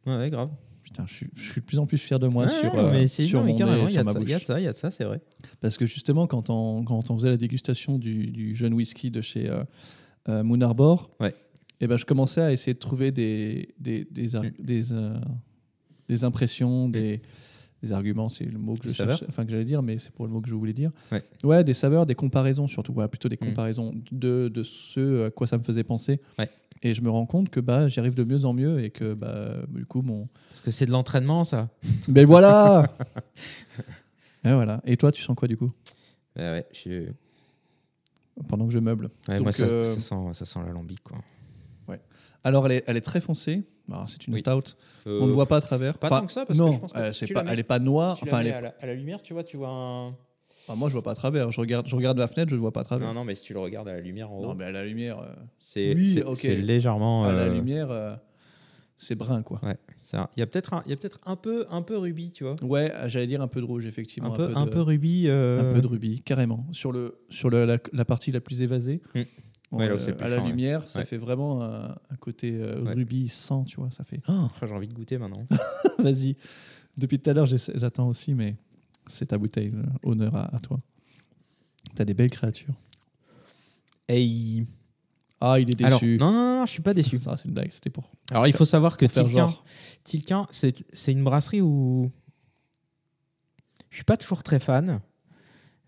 Ouais, 0.06 0.30
grave. 0.30 0.50
Putain, 0.90 1.06
je 1.08 1.14
suis, 1.14 1.28
je 1.36 1.52
suis 1.52 1.62
de 1.62 1.66
plus 1.66 1.78
en 1.78 1.86
plus 1.86 1.98
fier 2.00 2.18
de 2.20 2.28
moi 2.28 2.48
sur, 2.48 2.74
euh, 2.74 2.92
mais 2.92 3.08
c'est 3.08 3.26
sur 3.28 3.40
non, 3.40 3.46
mais 3.46 3.52
mon 3.52 3.58
carrément, 3.60 3.78
nez, 3.86 3.92
il 3.92 3.94
y 3.94 3.94
sur 3.94 4.04
ma 4.06 4.14
ça, 4.14 4.20
il 4.20 4.28
y 4.30 4.34
a 4.34 4.40
de 4.40 4.44
ça, 4.44 4.60
il 4.60 4.64
y 4.64 4.68
a 4.68 4.74
de 4.74 4.78
ça, 4.78 4.90
c'est 4.92 5.04
vrai. 5.04 5.22
Parce 5.62 5.78
que 5.78 5.86
justement, 5.86 6.26
quand 6.26 6.50
on, 6.50 6.84
quand 6.84 7.12
on 7.12 7.16
faisait 7.18 7.30
la 7.30 7.38
dégustation 7.38 8.00
du, 8.00 8.28
du 8.32 8.56
jeune 8.56 8.74
whisky 8.74 9.12
de 9.12 9.22
chez 9.22 9.48
euh, 9.50 9.64
euh, 10.30 10.44
Moon 10.44 10.60
Arbor, 10.62 11.12
Ouais. 11.20 11.36
eh 11.80 11.86
ben, 11.88 11.96
je 11.98 12.06
commençais 12.06 12.42
à 12.42 12.52
essayer 12.52 12.74
de 12.74 12.80
trouver 12.80 13.12
des, 13.12 13.76
des, 13.80 14.06
des, 14.10 14.36
Mm. 14.36 14.52
des, 14.60 14.92
euh, 14.94 15.14
des 16.08 16.24
impressions, 16.24 16.90
des, 16.90 17.22
des 17.82 17.92
arguments, 17.94 18.28
c'est 18.30 18.44
le 18.46 18.58
mot 18.60 18.76
que 18.76 18.84
Des 18.84 18.90
je 18.90 18.94
cherche, 18.96 19.24
enfin 19.30 19.46
que 19.46 19.52
j'allais 19.52 19.66
dire, 19.66 19.82
mais 19.82 19.98
c'est 19.98 20.12
pour 20.12 20.26
le 20.26 20.32
mot 20.32 20.42
que 20.42 20.50
je 20.50 20.56
voulais 20.56 20.74
dire. 20.74 20.92
Ouais. 21.44 21.64
des 21.64 21.74
saveurs, 21.74 22.06
des 22.06 22.16
comparaisons 22.16 22.68
surtout, 22.68 22.92
voilà, 22.94 23.08
plutôt 23.08 23.30
des 23.30 23.36
Mm. 23.38 23.46
comparaisons 23.48 23.92
de, 24.12 24.50
de 24.54 24.64
ce 24.64 25.28
à 25.28 25.32
quoi 25.32 25.48
ça 25.48 25.58
me 25.58 25.64
faisait 25.64 25.84
penser. 25.84 26.20
Ouais. 26.38 26.50
Et 26.82 26.94
je 26.94 27.02
me 27.02 27.10
rends 27.10 27.26
compte 27.26 27.50
que 27.50 27.60
bah, 27.60 27.88
j'y 27.88 28.00
arrive 28.00 28.16
de 28.16 28.24
mieux 28.24 28.46
en 28.46 28.54
mieux 28.54 28.84
et 28.84 28.90
que 28.90 29.14
bah, 29.14 29.56
du 29.70 29.86
coup, 29.86 30.02
mon, 30.02 30.28
Parce 30.50 30.62
que 30.62 30.72
c'est 30.72 30.86
de 30.86 30.92
l'entraînement, 30.92 31.44
ça. 31.44 31.70
ben 32.08 32.26
voilà 32.26 32.96
Et 34.46 34.54
voilà. 34.54 34.82
Et 34.86 34.96
toi, 34.98 35.12
tu 35.12 35.22
sens 35.22 35.36
quoi 35.36 35.48
du 35.48 35.58
coup? 35.58 35.72
Ouais, 36.38 36.44
ouais, 36.44 36.66
je 36.72 36.78
suis- 36.78 37.08
Pendant 38.48 38.66
que 38.68 38.74
je 38.74 38.80
meuble. 38.80 39.10
ouais, 39.28 39.36
Donc, 39.36 39.44
moi, 39.44 39.52
ça, 39.52 39.64
euh, 39.66 39.86
ça 39.96 40.00
sent, 40.00 40.16
ça 40.34 40.46
sent 40.46 40.60
l'alambic, 40.66 41.02
quoi. 41.04 41.18
Alors, 42.44 42.66
elle 42.68 42.74
est, 42.74 42.84
elle 42.88 42.98
est 42.98 43.02
très 43.02 43.22
foncée. 43.22 43.64
Alors, 43.92 44.10
c'est 44.10 44.26
une 44.28 44.34
Oui. 44.34 44.40
stout. 44.40 44.76
Euh, 45.08 45.20
On 45.22 45.28
ne 45.28 45.32
voit 45.32 45.46
pas 45.48 45.58
à 45.58 45.62
travers. 45.62 45.98
pas 45.98 46.08
Enfin, 46.08 46.20
tant 46.22 46.26
que 46.28 46.32
ça, 46.32 46.46
parce 46.46 46.58
que 46.60 46.64
non, 46.64 46.72
je 46.72 46.80
pense 46.80 46.94
que 46.94 46.98
euh, 47.00 47.12
c'est 47.14 47.26
tu 47.26 47.34
pas, 47.34 47.40
la 47.40 47.46
mets- 47.46 47.52
elle 47.52 47.58
n'est 47.58 47.64
pas 47.64 47.80
noire. 47.80 48.18
Tu 48.18 48.26
la 48.26 48.32
Enfin, 48.32 48.40
elle 48.42 48.46
mets 48.48 48.52
est- 48.52 48.56
à, 48.56 48.62
la, 48.62 48.76
à 48.80 48.86
la 48.86 48.94
lumière, 48.94 49.22
tu 49.22 49.34
vois, 49.34 49.44
tu 49.44 49.58
vois 49.58 49.70
un. 49.70 50.08
enfin, 50.10 50.76
moi, 50.76 50.90
je 50.90 50.94
vois 50.94 51.02
pas 51.02 51.12
à 51.12 51.16
travers. 51.16 51.50
Je 51.52 51.60
regarde, 51.60 51.88
je 51.88 51.96
regarde 51.96 52.18
la 52.18 52.28
fenêtre, 52.28 52.50
je 52.52 52.56
ne 52.56 52.60
vois 52.62 52.72
pas 52.72 52.82
à 52.82 52.84
travers. 52.84 53.08
Non, 53.08 53.14
non, 53.14 53.24
mais 53.26 53.36
si 53.36 53.44
tu 53.44 53.54
le 53.54 53.60
regardes 53.60 53.88
à 53.88 53.94
la 53.94 54.02
lumière 54.02 54.32
en 54.32 54.38
haut, 54.40 54.44
Non, 54.44 54.56
mais 54.56 54.66
à 54.66 54.72
la 54.72 54.84
lumière, 54.86 55.20
euh, 55.20 55.34
c'est 55.58 55.96
oui, 55.96 56.14
c'est- 56.16 56.24
ok. 56.24 56.38
c'est 56.38 56.56
légèrement. 56.56 57.24
à 57.26 57.32
la 57.32 57.38
euh, 57.44 57.54
lumière, 57.54 57.90
euh, 57.92 58.16
c'est 58.98 59.16
brun, 59.16 59.42
quoi. 59.42 59.60
Ouais, 59.64 59.78
un- 60.14 60.28
il 60.36 60.40
y 60.40 60.44
a 60.44 60.48
peut-être 60.48 60.74
un, 60.74 60.84
il 60.86 60.90
y 60.92 60.94
a 60.94 60.98
peut-être 60.98 61.20
un 61.26 61.36
peu, 61.38 61.66
un 61.72 61.82
peu 61.82 61.98
rubis, 61.98 62.32
tu 62.32 62.44
vois. 62.44 62.56
Ouais, 62.62 62.92
j'allais 63.08 63.28
dire 63.28 63.42
un 63.42 63.48
peu 63.48 63.62
de 63.62 63.66
rouge, 63.66 63.86
effectivement. 63.86 64.34
Un 64.34 64.38
peu, 64.38 64.52
un 64.54 64.66
de- 64.66 64.70
peu 64.70 64.82
rubis. 64.82 65.26
euh, 65.28 65.72
un 65.72 65.74
peu 65.74 65.82
de 65.82 65.88
rubis, 65.88 66.22
carrément. 66.22 66.66
Sur, 66.74 66.92
le, 66.92 67.18
sur 67.30 67.50
le- 67.50 67.66
la, 67.66 67.78
la 67.94 68.06
partie 68.06 68.32
la 68.32 68.42
plus 68.42 68.62
évasée, 68.62 69.02
Mm. 69.16 69.22
Ouais, 69.72 69.88
là 69.88 69.96
plus 69.98 70.06
à 70.24 70.28
la 70.28 70.38
fin, 70.38 70.44
ouais. 70.44 70.50
lumière, 70.50 70.90
ça 70.90 71.00
Ouais. 71.00 71.06
fait 71.06 71.18
vraiment 71.18 71.62
un, 71.64 71.90
un 72.10 72.16
côté 72.20 72.54
euh, 72.54 72.82
rubis 72.84 73.30
sans, 73.30 73.64
tu 73.66 73.76
vois. 73.78 73.92
Ça 73.92 74.04
fait. 74.04 74.20
Oh, 74.28 74.46
Après, 74.48 74.68
j'ai 74.68 74.74
envie 74.74 74.88
de 74.88 74.94
goûter 74.96 75.18
maintenant. 75.20 75.46
Vas-y. 76.00 76.36
Depuis 76.98 77.20
tout 77.20 77.30
à 77.30 77.34
l'heure, 77.34 77.46
j'attends 77.46 78.08
aussi, 78.08 78.34
mais 78.34 78.56
c'est 79.08 79.28
ta 79.28 79.38
bouteille. 79.38 79.72
euh, 79.76 79.84
Honneur 80.04 80.36
à, 80.36 80.56
à 80.56 80.60
toi. 80.60 80.80
T'as 81.96 82.04
des 82.06 82.14
belles 82.16 82.32
créatures. 82.32 82.74
Et 84.08 84.64
Ah, 85.40 85.60
il 85.60 85.70
est 85.70 85.82
alors, 85.86 86.00
déçu. 86.00 86.18
non, 86.20 86.32
non, 86.32 86.60
non, 86.60 86.66
je 86.66 86.72
suis 86.72 86.82
pas 86.82 86.94
déçu. 86.96 87.20
Ça, 87.20 87.38
c'est 87.38 87.46
une 87.48 87.54
blague. 87.54 87.72
C'était 87.72 87.92
pour, 87.92 88.10
Alors, 88.32 88.48
il 88.48 88.54
faut 88.54 88.66
savoir 88.66 88.98
que 88.98 89.06
Tilquin. 89.06 89.54
Tilquin, 90.04 90.48
c'est 90.52 90.76
c'est 90.94 91.12
une 91.12 91.24
brasserie 91.24 91.62
où 91.62 92.12
je 93.92 93.96
suis 93.98 94.04
pas 94.04 94.18
toujours 94.18 94.42
très 94.44 94.60
fan. 94.60 95.00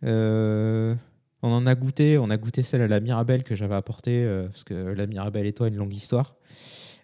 Euh, 0.04 0.96
on 1.44 1.52
en 1.52 1.66
a 1.68 1.76
goûté, 1.76 2.18
on 2.18 2.30
a 2.30 2.38
goûté 2.38 2.64
celle 2.64 2.82
à 2.82 2.88
la 2.88 3.00
Mirabelle 3.00 3.44
que 3.44 3.56
j'avais 3.56 3.76
apportée 3.76 4.24
euh, 4.24 4.48
parce 4.48 4.64
que 4.64 4.74
la 4.74 5.08
Mirabelle 5.08 5.46
et 5.46 5.54
toi 5.54 5.68
une 5.68 5.76
longue 5.78 5.94
histoire. 5.94 6.36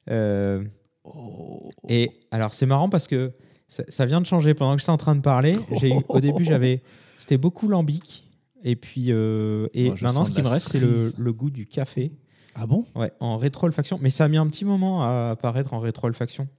Euh, 0.10 0.64
Oh. 1.10 1.70
et 1.88 2.12
alors 2.32 2.54
c'est 2.54 2.66
marrant 2.66 2.90
parce 2.90 3.08
que 3.08 3.32
ça, 3.70 3.82
ça 3.88 4.06
vient 4.06 4.20
de 4.20 4.26
changer 4.26 4.54
pendant 4.54 4.74
que 4.76 4.82
j'étais 4.82 4.92
en 4.92 4.98
train 4.98 5.16
de 5.16 5.22
parler. 5.22 5.58
J'ai 5.80 5.90
eu- 5.96 6.02
au 6.10 6.20
début 6.20 6.44
j'avais 6.44 6.84
c'était 7.18 7.38
beaucoup 7.38 7.70
lambic 7.70 8.26
et 8.66 8.76
puis 8.76 9.06
euh, 9.14 9.68
et 9.74 9.90
maintenant 10.02 10.26
ce 10.26 10.32
qui 10.32 10.42
me 10.42 10.50
reste 10.50 10.68
c'est 10.68 10.82
le, 10.82 11.14
goût 11.32 11.50
du 11.50 11.66
café. 11.66 12.12
Ah 12.56 12.66
bon? 12.66 12.86
Ouais, 12.94 13.14
en 13.22 13.38
rétro-olfaction. 13.38 14.00
Mais 14.02 14.10
ça 14.10 14.26
a 14.26 14.28
mis 14.28 14.36
un 14.36 14.48
petit 14.48 14.66
moment 14.66 15.02
à 15.04 15.30
apparaître 15.32 15.74
en 15.74 15.80
rétro-olfaction. 15.80 16.50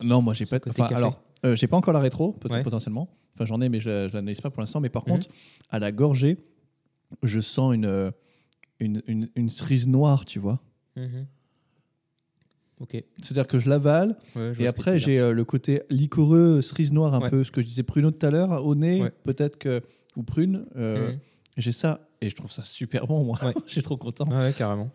Non, 0.00 0.22
moi, 0.22 0.32
j'ai 0.34 0.46
pas. 0.46 0.58
Enfin, 0.68 0.84
alors, 0.94 1.20
euh, 1.44 1.56
j'ai 1.56 1.66
pas 1.66 1.76
encore 1.76 1.94
la 1.94 2.00
rétro, 2.00 2.32
peut-être 2.32 2.52
Ouais. 2.54 2.62
potentiellement. 2.62 3.08
Enfin, 3.34 3.46
j'en 3.46 3.60
ai, 3.62 3.68
mais 3.68 3.80
je, 3.80 4.08
je 4.08 4.14
l'analyse 4.14 4.40
pas 4.40 4.50
pour 4.50 4.60
l'instant. 4.60 4.80
Mais 4.80 4.90
par 4.90 5.02
Mhm. 5.08 5.14
contre, 5.14 5.28
à 5.70 5.78
la 5.78 5.90
gorgée, 5.90 6.38
je 7.22 7.40
sens 7.40 7.74
une, 7.74 7.84
euh, 7.86 8.10
une, 8.78 9.02
une, 9.06 9.30
une 9.36 9.48
cerise 9.48 9.88
noire, 9.88 10.24
tu 10.24 10.38
vois. 10.38 10.60
Ouais, 10.96 11.08
C'est-à-dire 13.20 13.46
que 13.46 13.58
je 13.58 13.68
l'avale 13.68 14.16
je 14.34 14.62
et 14.62 14.66
après 14.66 14.98
j'ai 14.98 15.18
euh, 15.18 15.32
le 15.32 15.44
côté 15.44 15.82
liquoreux, 15.90 16.62
cerise 16.62 16.92
noire, 16.92 17.14
un 17.14 17.20
Ouais. 17.20 17.30
peu 17.30 17.44
ce 17.44 17.50
que 17.50 17.60
je 17.60 17.66
disais 17.66 17.82
pruneau 17.82 18.10
tout 18.10 18.24
à 18.24 18.30
l'heure, 18.30 18.64
au 18.64 18.74
nez, 18.74 19.02
Ouais. 19.02 19.12
peut-être 19.24 19.58
que. 19.58 19.82
ou 20.16 20.22
prune. 20.22 20.66
euh, 20.76 21.12
Mhm. 21.12 21.18
J'ai 21.58 21.72
ça 21.72 22.08
et 22.22 22.30
je 22.30 22.36
trouve 22.36 22.50
ça 22.50 22.64
super 22.64 23.06
bon, 23.06 23.22
moi. 23.24 23.38
Je 23.66 23.72
suis 23.72 23.82
trop 23.82 23.96
content. 23.98 24.26
Ouais, 24.30 24.36
ouais, 24.36 24.52
carrément. 24.56 24.90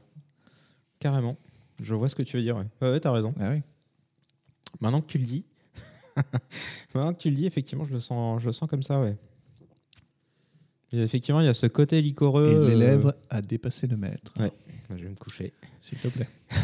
Carrément. 0.99 1.38
Je 1.82 1.93
vois 1.93 2.09
ce 2.09 2.16
que 2.16 2.24
tu 2.24 2.38
veux 2.38 2.43
dire. 2.43 2.55
Ouais, 2.57 2.66
ouais, 2.82 2.91
ouais, 2.91 2.99
t'as 2.99 3.11
raison. 3.11 3.34
Ah 3.39 3.51
oui. 3.51 3.61
Maintenant 4.82 5.01
que 5.01 5.07
tu 5.07 5.18
le 5.20 5.26
dis, 5.26 5.45
maintenant 6.95 7.13
que 7.13 7.20
tu 7.20 7.30
le 7.30 7.36
dis, 7.36 7.45
effectivement, 7.45 7.86
je 7.86 7.93
le 7.93 7.99
sens, 7.99 8.41
je 8.41 8.47
le 8.47 8.51
sens 8.51 8.68
comme 8.70 8.84
ça, 8.84 8.99
ouais. 8.99 9.16
Et 10.96 11.02
effectivement, 11.04 11.41
il 11.41 11.46
y 11.46 11.50
a 11.50 11.54
ce 11.54 11.68
côté 11.68 12.02
liquoreux. 12.02 12.66
Et 12.66 12.70
les 12.70 12.76
euh, 12.76 12.80
lèvres 12.80 13.16
à 13.30 13.41
dépasser 13.41 13.88
le 13.88 13.98
maître. 13.98 14.34
Ouais. 14.39 14.52
Je 14.89 15.04
vais 15.04 15.10
me 15.10 15.16
coucher. 15.16 15.54
S'il 15.82 15.98
te 15.98 16.08
plaît. 16.08 16.30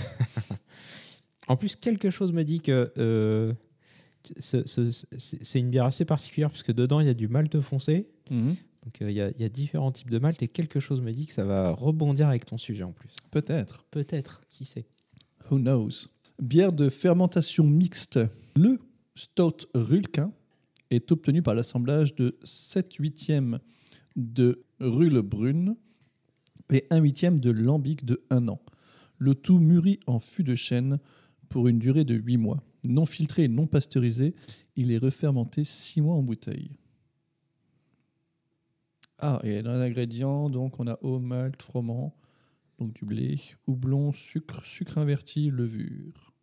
En 1.47 1.57
plus, 1.57 1.75
quelque 1.75 2.09
chose 2.11 2.31
me 2.31 2.43
dit 2.43 2.61
que 2.61 2.93
euh, 2.97 3.53
ce- 4.39 4.65
ce- 4.65 4.91
c'est 5.17 5.59
une 5.59 5.69
bière 5.69 5.85
assez 5.85 6.05
particulière 6.05 6.49
parce 6.49 6.63
que 6.63 6.71
dedans 6.71 6.99
il 7.01 7.07
y 7.07 7.09
a 7.09 7.13
du 7.13 7.27
malt 7.27 7.59
foncé. 7.61 8.07
Mhm. 8.29 8.55
Donc 8.85 9.01
euh, 9.01 9.11
il 9.11 9.17
y, 9.17 9.21
a- 9.21 9.31
il 9.31 9.41
y 9.41 9.43
a 9.43 9.49
différents 9.49 9.91
types 9.91 10.09
de 10.09 10.19
malt 10.19 10.41
et 10.41 10.47
quelque 10.47 10.79
chose 10.79 11.01
me 11.01 11.11
dit 11.11 11.25
que 11.25 11.33
ça 11.33 11.43
va 11.43 11.71
rebondir 11.71 12.27
avec 12.29 12.45
ton 12.45 12.57
sujet 12.57 12.83
en 12.83 12.91
plus. 12.93 13.09
Peut-être. 13.31 13.83
Peut-être, 13.91 14.41
qui 14.49 14.63
sait. 14.65 14.85
Who 15.49 15.57
knows? 15.57 16.07
Bière 16.41 16.71
de 16.71 16.87
fermentation 16.89 17.65
mixte. 17.65 18.19
Le 18.55 18.79
Stout 19.15 19.67
Rulquin 19.73 20.31
est 20.89 21.11
obtenu 21.11 21.41
par 21.41 21.53
l'assemblage 21.55 22.15
de 22.15 22.37
7 22.43 22.93
huitièmes 22.95 23.59
de 24.15 24.63
Rulle 24.79 25.21
brune, 25.21 25.75
et 26.71 26.85
un 26.89 26.99
huitième 26.99 27.39
de 27.39 27.51
lambic 27.51 28.05
de 28.05 28.23
1 28.29 28.47
an. 28.47 28.61
Le 29.17 29.35
tout 29.35 29.59
mûri 29.59 29.99
en 30.07 30.19
fût 30.19 30.43
de 30.43 30.55
chêne 30.55 30.99
pour 31.49 31.67
une 31.67 31.79
durée 31.79 32.05
de 32.05 32.15
8 32.15 32.37
mois. 32.37 32.63
Non 32.83 33.05
filtré 33.05 33.43
et 33.43 33.47
non 33.47 33.67
pasteurisé, 33.67 34.33
il 34.75 34.91
est 34.91 34.97
refermenté 34.97 35.63
6 35.63 36.01
mois 36.01 36.15
en 36.15 36.23
bouteille. 36.23 36.77
Ah, 39.19 39.39
et 39.43 39.61
dans 39.61 39.73
les 39.73 39.81
ingrédients, 39.81 40.49
donc 40.49 40.79
on 40.79 40.87
a 40.87 40.97
eau, 41.03 41.19
malt, 41.19 41.61
froment, 41.61 42.15
donc 42.79 42.93
du 42.93 43.05
blé, 43.05 43.39
houblon, 43.67 44.11
sucre, 44.13 44.65
sucre 44.65 44.97
inverti, 44.97 45.51
levure. 45.51 46.33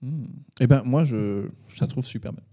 Hmm. 0.00 0.26
Eh 0.60 0.68
ben 0.68 0.84
moi 0.84 1.02
je, 1.02 1.48
trouve 1.88 2.06
super 2.06 2.32
bien. 2.32 2.44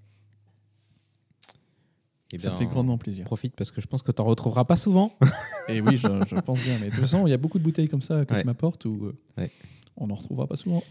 Eh 2.33 2.39
Ça 2.39 2.49
bien, 2.49 2.53
me 2.53 2.57
fait 2.57 2.65
grandement 2.65 2.97
plaisir. 2.97 3.23
Profite 3.25 3.55
parce 3.55 3.71
que 3.71 3.81
je 3.81 3.87
pense 3.87 4.01
que 4.01 4.11
tu 4.11 4.21
n'en 4.21 4.27
retrouveras 4.27 4.65
pas 4.65 4.77
souvent. 4.77 5.13
Et 5.69 5.79
oui, 5.81 5.95
je, 5.97 6.07
je 6.27 6.35
pense 6.41 6.61
bien. 6.63 6.77
Mais 6.79 6.87
de 6.87 6.91
toute 6.91 7.01
façon, 7.01 7.27
il 7.27 7.29
y 7.29 7.33
a 7.33 7.37
beaucoup 7.37 7.59
de 7.59 7.63
bouteilles 7.63 7.87
comme 7.89 8.01
ça 8.01 8.25
que 8.25 8.33
Ouais. 8.33 8.41
je 8.41 8.45
m'apporte 8.45 8.85
où 8.85 9.05
euh, 9.05 9.17
Ouais. 9.37 9.51
on 9.95 10.07
n'en 10.07 10.15
retrouvera 10.15 10.47
pas 10.47 10.55
souvent. 10.55 10.83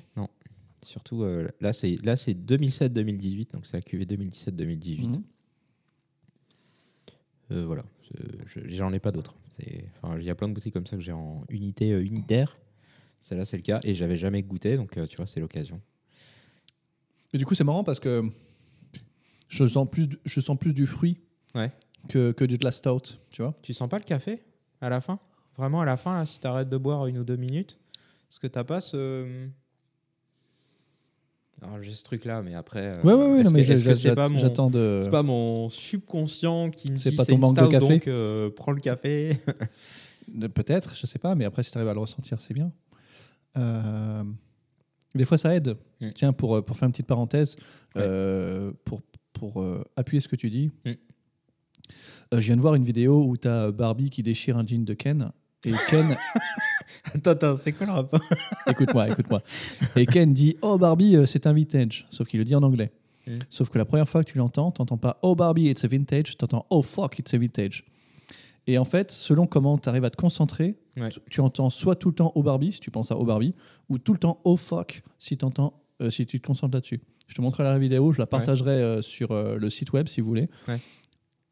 Surtout 0.83 1.23
euh, 1.23 1.49
là, 1.61 1.73
c'est 1.73 1.97
là 2.05 2.17
c'est 2.17 2.35
2007-2018, 2.35 3.53
donc 3.53 3.67
c'est 3.67 3.73
la 3.75 3.81
QV 3.83 4.05
2017-2018. 4.05 5.07
Mhm. 5.09 5.23
Euh, 7.53 7.65
voilà, 7.67 7.85
j'en 8.67 8.93
ai 8.93 8.99
pas 8.99 9.11
d'autres. 9.13 9.35
Enfin, 10.03 10.19
il 10.19 10.25
y 10.25 10.31
a 10.31 10.35
plein 10.35 10.49
de 10.49 10.55
bouteilles 10.55 10.73
comme 10.73 10.87
ça 10.87 10.97
que 10.97 11.03
j'ai 11.03 11.13
en 11.13 11.45
unité 11.49 11.93
euh, 11.93 12.03
unitaire. 12.05 12.59
Celle-là, 13.23 13.45
c'est 13.47 13.57
le 13.57 13.63
cas, 13.63 13.81
et 13.85 13.95
j'avais 13.95 14.19
jamais 14.19 14.43
goûté, 14.43 14.77
donc 14.77 14.97
euh, 14.99 15.07
tu 15.07 15.17
vois, 15.17 15.27
c'est 15.27 15.41
l'occasion. 15.41 15.81
Et 17.33 17.39
du 17.39 17.47
coup, 17.47 17.55
c'est 17.55 17.65
marrant 17.65 17.85
parce 17.85 18.01
que 18.01 18.29
je 19.49 19.67
sens 19.67 19.89
plus, 19.91 20.09
du- 20.09 20.19
je 20.25 20.41
sens 20.41 20.59
plus 20.59 20.73
du 20.75 20.87
fruit 20.87 21.21
Ouais. 21.55 21.71
que, 22.09 22.33
que 22.33 22.45
de 22.45 22.63
la 22.65 22.73
stout, 22.73 23.19
tu 23.31 23.43
vois. 23.43 23.55
Tu 23.63 23.73
sens 23.75 23.89
pas 23.89 23.99
le 23.99 24.05
café 24.05 24.43
à 24.81 24.89
la 24.91 25.01
fin? 25.01 25.19
Vraiment 25.57 25.81
à 25.81 25.85
la 25.85 25.97
fin, 25.97 26.15
là, 26.15 26.27
si 26.27 26.41
tu 26.41 26.47
arrêtes 26.47 26.69
de 26.69 26.77
boire 26.77 27.07
une 27.07 27.19
ou 27.19 27.25
deux 27.25 27.37
minutes 27.37 27.79
Parce 28.29 28.39
que 28.41 28.47
t'as 28.49 28.65
pas 28.65 28.81
ce. 28.81 29.47
Alors 31.63 31.81
j'ai 31.83 31.93
ce 31.93 32.03
truc-là, 32.05 32.43
mais 32.43 32.55
après. 32.55 32.81
euh, 32.99 33.03
Ouais, 33.03 33.15
ouais, 33.15 33.33
ouais. 33.45 33.61
Est-ce 33.63 33.85
que 33.85 33.95
c'est 33.95 34.15
pas 34.15 34.29
mon. 34.29 34.39
j'attends 34.39 34.71
de. 34.71 35.01
C'est 35.03 35.11
pas 35.11 35.23
mon 35.23 35.69
subconscient 35.71 36.71
qui 36.71 36.91
me 36.91 36.97
C'est 36.97 37.11
dit 37.11 37.17
pas 37.17 37.25
ton 37.25 37.39
manque 37.39 37.57
de 37.57 37.61
stout, 37.63 37.71
café 37.71 37.89
donc 37.89 38.09
euh, 38.09 38.51
prends 38.51 38.73
le 38.73 38.81
café. 38.81 39.39
Peut-être, 40.55 40.95
je 40.97 41.07
sais 41.07 41.19
pas, 41.19 41.35
mais 41.35 41.45
après, 41.45 41.63
si 41.63 41.71
tu 41.71 41.79
arrives 41.79 41.89
à 41.91 41.95
le 41.95 42.01
ressentir, 42.01 42.41
c'est 42.41 42.55
bien. 42.55 42.73
Euh, 43.57 44.25
Des 45.15 45.25
fois, 45.25 45.39
ça 45.39 45.55
aide. 45.55 45.77
Mm. 46.01 46.09
Tiens, 46.11 46.33
pour, 46.33 46.57
euh, 46.57 46.63
pour 46.63 46.77
faire 46.77 46.87
une 46.87 46.93
petite 46.93 47.07
parenthèse, 47.07 47.55
Ouais. 47.95 48.03
euh, 48.05 48.73
pour, 48.85 49.01
pour 49.53 49.63
euh, 49.63 49.85
appuyer 49.97 50.21
ce 50.21 50.29
que 50.29 50.37
tu 50.37 50.49
dis, 50.51 50.71
Mm. 50.85 50.91
euh, 50.91 50.95
je 52.41 52.47
viens 52.47 52.57
de 52.57 52.61
voir 52.63 52.75
une 52.75 52.85
vidéo 52.85 53.25
où 53.25 53.37
tu 53.37 53.47
as 53.49 53.71
Barbie 53.71 54.11
qui 54.11 54.23
déchire 54.23 54.57
un 54.57 54.67
jean 54.67 54.85
de 54.85 54.95
Ken. 54.95 55.31
Et 55.65 55.73
Ken, 55.89 56.17
attends, 57.15 57.31
attends, 57.31 57.57
c'est 57.57 57.73
quoi 57.73 57.87
le 57.87 57.93
rapport? 57.93 58.21
Écoute-moi, 58.69 59.09
écoute-moi. 59.11 59.43
Et 59.97 60.07
Ken 60.07 60.33
dit 60.33 60.57
Oh 60.63 60.79
Barbie, 60.79 61.17
euh, 61.17 61.27
c'est 61.27 61.47
un 61.47 61.53
vintage. 61.53 62.07
Sauf 62.11 62.27
qu'il 62.29 62.39
le 62.39 62.45
dit 62.45 62.55
en 62.55 62.63
anglais. 62.63 62.93
Mm. 63.27 63.35
Sauf 63.51 63.69
que 63.71 63.79
la 63.79 63.85
première 63.85 64.09
fois 64.09 64.23
que 64.25 64.31
tu 64.31 64.39
l'entends, 64.39 64.71
tu 64.73 64.81
n'entends 64.83 64.99
pas 64.99 65.19
Oh 65.23 65.35
Barbie, 65.35 65.69
it's 65.71 65.85
a 65.85 65.89
vintage. 65.89 66.37
Tu 66.37 66.45
entends 66.45 66.67
Oh 66.71 66.83
fuck, 66.83 67.19
it's 67.19 67.33
a 67.35 67.39
vintage. 67.39 67.85
Et 68.67 68.79
en 68.79 68.85
fait, 68.87 69.11
selon 69.13 69.47
comment 69.47 69.77
tu 69.79 69.89
arrives 69.91 70.05
à 70.05 70.11
te 70.11 70.17
concentrer, 70.17 70.77
Ouais. 70.97 71.09
tu, 71.29 71.41
entends 71.41 71.71
soit 71.71 71.97
tout 71.97 72.09
le 72.09 72.15
temps 72.15 72.33
Oh 72.35 72.43
Barbie, 72.43 72.73
si 72.73 72.81
tu 72.81 72.91
penses 72.91 73.11
à 73.11 73.17
Oh 73.17 73.25
Barbie, 73.25 73.55
ou 73.91 73.99
tout 73.99 74.13
le 74.15 74.19
temps 74.19 74.41
Oh 74.45 74.57
fuck, 74.57 75.03
si, 75.19 75.37
t'entends, 75.37 75.83
euh, 76.01 76.09
si 76.09 76.25
tu 76.25 76.41
te 76.41 76.47
concentres 76.47 76.75
là-dessus. 76.75 77.01
Je 77.27 77.35
te 77.35 77.41
montrerai 77.41 77.65
la 77.65 77.79
vidéo, 77.79 78.13
je 78.13 78.19
la 78.21 78.27
partagerai 78.27 78.71
euh, 78.71 79.03
sur 79.03 79.33
euh, 79.33 79.57
le 79.57 79.71
site 79.71 79.93
web 79.93 80.09
si 80.09 80.21
vous 80.21 80.29
voulez. 80.29 80.49
Ouais. 80.69 80.79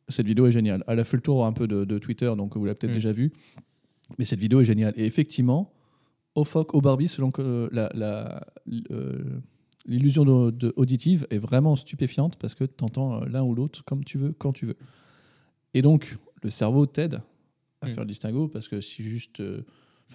Cette 0.08 0.26
vidéo 0.26 0.46
est 0.46 0.52
géniale. 0.52 0.84
Elle 0.86 1.00
a 1.00 1.04
fait 1.04 1.16
le 1.16 1.22
tour 1.22 1.46
un 1.46 1.52
peu 1.52 1.66
de, 1.66 1.84
de 1.84 1.98
Twitter, 1.98 2.30
donc 2.36 2.56
vous 2.56 2.64
l'avez 2.64 2.76
peut-être 2.76 2.90
Mm. 2.92 2.94
déjà 2.94 3.12
vue. 3.12 3.32
Mais 4.18 4.24
cette 4.24 4.40
vidéo 4.40 4.60
est 4.60 4.64
géniale. 4.64 4.92
Et 4.96 5.06
effectivement, 5.06 5.72
Oh 6.34 6.44
fuck, 6.44 6.74
Oh 6.74 6.80
Barbie, 6.80 7.08
selon 7.08 7.30
que 7.30 7.68
euh, 7.72 9.30
l'illusion 9.86 10.24
de, 10.24 10.50
de 10.50 10.72
auditive 10.76 11.26
est 11.30 11.38
vraiment 11.38 11.76
stupéfiante 11.76 12.36
parce 12.36 12.54
que 12.54 12.64
tu 12.64 12.84
entends 12.84 13.24
l'un 13.24 13.42
ou 13.42 13.54
l'autre 13.54 13.84
comme 13.84 14.04
tu 14.04 14.18
veux, 14.18 14.32
quand 14.32 14.52
tu 14.52 14.66
veux. 14.66 14.76
Et 15.74 15.82
donc, 15.82 16.16
le 16.42 16.50
cerveau 16.50 16.86
t'aide 16.86 17.20
à 17.80 17.86
Mm. 17.88 17.90
faire 17.94 18.00
le 18.00 18.06
distinguo 18.06 18.48
parce 18.48 18.68
que 18.68 18.80
si 18.80 19.02
juste. 19.02 19.42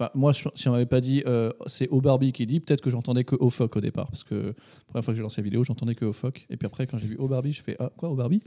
Enfin, 0.00 0.10
moi, 0.14 0.32
si 0.32 0.68
on 0.68 0.70
m'avait 0.70 0.86
pas 0.86 1.00
dit 1.00 1.24
euh, 1.26 1.52
c'est 1.66 1.88
Oh 1.90 2.00
Barbie 2.00 2.32
qui 2.32 2.46
dit, 2.46 2.60
peut-être 2.60 2.80
que 2.80 2.88
j'entendais 2.88 3.24
que 3.24 3.34
Oh 3.40 3.50
fuck 3.50 3.74
au 3.74 3.80
départ. 3.80 4.08
Parce 4.08 4.22
que 4.22 4.34
la 4.34 4.54
première 4.86 5.04
fois 5.04 5.12
que 5.12 5.16
j'ai 5.16 5.22
lancé 5.22 5.40
la 5.40 5.44
vidéo, 5.44 5.64
j'entendais 5.64 5.96
que 5.96 6.04
Oh 6.04 6.12
fuck. 6.12 6.46
Et 6.50 6.56
puis 6.56 6.66
après, 6.66 6.86
quand 6.86 6.98
j'ai 6.98 7.08
vu 7.08 7.16
Oh 7.18 7.26
Barbie, 7.26 7.52
je 7.52 7.62
fais 7.62 7.74
Ah, 7.80 7.90
quoi, 7.96 8.08
Oh 8.08 8.14
Barbie 8.14 8.40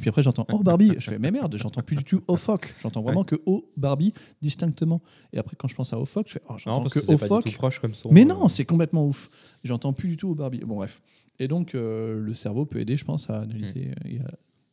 Puis 0.00 0.08
après, 0.08 0.22
j'entends 0.22 0.46
Oh 0.50 0.62
Barbie. 0.62 0.92
Je 0.98 1.10
fais 1.10 1.18
Mais 1.18 1.30
merde, 1.30 1.54
j'entends 1.58 1.82
plus 1.82 1.96
du 1.96 2.04
tout 2.04 2.22
Oh 2.26 2.36
fuck. 2.36 2.74
J'entends 2.80 3.02
vraiment 3.02 3.22
que 3.24 3.36
Oh 3.44 3.70
Barbie 3.76 4.14
distinctement. 4.40 5.02
Et 5.34 5.38
après, 5.38 5.56
quand 5.56 5.68
je 5.68 5.74
pense 5.74 5.92
à 5.92 5.98
Oh 5.98 6.06
fuck, 6.06 6.26
je 6.28 6.32
fais 6.34 6.42
Oh, 6.48 6.54
j'entends 6.56 6.84
que 6.84 7.54
proche 7.54 7.80
comme 7.80 7.94
son. 7.94 8.10
Mais 8.10 8.24
non, 8.24 8.48
c'est 8.48 8.64
complètement 8.64 9.06
ouf. 9.06 9.28
J'entends 9.62 9.92
plus 9.92 10.08
du 10.08 10.16
tout 10.16 10.28
au 10.28 10.34
Barbie. 10.34 10.60
Bon, 10.60 10.76
bref. 10.76 11.02
Et 11.38 11.48
donc, 11.48 11.74
euh, 11.74 12.18
le 12.18 12.32
cerveau 12.32 12.64
peut 12.64 12.80
aider, 12.80 12.96
je 12.96 13.04
pense, 13.04 13.28
à 13.28 13.40
analyser 13.40 13.90
et 14.06 14.20
à 14.20 14.30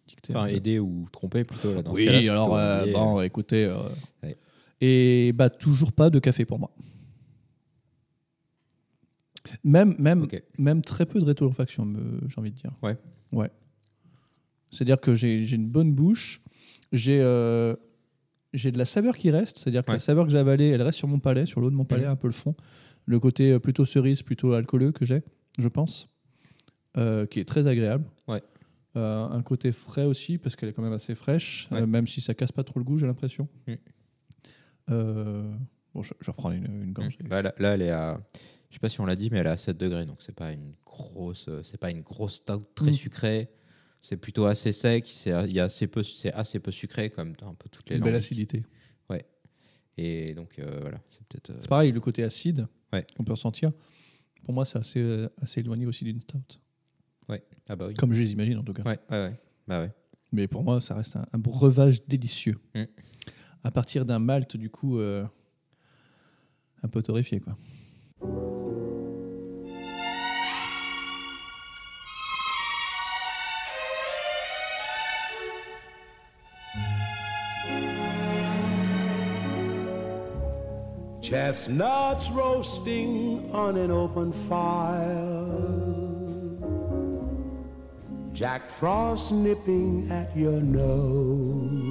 dicter. 0.08 0.34
Enfin, 0.34 0.46
aider 0.46 0.80
ou 0.80 1.08
tromper 1.12 1.44
plutôt 1.44 1.74
là 1.74 1.82
dans 1.82 1.92
oui, 1.92 2.30
alors, 2.30 2.56
euh, 2.56 2.86
bon, 2.94 3.20
écoutez. 3.22 3.68
Ouais. 4.24 4.38
Et 4.82 5.32
bah, 5.34 5.50
toujours 5.50 5.92
pas 5.94 6.10
de 6.10 6.20
café 6.20 6.44
pour 6.46 6.60
moi. 6.60 6.72
Même, 9.64 9.96
même, 9.98 10.28
même 10.58 10.82
très 10.82 11.06
peu 11.06 11.20
de 11.20 11.26
rétrofaction, 11.26 11.86
me- 11.86 12.22
j'ai 12.28 12.36
envie 12.40 12.52
de 12.52 12.56
dire. 12.56 12.72
Ouais. 12.84 12.98
Ouais. 13.32 13.50
C'est-à-dire 14.70 15.00
que 15.00 15.16
j'ai 15.16 15.52
une 15.54 15.68
bonne 15.68 15.94
bouche, 15.94 16.42
j'ai 16.92 17.20
euh, 17.22 17.76
j'ai 18.54 18.72
de 18.72 18.78
la 18.78 18.86
saveur 18.86 19.18
qui 19.18 19.32
reste, 19.32 19.58
c'est-à-dire 19.58 19.84
que 19.84 19.92
Ouais. 19.92 19.96
la 19.96 20.00
saveur 20.00 20.26
que 20.26 20.32
j'ai 20.32 20.38
avalée, 20.38 20.68
elle 20.68 20.82
reste 20.82 20.98
sur 20.98 21.08
mon 21.08 21.20
palais, 21.20 21.46
sur 21.46 21.60
le 21.60 21.68
haut 21.68 21.72
de 21.72 21.76
mon 21.76 21.86
palais, 21.86 22.06
un 22.06 22.16
peu 22.16 22.28
le 22.28 22.34
fond. 22.34 22.56
Le 23.06 23.20
côté 23.20 23.52
euh, 23.54 23.60
plutôt 23.60 23.86
cerise, 23.86 24.22
plutôt 24.22 24.54
alcooleux 24.54 24.92
que 24.92 25.06
j'ai, 25.06 25.22
je 25.58 25.68
pense, 25.68 26.08
euh, 26.98 27.26
qui 27.26 27.40
est 27.40 27.46
très 27.46 27.66
agréable. 27.68 28.06
Ouais. 28.28 28.44
Euh, 28.98 29.24
un 29.26 29.42
côté 29.42 29.72
frais 29.72 30.06
aussi, 30.06 30.38
parce 30.38 30.56
qu'elle 30.56 30.70
est 30.70 30.74
quand 30.74 30.84
même 30.84 30.94
assez 30.94 31.16
fraîche, 31.16 31.68
Ouais. 31.72 31.86
même 31.88 32.06
si 32.08 32.22
ça 32.22 32.34
casse 32.34 32.52
pas 32.52 32.64
trop 32.64 32.80
le 32.80 32.84
goût, 32.86 32.98
j'ai 32.98 33.08
l'impression. 33.08 33.48
Mhm. 33.68 33.78
Euh, 34.90 35.54
bon, 35.94 36.02
je, 36.04 36.14
je 36.20 36.26
vais 36.26 36.32
reprendre 36.32 36.56
une, 36.56 36.84
une 36.84 36.94
gorgée. 36.94 37.18
Bah, 37.24 37.42
là, 37.42 37.54
là, 37.60 37.74
elle 37.76 37.82
est 37.84 37.90
à. 37.92 38.22
Je 38.70 38.76
sais 38.76 38.80
pas 38.80 38.90
si 38.90 39.02
on 39.02 39.06
l'a 39.06 39.16
dit, 39.16 39.30
mais 39.30 39.40
elle 39.40 39.48
est 39.48 39.52
à 39.52 39.58
7 39.58 39.78
degrés, 39.78 40.06
donc 40.06 40.22
c'est 40.22 40.34
pas 40.36 40.52
une 40.54 40.74
grosse, 40.86 41.48
euh, 41.50 41.62
c'est 41.64 41.78
pas 41.78 41.92
une 41.92 42.02
grosse 42.02 42.36
stout 42.36 42.64
très 42.74 42.92
Mm. 42.92 42.94
sucrée. 42.94 43.50
C'est 44.00 44.18
plutôt 44.18 44.46
assez 44.46 44.72
sec. 44.72 45.06
C'est 45.08 45.32
assez 45.60 45.88
peu, 45.88 46.04
c'est 46.04 46.34
assez 46.34 46.60
peu 46.60 46.72
sucré 46.72 47.10
comme 47.10 47.34
un 47.42 47.54
peu 47.54 47.70
toutes 47.70 47.90
les 47.90 47.98
Une 47.98 48.04
belle 48.04 48.16
acidité. 48.16 48.64
Et 49.98 50.34
donc 50.36 50.58
euh, 50.58 50.80
voilà, 50.82 51.02
c'est 51.10 51.22
peut-être. 51.28 51.50
euh, 51.50 51.58
C'est 51.60 51.68
pareil, 51.68 51.92
le 51.92 52.00
côté 52.00 52.24
acide 52.24 52.66
Ouais. 52.94 53.06
qu'on 53.16 53.26
peut 53.26 53.34
ressentir. 53.34 53.74
Pour 54.46 54.54
moi, 54.54 54.64
c'est 54.64 54.80
assez, 54.80 55.28
assez 55.42 55.60
éloigné 55.60 55.86
aussi 55.86 56.06
d'une 56.06 56.20
stout. 56.22 56.40
Ah 57.68 57.76
bah 57.76 57.88
oui. 57.88 57.94
Comme 57.94 58.14
je 58.14 58.22
les 58.22 58.32
imagine 58.32 58.58
en 58.58 58.64
tout 58.64 58.72
cas. 58.74 58.84
Ouais, 58.84 58.98
ouais, 59.12 59.18
ouais. 59.26 59.40
Bah 59.68 59.82
ouais. 59.82 59.92
Mais 60.32 60.48
pour 60.48 60.64
moi, 60.64 60.80
ça 60.82 60.96
reste 60.96 61.18
un, 61.18 61.26
un 61.34 61.38
breuvage 61.38 62.06
délicieux. 62.08 62.56
Mm. 62.74 62.84
À 63.64 63.72
partir 63.72 64.06
d'un 64.06 64.20
malt, 64.20 64.58
du 64.58 64.70
coup, 64.70 65.00
euh, 65.00 65.24
un 66.84 66.88
peu 66.88 67.02
torréfié. 67.02 67.40
Quoi. 67.40 67.56
Chestnuts 81.22 82.30
roasting 82.34 83.50
on 83.54 83.78
an 83.78 83.90
open 83.90 84.34
fire. 84.50 85.48
Jack 88.34 88.70
Frost 88.70 89.32
nipping 89.32 90.10
at 90.12 90.36
your 90.36 90.60
nose. 90.60 91.91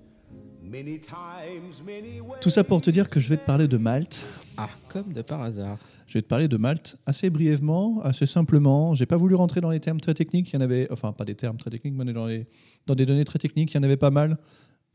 Tout 2.41 2.49
ça 2.49 2.63
pour 2.63 2.81
te 2.81 2.89
dire 2.89 3.09
que 3.09 3.19
je 3.19 3.27
vais 3.29 3.37
te 3.37 3.45
parler 3.45 3.67
de 3.67 3.77
Malte. 3.77 4.23
Ah, 4.57 4.69
comme 4.87 5.11
de 5.13 5.21
par 5.21 5.41
hasard. 5.41 5.77
Je 6.07 6.13
vais 6.17 6.21
te 6.21 6.27
parler 6.27 6.47
de 6.47 6.57
Malte 6.57 6.97
assez 7.05 7.29
brièvement, 7.29 8.01
assez 8.03 8.25
simplement. 8.25 8.93
J'ai 8.93 9.05
pas 9.05 9.17
voulu 9.17 9.35
rentrer 9.35 9.61
dans 9.61 9.69
les 9.69 9.79
termes 9.79 9.99
très 10.01 10.13
techniques. 10.13 10.49
Il 10.51 10.55
y 10.55 10.57
en 10.57 10.61
avait, 10.61 10.87
enfin 10.91 11.13
pas 11.13 11.23
des 11.25 11.35
termes 11.35 11.57
très 11.57 11.69
techniques, 11.69 11.93
mais 11.95 12.11
dans, 12.11 12.25
les, 12.25 12.47
dans 12.87 12.95
des 12.95 13.05
données 13.05 13.23
très 13.25 13.39
techniques, 13.39 13.71
il 13.73 13.77
y 13.77 13.79
en 13.79 13.83
avait 13.83 13.97
pas 13.97 14.09
mal. 14.11 14.37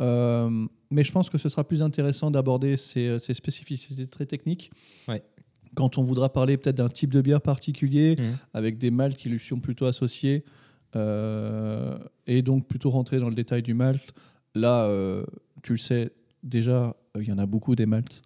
Euh, 0.01 0.67
mais 0.91 1.05
je 1.05 1.13
pense 1.13 1.31
que 1.31 1.39
ce 1.39 1.49
sera 1.49 1.65
plus 1.65 1.83
intéressant 1.83 2.31
d'aborder 2.31 2.77
ces, 2.77 3.19
ces 3.19 3.33
spécificités 3.33 4.07
très 4.07 4.27
techniques. 4.27 4.71
Ouais. 5.09 5.23
Quand 5.75 5.97
on 5.99 6.03
voudra 6.03 6.31
parler 6.31 6.57
peut-être 6.59 6.77
d'un 6.77 6.89
type 6.89 7.11
de 7.13 7.21
bière 7.23 7.41
particulier, 7.41 8.17
Mhm. 8.19 8.37
avec 8.55 8.79
des 8.79 8.91
maltes 8.91 9.17
qui 9.17 9.29
lui 9.31 9.39
sont 9.39 9.59
plutôt 9.61 9.87
associés, 9.87 10.45
euh, 10.97 11.99
et 12.27 12.43
donc 12.43 12.67
plutôt 12.67 12.91
rentrer 12.91 13.19
dans 13.21 13.29
le 13.29 13.35
détail 13.35 13.63
du 13.63 13.75
malt. 13.75 14.13
Là, 14.57 14.85
euh, 14.87 15.25
tu 15.63 15.73
le 15.73 15.79
sais, 15.79 16.13
déjà, 16.43 16.97
euh, 17.17 17.23
il 17.23 17.29
y 17.29 17.33
en 17.33 17.39
a 17.39 17.47
beaucoup 17.47 17.75
des 17.77 17.85
maltes. 17.87 18.23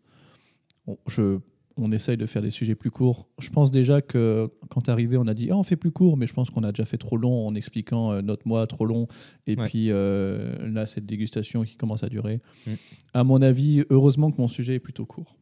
On, 0.87 0.97
je, 1.09 1.39
on 1.77 1.91
essaye 1.93 2.17
de 2.17 2.27
faire 2.27 2.41
des 2.43 2.51
sujets 2.51 2.75
plus 2.77 2.91
courts. 2.91 3.27
Je 3.41 3.51
pense 3.51 3.71
déjà 3.71 4.01
que 4.01 4.49
quand 4.69 4.89
arrivé, 4.89 5.17
on 5.17 5.27
a 5.27 5.35
dit 5.35 5.49
Ah, 5.51 5.57
on 5.57 5.63
fait 5.65 5.77
plus 5.77 5.91
court, 5.91 6.17
mais 6.17 6.27
je 6.27 6.33
pense 6.33 6.49
qu'on 6.51 6.63
a 6.63 6.71
déjà 6.73 6.85
fait 6.85 6.99
trop 6.99 7.17
long 7.17 7.47
en 7.49 7.55
expliquant 7.55 8.13
euh, 8.13 8.23
notre 8.23 8.47
mois 8.47 8.67
trop 8.67 8.87
long. 8.87 9.09
Et 9.47 9.57
Ouais. 9.57 9.67
puis 9.69 9.91
euh, 9.91 10.57
là, 10.71 10.87
cette 10.87 11.05
dégustation 11.07 11.65
qui 11.65 11.77
commence 11.77 12.05
à 12.05 12.09
durer. 12.09 12.41
Mm. 12.67 12.71
À 13.15 13.25
mon 13.25 13.43
avis, 13.43 13.85
heureusement 13.91 14.31
que 14.31 14.41
mon 14.41 14.49
sujet 14.49 14.77
est 14.77 14.81
plutôt 14.81 15.07
court. 15.07 15.37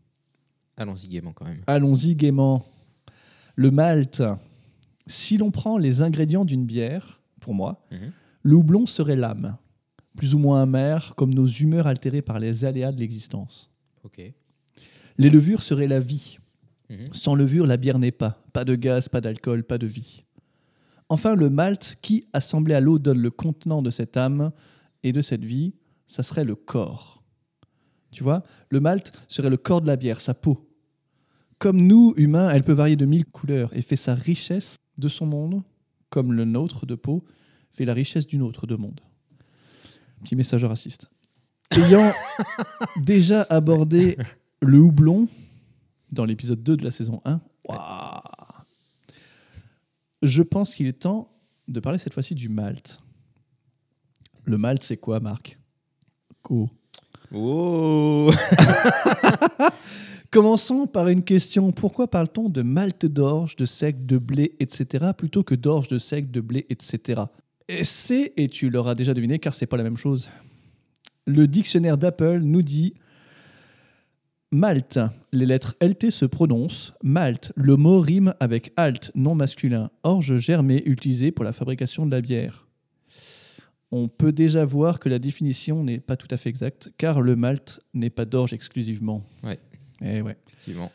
Allons-y 0.79 1.09
gaiement 1.09 1.33
quand 1.33 1.45
même. 1.45 1.63
Allons-y 1.67 2.15
gaiement. 2.15 2.65
Le 3.57 3.71
malt. 3.71 4.23
Si 5.07 5.37
l'on 5.39 5.51
prend 5.51 5.77
les 5.79 6.03
ingrédients 6.03 6.45
d'une 6.45 6.65
bière, 6.67 7.21
pour 7.41 7.53
moi, 7.55 7.85
Mhm. 7.91 8.13
le 8.43 8.55
houblon 8.57 8.87
serait 8.87 9.17
l'âme, 9.17 9.57
plus 10.19 10.35
ou 10.35 10.39
moins 10.39 10.61
amer, 10.61 11.15
comme 11.17 11.33
nos 11.33 11.47
humeurs 11.47 11.87
altérées 11.87 12.23
par 12.23 12.41
les 12.41 12.65
aléas 12.65 12.91
de 12.91 12.99
l'existence. 12.99 13.71
Les 15.17 15.31
levures 15.31 15.63
seraient 15.63 15.87
la 15.87 16.01
vie. 16.01 16.39
Mhm. 16.91 17.13
Sans 17.13 17.35
levure, 17.35 17.67
la 17.67 17.77
bière 17.77 17.99
n'est 17.99 18.11
pas. 18.11 18.43
Pas 18.53 18.65
de 18.65 18.75
gaz, 18.75 19.09
pas 19.09 19.21
d'alcool, 19.21 19.63
pas 19.63 19.79
de 19.79 19.87
vie. 19.87 20.25
Enfin, 21.09 21.35
le 21.35 21.51
malt, 21.51 21.97
qui, 22.03 22.27
assemblé 22.33 22.75
à 22.75 22.81
l'eau, 22.81 22.99
donne 22.99 23.21
le 23.21 23.31
contenant 23.31 23.81
de 23.81 23.91
cette 23.91 24.17
âme 24.17 24.51
et 25.05 25.13
de 25.13 25.21
cette 25.21 25.45
vie, 25.45 25.75
ça 26.09 26.23
serait 26.23 26.45
le 26.45 26.57
corps. 26.57 27.23
Tu 28.11 28.25
vois 28.25 28.43
Le 28.71 28.81
malt 28.81 29.13
serait 29.29 29.51
le 29.51 29.57
corps 29.57 29.83
de 29.83 29.87
la 29.87 29.97
bière, 29.97 30.21
sa 30.21 30.35
peau. 30.35 30.69
Comme 31.59 31.87
nous, 31.87 32.15
humains, 32.17 32.51
elle 32.51 32.65
peut 32.65 32.73
varier 32.73 32.97
de 32.97 33.07
mille 33.07 33.25
couleurs 33.25 33.77
et 33.77 33.83
fait 33.83 33.97
sa 33.97 34.15
richesse 34.15 34.77
de 34.97 35.09
son 35.09 35.27
monde, 35.27 35.63
comme 36.11 36.33
le 36.33 36.45
nôtre 36.45 36.87
de 36.87 36.95
peau 36.95 37.25
fait 37.73 37.85
la 37.85 37.95
richesse 37.95 38.27
d'une 38.27 38.43
autre 38.43 38.67
de 38.67 38.75
monde. 38.75 39.01
Petit 40.23 40.37
message 40.37 40.65
raciste. 40.65 41.11
Ayant 41.71 42.13
déjà 42.97 43.47
abordé 43.51 44.17
le 44.61 44.79
houblon 44.79 45.29
dans 46.11 46.25
l'épisode 46.25 46.63
2 46.63 46.77
de 46.79 46.85
la 46.85 46.91
saison 46.91 47.21
1, 47.25 47.41
waouh, 47.69 48.21
je 50.23 50.43
pense 50.43 50.75
qu'il 50.75 50.87
est 50.87 51.01
temps 51.01 51.31
de 51.69 51.81
parler 51.81 51.99
cette 51.99 52.15
fois-ci 52.15 52.35
du 52.35 52.49
malt. 52.49 53.01
Le 54.45 54.57
malt, 54.57 54.83
c'est 54.83 54.97
quoi, 54.97 55.21
Marc? 55.21 55.59
Oh 57.35 58.31
Commençons 60.31 60.87
par 60.87 61.09
une 61.09 61.23
question. 61.23 61.73
Pourquoi 61.73 62.09
parle-t-on 62.09 62.49
de 62.49 62.63
malt 62.63 63.05
d'orge, 63.07 63.57
de 63.57 63.67
seigle, 63.67 64.07
de 64.07 64.19
blé, 64.19 64.57
etc., 64.61 65.13
plutôt 65.17 65.43
que 65.43 65.55
d'orge, 65.55 65.89
de 65.89 65.99
seigle, 65.99 66.31
de 66.31 66.41
blé, 66.41 66.67
etc. 66.71 67.23
Et 67.69 67.85
c'est, 67.85 68.33
et 68.37 68.49
tu 68.49 68.71
l'auras 68.71 68.95
déjà 68.95 69.13
deviné, 69.13 69.39
car 69.39 69.53
c'est 69.53 69.67
pas 69.67 69.77
la 69.77 69.83
même 69.83 69.99
chose. 69.99 70.31
Le 71.27 71.47
dictionnaire 71.47 71.99
d'Apple 71.99 72.41
nous 72.41 72.63
dit 72.63 72.95
Malte. 74.51 74.99
Les 75.33 75.45
lettres 75.45 75.77
LT 75.83 76.11
se 76.11 76.25
prononcent. 76.25 76.95
Malte. 77.03 77.53
Le 77.55 77.77
mot 77.77 78.01
rime 78.01 78.35
avec 78.41 78.73
alt, 78.77 79.13
non 79.15 79.35
masculin. 79.35 79.91
Orge 80.03 80.39
germée 80.39 80.83
utilisée 80.87 81.31
pour 81.31 81.45
la 81.45 81.53
fabrication 81.53 82.07
de 82.07 82.11
la 82.11 82.23
bière. 82.23 82.67
On 83.91 84.09
peut 84.09 84.33
déjà 84.33 84.65
voir 84.65 85.01
que 85.01 85.11
la 85.11 85.19
définition 85.19 85.85
n'est 85.85 86.01
pas 86.01 86.17
tout 86.17 86.29
à 86.31 86.39
fait 86.39 86.49
exacte, 86.49 86.91
car 86.97 87.21
le 87.21 87.37
malt 87.37 87.81
n'est 87.93 88.11
pas 88.11 88.25
d'orge 88.25 88.55
exclusivement. 88.55 89.23
Ouais. 89.43 89.59
Eh 90.03 90.23
ouais. 90.23 90.37
Effectivement. 90.49 90.91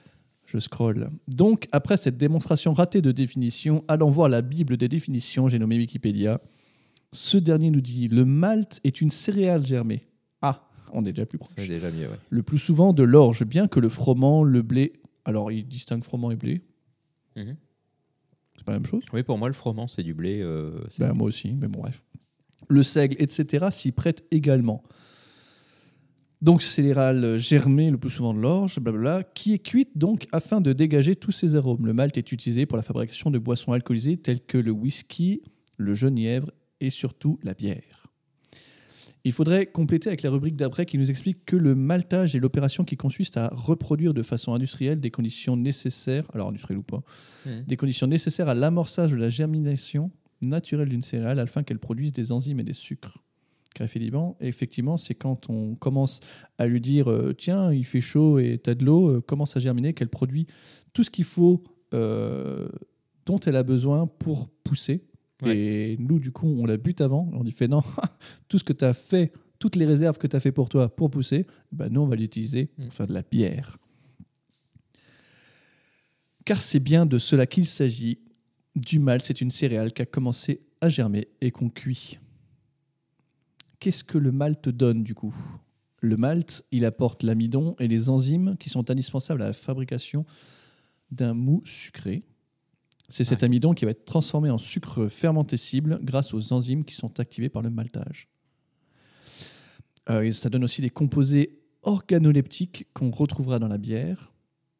Je 0.47 0.57
scrolle. 0.57 1.09
Donc, 1.27 1.67
après 1.71 1.97
cette 1.97 2.17
démonstration 2.17 2.73
ratée 2.73 3.01
de 3.01 3.11
définition, 3.11 3.83
allons 3.87 4.09
voir 4.09 4.29
la 4.29 4.41
Bible 4.41 4.77
des 4.77 4.87
définitions, 4.87 5.47
j'ai 5.47 5.59
nommé 5.59 5.77
Wikipédia. 5.77 6.41
Ce 7.13 7.37
dernier 7.37 7.69
nous 7.69 7.79
dit 7.81 8.07
Le 8.07 8.25
malt 8.25 8.79
est 8.83 8.99
une 9.01 9.09
céréale 9.11 9.65
germée. 9.65 10.05
Ah, 10.41 10.67
on 10.91 11.05
est 11.05 11.13
déjà 11.13 11.25
plus 11.25 11.37
proche. 11.37 11.53
C'est 11.57 11.67
déjà 11.67 11.89
mieux, 11.91 12.07
ouais. 12.07 12.17
Le 12.29 12.43
plus 12.43 12.57
souvent 12.57 12.91
de 12.91 13.03
l'orge, 13.03 13.45
bien 13.45 13.67
que 13.67 13.79
le 13.79 13.87
froment, 13.89 14.43
le 14.43 14.61
blé. 14.61 14.93
Alors, 15.25 15.51
il 15.51 15.65
distingue 15.67 16.03
froment 16.03 16.31
et 16.31 16.35
blé. 16.35 16.61
Mhm. 17.37 17.55
C'est 18.57 18.63
pas 18.65 18.73
la 18.73 18.79
même 18.79 18.87
chose? 18.87 19.03
Oui, 19.13 19.23
pour 19.23 19.37
moi, 19.37 19.47
le 19.47 19.53
froment, 19.53 19.87
c'est 19.87 20.03
du 20.03 20.13
blé. 20.13 20.41
euh, 20.41 20.75
c'est- 20.91 20.99
Ben, 20.99 21.13
Moi 21.13 21.27
aussi, 21.27 21.51
mais 21.53 21.67
bon, 21.67 21.81
bref. 21.81 22.01
Le 22.67 22.81
seigle, 22.83 23.15
etc., 23.19 23.67
s'y 23.71 23.91
prête 23.91 24.23
également. 24.31 24.83
Donc, 26.41 26.61
céréale 26.61 27.37
germée, 27.37 27.89
le 27.89 27.97
plus 27.97 28.09
souvent 28.09 28.33
de 28.33 28.39
l'orge, 28.39 28.79
blablabla, 28.79 29.23
qui 29.23 29.53
est 29.53 29.59
cuite 29.59 29.97
donc 29.97 30.27
afin 30.33 30.59
de 30.61 30.73
dégager 30.73 31.15
tous 31.15 31.31
ses 31.31 31.55
arômes. 31.55 31.85
Le 31.85 31.93
malt 31.93 32.17
est 32.17 32.31
utilisé 32.31 32.65
pour 32.65 32.75
la 32.75 32.83
fabrication 32.83 33.31
de 33.31 33.37
boissons 33.39 33.71
alcoolisées 33.71 34.17
telles 34.17 34.41
que 34.41 34.57
le 34.57 34.71
whisky, 34.71 35.41
le 35.77 35.93
genièvre 35.93 36.51
et 36.81 36.89
surtout 36.89 37.39
la 37.43 37.53
bière. 37.53 38.07
Il 39.25 39.31
faudrait 39.31 39.67
compléter 39.67 40.09
avec 40.09 40.21
la 40.21 40.29
rubrique 40.29 40.57
d'après 40.57 40.85
qui 40.85 40.97
nous 40.97 41.09
explique 41.09 41.45
que 41.45 41.55
le 41.55 41.75
maltage 41.75 42.35
est 42.35 42.39
l'opération 42.39 42.83
qui 42.83 42.97
consiste 42.97 43.37
à 43.37 43.47
reproduire 43.53 44.13
de 44.13 44.21
façon 44.21 44.53
industrielle 44.53 44.99
des 44.99 45.11
conditions 45.11 45.55
nécessaires, 45.55 46.25
alors 46.33 46.49
industrielle 46.49 46.79
ou 46.79 46.83
pas, 46.83 47.03
Mhm. 47.45 47.63
des 47.65 47.77
conditions 47.77 48.07
nécessaires 48.07 48.49
à 48.49 48.53
l'amorçage 48.53 49.11
de 49.11 49.15
la 49.15 49.29
germination 49.29 50.11
naturelle 50.41 50.89
d'une 50.89 51.01
céréale 51.03 51.39
afin 51.39 51.63
qu'elle 51.63 51.79
produise 51.79 52.11
des 52.11 52.33
enzymes 52.33 52.59
et 52.59 52.63
des 52.63 52.73
sucres. 52.73 53.17
Car 53.73 53.85
effectivement, 53.85 54.35
effectivement, 54.41 54.97
c'est 54.97 55.15
quand 55.15 55.49
on 55.49 55.75
commence 55.75 56.19
à 56.57 56.67
lui 56.67 56.81
dire 56.81 57.09
euh, 57.09 57.33
tiens, 57.33 57.71
il 57.71 57.85
fait 57.85 58.01
chaud 58.01 58.39
et 58.39 58.59
t'as 58.61 58.75
de 58.75 58.83
l'eau, 58.83 59.07
euh, 59.09 59.21
commence 59.21 59.55
à 59.55 59.61
germiner, 59.61 59.93
qu'elle 59.93 60.09
produit 60.09 60.47
tout 60.91 61.03
ce 61.03 61.09
qu'il 61.09 61.23
faut 61.25 61.63
euh, 61.93 62.67
dont 63.25 63.39
elle 63.39 63.55
a 63.55 63.63
besoin 63.63 64.05
pour 64.05 64.49
pousser. 64.65 65.05
Ouais. 65.43 65.57
Et 65.57 65.97
nous, 65.99 66.19
du 66.19 66.31
coup, 66.31 66.47
on 66.47 66.65
la 66.65 66.77
bute 66.77 67.01
avant. 67.01 67.29
On 67.33 67.43
dit 67.43 67.51
fait 67.51 67.67
non, 67.67 67.83
tout 68.47 68.57
ce 68.57 68.63
que 68.63 68.73
tu 68.73 68.85
as 68.85 68.93
fait, 68.93 69.31
toutes 69.59 69.75
les 69.75 69.85
réserves 69.85 70.17
que 70.17 70.27
tu 70.27 70.35
as 70.35 70.39
fait 70.39 70.51
pour 70.51 70.69
toi 70.69 70.93
pour 70.93 71.09
pousser, 71.09 71.45
ben 71.71 71.89
nous, 71.89 72.01
on 72.01 72.07
va 72.07 72.15
l'utiliser 72.15 72.69
Mm. 72.77 72.83
pour 72.85 72.93
faire 72.93 73.07
de 73.07 73.13
la 73.13 73.21
bière. 73.23 73.77
Car 76.45 76.61
c'est 76.61 76.79
bien 76.79 77.05
de 77.05 77.17
cela 77.17 77.45
qu'il 77.45 77.65
s'agit. 77.65 78.19
Du 78.75 78.99
malt, 78.99 79.23
c'est 79.23 79.39
une 79.39 79.51
céréale 79.51 79.93
qui 79.93 80.01
a 80.01 80.05
commencé 80.05 80.61
à 80.81 80.89
germer 80.89 81.27
et 81.41 81.51
qu'on 81.51 81.69
cuit. 81.69 82.19
Qu'est-ce 83.79 84.03
que 84.03 84.17
le 84.17 84.31
malt 84.31 84.67
donne 84.69 85.03
du 85.03 85.13
coup? 85.13 85.35
Le 86.01 86.17
malt, 86.17 86.65
il 86.71 86.83
apporte 86.83 87.23
l'amidon 87.23 87.75
et 87.79 87.87
les 87.87 88.09
enzymes 88.09 88.57
qui 88.59 88.69
sont 88.69 88.89
indispensables 88.89 89.41
à 89.41 89.47
la 89.47 89.53
fabrication 89.53 90.25
d'un 91.11 91.33
mou 91.33 91.61
sucré. 91.65 92.23
C'est 93.09 93.23
cet 93.23 93.39
Ouais. 93.39 93.45
amidon 93.45 93.73
qui 93.73 93.85
va 93.85 93.91
être 93.91 94.05
transformé 94.05 94.49
en 94.49 94.57
sucre 94.57 95.07
fermentescible 95.07 95.99
grâce 96.01 96.33
aux 96.33 96.53
enzymes 96.53 96.85
qui 96.85 96.95
sont 96.95 97.19
activées 97.19 97.49
par 97.49 97.61
le 97.61 97.69
maltage. 97.69 98.27
Euh, 100.09 100.21
et 100.21 100.31
ça 100.31 100.49
donne 100.49 100.63
aussi 100.63 100.81
des 100.81 100.89
composés 100.89 101.59
organoleptiques 101.83 102.87
qu'on 102.93 103.11
retrouvera 103.11 103.59
dans 103.59 103.67
la 103.67 103.77
bière. 103.77 104.31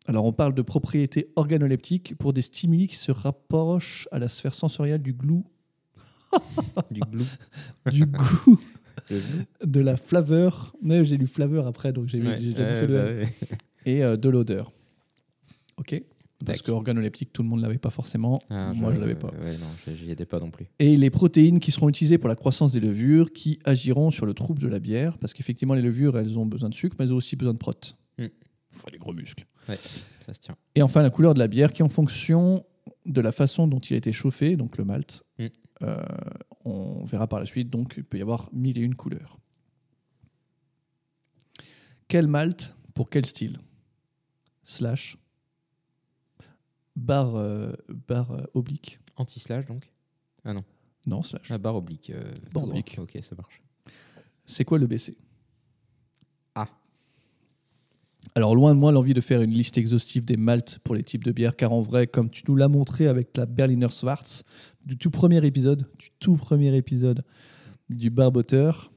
Alors 0.08 0.26
on 0.26 0.34
parle 0.34 0.54
de 0.54 0.62
propriétés 0.62 1.32
organoleptiques 1.36 2.16
pour 2.18 2.34
des 2.34 2.42
stimuli 2.42 2.88
qui 2.88 2.96
se 2.98 3.12
rapprochent 3.12 4.08
à 4.12 4.20
la 4.20 4.28
sphère 4.30 4.54
sensorielle 4.54 5.02
du 5.02 5.14
glou, 5.14 5.46
Du 6.92 7.00
glou. 7.02 7.26
du 7.92 8.06
goût 8.08 8.60
de 9.64 9.80
la 9.80 9.96
flaveur. 9.98 10.76
Mais 10.82 11.04
j'ai 11.06 11.18
lu 11.18 11.28
flaveur 11.28 11.68
après, 11.68 11.94
donc 11.94 12.08
j'ai 12.08 12.22
Ouais, 12.22 12.54
bah. 12.88 13.28
Et 13.86 14.04
euh, 14.04 14.18
de 14.18 14.30
l'odeur. 14.30 14.72
Ok 15.78 16.02
Parce 16.46 16.62
que 16.62 16.72
organoleptique, 16.72 17.32
tout 17.34 17.44
le 17.44 17.50
monde 17.50 17.60
ne 17.60 17.64
l'avait 17.66 17.78
pas 17.78 17.90
forcément. 17.90 18.42
Ah, 18.50 18.74
Moi, 18.74 18.94
je 18.94 19.00
l'avais 19.00 19.16
pas. 19.16 19.30
Ouais, 19.30 19.58
non, 19.58 19.68
j'y- 19.96 20.12
étais 20.12 20.26
pas 20.26 20.40
non 20.40 20.52
plus. 20.52 20.68
Et 20.80 20.98
les 20.98 21.10
protéines 21.10 21.60
qui 21.60 21.72
seront 21.72 21.90
utilisées 21.90 22.18
pour 22.18 22.28
la 22.30 22.36
croissance 22.36 22.72
des 22.74 22.80
levures 22.80 23.32
qui 23.34 23.60
agiront 23.64 24.12
sur 24.12 24.26
le 24.26 24.34
trouble 24.34 24.62
de 24.62 24.68
la 24.68 24.80
bière. 24.80 25.18
Parce 25.20 25.34
qu'effectivement, 25.34 25.74
les 25.74 25.82
levures, 25.82 26.18
elles 26.18 26.38
ont 26.38 26.46
besoin 26.46 26.70
de 26.70 26.74
sucre, 26.74 26.96
mais 27.00 27.06
elles 27.06 27.14
ont 27.14 27.18
aussi 27.18 27.36
besoin 27.36 27.54
de 27.54 27.58
prot. 27.60 27.74
Mm. 28.18 28.26
Faut 28.72 28.90
des 28.90 28.98
gros 28.98 29.14
muscles. 29.14 29.46
Ça 30.26 30.34
se 30.34 30.40
tient. 30.40 30.56
Et 30.76 30.82
enfin, 30.82 31.02
la 31.02 31.10
couleur 31.10 31.34
de 31.34 31.40
la 31.40 31.48
bière 31.48 31.72
qui, 31.72 31.84
en 31.84 31.90
fonction 31.90 32.66
de 33.06 33.22
la 33.22 33.32
façon 33.32 33.68
dont 33.68 33.80
il 33.80 33.94
a 33.94 33.98
été 33.98 34.12
chauffé, 34.12 34.56
donc 34.56 34.78
le 34.78 34.84
malt, 34.86 35.24
Mm. 35.40 35.46
euh, 35.84 35.98
on 36.66 37.04
verra 37.06 37.28
par 37.28 37.40
la 37.40 37.46
suite, 37.46 37.70
donc 37.70 37.94
il 37.98 38.04
peut 38.04 38.18
y 38.18 38.22
avoir 38.22 38.50
mille 38.54 38.78
et 38.78 38.82
une 38.82 38.96
couleurs. 38.96 39.38
Quel 42.08 42.28
malt 42.28 42.76
pour 42.94 43.10
quel 43.10 43.26
style? 43.26 43.60
Slash. 44.64 45.18
Barre, 46.96 47.36
euh, 47.36 47.74
barre 48.08 48.32
euh, 48.32 48.44
oblique. 48.54 49.00
Anti-slash 49.18 49.66
donc? 49.66 49.90
Non, 51.06 51.22
slash. 51.24 51.50
La 51.50 51.58
barre 51.58 51.76
oblique. 51.76 52.10
euh, 52.12 52.22
Barre 52.54 52.64
oblique. 52.66 52.98
Ok, 53.00 53.18
ça 53.28 53.36
marche. 53.36 53.62
C'est 54.46 54.64
quoi 54.66 54.78
le 54.78 54.88
BC 54.88 55.18
Ah. 56.56 56.68
Alors, 58.36 58.56
loin 58.56 58.74
de 58.74 58.80
moi 58.80 58.92
l'envie 58.92 59.14
de 59.14 59.22
faire 59.22 59.42
une 59.42 59.52
liste 59.52 59.78
exhaustive 59.78 60.24
des 60.26 60.38
maltes 60.38 60.80
pour 60.84 60.96
les 60.96 61.04
types 61.04 61.24
de 61.24 61.32
bières, 61.32 61.56
car 61.56 61.72
en 61.74 61.82
vrai, 61.82 62.08
comme 62.08 62.30
tu 62.30 62.44
nous 62.48 62.56
l'as 62.56 62.68
montré 62.70 63.08
avec 63.08 63.36
la 63.38 63.46
Berliner 63.46 63.90
Schwarz, 63.90 64.44
du 64.86 64.98
tout 64.98 65.10
premier 65.12 65.46
épisode, 65.46 65.88
du 66.00 66.10
tout 66.20 66.36
premier 66.38 66.76
épisode 66.76 67.24
du 67.90 68.10
barboteur, 68.10 68.92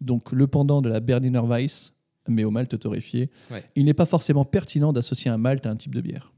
donc 0.00 0.32
le 0.32 0.46
pendant 0.46 0.80
de 0.82 0.88
la 0.88 1.00
Berliner 1.00 1.40
Weiss, 1.40 1.92
mais 2.28 2.44
au 2.44 2.50
malt 2.50 2.78
torréfié, 2.78 3.30
Ouais. 3.50 3.64
il 3.76 3.84
n'est 3.84 3.94
pas 3.94 4.06
forcément 4.06 4.44
pertinent 4.44 4.92
d'associer 4.92 5.30
un 5.30 5.38
malt 5.38 5.66
à 5.66 5.70
un 5.70 5.76
type 5.76 5.94
de 5.94 6.00
bière. 6.00 6.32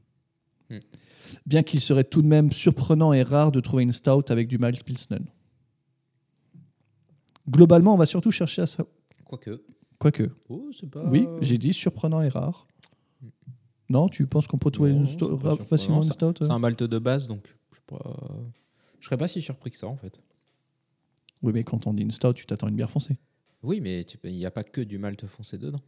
Hmm. 0.69 0.79
Bien 1.45 1.63
qu'il 1.63 1.79
serait 1.81 2.03
tout 2.03 2.21
de 2.21 2.27
même 2.27 2.51
surprenant 2.51 3.13
et 3.13 3.23
rare 3.23 3.51
de 3.51 3.59
trouver 3.59 3.83
une 3.83 3.91
stout 3.91 4.23
avec 4.29 4.47
du 4.47 4.57
malt 4.57 4.83
Pilsner. 4.83 5.19
Globalement, 7.49 7.93
on 7.93 7.97
va 7.97 8.05
surtout 8.05 8.31
chercher 8.31 8.61
à 8.61 8.65
ça. 8.65 8.85
Quoique. 9.25 9.61
Quoique. 9.99 10.29
Oh, 10.49 10.69
pas. 10.91 11.05
Oui, 11.09 11.27
j'ai 11.41 11.57
dit 11.57 11.73
surprenant 11.73 12.21
et 12.21 12.29
rare. 12.29 12.67
Non, 13.89 14.07
tu 14.09 14.25
penses 14.25 14.47
qu'on 14.47 14.57
peut 14.57 14.71
trouver 14.71 14.93
Non, 14.93 15.01
une 15.01 15.07
sto- 15.07 15.37
facilement 15.57 16.01
une 16.01 16.11
stout 16.11 16.25
euh 16.27 16.33
C'est 16.45 16.51
un 16.51 16.59
malt 16.59 16.81
de 16.81 16.99
base, 16.99 17.27
donc 17.27 17.53
je 17.73 17.79
pas. 17.85 18.17
Je 18.99 19.05
serais 19.05 19.17
pas 19.17 19.27
si 19.27 19.41
surpris 19.41 19.71
que 19.71 19.77
ça 19.77 19.87
en 19.87 19.97
fait. 19.97 20.21
Oui, 21.41 21.51
mais 21.53 21.63
quand 21.65 21.85
on 21.87 21.93
dit 21.93 22.03
une 22.03 22.11
stout, 22.11 22.33
tu 22.33 22.45
t'attends 22.45 22.67
à 22.67 22.69
une 22.69 22.75
bière 22.77 22.89
foncée. 22.89 23.17
Oui, 23.61 23.81
mais 23.81 24.01
il 24.23 24.35
n'y 24.35 24.45
a 24.45 24.51
pas 24.51 24.63
que 24.63 24.81
du 24.81 24.97
malt 24.97 25.25
foncé 25.27 25.57
dedans. 25.57 25.81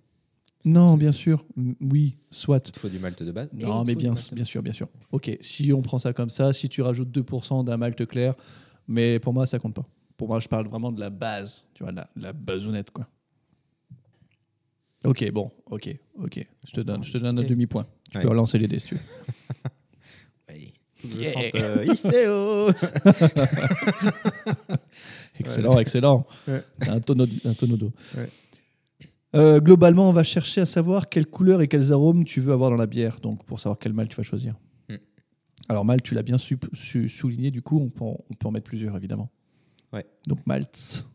Non, 0.66 0.98
bien 0.98 1.12
sûr. 1.12 1.46
Oui, 1.80 2.18
soit. 2.32 2.68
Il 2.76 2.80
faut 2.80 2.90
du 2.90 2.98
malt 3.00 3.22
de 3.22 3.32
base. 3.32 3.50
Non, 3.54 3.84
mais 3.86 3.94
bien, 3.96 4.16
bien 4.32 4.44
sûr, 4.44 4.64
bien 4.64 4.74
sûr. 4.74 4.88
Ok, 5.12 5.38
si 5.42 5.72
on 5.72 5.82
prend 5.84 6.00
ça 6.00 6.12
comme 6.12 6.32
ça, 6.32 6.54
si 6.54 6.68
tu 6.70 6.82
rajoutes 6.82 7.16
2% 7.16 7.64
d'un 7.64 7.78
malt 7.78 8.04
clair, 8.08 8.34
mais 8.88 9.20
pour 9.20 9.32
moi, 9.34 9.46
ça 9.46 9.60
compte 9.60 9.76
pas. 9.76 9.86
Pour 10.18 10.28
moi, 10.28 10.40
je 10.40 10.48
parle 10.48 10.68
vraiment 10.68 10.92
de 10.92 11.00
la 11.00 11.10
base, 11.12 11.66
tu 11.76 11.84
vois, 11.84 11.92
la, 11.92 12.10
la 12.16 12.34
bazounette, 12.34 12.90
quoi. 12.92 13.08
Ok, 15.04 15.30
bon, 15.32 15.52
ok, 15.70 15.96
ok. 16.20 16.48
Je 16.66 16.72
te 16.72 16.82
On 16.82 16.84
donne, 16.84 17.04
je 17.04 17.12
te 17.12 17.18
donne 17.20 17.38
un 17.38 17.44
demi-point. 17.44 17.86
Tu 18.10 18.18
Ouais. 18.18 18.24
peux 18.24 18.30
relancer 18.30 18.58
les 18.58 18.68
dés 18.68 18.80
si 18.80 18.88
tu 18.88 18.96
veux. 18.96 19.02
Oui. 20.50 20.74
Je 21.08 21.22
Yeah. 21.22 21.34
chante 21.34 21.56
euh, 21.56 21.86
Iseo 21.86 22.70
Excellent, 25.40 25.78
excellent. 25.80 26.26
Ouais. 26.48 26.64
Un 26.88 27.00
tonneau, 27.02 27.26
un 27.44 27.54
tonneau 27.54 27.78
d'eau. 27.78 27.92
Ouais. 28.16 28.30
Euh, 29.36 29.60
globalement, 29.60 30.10
on 30.10 30.14
va 30.14 30.24
chercher 30.24 30.62
à 30.62 30.66
savoir 30.66 31.10
quelles 31.10 31.26
couleurs 31.28 31.62
et 31.62 31.68
quels 31.68 31.92
arômes 31.92 32.24
tu 32.24 32.40
veux 32.40 32.54
avoir 32.54 32.70
dans 32.70 32.78
la 32.78 32.88
bière, 32.88 33.20
donc 33.20 33.44
pour 33.46 33.60
savoir 33.60 33.78
quel 33.80 33.92
mal 33.94 34.08
tu 34.08 34.16
vas 34.16 34.24
choisir. 34.24 34.56
Mm. 34.90 34.96
Alors 35.68 35.84
malt, 35.86 36.02
tu 36.04 36.14
l'as 36.16 36.24
bien 36.24 36.38
su- 36.38 36.58
su- 36.74 37.10
souligné, 37.10 37.52
du 37.52 37.62
coup, 37.62 37.80
on 37.80 37.90
peut, 37.90 38.04
en, 38.06 38.18
on 38.30 38.34
peut 38.34 38.48
en 38.48 38.52
mettre 38.52 38.66
plusieurs, 38.68 38.96
évidemment. 38.96 39.30
Ouais. 39.92 40.06
Donc 40.28 40.40
malts. 40.46 41.06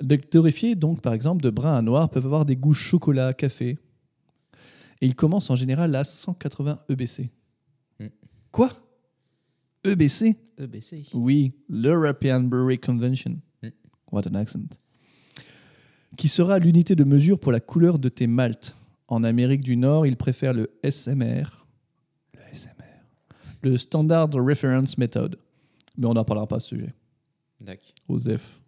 Les 0.00 0.18
torréfiés, 0.18 0.74
donc 0.74 1.00
par 1.00 1.12
exemple, 1.14 1.42
de 1.42 1.50
brun 1.50 1.74
à 1.76 1.82
noir, 1.82 2.10
peuvent 2.10 2.26
avoir 2.26 2.44
des 2.44 2.56
goûts 2.56 2.74
chocolat, 2.74 3.32
café. 3.34 3.78
Et 5.00 5.06
ils 5.06 5.14
commencent 5.14 5.50
en 5.50 5.54
général 5.56 5.94
à 5.96 6.04
180 6.04 6.80
EBC. 6.88 7.30
Mm. 8.00 8.06
Quoi? 8.52 8.72
EBC 9.84 10.36
EBC. 10.58 11.06
oui, 11.12 11.52
l'European 11.68 12.40
Brewery 12.42 12.78
Convention. 12.78 13.40
Mm. 13.62 13.68
What 14.12 14.28
an 14.28 14.34
accent. 14.34 14.78
Qui 16.16 16.28
sera 16.28 16.58
l'unité 16.58 16.94
de 16.94 17.04
mesure 17.04 17.38
pour 17.38 17.52
la 17.52 17.60
couleur 17.60 17.98
de 17.98 18.08
tes 18.08 18.26
maltes? 18.26 18.76
En 19.08 19.24
Amérique 19.24 19.62
du 19.62 19.76
Nord, 19.76 20.06
ils 20.06 20.16
préfèrent 20.16 20.54
le 20.54 20.70
SMR. 20.82 21.66
Le 22.34 22.40
SMR. 22.52 22.72
Le 23.62 23.76
Standard 23.76 24.30
Reference 24.32 24.96
Method. 24.98 25.38
Mais 25.96 26.06
on 26.06 26.14
n'en 26.14 26.24
parlera 26.24 26.46
pas 26.46 26.56
à 26.56 26.60
ce 26.60 26.68
sujet. 26.68 26.94
D'accord. 27.60 27.92
Osef. 28.08 28.60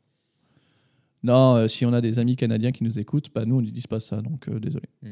Non, 1.23 1.57
euh, 1.57 1.69
si 1.69 1.85
on 1.85 1.93
a 1.93 2.01
des 2.01 2.19
amis 2.19 2.37
canadiens 2.37 2.73
qui 2.73 2.85
nous 2.85 2.99
écoutent, 2.99 3.31
bah 3.35 3.45
nous 3.45 3.57
on 3.57 3.61
ne 3.61 3.67
dit 3.69 3.83
pas 3.89 4.01
ça, 4.01 4.21
donc 4.21 4.49
euh, 4.49 4.61
désolé. 4.61 4.87
Mm. 5.03 5.11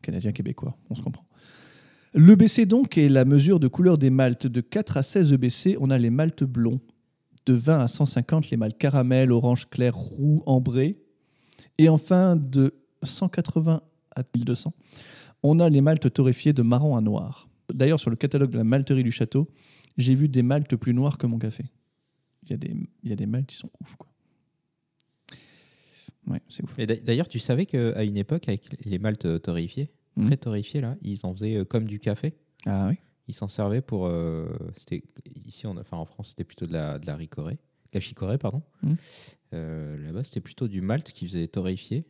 Canadien 0.00 0.32
québécois, 0.32 0.76
on 0.88 0.94
se 0.94 1.02
comprend. 1.02 1.26
L'EBC 2.14 2.64
donc 2.64 2.96
est 2.96 3.08
la 3.08 3.24
mesure 3.24 3.60
de 3.60 3.68
couleur 3.68 3.98
des 3.98 4.10
maltes. 4.10 4.46
De 4.46 4.60
4 4.60 4.96
à 4.96 5.02
16 5.02 5.32
EBC, 5.34 5.76
on 5.80 5.90
a 5.90 5.98
les 5.98 6.10
maltes 6.10 6.44
blonds. 6.44 6.80
De 7.48 7.54
20 7.54 7.80
à 7.80 7.88
150, 7.88 8.50
les 8.50 8.58
maltes 8.58 8.76
caramel, 8.76 9.32
orange 9.32 9.70
clair, 9.70 9.94
roux, 9.96 10.42
ambré. 10.44 10.98
Et 11.78 11.88
enfin, 11.88 12.36
de 12.36 12.74
180 13.02 13.80
à 14.14 14.22
1200, 14.36 14.74
on 15.42 15.58
a 15.58 15.70
les 15.70 15.80
maltes 15.80 16.12
torréfiés 16.12 16.52
de 16.52 16.60
marron 16.60 16.94
à 16.94 17.00
noir. 17.00 17.48
D'ailleurs, 17.72 18.00
sur 18.00 18.10
le 18.10 18.16
catalogue 18.16 18.50
de 18.50 18.58
la 18.58 18.64
malterie 18.64 19.02
du 19.02 19.12
château, 19.12 19.48
j'ai 19.96 20.14
vu 20.14 20.28
des 20.28 20.42
maltes 20.42 20.76
plus 20.76 20.92
noirs 20.92 21.16
que 21.16 21.26
mon 21.26 21.38
café. 21.38 21.64
Il 22.42 22.50
y 22.50 22.52
a 22.52 22.56
des, 22.58 22.74
il 23.02 23.08
y 23.08 23.12
a 23.14 23.16
des 23.16 23.24
maltes 23.26 23.46
qui 23.46 23.56
sont 23.56 23.70
ouf, 23.80 23.96
quoi. 23.96 24.08
Ouais, 26.26 26.42
c'est 26.50 26.62
ouf. 26.64 26.78
Et 26.78 26.86
d'a- 26.86 26.96
d'ailleurs, 26.96 27.28
tu 27.28 27.38
savais 27.38 27.64
qu'à 27.64 28.04
une 28.04 28.18
époque, 28.18 28.46
avec 28.48 28.84
les 28.84 28.98
maltes 28.98 29.40
torréfiés, 29.40 29.90
Mhm. 30.16 30.26
très 30.26 30.36
torréfiés, 30.36 30.80
là, 30.82 30.96
ils 31.00 31.20
en 31.22 31.32
faisaient 31.34 31.56
euh, 31.56 31.64
comme 31.64 31.86
du 31.86 31.98
café? 31.98 32.34
Ah 32.66 32.88
oui 32.90 32.96
Ils 33.28 33.34
s'en 33.34 33.48
servaient 33.48 33.82
pour. 33.82 34.06
euh, 34.06 34.48
c'était 34.76 35.02
ici, 35.46 35.66
on 35.66 35.76
a, 35.76 35.80
enfin 35.82 35.98
en 35.98 36.06
France, 36.06 36.30
c'était 36.30 36.44
plutôt 36.44 36.66
de 36.66 36.72
la, 36.72 36.98
de 36.98 37.06
la 37.06 37.14
ricorée, 37.14 37.54
de 37.54 37.58
la 37.94 38.00
chicorée, 38.00 38.38
pardon. 38.38 38.62
Mhm. 38.82 38.96
Euh, 39.54 39.96
Là-bas, 40.06 40.24
c'était 40.24 40.40
plutôt 40.40 40.66
du 40.68 40.80
malt 40.80 41.12
qui 41.12 41.26
faisait 41.26 41.46
torréfier. 41.48 42.04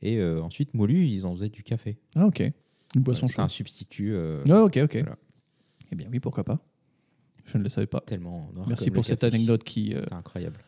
Et 0.00 0.18
euh, 0.18 0.40
ensuite, 0.42 0.74
moulu, 0.74 1.06
ils 1.06 1.26
en 1.26 1.34
faisaient 1.34 1.48
du 1.48 1.62
café. 1.62 1.98
Ah 2.14 2.26
ok. 2.26 2.40
Une 2.94 3.02
boisson 3.02 3.26
C'était 3.26 3.36
chaude. 3.36 3.44
un 3.46 3.48
substitut 3.48 4.14
euh, 4.14 4.44
Ah, 4.48 4.62
ok, 4.64 4.78
ok. 4.84 4.96
Voilà. 4.98 5.16
Eh 5.90 5.96
bien 5.96 6.08
oui, 6.12 6.20
pourquoi 6.20 6.44
pas. 6.44 6.58
Je 7.46 7.56
ne 7.58 7.62
le 7.62 7.68
savais 7.70 7.86
pas. 7.86 8.00
tellement 8.02 8.50
noir. 8.54 8.68
Merci 8.68 8.86
comme 8.86 8.94
pour 8.94 9.02
le 9.02 9.06
cette 9.06 9.20
café. 9.20 9.34
anecdote 9.34 9.64
qui 9.64 9.94
euh, 9.94 10.00
C'était 10.02 10.14
incroyable. 10.14 10.58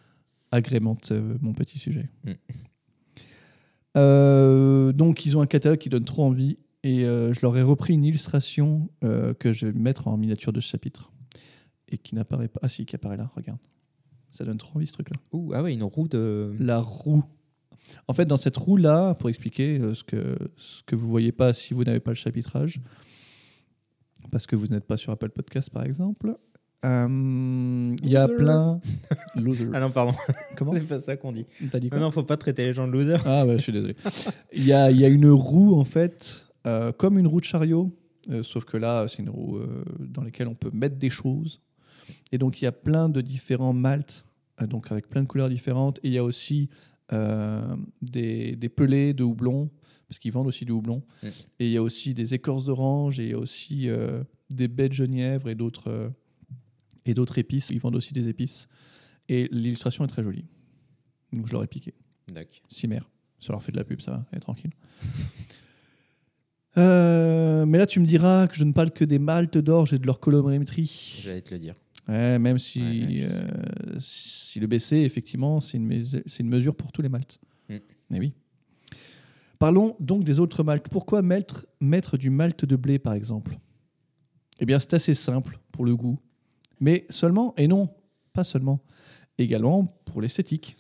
agrémente 0.51 1.13
euh, 1.13 1.37
mon 1.43 1.53
petit 1.53 1.79
sujet. 1.79 2.09
Mm. 2.25 2.33
Euh, 3.97 4.93
donc, 4.93 5.27
ils 5.27 5.37
ont 5.37 5.43
un 5.43 5.47
catalogue 5.47 5.79
qui 5.79 5.89
donne 5.89 6.05
trop 6.05 6.25
envie 6.25 6.59
et 6.83 7.05
euh, 7.05 7.33
je 7.33 7.41
leur 7.43 7.57
ai 7.57 7.63
repris 7.63 7.95
une 7.95 8.05
illustration 8.05 8.89
euh, 9.05 9.35
que 9.35 9.53
je 9.53 9.67
vais 9.67 9.73
mettre 9.73 10.09
en 10.09 10.17
miniature 10.17 10.53
de 10.53 10.61
ce 10.61 10.69
chapitre 10.69 11.13
et 11.89 11.99
qui 11.99 12.15
n'apparaît 12.15 12.49
pas. 12.49 12.61
Ah 12.63 12.69
si, 12.69 12.87
qui 12.87 12.97
apparaît 12.97 13.17
là, 13.17 13.31
regarde. 13.37 13.59
Ça 14.31 14.45
donne 14.45 14.59
trop 14.59 14.77
envie 14.77 14.87
ce 14.87 14.93
truc-là. 14.93 15.17
Ouh, 15.33 15.53
ah 15.55 15.63
ouais, 15.63 15.75
une 15.75 15.83
roue 15.83 16.09
de. 16.09 16.55
La 16.59 16.79
roue. 16.81 17.25
En 18.07 18.13
fait, 18.13 18.27
dans 18.27 18.37
cette 18.37 18.57
roue-là, 18.57 19.15
pour 19.15 19.29
expliquer 19.29 19.79
euh, 19.79 19.95
ce 19.95 20.05
que, 20.05 20.37
ce 20.57 20.83
que 20.85 20.95
vous 20.95 21.09
voyez 21.09 21.33
pas 21.33 21.53
si 21.53 21.75
vous 21.75 21.83
n'avez 21.83 22.01
pas 22.01 22.13
le 22.13 22.17
chapitrage, 22.17 22.81
parce 24.31 24.47
que 24.47 24.55
vous 24.55 24.69
n'êtes 24.69 24.85
pas 24.85 24.97
sur 24.97 25.13
Apple 25.13 25.31
Podcast 25.31 25.71
par 25.71 25.85
exemple, 25.85 26.37
il 26.83 27.97
y 28.05 28.17
a 28.17 28.27
Loser. 28.27 28.37
plein. 28.37 28.81
Loser. 29.35 29.69
Ah 29.75 29.81
non, 29.81 29.91
pardon, 29.91 30.13
Comment 30.57 30.73
c'est 30.75 30.81
pas 30.87 31.01
ça 31.01 31.17
qu'on 31.17 31.33
dit. 31.33 31.45
T'as 31.71 31.79
dit 31.79 31.91
quoi 31.91 31.99
Non, 31.99 32.07
non, 32.07 32.11
faut 32.11 32.23
pas 32.23 32.37
traiter 32.39 32.65
les 32.65 32.73
gens 32.73 32.87
de 32.87 32.93
losers. 32.93 33.23
Ah 33.27 33.45
ouais, 33.45 33.59
je 33.59 33.63
suis 33.63 33.73
désolé. 33.73 33.97
Il 34.53 34.65
y 34.65 34.73
a, 34.73 34.91
il 34.91 34.99
y 34.99 35.05
a 35.05 35.09
une 35.09 35.29
roue, 35.29 35.75
en 35.79 35.85
fait, 35.85 36.47
euh, 36.67 36.93
comme 36.93 37.19
une 37.19 37.27
roue 37.27 37.41
de 37.41 37.45
chariot, 37.45 37.97
euh, 38.31 38.43
sauf 38.43 38.65
que 38.65 38.77
là, 38.77 39.07
c'est 39.09 39.19
une 39.19 39.31
roue 39.31 39.59
euh, 39.59 39.85
dans 39.99 40.23
laquelle 40.23 40.49
on 40.49 40.55
peut 40.55 40.71
mettre 40.73 40.97
des 40.97 41.11
choses. 41.11 41.61
Et 42.33 42.39
donc, 42.39 42.61
il 42.61 42.65
y 42.65 42.69
a 42.69 42.73
plein 42.73 43.09
de 43.09 43.21
différents 43.21 43.73
maltes, 43.73 44.27
donc 44.61 44.93
avec 44.93 45.09
plein 45.09 45.23
de 45.23 45.27
couleurs 45.27 45.49
différentes. 45.49 45.99
Et 46.03 46.09
il 46.09 46.13
y 46.13 46.19
a 46.19 46.25
aussi 46.25 46.69
des, 48.03 48.55
des 48.55 48.69
pelés 48.69 49.15
de 49.15 49.25
houblon, 49.25 49.69
parce 50.07 50.21
qu'ils 50.21 50.33
vendent 50.33 50.47
aussi 50.47 50.65
du 50.65 50.71
houblon. 50.71 51.03
Et 51.59 51.67
il 51.67 51.71
y 51.73 51.77
a 51.77 51.83
aussi 51.83 52.15
des 52.15 52.35
écorces 52.35 52.65
d'orange, 52.65 53.19
et 53.19 53.25
il 53.25 53.31
y 53.31 53.35
a 53.35 53.39
aussi 53.39 53.89
des 54.49 54.69
baies 54.69 54.89
de 54.89 54.95
genièvre 54.95 55.49
et 55.49 55.55
d'autres 55.55 56.13
et 57.05 57.15
d'autres 57.15 57.39
épices. 57.39 57.71
Ils 57.71 57.81
vendent 57.81 57.97
aussi 57.97 58.13
des 58.13 58.29
épices. 58.29 58.69
Et 59.29 59.49
l'illustration 59.51 60.05
est 60.05 60.09
très 60.09 60.23
jolie. 60.23 60.45
Donc, 61.33 61.47
je 61.47 61.53
leur 61.53 61.63
ai 61.63 61.67
piqué. 61.67 61.95
D'accord. 62.29 62.63
Cimer. 62.69 63.01
Ça 63.39 63.53
leur 63.53 63.63
fait 63.63 63.73
de 63.73 63.77
la 63.77 63.85
pub, 63.85 64.01
ça 64.01 64.13
va, 64.13 64.27
et 64.37 64.41
tranquille. 64.41 64.73
Euh, 66.79 67.67
mais 67.67 67.79
là, 67.79 67.87
tu 67.87 68.01
me 68.01 68.07
diras 68.07 68.47
que 68.47 68.57
je 68.57 68.65
ne 68.65 68.73
parle 68.73 68.91
que 68.91 69.05
des 69.05 69.19
maltes 69.19 69.59
d'orge 69.59 69.93
et 69.93 69.99
de 69.99 70.07
leur 70.07 70.21
colorimétrie. 70.21 71.21
J'allais 71.23 71.43
te 71.43 71.53
le 71.53 71.59
dire. 71.59 71.75
Ouais, 72.09 72.39
même 72.39 72.59
si, 72.59 72.81
Ouais, 72.81 73.29
euh, 73.31 73.99
si 74.01 74.61
le 74.61 74.67
BC, 74.67 74.97
effectivement, 74.99 75.61
c'est 75.61 75.79
une, 75.79 76.49
mesure 76.49 76.75
pour 76.75 76.93
tous 76.93 77.03
les 77.03 77.09
maltes. 77.09 77.39
Mm. 77.69 77.77
Mais 78.11 78.19
oui. 78.21 78.33
Parlons 79.59 79.97
donc 80.01 80.25
des 80.25 80.41
autres 80.41 80.63
maltes. 80.63 80.89
Pourquoi 80.89 81.23
mettre, 81.23 81.67
mettre 81.81 82.17
du 82.17 82.31
malt 82.31 82.65
de 82.65 82.77
blé, 82.77 82.99
par 82.99 83.13
exemple? 83.13 83.59
Eh 84.59 84.67
bien, 84.67 84.79
c'est 84.79 84.95
assez 84.95 85.15
simple 85.15 85.59
pour 85.73 85.85
le 85.85 85.95
goût. 85.97 86.19
Mais 86.81 87.07
seulement, 87.11 87.55
et 87.57 87.69
non, 87.69 87.89
pas 88.33 88.45
seulement, 88.45 88.81
également 89.39 89.85
pour 90.05 90.21
l'esthétique, 90.21 90.77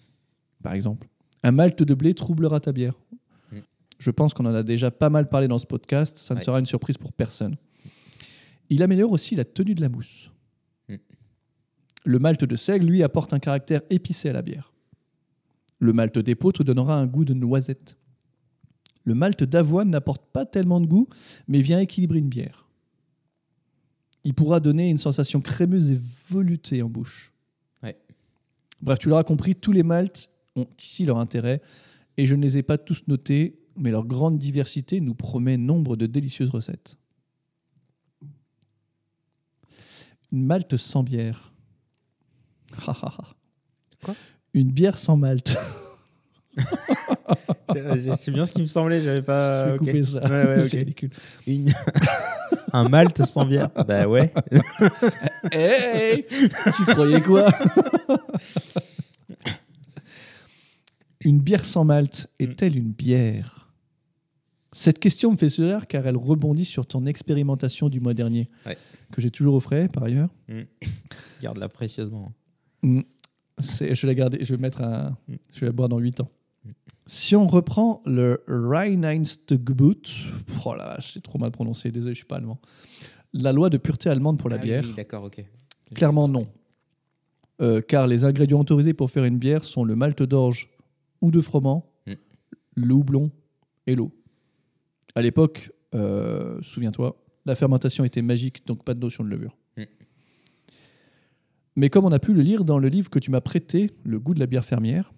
par 0.62 0.72
exemple. 0.72 1.08
Un 1.42 1.52
malt 1.52 1.82
de 1.82 1.94
blé 1.94 2.14
troublera 2.14 2.60
ta 2.60 2.72
bière. 2.72 2.94
Je 4.00 4.10
pense 4.10 4.34
qu'on 4.34 4.46
en 4.46 4.54
a 4.54 4.62
déjà 4.64 4.90
pas 4.90 5.10
mal 5.10 5.28
parlé 5.28 5.46
dans 5.46 5.58
ce 5.58 5.66
podcast. 5.66 6.16
Ça 6.16 6.34
ne 6.34 6.40
Ouais. 6.40 6.44
sera 6.44 6.58
une 6.58 6.66
surprise 6.66 6.96
pour 6.98 7.12
personne. 7.12 7.56
Il 8.70 8.82
améliore 8.82 9.12
aussi 9.12 9.36
la 9.36 9.44
tenue 9.44 9.74
de 9.74 9.80
la 9.82 9.88
mousse. 9.90 10.30
Mm. 10.88 10.94
Le 12.06 12.18
malt 12.18 12.42
de 12.44 12.56
seigle, 12.56 12.86
lui, 12.86 13.02
apporte 13.02 13.32
un 13.34 13.38
caractère 13.38 13.82
épicé 13.90 14.30
à 14.30 14.32
la 14.32 14.42
bière. 14.42 14.72
Le 15.78 15.92
malt 15.92 16.18
d'épeautre 16.18 16.64
donnera 16.64 16.94
un 16.96 17.06
goût 17.06 17.24
de 17.26 17.34
noisette. 17.34 17.96
Le 19.04 19.14
malt 19.14 19.44
d'avoine 19.44 19.90
n'apporte 19.90 20.24
pas 20.32 20.46
tellement 20.46 20.80
de 20.80 20.86
goût, 20.86 21.08
mais 21.46 21.60
vient 21.60 21.78
équilibrer 21.78 22.18
une 22.18 22.28
bière. 22.28 22.66
Il 24.24 24.34
pourra 24.34 24.60
donner 24.60 24.88
une 24.90 24.98
sensation 24.98 25.40
crémeuse 25.40 25.90
et 25.90 26.00
veloutée 26.30 26.82
en 26.82 26.88
bouche. 26.88 27.32
Ouais. 27.82 27.98
Bref, 28.82 28.98
tu 28.98 29.08
l'auras 29.08 29.24
compris, 29.24 29.54
tous 29.54 29.72
les 29.72 29.82
maltes 29.82 30.30
ont 30.56 30.66
ici 30.78 31.04
leur 31.06 31.18
intérêt, 31.18 31.60
et 32.16 32.26
je 32.26 32.34
ne 32.34 32.42
les 32.42 32.58
ai 32.58 32.62
pas 32.62 32.76
tous 32.76 33.02
notés, 33.08 33.58
mais 33.76 33.90
leur 33.90 34.04
grande 34.06 34.38
diversité 34.38 35.00
nous 35.00 35.14
promet 35.14 35.56
nombre 35.56 35.96
de 35.96 36.06
délicieuses 36.06 36.50
recettes. 36.50 36.96
Une 40.32 40.44
malte 40.44 40.76
sans 40.76 41.02
bière. 41.02 41.52
Quoi? 44.04 44.14
Une 44.54 44.70
bière 44.70 44.96
sans 44.98 45.16
malte. 45.16 45.56
C'est 48.16 48.30
bien 48.32 48.46
ce 48.46 48.52
qui 48.52 48.60
me 48.60 48.66
semblait, 48.66 49.02
j'avais 49.02 49.22
pas. 49.22 49.66
Je 49.66 49.70
vais 49.70 49.74
ok. 49.74 49.78
couper 49.86 50.02
ça. 50.02 50.20
Ouais, 50.28 50.46
ouais, 50.46 50.60
C'est 50.68 50.76
ok. 50.76 50.78
ridicule. 50.80 51.10
Une- 51.46 51.72
Un 52.72 52.88
malt 52.88 53.24
sans 53.24 53.44
bière. 53.46 53.68
Bah 53.86 54.06
ouais. 54.06 54.32
Hey 55.50 56.24
Tu 56.76 56.84
croyais 56.86 57.20
quoi? 57.20 57.46
Une 61.22 61.40
bière 61.40 61.64
sans 61.64 61.84
malt 61.84 62.28
est-elle 62.38 62.76
une 62.76 62.92
bière? 62.92 63.59
Cette 64.80 64.98
question 64.98 65.30
me 65.32 65.36
fait 65.36 65.50
sourire 65.50 65.86
car 65.86 66.06
elle 66.06 66.16
rebondit 66.16 66.64
sur 66.64 66.86
ton 66.86 67.04
expérimentation 67.04 67.90
du 67.90 68.00
mois 68.00 68.14
dernier, 68.14 68.48
Ouais. 68.64 68.78
que 69.12 69.20
j'ai 69.20 69.30
toujours 69.30 69.52
au 69.54 69.60
frais 69.60 69.88
par 69.92 70.04
ailleurs. 70.04 70.30
Garde-la 71.42 71.68
précieusement. 71.68 72.32
Mm. 72.82 73.00
Je 73.58 73.84
vais 74.00 74.06
la 74.06 74.14
garder, 74.14 74.42
je 74.42 74.54
vais 74.54 74.60
mettre 74.60 74.80
un, 74.80 75.18
Mm. 75.28 75.34
je 75.52 75.60
vais 75.60 75.66
la 75.66 75.72
boire 75.72 75.90
dans 75.90 75.98
8 75.98 76.20
ans. 76.20 76.30
Si 77.06 77.36
on 77.36 77.46
reprend 77.46 78.00
le 78.06 78.42
Reinheitsgebot, 78.48 79.96
oh 80.64 80.74
vache, 80.78 81.12
c'est 81.12 81.22
trop 81.22 81.38
mal 81.38 81.50
prononcé, 81.50 81.90
désolé, 81.90 82.14
je 82.14 82.18
suis 82.20 82.24
pas 82.26 82.36
allemand. 82.36 82.58
La 83.34 83.52
loi 83.52 83.68
de 83.68 83.76
pureté 83.76 84.08
allemande 84.08 84.38
pour 84.38 84.48
la 84.48 84.56
Ah 84.56 84.62
bière. 84.62 84.84
oui, 84.86 84.94
d'accord, 84.96 85.24
ok. 85.24 85.44
Clairement 85.94 86.26
non. 86.26 86.46
Euh, 87.60 87.82
car 87.82 88.06
les 88.06 88.24
ingrédients 88.24 88.60
autorisés 88.60 88.94
pour 88.94 89.10
faire 89.10 89.24
une 89.24 89.36
bière 89.36 89.62
sont 89.64 89.84
le 89.84 89.94
malt 89.94 90.22
d'orge 90.22 90.70
ou 91.20 91.30
de 91.30 91.40
froment, 91.42 91.84
Mm. 92.06 92.12
le 92.76 92.94
houblon 92.94 93.30
et 93.86 93.94
l'eau. 93.94 94.10
À 95.14 95.22
l'époque, 95.22 95.72
euh, 95.94 96.60
souviens-toi, 96.62 97.22
la 97.46 97.54
fermentation 97.54 98.04
était 98.04 98.22
magique, 98.22 98.66
donc 98.66 98.84
pas 98.84 98.94
de 98.94 99.00
notion 99.00 99.24
de 99.24 99.28
levure. 99.28 99.56
Mm. 99.76 99.84
Mais 101.76 101.90
comme 101.90 102.04
on 102.04 102.12
a 102.12 102.18
pu 102.18 102.34
le 102.34 102.42
lire 102.42 102.64
dans 102.64 102.78
le 102.78 102.88
livre 102.88 103.10
que 103.10 103.18
tu 103.18 103.30
m'as 103.30 103.40
prêté, 103.40 103.90
Le 104.04 104.18
goût 104.20 104.34
de 104.34 104.40
la 104.40 104.46
bière 104.46 104.64
fermière, 104.64 105.12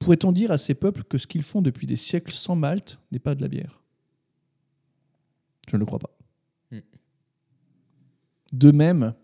pourrait-on 0.00 0.32
dire 0.32 0.50
à 0.50 0.58
ces 0.58 0.74
peuples 0.74 1.04
que 1.04 1.18
ce 1.18 1.26
qu'ils 1.26 1.42
font 1.42 1.62
depuis 1.62 1.86
des 1.86 1.96
siècles 1.96 2.32
sans 2.32 2.56
malt 2.56 2.98
n'est 3.12 3.18
pas 3.18 3.34
de 3.34 3.42
la 3.42 3.48
bière? 3.48 3.82
Je 5.68 5.76
ne 5.76 5.80
le 5.80 5.86
crois 5.86 5.98
pas. 5.98 6.16
Mm. 6.70 6.78
De 8.52 8.70
même, 8.70 9.14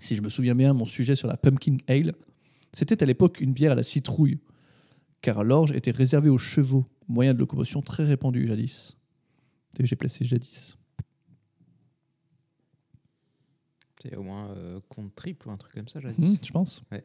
si 0.00 0.16
je 0.16 0.22
me 0.22 0.28
souviens 0.28 0.54
bien, 0.54 0.72
mon 0.72 0.86
sujet 0.86 1.14
sur 1.14 1.28
la 1.28 1.36
pumpkin 1.36 1.76
ale, 1.86 2.14
c'était 2.72 3.02
à 3.02 3.06
l'époque 3.06 3.40
une 3.40 3.52
bière 3.52 3.72
à 3.72 3.76
la 3.76 3.82
citrouille, 3.82 4.38
car 5.20 5.44
l'orge 5.44 5.72
était 5.72 5.92
réservée 5.92 6.28
aux 6.28 6.38
chevaux, 6.38 6.86
moyen 7.08 7.34
de 7.34 7.38
locomotion 7.38 7.82
très 7.82 8.04
répandu 8.04 8.46
jadis. 8.46 8.96
Vu, 9.78 9.86
J'ai 9.86 9.96
placé 9.96 10.24
jadis. 10.24 10.76
C'est 14.02 14.16
au 14.16 14.22
moins 14.22 14.50
euh, 14.50 14.80
compte 14.88 15.14
triple 15.14 15.48
ou 15.48 15.50
un 15.50 15.56
truc 15.56 15.72
comme 15.72 15.88
ça, 15.88 15.98
Hmm, 16.00 16.12
dit. 16.12 16.38
je 16.42 16.52
pense. 16.52 16.82
Ouais. 16.92 17.02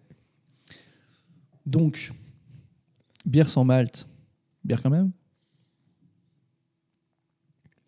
Donc, 1.65 2.11
bière 3.25 3.47
sans 3.47 3.63
malt, 3.63 4.05
bière 4.65 4.81
quand 4.83 4.89
même? 4.89 5.11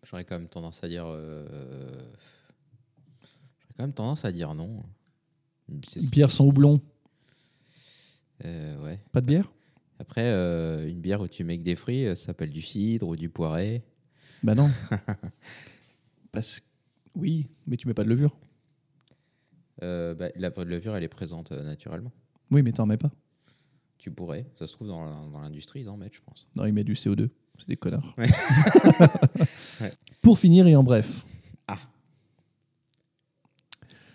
J'aurais 0.04 0.24
quand 0.24 0.38
même 0.38 0.48
tendance 0.48 0.82
à 0.82 0.88
dire. 0.88 1.04
euh, 1.06 1.46
J'aurais 3.60 3.74
quand 3.76 3.82
même 3.84 3.92
tendance 3.92 4.24
à 4.24 4.32
dire 4.32 4.54
non. 4.54 4.82
Bière 6.10 6.30
sans 6.30 6.44
houblon, 6.46 6.80
Euh, 8.44 8.82
ouais. 8.84 8.98
pas 9.12 9.20
de 9.20 9.26
bière? 9.26 9.50
Après, 9.98 10.24
euh, 10.24 10.88
une 10.88 11.00
bière 11.00 11.20
où 11.20 11.28
tu 11.28 11.44
mets 11.44 11.58
que 11.58 11.62
des 11.62 11.76
fruits, 11.76 12.04
ça 12.06 12.16
s'appelle 12.16 12.50
du 12.50 12.60
cidre 12.62 13.08
ou 13.08 13.16
du 13.16 13.28
poiré. 13.28 13.82
Bah 14.42 14.54
non. 14.54 14.70
Parce 16.32 16.60
oui, 17.14 17.48
mais 17.66 17.76
tu 17.76 17.86
mets 17.88 17.94
pas 17.94 18.04
de 18.04 18.08
levure. 18.08 18.34
Euh, 19.82 20.14
bah, 20.14 20.28
la 20.36 20.50
levure, 20.64 20.96
elle 20.96 21.04
est 21.04 21.08
présente 21.08 21.52
euh, 21.52 21.62
naturellement. 21.62 22.12
Oui, 22.50 22.62
mais 22.62 22.72
t'en 22.72 22.86
mets 22.86 22.96
pas. 22.96 23.10
Tu 23.98 24.10
pourrais. 24.10 24.46
Ça 24.58 24.66
se 24.66 24.72
trouve 24.72 24.88
dans, 24.88 25.04
la- 25.04 25.28
dans 25.32 25.40
l'industrie, 25.40 25.80
ils 25.80 25.88
en 25.88 25.96
mettent, 25.96 26.14
je 26.14 26.20
pense. 26.22 26.46
Non, 26.56 26.64
il 26.64 26.72
met 26.72 26.84
du 26.84 26.94
CO2. 26.94 27.28
C'est 27.58 27.68
des 27.68 27.76
connards. 27.76 28.14
Ouais. 28.18 28.28
Ouais. 29.80 29.92
Pour 30.22 30.38
finir 30.38 30.66
et 30.66 30.76
en 30.76 30.82
bref. 30.84 31.24
Ah. 31.66 31.78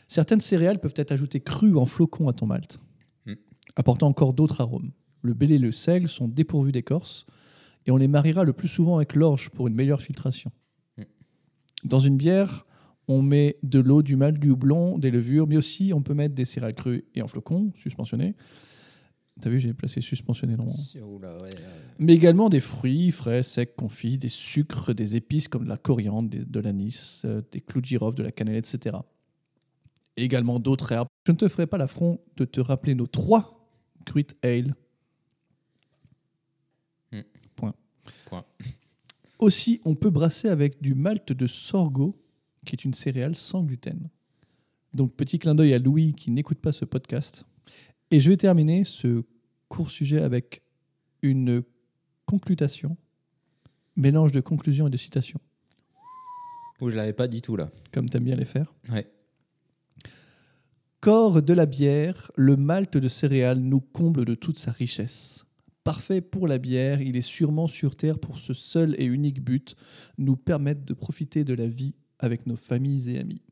Certaines 0.08 0.42
céréales 0.42 0.80
peuvent 0.80 0.94
être 0.96 1.12
ajoutées 1.12 1.42
crues 1.42 1.76
en 1.78 1.86
flocons 1.86 2.30
à 2.30 2.34
ton 2.34 2.46
malt, 2.46 2.80
Hmm. 3.26 3.34
apportant 3.76 4.08
encore 4.08 4.34
d'autres 4.34 4.62
arômes. 4.62 4.92
Le 5.22 5.34
blé 5.34 5.56
et 5.56 5.60
le 5.60 5.72
seigle 5.74 6.08
sont 6.08 6.28
dépourvus 6.30 6.72
d'écorce 6.72 7.26
et 7.88 7.92
on 7.92 7.98
les 7.98 8.08
mariera 8.08 8.44
le 8.44 8.54
plus 8.54 8.68
souvent 8.68 8.98
avec 8.98 9.16
l'orge 9.16 9.50
pour 9.50 9.68
une 9.68 9.74
meilleure 9.74 10.02
filtration. 10.02 10.52
Hmm. 10.98 11.04
Dans 11.86 12.00
une 12.00 12.18
bière, 12.18 12.66
on 13.08 13.22
met 13.22 13.58
de 13.64 13.80
l'eau, 13.80 14.04
du 14.04 14.18
malt, 14.18 14.38
du 14.38 14.52
houblon, 14.52 14.98
des 14.98 15.10
levures, 15.10 15.48
mais 15.48 15.58
aussi 15.58 15.94
on 15.94 16.02
peut 16.02 16.14
mettre 16.14 16.36
des 16.36 16.46
céréales 16.46 16.76
crues 16.76 17.06
et 17.16 17.22
en 17.22 17.28
flocons, 17.28 17.72
suspensionnés. 17.76 18.36
T'as 19.40 19.50
vu, 19.52 19.60
j'ai 19.60 19.74
placé 19.74 20.02
suspensionné 20.02 20.56
dans 20.56 20.66
mon... 20.66 20.74
Oula, 21.06 21.38
ouais, 21.38 21.52
Mais 22.00 22.14
également 22.14 22.50
des 22.50 22.60
fruits 22.60 23.12
frais, 23.12 23.44
secs, 23.44 23.76
confits, 23.76 24.18
des 24.18 24.30
sucres, 24.30 24.96
des 24.96 25.16
épices 25.16 25.48
comme 25.48 25.64
de 25.64 25.70
la 25.70 25.78
coriandre, 25.78 26.28
des- 26.28 26.44
de 26.44 26.60
l'anis, 26.60 27.22
euh, 27.24 27.44
des 27.52 27.62
clous 27.62 27.82
de 27.82 27.86
girofle, 27.86 28.18
de 28.18 28.24
la 28.24 28.32
cannelle, 28.32 28.56
etc. 28.56 28.98
Également 30.18 30.60
d'autres 30.60 30.92
herbes. 30.92 31.08
Je 31.28 31.32
ne 31.32 31.38
te 31.38 31.48
ferai 31.48 31.68
pas 31.68 31.78
l'affront 31.78 32.20
de 32.36 32.46
te 32.46 32.60
rappeler 32.60 32.96
nos 32.96 33.06
trois 33.06 33.54
Gruit 34.08 34.28
Ale. 34.42 34.74
Hmm. 37.12 37.22
Point. 37.56 37.74
Point. 38.28 38.46
Aussi, 39.40 39.80
on 39.86 39.96
peut 39.96 40.10
brasser 40.10 40.50
avec 40.50 40.82
du 40.82 40.96
malt 40.96 41.32
de 41.32 41.48
sorgho, 41.48 42.22
qui 42.66 42.76
est 42.76 42.84
une 42.84 42.94
céréale 42.94 43.36
sans 43.36 43.64
gluten. 43.64 44.10
Donc, 44.94 45.14
petit 45.16 45.40
clin 45.40 45.56
d'œil 45.56 45.74
à 45.74 45.80
Louis 45.80 46.14
qui 46.14 46.30
n'écoute 46.32 46.60
pas 46.60 46.72
ce 46.74 46.84
podcast. 46.86 47.46
Et 48.12 48.20
je 48.20 48.30
vais 48.30 48.38
terminer 48.38 48.84
ce 48.84 49.24
court 49.70 49.90
sujet 49.92 50.22
avec 50.22 50.62
une 51.22 51.64
conclutation, 52.26 52.98
mélange 53.96 54.32
de 54.34 54.42
conclusion 54.42 54.88
et 54.88 54.90
de 54.92 54.98
citation, 54.98 55.40
Ou 56.82 56.90
je 56.90 56.96
l'avais 56.96 57.14
pas 57.14 57.28
du 57.28 57.42
tout 57.42 57.56
là. 57.56 57.72
comme 57.94 58.10
tu 58.10 58.18
aimes 58.18 58.24
bien 58.26 58.36
les 58.36 58.46
faire. 58.46 58.74
Ouais. 58.90 59.08
Corps 61.00 61.42
de 61.42 61.54
la 61.54 61.66
bière, 61.66 62.32
le 62.36 62.58
malt 62.58 62.98
de 62.98 63.08
céréales 63.08 63.60
nous 63.60 63.80
comble 63.80 64.26
de 64.26 64.36
toute 64.36 64.58
sa 64.58 64.72
richesse. 64.72 65.46
Parfait 65.88 66.20
pour 66.20 66.50
la 66.50 66.58
bière, 66.58 67.00
il 67.02 67.16
est 67.16 67.22
sûrement 67.22 67.68
sur 67.68 67.96
Terre 67.96 68.20
pour 68.20 68.40
ce 68.40 68.54
seul 68.54 68.94
et 69.00 69.06
unique 69.06 69.42
but, 69.42 69.78
nous 70.18 70.36
permettre 70.36 70.84
de 70.84 70.94
profiter 70.94 71.46
de 71.46 71.54
la 71.54 71.66
vie 71.66 71.94
avec 72.20 72.46
nos 72.46 72.58
familles 72.58 73.10
et 73.12 73.20
amis. 73.20 73.47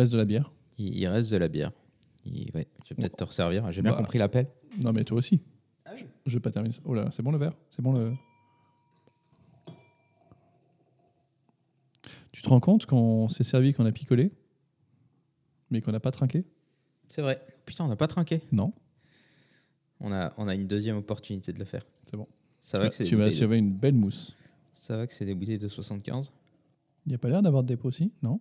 Reste 0.00 0.12
de 0.12 0.16
la 0.18 0.24
bière. 0.24 0.50
Il, 0.78 0.96
il 0.98 1.06
reste 1.06 1.30
de 1.30 1.36
la 1.36 1.48
bière. 1.48 1.72
Il- 2.24 2.50
ouais, 2.54 2.66
je 2.84 2.90
vais 2.90 2.96
peut-être 2.96 3.16
te 3.16 3.24
resservir. 3.24 3.70
J'ai 3.72 3.82
bien 3.82 3.92
Bah. 3.92 3.98
compris 3.98 4.18
l'appel. 4.18 4.48
Non, 4.82 4.92
mais 4.92 5.04
toi 5.04 5.18
aussi. 5.18 5.40
Je 6.26 6.34
vais 6.34 6.40
pas 6.40 6.50
terminer. 6.50 6.74
Oh 6.84 6.94
là, 6.94 7.08
c'est 7.12 7.22
bon 7.22 7.32
le 7.32 7.38
verre? 7.38 7.54
C'est 7.70 7.82
bon 7.82 7.92
le. 7.92 8.12
Tu 12.32 12.42
te 12.42 12.48
rends 12.48 12.60
compte 12.60 12.86
qu'on 12.86 13.28
s'est 13.28 13.44
servi, 13.44 13.74
qu'on 13.74 13.86
a 13.86 13.92
picolé, 13.92 14.32
mais 15.70 15.80
qu'on 15.80 15.92
n'a 15.92 16.00
pas 16.00 16.12
trinqué? 16.12 16.44
C'est 17.08 17.22
vrai. 17.22 17.44
Putain, 17.66 17.84
on 17.84 17.88
n'a 17.88 17.96
pas 17.96 18.06
trinqué. 18.06 18.42
Non. 18.52 18.72
On 20.00 20.12
a, 20.12 20.32
on 20.38 20.48
a 20.48 20.54
une 20.54 20.66
deuxième 20.66 20.96
opportunité 20.96 21.52
de 21.52 21.58
le 21.58 21.64
faire. 21.64 21.84
C'est 22.08 22.16
bon. 22.16 22.28
Ça 22.64 22.78
va 22.78 22.88
que 22.88 22.94
c'est 22.94 23.04
tu 23.04 23.16
vas 23.16 23.30
servi 23.30 23.58
une 23.58 23.72
belle 23.72 23.94
mousse. 23.94 24.36
ça 24.74 24.96
va 24.96 25.06
que 25.06 25.14
c'est 25.14 25.24
des 25.26 25.34
bouteilles 25.34 25.58
de 25.58 25.68
75. 25.68 26.32
Il 27.06 27.08
n'y 27.10 27.14
a 27.14 27.18
pas 27.18 27.28
l'air 27.28 27.42
d'avoir 27.42 27.62
de 27.64 27.68
dépôt 27.68 27.88
aussi, 27.88 28.12
non? 28.22 28.40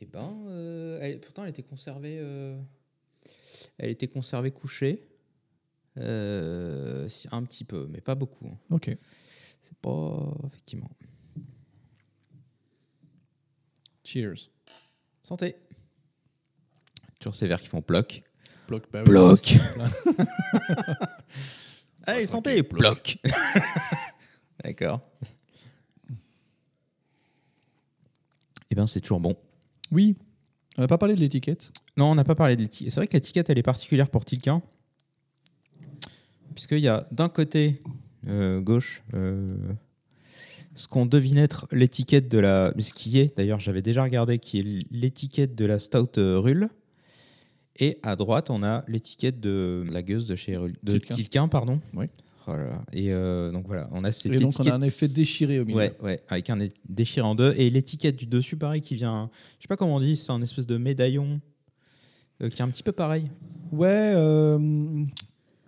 Eh 0.00 0.06
ben, 0.06 0.32
euh, 0.48 0.98
elle- 1.02 1.20
pourtant, 1.20 1.42
elle 1.44 1.50
était 1.50 1.62
conservée. 1.62 2.18
euh, 2.20 2.56
elle 3.78 3.90
était 3.90 4.08
conservée 4.08 4.50
couchée. 4.50 5.04
Euh, 5.98 7.08
un 7.32 7.42
petit 7.42 7.64
peu, 7.64 7.88
mais 7.90 8.00
pas 8.00 8.14
beaucoup. 8.14 8.46
hein. 8.46 8.56
Ok. 8.70 8.96
C'est 9.64 9.76
pas 9.82 10.32
effectivement. 10.46 10.90
Cheers. 14.04 14.50
Santé. 15.24 15.56
Toujours 17.18 17.34
ces 17.34 17.48
verres 17.48 17.60
qui 17.60 17.66
font 17.66 17.82
bloc. 17.86 18.22
Bloc. 18.68 18.84
bah 18.92 19.02
oui, 19.04 19.10
plein. 19.10 19.34
Allez, 22.04 22.26
santé. 22.28 22.62
Bloc. 22.62 23.18
D'accord. 24.64 25.00
Eh 28.70 28.74
bien, 28.74 28.86
c'est 28.86 29.00
toujours 29.00 29.20
bon. 29.20 29.36
Oui. 29.92 30.16
On 30.76 30.82
n'a 30.82 30.88
pas 30.88 30.98
parlé 30.98 31.14
de 31.14 31.20
l'étiquette. 31.20 31.72
Non, 31.96 32.12
on 32.12 32.14
n'a 32.14 32.24
pas 32.24 32.36
parlé 32.36 32.54
de 32.54 32.62
l'étiquette. 32.62 32.92
C'est 32.92 33.00
vrai 33.00 33.08
que 33.08 33.14
l'étiquette, 33.14 33.50
elle 33.50 33.58
est 33.58 33.62
particulière 33.64 34.08
pour 34.08 34.24
Tilquin. 34.24 34.62
Puisqu'il 36.54 36.78
y 36.78 36.88
a 36.88 37.08
d'un 37.10 37.28
côté 37.28 37.82
euh, 38.26 38.60
gauche 38.60 39.02
euh, 39.14 39.56
ce 40.74 40.86
qu'on 40.86 41.06
devine 41.06 41.38
être 41.38 41.66
l'étiquette 41.72 42.28
de 42.28 42.38
la. 42.38 42.72
Ce 42.78 42.92
qui 42.92 43.18
est, 43.18 43.36
d'ailleurs, 43.36 43.58
j'avais 43.58 43.82
déjà 43.82 44.04
regardé, 44.04 44.38
qui 44.38 44.60
est 44.60 44.86
l'étiquette 44.92 45.54
de 45.54 45.64
la 45.64 45.80
Stout 45.80 46.18
euh, 46.18 46.38
Rulle. 46.38 46.68
Et 47.80 47.98
à 48.02 48.16
droite, 48.16 48.50
on 48.50 48.62
a 48.62 48.84
l'étiquette 48.88 49.40
de 49.40 49.84
la 49.90 50.02
gueuse 50.02 50.26
de 50.26 50.36
chez 50.36 50.56
de 50.56 50.98
Tilquin. 50.98 51.14
Tilquin. 51.14 51.48
pardon. 51.48 51.80
Oui. 51.94 52.06
Voilà. 52.48 52.82
Et 52.94 53.12
euh, 53.12 53.52
donc 53.52 53.66
voilà, 53.66 53.90
on 53.92 54.04
a 54.04 54.10
cette 54.10 54.32
Et 54.32 54.38
donc, 54.38 54.54
on 54.58 54.64
a 54.64 54.74
un 54.74 54.80
effet 54.80 55.06
déchiré 55.06 55.60
au 55.60 55.66
milieu. 55.66 55.76
Ouais, 55.76 55.96
ouais, 56.00 56.22
avec 56.28 56.48
un 56.48 56.58
déchiré 56.88 57.26
en 57.26 57.34
deux. 57.34 57.54
Et 57.58 57.68
l'étiquette 57.68 58.16
du 58.16 58.24
dessus, 58.24 58.56
pareil, 58.56 58.80
qui 58.80 58.94
vient. 58.94 59.30
Je 59.58 59.64
sais 59.64 59.68
pas 59.68 59.76
comment 59.76 59.96
on 59.96 60.00
dit, 60.00 60.16
c'est 60.16 60.32
un 60.32 60.40
espèce 60.40 60.66
de 60.66 60.78
médaillon 60.78 61.42
euh, 62.42 62.48
qui 62.48 62.62
est 62.62 62.64
un 62.64 62.70
petit 62.70 62.82
peu 62.82 62.92
pareil. 62.92 63.30
Ouais, 63.70 64.12
euh, 64.14 65.04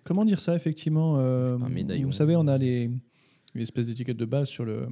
comment 0.04 0.24
dire 0.24 0.40
ça 0.40 0.56
effectivement 0.56 1.18
Un 1.18 1.68
médaillon. 1.68 2.06
Vous 2.06 2.14
savez, 2.14 2.34
on 2.34 2.46
a 2.46 2.56
les, 2.56 2.90
les 3.54 3.62
espèces 3.62 3.86
d'étiquettes 3.86 4.16
de 4.16 4.24
base 4.24 4.48
sur 4.48 4.64
le, 4.64 4.88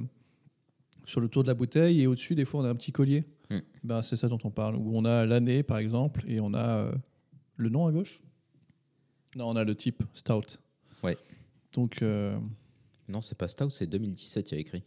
sur 1.05 1.21
le 1.21 1.27
tour 1.27 1.41
de 1.41 1.47
la 1.47 1.55
bouteille 1.55 2.01
et 2.01 2.07
au-dessus, 2.07 2.35
des 2.35 2.45
fois, 2.45 2.61
on 2.61 2.65
a 2.65 2.69
un 2.69 2.75
petit 2.75 2.91
collier. 2.91 3.23
Mm. 3.49 3.57
Ben, 3.83 4.01
c'est 4.03 4.15
ça 4.15 4.27
dont 4.27 4.39
on 4.43 4.51
parle. 4.51 4.75
Où 4.75 4.91
on 4.95 5.05
a 5.05 5.25
l'année, 5.25 5.63
par 5.63 5.79
exemple, 5.79 6.23
et 6.27 6.39
on 6.39 6.53
a 6.53 6.91
le 7.55 7.69
nom 7.69 7.87
à 7.87 7.91
gauche? 7.91 8.21
Non, 9.35 9.49
on 9.49 9.55
a 9.55 9.63
le 9.63 9.73
type 9.73 10.03
Stout. 10.13 10.59
Donc, 11.79 12.01
euh, 12.01 12.37
Non, 13.07 13.21
c'est 13.21 13.37
pas 13.37 13.47
Stout, 13.47 13.69
c'est 13.71 13.87
2017, 13.87 14.51
il 14.51 14.55
y 14.55 14.57
a 14.57 14.59
écrit. 14.59 14.83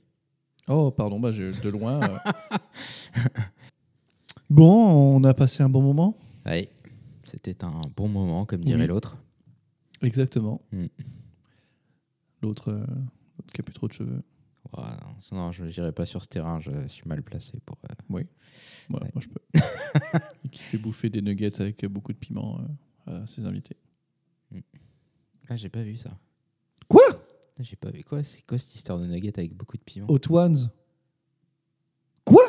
oh, 0.69 0.91
pardon, 0.91 1.19
bah, 1.19 1.33
je- 1.33 1.59
de 1.63 1.69
loin. 1.71 1.99
euh. 2.03 2.19
bon, 4.51 5.17
on 5.17 5.25
a 5.25 5.33
passé 5.33 5.63
un 5.63 5.71
bon 5.71 5.81
moment? 5.81 6.19
Ouais, 6.45 6.69
c'était 7.25 7.65
un 7.65 7.81
bon 7.97 8.09
moment, 8.09 8.45
comme 8.45 8.63
dirait 8.63 8.83
Oui. 8.83 8.87
l'autre. 8.87 9.17
Exactement. 10.03 10.61
Mm. 10.71 10.87
L'autre 12.43 12.71
euh, 12.73 12.85
qui 13.55 13.63
a 13.63 13.65
plus 13.65 13.73
trop 13.73 13.89
de 13.89 13.95
cheveux. 13.95 14.23
Non, 15.33 15.51
je 15.53 15.65
n'irai 15.65 15.93
pas 15.93 16.05
sur 16.07 16.23
ce 16.23 16.29
terrain, 16.29 16.61
je 16.61 16.87
suis 16.89 17.05
mal 17.07 17.23
placé 17.23 17.59
pour. 17.65 17.79
euh, 17.85 17.95
Ouais, 18.15 18.27
Ouais. 18.91 19.11
Moi, 19.15 19.23
je 19.23 19.29
peux. 19.29 19.41
Et 20.45 20.49
qui 20.51 20.61
fait 20.63 20.79
bouffer 20.79 21.09
des 21.09 21.23
nuggets 21.23 21.59
avec 21.61 21.87
beaucoup 21.87 22.13
de 22.13 22.19
piment 22.19 22.61
euh, 23.09 23.25
à 23.25 23.27
ses 23.27 23.47
invités. 23.47 23.77
Ah, 25.49 25.57
j'ai 25.57 25.69
pas 25.71 25.83
vu 25.83 25.97
ça. 25.97 26.19
J'ai 27.61 27.77
pas 27.77 27.91
vu. 27.91 28.03
Quoi 28.03 28.25
C'est 28.25 28.43
quoi 28.47 28.59
cette 28.59 28.75
histoire 28.75 28.99
de 28.99 29.07
nugget 29.07 29.39
avec 29.39 29.55
beaucoup 29.55 29.77
de 29.77 29.83
piment? 29.83 30.07
Hot 30.09 30.21
Ones 30.31 30.71
Quoi? 32.25 32.43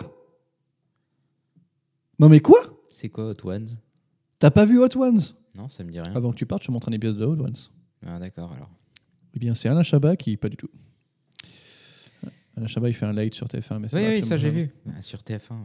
Non 2.20 2.30
mais 2.30 2.40
quoi? 2.40 2.60
C'est 2.92 3.10
quoi 3.10 3.30
Hot 3.32 3.48
Ones? 3.48 3.70
T'as 4.40 4.52
pas 4.52 4.66
vu 4.66 4.80
Hot 4.80 4.96
Ones? 4.98 5.20
Non, 5.56 5.70
ça 5.70 5.84
me 5.84 5.92
dit 5.92 6.00
rien. 6.00 6.16
Avant 6.16 6.32
que 6.32 6.38
tu 6.38 6.46
partes, 6.46 6.64
je 6.64 6.68
te 6.68 6.72
montre 6.72 6.90
un 6.90 6.92
épisode 6.94 7.18
de 7.18 7.26
Hot 7.26 7.40
Ones. 7.40 7.56
Ah, 8.06 8.18
d'accord, 8.20 8.52
alors. 8.54 8.70
Eh 9.36 9.40
bien, 9.40 9.54
c'est 9.54 9.70
Alain 9.70 9.84
Chabat 9.84 10.16
qui... 10.16 10.36
Pas 10.38 10.50
du 10.50 10.58
tout. 10.58 10.70
Alain 12.56 12.68
Chabat, 12.68 12.90
il 12.90 12.94
fait 12.94 13.06
un 13.06 13.14
light 13.14 13.34
sur 13.34 13.48
TF1. 13.48 13.80
Mais 13.80 13.94
Oui, 13.94 14.02
oui, 14.16 14.24
ça 14.24 14.38
j'ai 14.38 14.52
vu. 14.52 14.72
Ah, 14.90 15.02
sur 15.02 15.20
TF1. 15.20 15.40
pff, 15.40 15.58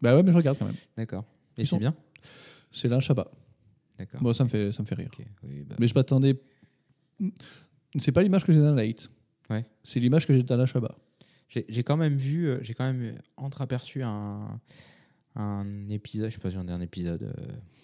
Bah 0.00 0.14
ouais, 0.16 0.22
mais 0.22 0.32
je 0.32 0.36
regarde 0.36 0.58
quand 0.58 0.66
même. 0.66 0.76
D'accord. 0.96 1.24
Et 1.56 1.62
Ils 1.62 1.66
c'est 1.66 1.70
sont- 1.70 1.78
bien? 1.78 1.94
C'est 2.70 2.88
Alain 2.88 3.00
Chabat. 3.00 3.30
D'accord. 3.98 4.20
Bon, 4.22 4.32
ça 4.32 4.44
me 4.44 4.48
fait, 4.48 4.72
ça 4.72 4.82
me 4.82 4.86
fait 4.86 4.94
rire. 4.94 5.10
Oui, 5.44 5.62
bah, 5.62 5.76
Mais 5.78 5.88
je 5.88 5.94
m'attendais... 5.94 6.40
C'est 7.98 8.12
pas 8.12 8.22
l'image 8.22 8.44
que 8.44 8.52
j'ai 8.52 8.60
d'un 8.60 8.74
light. 8.74 9.10
Ouais. 9.50 9.64
C'est 9.84 10.00
l'image 10.00 10.26
que 10.26 10.34
j'ai 10.34 10.42
d'Alain 10.42 10.66
Chabat. 10.66 10.94
J'ai 11.48 11.66
j'ai 11.68 11.82
quand 11.82 11.96
même 11.96 12.16
vu, 12.16 12.48
euh, 12.48 12.58
j'ai 12.62 12.72
quand 12.74 12.90
même 12.90 13.14
entreaperçu 13.36 14.02
un, 14.02 14.58
un 15.36 15.66
épisode, 15.90 16.30
je 16.30 16.34
sais 16.34 16.40
pas 16.40 16.50
si 16.50 16.56
j'en 16.56 16.66
ai 16.68 16.70
un 16.72 16.80
épisode, 16.80 17.22
euh, 17.22 17.32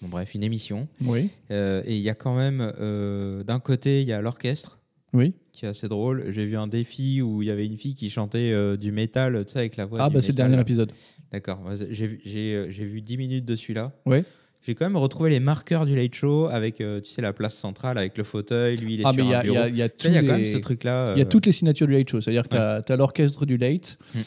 bon 0.02 0.08
bref, 0.08 0.34
une 0.34 0.42
émission. 0.42 0.88
Oui. 1.04 1.28
Euh, 1.50 1.82
et 1.84 1.96
il 1.96 2.02
y 2.02 2.08
a 2.10 2.14
quand 2.14 2.36
même, 2.36 2.72
euh, 2.78 3.42
d'un 3.44 3.58
côté, 3.60 4.00
il 4.02 4.08
y 4.08 4.12
a 4.12 4.20
l'orchestre 4.22 4.78
Oui. 5.12 5.34
qui 5.52 5.64
est 5.66 5.68
assez 5.68 5.88
drôle. 5.88 6.26
J'ai 6.30 6.46
vu 6.46 6.56
un 6.56 6.66
défi 6.68 7.20
où 7.22 7.42
il 7.42 7.48
y 7.48 7.50
avait 7.50 7.66
une 7.66 7.76
fille 7.76 7.94
qui 7.94 8.08
chantait 8.08 8.76
du 8.78 8.92
métal, 8.92 9.44
tu 9.44 9.52
sais, 9.52 9.58
avec 9.58 9.76
la 9.76 9.84
voix. 9.86 9.98
Ah, 10.02 10.08
bah 10.10 10.20
c'est 10.22 10.28
le 10.28 10.34
dernier 10.34 10.60
épisode. 10.60 10.92
D'accord. 11.32 11.60
J'ai 11.90 12.06
vu- 12.06 12.20
j'ai 12.24 12.54
euh, 12.54 12.70
j'ai 12.70 12.86
vu 12.86 13.02
10 13.02 13.18
minutes 13.18 13.44
de 13.44 13.54
celui-là. 13.56 13.92
Ouais. 14.06 14.24
J'ai 14.66 14.74
quand 14.74 14.84
même 14.84 14.96
retrouvé 14.96 15.30
les 15.30 15.40
marqueurs 15.40 15.86
du 15.86 15.94
Late 15.96 16.14
Show 16.14 16.48
avec, 16.50 16.80
euh, 16.80 17.00
tu 17.00 17.10
sais, 17.10 17.22
la 17.22 17.32
place 17.32 17.56
centrale 17.56 17.96
avec 17.96 18.18
le 18.18 18.24
fauteuil, 18.24 18.76
lui, 18.76 18.94
il 18.94 19.00
est 19.00 19.04
Ah, 19.06 19.12
sur 19.12 19.24
mais 19.24 19.34
un 19.34 19.38
a, 19.38 19.44
il 19.44 19.52
y 19.52 19.56
a, 19.56 19.68
il 19.68 19.76
y 19.76 19.82
a 19.82 19.88
Tu 19.88 19.96
tous 19.96 20.02
sais, 20.04 20.08
Il 20.10 20.14
y 20.14 20.18
a 20.18 20.22
quand 20.22 20.36
même 20.36 20.44
ce 20.46 20.58
truc-là. 20.58 21.12
Il 21.14 21.18
y 21.18 21.22
a 21.22 21.24
euh, 21.24 21.28
toutes 21.28 21.46
les 21.46 21.52
signatures 21.52 21.86
du 21.86 21.92
Late 21.94 22.08
Show, 22.10 22.20
c'est-à-dire 22.20 22.48
que 22.48 22.82
tu 22.82 22.92
as, 22.92 22.96
l'orchestre 22.96 23.46
du 23.46 23.56
Late, 23.56 23.98
Mm. 24.14 24.20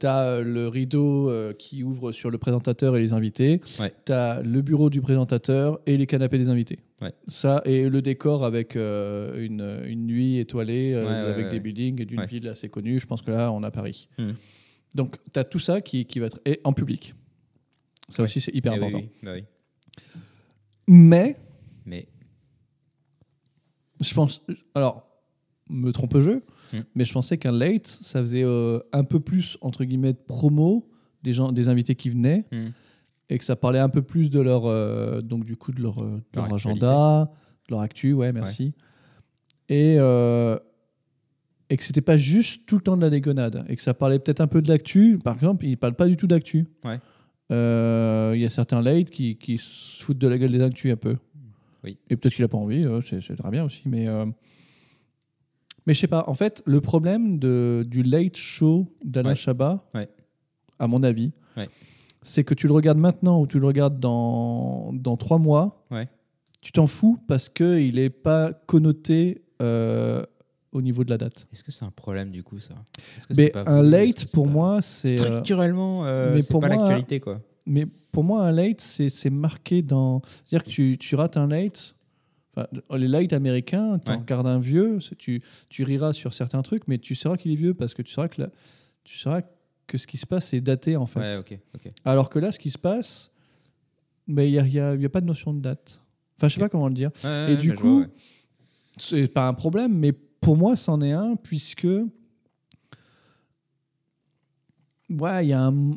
tu 0.00 0.06
as 0.06 0.40
le 0.40 0.66
rideau 0.66 1.30
euh, 1.30 1.52
qui 1.52 1.84
ouvre 1.84 2.10
sur 2.10 2.28
le 2.30 2.38
présentateur 2.38 2.96
et 2.96 3.00
les 3.00 3.12
invités, 3.12 3.60
Ouais. 3.78 3.92
tu 4.04 4.12
as 4.12 4.42
le 4.42 4.60
bureau 4.62 4.90
du 4.90 5.00
présentateur 5.00 5.78
et 5.86 5.96
les 5.96 6.06
canapés 6.06 6.38
des 6.38 6.48
invités. 6.48 6.80
Ouais. 7.00 7.12
Ça, 7.28 7.62
et 7.64 7.88
le 7.88 8.02
décor 8.02 8.44
avec 8.44 8.74
une, 8.74 9.82
une 9.86 10.06
nuit 10.06 10.38
étoilée, 10.38 10.94
Ouais, 10.96 11.02
ouais, 11.04 11.08
avec 11.08 11.46
ouais. 11.46 11.52
des 11.52 11.60
buildings 11.60 12.02
et 12.02 12.04
d'une 12.04 12.18
Ouais. 12.20 12.26
ville 12.26 12.48
assez 12.48 12.68
connue. 12.68 12.98
Je 12.98 13.06
pense 13.06 13.22
que 13.22 13.30
là, 13.30 13.52
on 13.52 13.62
a 13.62 13.70
Paris. 13.70 14.08
Mm. 14.18 14.30
Donc, 14.96 15.16
tu 15.32 15.38
as 15.38 15.44
tout 15.44 15.60
ça 15.60 15.80
qui, 15.80 16.04
qui 16.06 16.18
va 16.18 16.26
être 16.26 16.40
et 16.44 16.60
en 16.64 16.72
public. 16.72 17.14
Ça 18.08 18.22
Ouais. 18.22 18.24
aussi, 18.24 18.40
c'est 18.40 18.54
hyper 18.54 18.72
eh 18.72 18.76
important. 18.76 18.98
oui, 18.98 19.10
bah 19.22 19.32
oui. 19.34 19.44
Mais, 20.86 21.36
Mais 21.84 22.06
je 24.02 24.14
pense. 24.14 24.42
Alors, 24.74 25.06
me 25.70 25.90
trompe-je, 25.92 26.40
Hmm. 26.72 26.82
mais 26.94 27.04
je 27.06 27.12
pensais 27.14 27.38
qu'un 27.38 27.52
late, 27.52 27.86
ça 27.86 28.20
faisait 28.20 28.44
euh, 28.44 28.80
un 28.92 29.02
peu 29.04 29.20
plus, 29.20 29.56
entre 29.62 29.84
guillemets, 29.84 30.12
de 30.12 30.18
promo 30.18 30.86
des, 31.22 31.32
gens, 31.32 31.50
des 31.50 31.68
invités 31.70 31.94
qui 31.94 32.10
venaient 32.10 32.44
Hmm. 32.52 32.68
et 33.30 33.38
que 33.38 33.44
ça 33.44 33.56
parlait 33.56 33.78
un 33.78 33.88
peu 33.88 34.02
plus 34.02 34.28
de 34.30 34.40
leur. 34.40 34.66
euh, 34.66 35.20
donc, 35.22 35.44
du 35.46 35.56
coup, 35.56 35.72
de 35.72 35.80
leur, 35.82 35.98
euh, 36.02 36.16
de 36.32 36.36
Leur 36.40 36.52
agenda, 36.54 37.30
de 37.68 37.74
leur 37.74 37.80
actu, 37.80 38.12
ouais, 38.12 38.32
merci. 38.32 38.74
Et. 39.68 39.96
euh, 39.98 40.58
et 41.70 41.76
que 41.76 41.84
c'était 41.84 42.00
pas 42.00 42.16
juste 42.16 42.64
tout 42.64 42.76
le 42.76 42.80
temps 42.80 42.96
de 42.96 43.02
la 43.02 43.10
dégonade 43.10 43.66
et 43.68 43.76
que 43.76 43.82
ça 43.82 43.92
parlait 43.92 44.18
peut-être 44.18 44.40
un 44.40 44.46
peu 44.46 44.62
de 44.62 44.68
l'actu. 44.68 45.18
Par 45.22 45.34
exemple, 45.34 45.66
ils 45.66 45.76
parlent 45.76 45.92
pas 45.96 46.06
du 46.06 46.16
tout 46.16 46.26
d'actu. 46.26 46.66
Ouais. 46.82 46.98
Euh, 47.50 48.32
Il 48.34 48.40
y 48.42 48.44
a 48.44 48.50
certains 48.50 48.80
late 48.82 49.10
qui, 49.10 49.36
qui 49.36 49.58
se 49.58 50.02
foutent 50.02 50.18
de 50.18 50.28
la 50.28 50.38
gueule 50.38 50.52
des 50.52 50.60
actus 50.62 50.92
un 50.92 50.96
peu. 50.96 51.16
Oui. 51.84 51.96
Et 52.10 52.16
peut-être 52.16 52.34
qu'il 52.34 52.44
a 52.44 52.48
pas 52.48 52.58
envie, 52.58 52.84
euh, 52.84 53.00
c'est 53.00 53.36
très 53.36 53.50
bien 53.50 53.64
aussi. 53.64 53.82
Mais, 53.86 54.06
euh, 54.08 54.26
mais 55.86 55.94
je 55.94 56.00
sais 56.00 56.06
pas. 56.08 56.24
En 56.26 56.34
fait, 56.34 56.62
le 56.66 56.80
problème 56.80 57.38
de, 57.38 57.86
du 57.88 58.02
late 58.02 58.36
show 58.36 58.92
d'Alain 59.04 59.30
Ouais. 59.30 59.34
Chabat, 59.36 59.88
Ouais. 59.94 60.08
à 60.78 60.86
mon 60.88 61.02
avis, 61.02 61.32
Ouais. 61.56 61.68
c'est 62.22 62.44
que 62.44 62.54
tu 62.54 62.66
le 62.66 62.72
regardes 62.72 62.98
maintenant 62.98 63.40
ou 63.40 63.46
tu 63.46 63.58
le 63.58 63.66
regardes 63.66 63.98
dans, 64.00 64.90
dans 64.92 65.16
trois 65.16 65.38
mois, 65.38 65.86
tu 66.60 66.72
t'en 66.72 66.86
fous 66.88 67.18
parce 67.28 67.48
qu'il 67.48 67.94
n'est 67.94 68.10
pas 68.10 68.52
connoté 68.52 69.42
euh, 69.62 70.24
au 70.72 70.82
niveau 70.82 71.02
de 71.04 71.10
la 71.10 71.18
date. 71.18 71.46
est-ce 71.52 71.62
que 71.62 71.72
c'est 71.72 71.84
un 71.84 71.90
problème 71.90 72.30
du 72.30 72.42
coup 72.42 72.58
ça? 72.58 72.74
Que 73.28 73.34
Mais 73.36 73.50
pas 73.50 73.64
un 73.66 73.82
late, 73.82 74.26
pour 74.32 74.46
pas- 74.46 74.52
moi, 74.52 74.82
c'est. 74.82 75.18
euh, 75.20 75.24
Structurellement, 75.24 76.04
euh, 76.06 76.34
mais 76.34 76.42
pour 76.42 76.60
pas 76.60 76.68
l'actualité 76.68 77.20
quoi. 77.20 77.40
Mais 77.66 77.86
pour 78.12 78.24
moi, 78.24 78.44
un 78.44 78.52
late, 78.52 78.80
c'est 78.80 79.30
marqué 79.30 79.82
dans. 79.82 80.22
C'est-à-dire 80.44 80.64
que 80.64 80.70
tu, 80.70 80.96
tu 80.98 81.14
rates 81.16 81.36
un 81.36 81.46
late. 81.46 81.94
Enfin, 82.56 82.66
les 82.96 83.08
late 83.08 83.32
américains, 83.34 83.98
tu 84.04 84.10
Ouais. 84.10 84.16
regardes 84.18 84.46
un 84.46 84.58
vieux, 84.58 84.98
tu, 85.18 85.42
tu 85.68 85.84
riras 85.84 86.12
sur 86.12 86.34
certains 86.34 86.62
trucs, 86.62 86.88
mais 86.88 86.98
tu 86.98 87.14
sauras 87.14 87.36
qu'il 87.36 87.52
est 87.52 87.56
vieux 87.56 87.74
parce 87.74 87.94
que 87.94 88.02
tu 88.02 88.12
sauras 88.12 88.28
que, 88.28 88.40
la- 88.42 88.50
tu 89.04 89.16
sauras 89.18 89.42
que 89.86 89.96
ce 89.98 90.06
qui 90.06 90.16
se 90.16 90.26
passe 90.26 90.52
est 90.54 90.60
daté 90.60 90.96
en 90.96 91.06
fait. 91.06 91.20
Ouais, 91.20 91.36
ok, 91.36 91.58
ok. 91.74 91.92
Alors 92.04 92.30
que 92.30 92.38
là, 92.38 92.50
ce 92.52 92.58
qui 92.58 92.70
se 92.70 92.78
passe, 92.78 93.30
il 94.26 94.34
n'y 94.34 94.58
a, 94.58 94.66
y 94.66 94.80
a- 94.80 94.94
y 94.96 95.04
a 95.04 95.08
pas 95.08 95.20
de 95.20 95.26
notion 95.26 95.52
de 95.54 95.60
date. 95.60 96.00
Enfin, 96.36 96.48
je 96.48 96.54
sais 96.54 96.60
Ok. 96.60 96.64
pas 96.66 96.68
comment 96.70 96.88
le 96.88 96.94
dire. 96.94 97.10
Ouais, 97.22 97.52
Et 97.52 97.56
du 97.56 97.74
coup, 97.74 98.04
c'est 98.96 99.28
pas 99.28 99.46
un 99.46 99.54
problème, 99.54 99.92
mais 99.96 100.12
pour 100.40 100.56
moi, 100.56 100.76
c'en 100.76 101.00
est 101.00 101.12
un, 101.12 101.36
puisque. 101.36 101.86
Ouais, 105.10 105.46
il 105.46 105.48
y 105.48 105.52
a 105.52 105.64
un. 105.64 105.92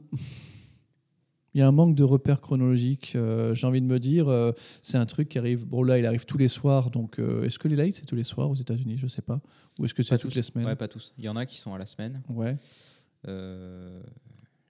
Il 1.53 1.59
y 1.59 1.61
a 1.61 1.67
un 1.67 1.71
manque 1.73 1.95
de 1.95 2.03
repères 2.05 2.39
chronologiques. 2.39 3.11
euh, 3.17 3.53
J'ai 3.55 3.67
envie 3.67 3.81
de 3.81 3.85
me 3.85 3.99
dire, 3.99 4.29
euh, 4.29 4.53
c'est 4.83 4.97
un 4.97 5.05
truc 5.05 5.27
qui 5.27 5.37
arrive. 5.37 5.65
Bon, 5.65 5.83
là, 5.83 5.99
il 5.99 6.05
arrive 6.05 6.23
tous 6.25 6.37
les 6.37 6.47
soirs. 6.47 6.91
Donc, 6.91 7.19
euh, 7.19 7.43
est-ce 7.43 7.59
que 7.59 7.67
les 7.67 7.75
lights, 7.75 7.95
c'est 7.95 8.05
tous 8.05 8.15
les 8.15 8.23
soirs 8.23 8.49
aux 8.49 8.53
États-Unis? 8.55 8.95
Je 8.97 9.07
sais 9.07 9.21
pas. 9.21 9.41
Ou 9.77 9.83
est-ce 9.83 9.93
que 9.93 10.01
c'est 10.01 10.17
toutes 10.17 10.31
tous. 10.31 10.37
les 10.37 10.43
semaines? 10.43 10.65
Ouais, 10.65 10.77
pas 10.77 10.87
tous. 10.87 11.13
Il 11.17 11.25
y 11.25 11.29
en 11.29 11.35
a 11.35 11.45
qui 11.45 11.57
sont 11.59 11.73
à 11.73 11.77
la 11.77 11.85
semaine. 11.85 12.21
Ouais. 12.29 12.55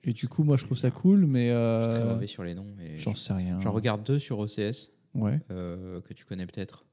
Et 0.03 0.13
du 0.13 0.27
coup, 0.27 0.43
moi, 0.43 0.57
je 0.57 0.65
trouve 0.65 0.77
ça 0.79 0.89
cool, 0.89 1.27
mais. 1.27 1.49
je 1.49 1.91
suis 1.91 2.01
très 2.01 2.13
mauvais 2.13 2.27
sur 2.27 2.43
les 2.43 2.55
noms. 2.55 2.65
J'en 2.97 3.13
sais 3.13 3.33
rien. 3.33 3.59
J'en 3.61 3.71
regarde 3.73 4.03
deux 4.03 4.17
sur 4.17 4.39
OCS 4.39 4.89
Ouais. 5.13 5.39
que 5.49 6.13
tu 6.15 6.25
connais 6.25 6.47
peut-être. 6.47 6.83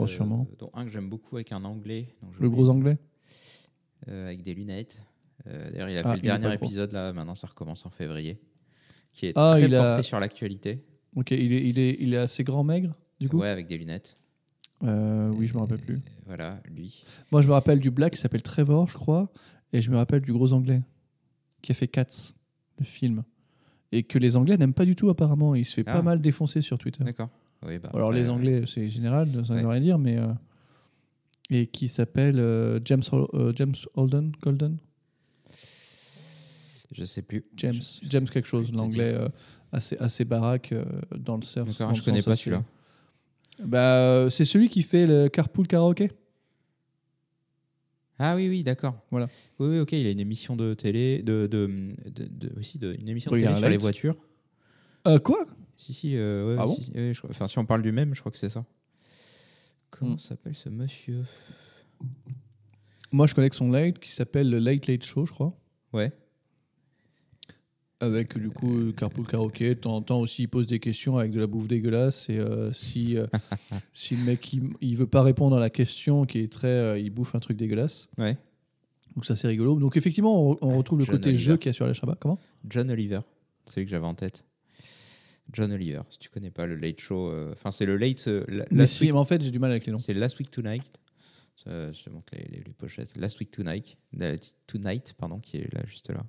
Oh, 0.00 0.04
Euh, 0.04 0.06
sûrement. 0.06 0.46
Dont 0.58 0.70
un 0.74 0.84
que 0.84 0.90
j'aime 0.90 1.08
beaucoup 1.08 1.36
avec 1.36 1.52
un 1.52 1.64
anglais. 1.64 2.14
Le 2.38 2.48
gros 2.50 2.68
anglais 2.68 2.98
euh, 4.08 4.26
avec 4.26 4.42
des 4.42 4.54
lunettes. 4.54 5.02
Euh, 5.46 5.70
D'ailleurs, 5.70 5.88
il 5.90 5.96
a 5.98 6.00
Ah, 6.04 6.10
fait 6.10 6.16
le 6.16 6.22
dernier 6.22 6.54
épisode 6.54 6.92
là, 6.92 7.12
maintenant 7.12 7.34
ça 7.34 7.46
recommence 7.46 7.84
en 7.86 7.90
février, 7.90 8.38
qui 9.12 9.26
est 9.26 9.32
Ah, 9.36 9.52
très 9.52 9.64
il 9.64 9.74
a- 9.74 9.82
porté 9.82 10.02
sur 10.02 10.18
l'actualité. 10.20 10.84
Ok, 11.16 11.30
il 11.32 11.52
est, 11.52 11.68
il, 11.68 11.78
est, 11.78 11.96
il 12.00 12.14
est 12.14 12.18
assez 12.18 12.44
grand, 12.44 12.64
maigre, 12.64 12.94
du 13.20 13.28
coup 13.28 13.38
Ouais, 13.38 13.48
avec 13.48 13.66
des 13.66 13.78
lunettes. 13.78 14.14
Euh, 14.84 15.30
Oui, 15.30 15.46
je 15.46 15.54
me 15.54 15.60
rappelle 15.60 15.80
plus. 15.80 16.00
Voilà, 16.26 16.60
lui. 16.70 17.04
Moi, 17.32 17.40
je 17.42 17.48
me 17.48 17.52
rappelle 17.52 17.80
du 17.80 17.90
black 17.90 18.12
qui 18.14 18.20
s'appelle 18.20 18.42
Trevor, 18.42 18.88
je 18.88 18.94
crois, 18.96 19.32
et 19.72 19.80
je 19.80 19.90
me 19.90 19.96
rappelle 19.96 20.20
du 20.20 20.32
gros 20.32 20.52
anglais 20.52 20.82
qui 21.62 21.72
a 21.72 21.74
fait 21.74 21.88
Cats, 21.88 22.32
le 22.78 22.84
film. 22.84 23.24
Et 23.90 24.02
que 24.02 24.18
les 24.18 24.36
Anglais 24.36 24.56
n'aiment 24.58 24.74
pas 24.74 24.84
du 24.84 24.94
tout, 24.94 25.08
apparemment. 25.08 25.54
Il 25.54 25.64
se 25.64 25.72
fait 25.74 25.84
Ah. 25.86 25.94
pas 25.94 26.02
mal 26.02 26.20
défoncer 26.20 26.60
sur 26.60 26.76
Twitter. 26.78 27.02
D'accord. 27.02 27.30
Oui, 27.66 27.78
bah, 27.78 27.90
Alors, 27.94 28.12
les 28.12 28.28
euh, 28.28 28.32
Anglais, 28.32 28.62
c'est 28.66 28.88
général, 28.88 29.28
ça 29.46 29.54
ne 29.54 29.60
veut 29.62 29.68
rien 29.68 29.80
dire, 29.80 29.98
mais. 29.98 30.16
euh, 30.18 30.26
Et 31.50 31.66
qui 31.66 31.88
s'appelle 31.88 32.38
euh, 32.38 32.78
James, 32.84 33.02
Hol- 33.10 33.52
James 33.56 33.74
Holden 33.94 34.32
Golden? 34.42 34.76
Je 36.92 37.04
sais 37.04 37.22
plus. 37.22 37.44
James, 37.56 37.80
Je- 37.80 38.08
James 38.08 38.28
quelque 38.28 38.48
chose, 38.48 38.72
l'anglais 38.72 39.14
assez, 39.72 39.96
assez 39.98 40.24
baraque 40.24 40.72
dans 41.16 41.36
le 41.36 41.42
surf. 41.42 41.68
Je 41.78 41.84
le 41.84 42.02
connais 42.04 42.22
pas 42.22 42.36
celui-là. 42.36 42.64
Bah, 43.64 44.28
c'est 44.30 44.44
celui 44.44 44.68
qui 44.68 44.82
fait 44.82 45.06
le 45.06 45.28
carpool 45.28 45.66
karaoké? 45.66 46.10
Ah 48.20 48.34
oui, 48.36 48.48
oui, 48.48 48.62
d'accord. 48.64 48.96
Voilà. 49.10 49.28
Oui, 49.58 49.68
oui, 49.68 49.78
ok, 49.80 49.92
il 49.92 50.06
a 50.06 50.10
une 50.10 50.18
émission 50.20 50.56
de 50.56 50.74
télé, 50.74 51.22
de, 51.22 51.46
de, 51.46 51.66
de- 52.10 52.26
de- 52.48 52.58
aussi 52.58 52.78
de, 52.78 52.92
une 52.98 53.08
émission 53.08 53.30
de 53.30 53.36
Oui, 53.36 53.42
télé 53.42 53.54
sur 53.54 53.64
les 53.66 53.70
light. 53.72 53.80
voitures. 53.80 54.16
Euh, 55.06 55.18
quoi? 55.20 55.46
Si, 55.78 55.94
si, 55.94 56.16
euh, 56.16 56.48
ouais, 56.48 56.56
Ah 56.58 56.66
bon 56.66 56.74
si, 56.74 56.90
ouais, 56.92 57.14
je 57.14 57.20
enfin, 57.30 57.48
si 57.48 57.58
on 57.58 57.64
parle 57.64 57.82
du 57.82 57.92
même, 57.92 58.14
je 58.14 58.20
crois 58.20 58.30
que 58.32 58.38
c'est 58.38 58.50
ça. 58.50 58.64
Comment 59.90 60.14
Hmm. 60.16 60.18
s'appelle 60.18 60.54
ce 60.54 60.68
monsieur? 60.68 61.24
Moi, 63.10 63.26
je 63.26 63.34
connais 63.34 63.48
que 63.48 63.56
son 63.56 63.70
late 63.70 63.98
qui 63.98 64.10
s'appelle 64.12 64.50
le 64.50 64.58
Late 64.58 64.86
Late 64.86 65.04
Show, 65.04 65.24
je 65.24 65.32
crois. 65.32 65.56
Ouais. 65.92 66.12
Avec 68.00 68.38
du 68.38 68.50
coup 68.50 68.76
euh, 68.78 68.92
Carpool 68.92 69.26
Karaoké. 69.26 69.70
De 69.70 69.80
temps 69.80 69.96
en 69.96 70.02
temps 70.02 70.20
aussi, 70.20 70.42
il 70.44 70.48
pose 70.48 70.66
des 70.66 70.78
questions 70.78 71.16
avec 71.18 71.32
de 71.32 71.40
la 71.40 71.46
bouffe 71.48 71.66
dégueulasse. 71.66 72.28
Et 72.28 72.38
euh, 72.38 72.72
si, 72.72 73.16
euh, 73.16 73.26
si 73.92 74.14
le 74.14 74.24
mec 74.24 74.52
il, 74.52 74.70
il 74.80 74.96
veut 74.96 75.06
pas 75.08 75.22
répondre 75.22 75.56
à 75.56 75.60
la 75.60 75.70
question, 75.70 76.24
qui 76.26 76.38
est 76.40 76.52
très. 76.52 76.68
euh, 76.68 76.98
il 76.98 77.10
bouffe 77.10 77.34
un 77.34 77.40
truc 77.40 77.56
dégueulasse. 77.56 78.08
Ouais. 78.18 78.36
Donc 79.16 79.24
ça, 79.24 79.34
c'est 79.34 79.48
rigolo. 79.48 79.80
Donc 79.80 79.96
effectivement, 79.96 80.50
on, 80.50 80.58
on 80.60 80.76
retrouve 80.78 81.00
le 81.00 81.06
John 81.06 81.14
côté 81.16 81.30
Oliver. 81.30 81.42
jeu 81.42 81.56
qu'il 81.56 81.70
y 81.70 81.70
a 81.70 81.72
sur 81.72 81.86
la 81.86 81.92
Shabbat. 81.94 82.18
Comment? 82.20 82.38
John 82.68 82.88
Oliver, 82.90 83.20
c'est 83.66 83.74
celui 83.74 83.86
que 83.86 83.90
j'avais 83.90 84.06
en 84.06 84.14
tête. 84.14 84.44
John 85.52 85.72
Oliver, 85.72 86.02
si 86.10 86.18
tu 86.18 86.28
connais 86.28 86.50
pas 86.50 86.66
le 86.66 86.74
Late 86.76 87.00
Show, 87.00 87.30
euh, 87.30 87.52
enfin 87.52 87.70
c'est 87.72 87.86
le 87.86 87.96
Late, 87.96 88.28
euh, 88.28 88.44
la- 88.48 88.66
Mais 88.70 88.86
si, 88.86 89.04
Week- 89.04 89.12
mais 89.12 89.18
en 89.18 89.24
fait, 89.24 89.40
j'ai 89.42 89.50
du 89.50 89.58
mal 89.58 89.70
avec 89.70 89.86
les 89.86 89.92
noms. 89.92 89.98
c'est 89.98 90.14
Last 90.14 90.38
Week 90.38 90.50
Tonight. 90.50 90.84
Ça, 91.56 91.90
je 91.92 92.02
te 92.04 92.10
montre 92.10 92.32
les, 92.36 92.44
les- 92.58 92.62
les 92.64 92.72
pochettes. 92.72 93.16
Last 93.16 93.40
Week 93.40 93.50
Tonight, 93.50 93.96
euh, 94.20 94.36
Tonight, 94.66 95.14
pardon, 95.18 95.38
qui 95.40 95.56
est 95.56 95.72
là 95.74 95.80
juste 95.86 96.10
là. 96.10 96.24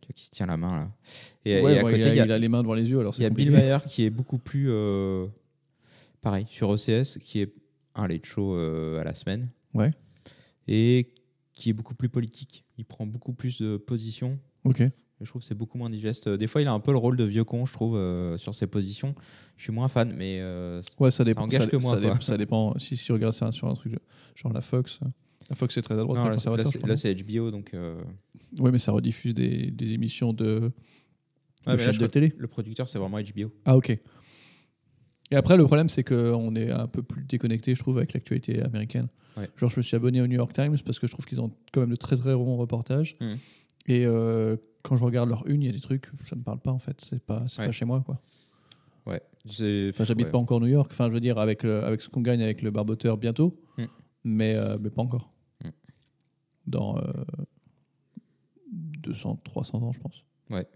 Tu 0.00 0.08
vois, 0.08 0.14
qui 0.14 0.24
se 0.24 0.30
tient 0.30 0.46
la 0.46 0.56
main 0.56 0.78
là. 0.80 0.92
Et, 1.44 1.60
Ouais, 1.62 1.74
et 1.74 1.78
à 1.78 1.82
bon, 1.82 1.88
côté, 1.90 2.00
il, 2.00 2.04
a, 2.08 2.14
il 2.14 2.20
a, 2.20 2.24
il 2.26 2.32
a 2.32 2.38
les 2.38 2.48
mains 2.48 2.62
devant 2.62 2.74
les 2.74 2.88
yeux, 2.88 2.98
alors 3.00 3.14
il 3.14 3.16
c'est 3.18 3.22
y 3.22 3.26
a 3.26 3.30
Bill. 3.30 3.50
Maher 3.50 3.78
qui 3.86 4.04
est 4.04 4.10
beaucoup 4.10 4.38
plus 4.38 4.66
euh, 4.70 5.26
pareil 6.20 6.46
sur 6.50 6.68
OCS, 6.70 7.18
qui 7.24 7.40
est 7.40 7.52
un 7.94 8.06
Late 8.08 8.26
Show 8.26 8.54
euh, 8.56 9.00
à 9.00 9.04
la 9.04 9.14
semaine. 9.14 9.48
Ouais. 9.74 9.92
Et 10.66 11.14
qui 11.54 11.70
est 11.70 11.72
beaucoup 11.72 11.94
plus 11.94 12.08
politique. 12.08 12.64
Il 12.76 12.84
prend 12.84 13.06
beaucoup 13.06 13.32
plus 13.32 13.60
de 13.60 13.76
positions. 13.76 14.38
Ok. 14.64 14.82
Je 15.20 15.28
trouve 15.28 15.42
que 15.42 15.48
c'est 15.48 15.54
beaucoup 15.56 15.78
moins 15.78 15.90
digeste. 15.90 16.28
Des 16.28 16.46
fois, 16.46 16.62
il 16.62 16.68
a 16.68 16.72
un 16.72 16.78
peu 16.80 16.92
le 16.92 16.98
rôle 16.98 17.16
de 17.16 17.24
vieux 17.24 17.42
con, 17.44 17.66
je 17.66 17.72
trouve, 17.72 17.96
euh, 17.96 18.36
sur 18.38 18.54
ses 18.54 18.66
positions. 18.68 19.14
Je 19.56 19.64
suis 19.64 19.72
moins 19.72 19.88
fan, 19.88 20.14
mais 20.16 20.38
euh, 20.40 20.80
Ouais, 21.00 21.10
ça 21.10 21.24
dépend. 21.24 21.42
engage 21.42 21.62
ça, 21.62 21.66
que 21.66 21.76
moi, 21.76 21.94
ça, 22.00 22.00
quoi. 22.08 22.20
ça 22.20 22.36
dépend. 22.36 22.74
Si, 22.78 22.96
si 22.96 23.04
tu 23.04 23.12
regardes 23.12 23.34
ça 23.34 23.50
sur 23.50 23.66
un 23.68 23.74
truc 23.74 23.94
genre 24.36 24.52
la 24.52 24.60
Fox, 24.60 25.00
euh, 25.02 25.06
la 25.50 25.56
Fox 25.56 25.74
c'est 25.74 25.82
très 25.82 25.94
à 25.94 25.96
droite, 25.98 26.18
non, 26.18 26.36
très 26.36 26.56
là, 26.86 26.96
c'est- 26.96 27.14
HBO, 27.14 27.50
donc. 27.50 27.74
euh, 27.74 28.00
Oui, 28.60 28.70
mais 28.70 28.78
ça 28.78 28.92
rediffuse 28.92 29.34
des, 29.34 29.70
des 29.72 29.92
émissions 29.92 30.32
de, 30.32 30.70
ouais, 31.66 31.76
de 31.76 32.00
là, 32.00 32.08
télé. 32.08 32.32
Le 32.38 32.46
producteur, 32.46 32.88
c'est 32.88 32.98
vraiment 32.98 33.18
HBO. 33.18 33.52
Ah, 33.64 33.76
ok. 33.76 33.98
Et 35.30 35.36
après, 35.36 35.56
le 35.56 35.64
problème, 35.64 35.88
c'est 35.88 36.04
qu'on 36.04 36.54
est 36.56 36.70
un 36.70 36.86
peu 36.86 37.02
plus 37.02 37.24
déconnecté, 37.24 37.74
je 37.74 37.80
trouve, 37.80 37.98
avec 37.98 38.14
l'actualité 38.14 38.62
américaine. 38.62 39.08
Ouais. 39.36 39.48
Genre, 39.56 39.68
je 39.68 39.78
me 39.78 39.82
suis 39.82 39.94
abonné 39.96 40.22
au 40.22 40.26
New 40.26 40.36
York 40.36 40.52
Times 40.52 40.76
parce 40.84 40.98
que 40.98 41.06
je 41.06 41.12
trouve 41.12 41.26
qu'ils 41.26 41.40
ont 41.40 41.50
quand 41.72 41.80
même 41.80 41.90
de 41.90 41.96
très 41.96 42.16
très 42.16 42.34
bons 42.34 42.56
reportages. 42.56 43.16
Mhm. 43.20 43.36
Et 43.88 44.04
euh, 44.06 44.56
quand 44.82 44.96
je 44.96 45.04
regarde 45.04 45.28
leur 45.28 45.46
une, 45.46 45.62
il 45.62 45.66
y 45.66 45.68
a 45.68 45.72
des 45.72 45.80
trucs, 45.80 46.08
ça 46.28 46.36
me 46.36 46.42
parle 46.42 46.60
pas 46.60 46.70
en 46.72 46.78
fait. 46.78 47.00
C'est 47.00 47.22
pas, 47.22 47.44
c'est 47.48 47.60
Ouais. 47.60 47.66
pas 47.66 47.72
chez 47.72 47.84
moi, 47.84 48.02
quoi. 48.04 48.20
Ouais. 49.06 49.22
Enfin, 49.46 50.04
j'habite 50.04 50.26
ouais. 50.26 50.32
pas 50.32 50.38
encore 50.38 50.60
New 50.60 50.66
York. 50.66 50.90
Enfin, 50.92 51.08
je 51.08 51.14
veux 51.14 51.20
dire, 51.20 51.38
avec, 51.38 51.62
le- 51.62 51.82
avec 51.84 52.02
ce 52.02 52.08
qu'on 52.08 52.20
gagne 52.20 52.42
avec 52.42 52.60
le 52.62 52.70
barboteur 52.70 53.16
bientôt, 53.16 53.58
Mm. 53.78 53.84
mais, 54.24 54.54
euh, 54.54 54.76
mais 54.80 54.90
pas 54.90 55.02
encore. 55.02 55.30
Mm. 55.64 55.68
Dans 56.66 56.98
euh, 56.98 57.02
200, 58.72 59.40
300 59.44 59.82
ans, 59.82 59.92
je 59.92 60.00
pense. 60.00 60.24
Ouais. 60.50 60.66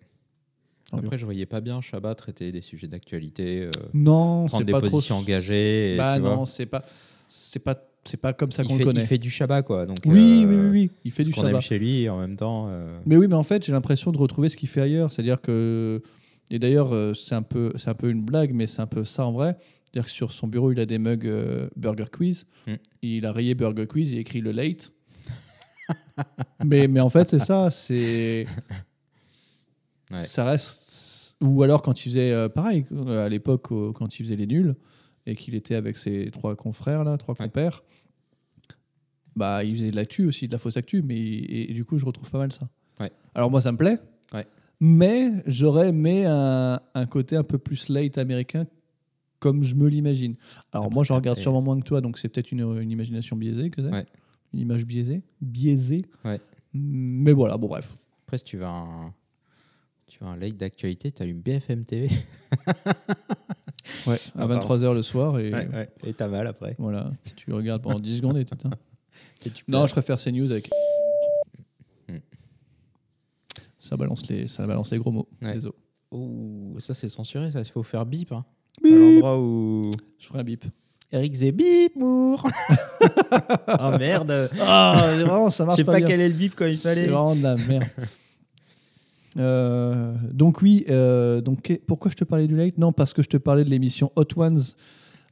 Après, 0.92 1.16
je 1.18 1.24
voyais 1.24 1.46
pas 1.46 1.60
bien 1.62 1.80
Shabbat 1.80 2.16
traiter 2.18 2.52
des 2.52 2.60
sujets 2.60 2.86
d'actualité, 2.86 3.62
euh, 3.64 3.70
non, 3.94 4.46
c'est 4.48 4.62
des 4.64 4.72
pas 4.72 4.80
positions 4.80 5.16
trop. 5.16 5.22
engagées. 5.24 5.94
et 5.94 5.96
Bah 5.96 6.18
non, 6.18 6.44
c'est 6.44 6.66
pas, 6.66 6.84
c'est 7.28 7.60
pas, 7.60 7.82
c'est 8.04 8.16
pas 8.16 8.32
comme 8.32 8.50
ça 8.52 8.64
qu'on 8.64 8.76
le 8.76 8.84
connaît. 8.84 9.02
il 9.02 9.06
fait 9.06 9.18
du 9.18 9.30
Shabbat, 9.30 9.64
quoi. 9.64 9.86
Donc, 9.86 9.98
Oui, 10.06 10.42
euh, 10.44 10.48
oui, 10.48 10.56
oui, 10.56 10.68
oui, 10.70 10.90
il 11.04 11.10
fait 11.12 11.22
ce 11.22 11.28
du 11.28 11.34
qu'on 11.34 11.42
aime 11.42 11.48
Shabbat. 11.48 11.62
chez 11.62 11.78
lui, 11.78 12.08
en 12.08 12.18
même 12.18 12.36
temps. 12.36 12.66
euh, 12.68 12.98
Mais 13.06 13.16
oui, 13.16 13.26
mais 13.28 13.34
en 13.34 13.42
fait, 13.42 13.64
j'ai 13.64 13.72
l'impression 13.72 14.10
de 14.12 14.18
retrouver 14.18 14.48
ce 14.48 14.56
qu'il 14.56 14.68
fait 14.68 14.80
ailleurs. 14.80 15.12
C'est-à-dire 15.12 15.40
que. 15.40 16.02
Et 16.50 16.58
d'ailleurs, 16.58 16.92
euh, 16.92 17.14
c'est 17.14 17.34
un, 17.34 17.42
peu, 17.42 17.72
c'est 17.76 17.88
un 17.88 17.94
peu 17.94 18.10
une 18.10 18.22
blague, 18.22 18.52
mais 18.52 18.66
c'est 18.66 18.82
un 18.82 18.86
peu 18.86 19.04
ça 19.04 19.24
en 19.24 19.32
vrai. 19.32 19.56
C'est-à-dire 19.84 20.06
que 20.06 20.10
sur 20.10 20.32
son 20.32 20.46
bureau, 20.48 20.72
il 20.72 20.80
a 20.80 20.86
des 20.86 20.98
mugs 20.98 21.26
euh, 21.26 21.68
Burger 21.76 22.06
Quiz. 22.12 22.46
Mm. 22.66 22.72
Il 23.02 23.26
a 23.26 23.32
rayé 23.32 23.54
Burger 23.54 23.86
Quiz, 23.86 24.10
il 24.10 24.18
écrit 24.18 24.40
le 24.40 24.52
late. 24.52 24.92
mais, 26.64 26.88
mais 26.88 27.00
en 27.00 27.08
fait, 27.08 27.28
c'est 27.28 27.38
ça. 27.38 27.70
C'est. 27.70 28.46
Ouais. 30.10 30.18
Ça 30.18 30.44
reste. 30.44 31.36
Ou 31.40 31.62
alors, 31.62 31.82
quand 31.82 32.04
il 32.04 32.08
faisait. 32.08 32.48
pareil, 32.50 32.84
à 33.08 33.28
l'époque, 33.28 33.68
quand 33.94 34.18
il 34.18 34.22
faisait 34.24 34.36
les 34.36 34.46
nuls, 34.46 34.74
et 35.26 35.34
qu'il 35.36 35.54
était 35.54 35.74
avec 35.74 35.96
ses 35.96 36.30
trois 36.30 36.56
confrères, 36.56 37.04
là, 37.04 37.16
trois 37.16 37.34
Ouais. 37.38 37.46
compères, 37.46 37.82
bah, 39.36 39.64
il 39.64 39.76
faisait 39.76 39.90
de 39.90 39.96
l'actu 39.96 40.26
aussi, 40.26 40.46
de 40.46 40.52
la 40.52 40.58
fausse 40.58 40.76
actu. 40.76 41.02
Mais, 41.02 41.16
et, 41.18 41.70
et 41.70 41.74
du 41.74 41.84
coup, 41.84 41.98
je 41.98 42.04
retrouve 42.04 42.30
pas 42.30 42.38
mal 42.38 42.52
ça. 42.52 42.68
Ouais. 43.00 43.10
Alors, 43.34 43.50
moi, 43.50 43.60
ça 43.60 43.72
me 43.72 43.78
plaît. 43.78 43.98
Ouais. 44.34 44.46
Mais 44.80 45.30
j'aurais 45.46 45.88
aimé 45.90 46.24
un, 46.26 46.80
un 46.94 47.06
côté 47.06 47.36
un 47.36 47.44
peu 47.44 47.58
plus 47.58 47.88
late 47.88 48.18
américain, 48.18 48.66
comme 49.38 49.62
je 49.62 49.74
me 49.74 49.88
l'imagine. 49.88 50.36
Alors, 50.72 50.90
moi, 50.92 51.04
je 51.04 51.12
regarde 51.12 51.38
sûrement 51.38 51.62
moins 51.62 51.78
que 51.78 51.84
toi, 51.84 52.00
donc 52.00 52.18
c'est 52.18 52.28
peut-être 52.28 52.52
une, 52.52 52.60
une 52.80 52.90
imagination 52.90 53.36
biaisée 53.36 53.70
que 53.70 53.80
c'est. 53.82 53.90
Ouais. 53.90 54.06
Une 54.52 54.60
image 54.60 54.84
biaisée. 54.84 55.22
Biaisée. 55.40 56.02
Ouais. 56.24 56.40
Mais 56.74 57.32
voilà, 57.32 57.56
bon, 57.56 57.68
bref. 57.68 57.96
Après, 58.26 58.38
si 58.38 58.44
tu 58.44 58.56
veux 58.58 58.64
un, 58.66 59.14
tu 60.12 60.18
veux 60.22 60.30
un 60.30 60.36
late 60.36 60.56
d'actualité, 60.56 61.10
tu 61.10 61.22
allumes 61.22 61.40
BFM 61.40 61.84
TV. 61.84 62.08
Ouais, 64.06 64.14
à 64.14 64.42
Ah, 64.44 64.46
pardon. 64.48 64.60
23h 64.76 64.94
le 64.94 65.02
soir 65.02 65.38
et 65.40 65.50
Et 66.04 66.12
t'as 66.14 66.28
mal 66.28 66.46
après. 66.46 66.76
voilà, 66.78 67.10
tu 67.34 67.52
regardes 67.52 67.82
pendant 67.82 67.98
10 67.98 68.18
secondes 68.18 68.36
et. 68.38 68.46
Et 69.44 69.50
tu 69.50 69.64
Non, 69.66 69.86
je 69.88 69.92
préfère 69.92 70.18
CNews 70.18 70.52
avec. 70.52 70.70
Hmm. 72.08 72.18
Ça 73.80 73.96
balance 73.96 74.24
les, 74.28 74.46
ça 74.46 74.64
balance 74.68 74.92
les 74.92 74.98
gros 74.98 75.10
mots. 75.10 75.28
Ouais. 75.42 75.54
Désolé. 75.54 75.74
Ouh, 76.12 76.76
ça 76.78 76.94
c'est 76.94 77.08
censuré, 77.08 77.50
ça. 77.50 77.58
Il 77.60 77.64
faut 77.72 77.82
faire 77.82 78.06
bip. 78.06 78.30
Hein. 78.30 78.44
À 78.78 78.82
Bip. 78.84 78.92
l'endroit 78.92 79.40
où 79.40 79.82
Je 80.20 80.26
ferai 80.26 80.38
un 80.38 80.44
bip. 80.44 80.64
Eric 81.10 81.34
Zé 81.34 81.50
bip, 81.50 81.96
mour. 81.96 82.46
oh 83.00 83.90
merde. 83.98 84.48
Ah, 84.60 85.10
vraiment, 85.16 85.50
ça 85.50 85.64
Je 85.64 85.66
marche 85.66 85.78
sais 85.78 85.84
pas, 85.84 85.92
pas 85.92 86.00
quel 86.02 86.20
est 86.20 86.28
le 86.28 86.34
bip 86.34 86.54
quand 86.54 86.66
il 86.66 86.76
C'est 86.76 86.82
fallait. 86.88 87.06
vraiment 87.06 87.34
de 87.34 87.42
la 87.42 87.56
merde. 87.56 87.84
Euh, 89.38 90.14
donc 90.32 90.60
oui, 90.62 90.84
euh, 90.90 91.40
donc 91.40 91.80
pourquoi 91.86 92.10
je 92.10 92.16
te 92.16 92.24
parlais 92.24 92.46
du 92.46 92.56
late? 92.56 92.76
Non, 92.78 92.92
parce 92.92 93.12
que 93.12 93.22
je 93.22 93.28
te 93.28 93.36
parlais 93.36 93.64
de 93.64 93.70
l'émission 93.70 94.12
Hot 94.16 94.26
Ones 94.36 94.60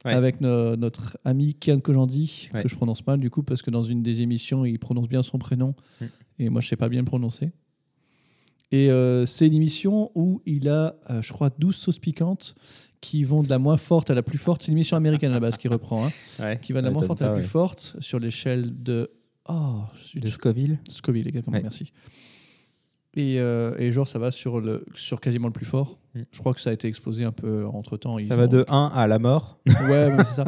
Ouais. 0.03 0.13
avec 0.13 0.41
no- 0.41 0.75
notre 0.75 1.15
ami 1.25 1.53
Kian 1.53 1.79
Kojandi, 1.79 2.49
Ouais. 2.55 2.63
que 2.63 2.67
je 2.67 2.75
prononce 2.75 3.05
mal 3.05 3.19
du 3.19 3.29
coup, 3.29 3.43
parce 3.43 3.61
que 3.61 3.69
dans 3.69 3.83
une 3.83 4.01
des 4.01 4.23
émissions, 4.23 4.65
il 4.65 4.79
prononce 4.79 5.07
bien 5.07 5.21
son 5.21 5.37
prénom, 5.37 5.75
Mm. 6.01 6.05
et 6.39 6.49
moi 6.49 6.59
je 6.61 6.67
sais 6.67 6.75
pas 6.75 6.89
bien 6.89 7.01
le 7.01 7.05
prononcer. 7.05 7.51
Et 8.71 8.89
euh, 8.89 9.27
c'est 9.27 9.45
une 9.45 9.53
émission 9.53 10.09
où 10.15 10.41
il 10.47 10.69
a, 10.69 10.95
je 11.21 11.31
crois, 11.31 11.51
12 11.55 11.75
sauces 11.75 11.99
piquantes 11.99 12.55
qui 12.99 13.23
vont 13.23 13.43
de 13.43 13.49
la 13.49 13.59
moins 13.59 13.77
forte 13.77 14.09
à 14.09 14.15
la 14.15 14.23
plus 14.23 14.37
forte. 14.39 14.63
C'est 14.63 14.69
une 14.69 14.77
émission 14.77 14.97
américaine 14.97 15.29
à 15.31 15.35
la 15.35 15.39
base 15.39 15.57
qui 15.57 15.67
reprend, 15.67 16.05
hein, 16.07 16.11
Ouais. 16.39 16.59
qui 16.59 16.71
va 16.73 16.81
de 16.81 16.85
la 16.87 16.91
moins 16.91 17.03
forte 17.03 17.21
à 17.21 17.27
la 17.27 17.33
plus 17.35 17.43
forte 17.43 17.95
sur 17.99 18.17
l'échelle 18.19 18.81
de. 18.81 19.11
Oh, 19.49 19.81
De 20.15 20.29
Scoville. 20.29 20.79
Scoville, 20.87 21.27
exactement, 21.27 21.59
merci. 21.61 21.91
Et, 23.15 23.39
euh, 23.39 23.75
et 23.77 23.91
genre, 23.91 24.07
ça 24.07 24.19
va 24.19 24.31
sur, 24.31 24.61
le, 24.61 24.85
sur 24.95 25.19
quasiment 25.19 25.47
le 25.47 25.53
plus 25.53 25.65
fort. 25.65 25.97
Mm. 26.15 26.21
Je 26.31 26.39
crois 26.39 26.53
que 26.53 26.61
ça 26.61 26.69
a 26.69 26.73
été 26.73 26.87
explosé 26.87 27.23
un 27.25 27.31
peu 27.31 27.65
entre 27.65 27.97
temps. 27.97 28.17
Ça 28.25 28.35
va 28.35 28.47
de 28.47 28.65
1 28.69 28.91
à 28.93 29.07
la 29.07 29.19
mort. 29.19 29.59
Ouais, 29.89 30.15
c'est 30.19 30.35
ça. 30.35 30.45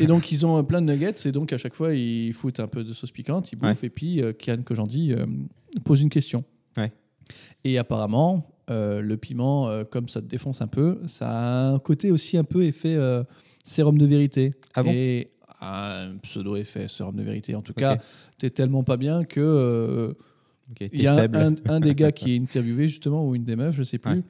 Et 0.00 0.06
donc, 0.06 0.32
ils 0.32 0.44
ont 0.44 0.62
plein 0.64 0.82
de 0.82 0.92
nuggets, 0.92 1.14
et 1.24 1.32
donc 1.32 1.52
à 1.52 1.58
chaque 1.58 1.74
fois, 1.74 1.94
ils 1.94 2.32
foutent 2.32 2.60
un 2.60 2.66
peu 2.66 2.82
de 2.82 2.92
sauce 2.92 3.12
piquante, 3.12 3.52
ils 3.52 3.56
bouffent, 3.56 3.84
et 3.84 3.90
puis 3.90 4.20
euh, 4.22 4.32
Kian 4.32 4.62
Kojandi 4.64 5.12
euh, 5.12 5.26
pose 5.84 6.02
une 6.02 6.10
question. 6.10 6.44
Ouais. 6.76 6.92
Et 7.62 7.78
apparemment, 7.78 8.54
euh, 8.70 9.02
le 9.02 9.16
piment, 9.18 9.68
euh, 9.68 9.84
comme 9.84 10.08
ça 10.08 10.22
te 10.22 10.26
défonce 10.26 10.62
un 10.62 10.66
peu, 10.66 11.00
ça 11.06 11.28
a 11.28 11.68
un 11.68 11.78
côté 11.78 12.10
aussi 12.10 12.38
un 12.38 12.44
peu 12.44 12.64
effet 12.64 12.94
euh, 12.94 13.22
sérum 13.62 13.98
de 13.98 14.06
vérité. 14.06 14.54
Ah 14.74 14.82
bon? 14.82 14.90
Et 14.92 15.32
un 15.60 16.16
pseudo-effet 16.22 16.88
sérum 16.88 17.14
de 17.14 17.22
vérité. 17.22 17.54
En 17.54 17.62
tout 17.62 17.74
cas, 17.74 17.98
t'es 18.38 18.50
tellement 18.50 18.82
pas 18.82 18.96
bien 18.96 19.24
que. 19.24 20.16
Il 20.80 21.00
y 21.02 21.06
a 21.06 21.14
un, 21.32 21.54
un 21.66 21.80
des 21.80 21.94
gars 21.94 22.12
qui 22.12 22.34
est 22.34 22.38
interviewé 22.40 22.88
justement 22.88 23.26
ou 23.28 23.34
une 23.34 23.44
des 23.44 23.56
meufs, 23.56 23.74
je 23.76 23.82
sais 23.82 23.98
plus, 23.98 24.22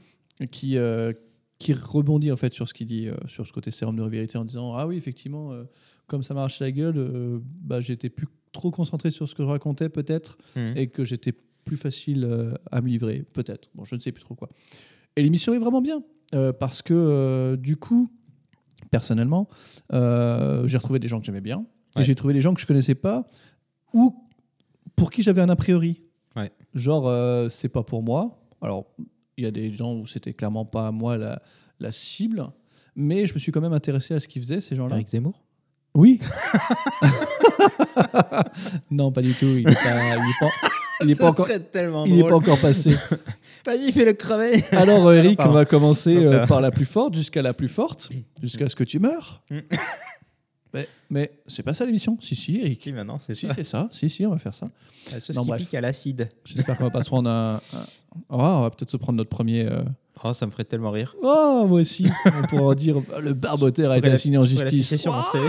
qui 0.50 0.76
euh, 0.78 1.12
qui 1.58 1.72
rebondit 1.72 2.32
en 2.32 2.36
fait 2.36 2.52
sur 2.52 2.68
ce 2.68 2.74
qu'il 2.74 2.86
dit 2.88 3.08
euh, 3.08 3.14
sur 3.28 3.46
ce 3.46 3.52
côté 3.52 3.70
sérum 3.70 3.96
de 3.96 4.02
vérité 4.02 4.36
en 4.38 4.44
disant 4.44 4.74
ah 4.74 4.86
oui 4.86 4.96
effectivement 4.96 5.52
euh, 5.52 5.64
comme 6.06 6.22
ça 6.22 6.34
marche 6.34 6.58
la 6.60 6.70
gueule, 6.72 7.40
bah 7.62 7.80
j'étais 7.80 8.10
plus 8.10 8.26
trop 8.52 8.70
concentré 8.70 9.10
sur 9.10 9.28
ce 9.28 9.34
que 9.34 9.42
je 9.42 9.48
racontais 9.48 9.88
peut-être 9.88 10.36
Mhm. 10.56 10.76
et 10.76 10.88
que 10.88 11.04
j'étais 11.04 11.32
plus 11.64 11.76
facile 11.76 12.28
à 12.70 12.80
me 12.82 12.88
livrer 12.88 13.24
peut-être. 13.32 13.70
Bon 13.74 13.84
je 13.84 13.94
ne 13.94 14.00
sais 14.00 14.12
plus 14.12 14.22
trop 14.22 14.34
quoi. 14.34 14.48
Et 15.16 15.22
l'émission 15.22 15.54
est 15.54 15.58
vraiment 15.58 15.80
bien 15.80 16.02
parce 16.58 16.82
que 16.82 17.56
du 17.58 17.76
coup 17.76 18.10
personnellement 18.90 19.48
j'ai 19.92 20.76
retrouvé 20.76 20.98
des 20.98 21.08
gens 21.08 21.20
que 21.20 21.26
j'aimais 21.26 21.40
bien 21.40 21.64
Ouais. 21.96 22.02
et 22.02 22.04
j'ai 22.04 22.16
trouvé 22.16 22.34
des 22.34 22.40
gens 22.40 22.52
que 22.54 22.60
je 22.60 22.66
connaissais 22.66 22.96
pas 22.96 23.28
ou 23.92 24.14
pour 24.96 25.12
qui 25.12 25.22
j'avais 25.22 25.40
un 25.40 25.48
a 25.48 25.54
priori. 25.56 26.00
Ouais. 26.36 26.50
Genre, 26.74 27.08
euh, 27.08 27.48
c'est 27.48 27.68
pas 27.68 27.82
pour 27.82 28.02
moi. 28.02 28.38
Alors, 28.60 28.86
il 29.36 29.44
y 29.44 29.46
a 29.46 29.50
des 29.50 29.74
gens 29.74 29.94
où 29.94 30.06
c'était 30.06 30.32
clairement 30.32 30.64
pas 30.64 30.90
moi 30.90 31.16
la, 31.16 31.42
la 31.80 31.92
cible, 31.92 32.48
mais 32.96 33.26
je 33.26 33.34
me 33.34 33.38
suis 33.38 33.52
quand 33.52 33.60
même 33.60 33.72
intéressé 33.72 34.14
à 34.14 34.20
ce 34.20 34.28
qu'ils 34.28 34.42
faisaient, 34.42 34.60
ces 34.60 34.76
gens-là. 34.76 34.96
Eric 34.96 35.10
Zemmour? 35.10 35.42
Oui. 35.94 36.18
non, 38.90 39.12
pas 39.12 39.22
du 39.22 39.32
tout. 39.34 39.46
Il 39.46 39.66
n'est 39.66 39.74
pas, 39.74 40.16
il 40.16 40.22
est 40.22 40.40
pas, 40.40 40.50
il 41.02 41.10
est 41.10 41.14
pas 41.14 41.30
encore, 41.30 41.48
tellement 41.70 42.04
il 42.04 42.18
est 42.18 42.28
pas 42.28 42.34
encore 42.34 42.58
passé. 42.58 42.96
Vas-y, 43.66 43.92
fais 43.92 44.04
le 44.04 44.12
crever. 44.12 44.62
Alors, 44.72 45.10
Eric, 45.12 45.40
on 45.40 45.52
va 45.52 45.64
commencer 45.64 46.16
euh, 46.16 46.42
euh, 46.42 46.46
par 46.46 46.60
la 46.60 46.70
plus 46.70 46.84
forte 46.84 47.14
jusqu'à 47.14 47.40
la 47.40 47.54
plus 47.54 47.68
forte, 47.68 48.10
jusqu'à 48.42 48.68
ce 48.68 48.76
que 48.76 48.84
tu 48.84 48.98
meurs. 48.98 49.42
Mais 50.74 50.88
mais 51.08 51.30
c'est 51.46 51.62
pas 51.62 51.72
ça 51.72 51.86
l'émission. 51.86 52.18
Si, 52.20 52.34
si, 52.34 52.58
Eric. 52.58 52.86
Maintenant, 52.88 53.18
c'est 53.24 53.34
Si, 53.34 53.46
ça. 53.46 53.54
c'est 53.54 53.64
ça. 53.64 53.88
Si, 53.92 54.10
si, 54.10 54.26
on 54.26 54.30
va 54.30 54.38
faire 54.38 54.54
ça. 54.54 54.68
La 55.12 55.20
sauce 55.20 55.36
Non, 55.36 55.42
qui 55.42 55.48
bref. 55.48 55.60
pique 55.62 55.74
à 55.74 55.80
l'acide. 55.80 56.28
J'espère 56.44 56.76
qu'on 56.76 56.84
va 56.84 56.90
pas 56.90 57.02
se 57.02 57.08
prendre 57.08 57.30
un. 57.30 57.54
un- 57.56 57.86
Oh, 58.30 58.36
on 58.38 58.60
va 58.62 58.70
peut-être 58.70 58.90
se 58.92 58.96
prendre 58.96 59.16
notre 59.16 59.30
premier. 59.30 59.66
euh, 59.66 59.82
Oh, 60.22 60.32
ça 60.34 60.46
me 60.46 60.52
ferait 60.52 60.62
tellement 60.64 60.92
rire. 60.92 61.16
Oh, 61.20 61.64
moi 61.66 61.80
aussi. 61.80 62.06
On 62.26 62.46
pourra 62.46 62.62
en 62.62 62.74
dire 62.74 62.96
oh, 62.98 63.20
le 63.20 63.34
barboteur 63.34 63.90
a 63.90 63.98
été 63.98 64.08
assigné 64.08 64.38
en 64.38 64.44
justice. 64.44 64.96
sur 64.96 65.12
mon 65.12 65.22
CV. 65.24 65.48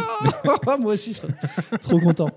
moi 0.82 0.94
aussi, 0.94 1.14
je 1.14 1.20
serais 1.20 1.34
trop 1.80 2.00
content. 2.00 2.30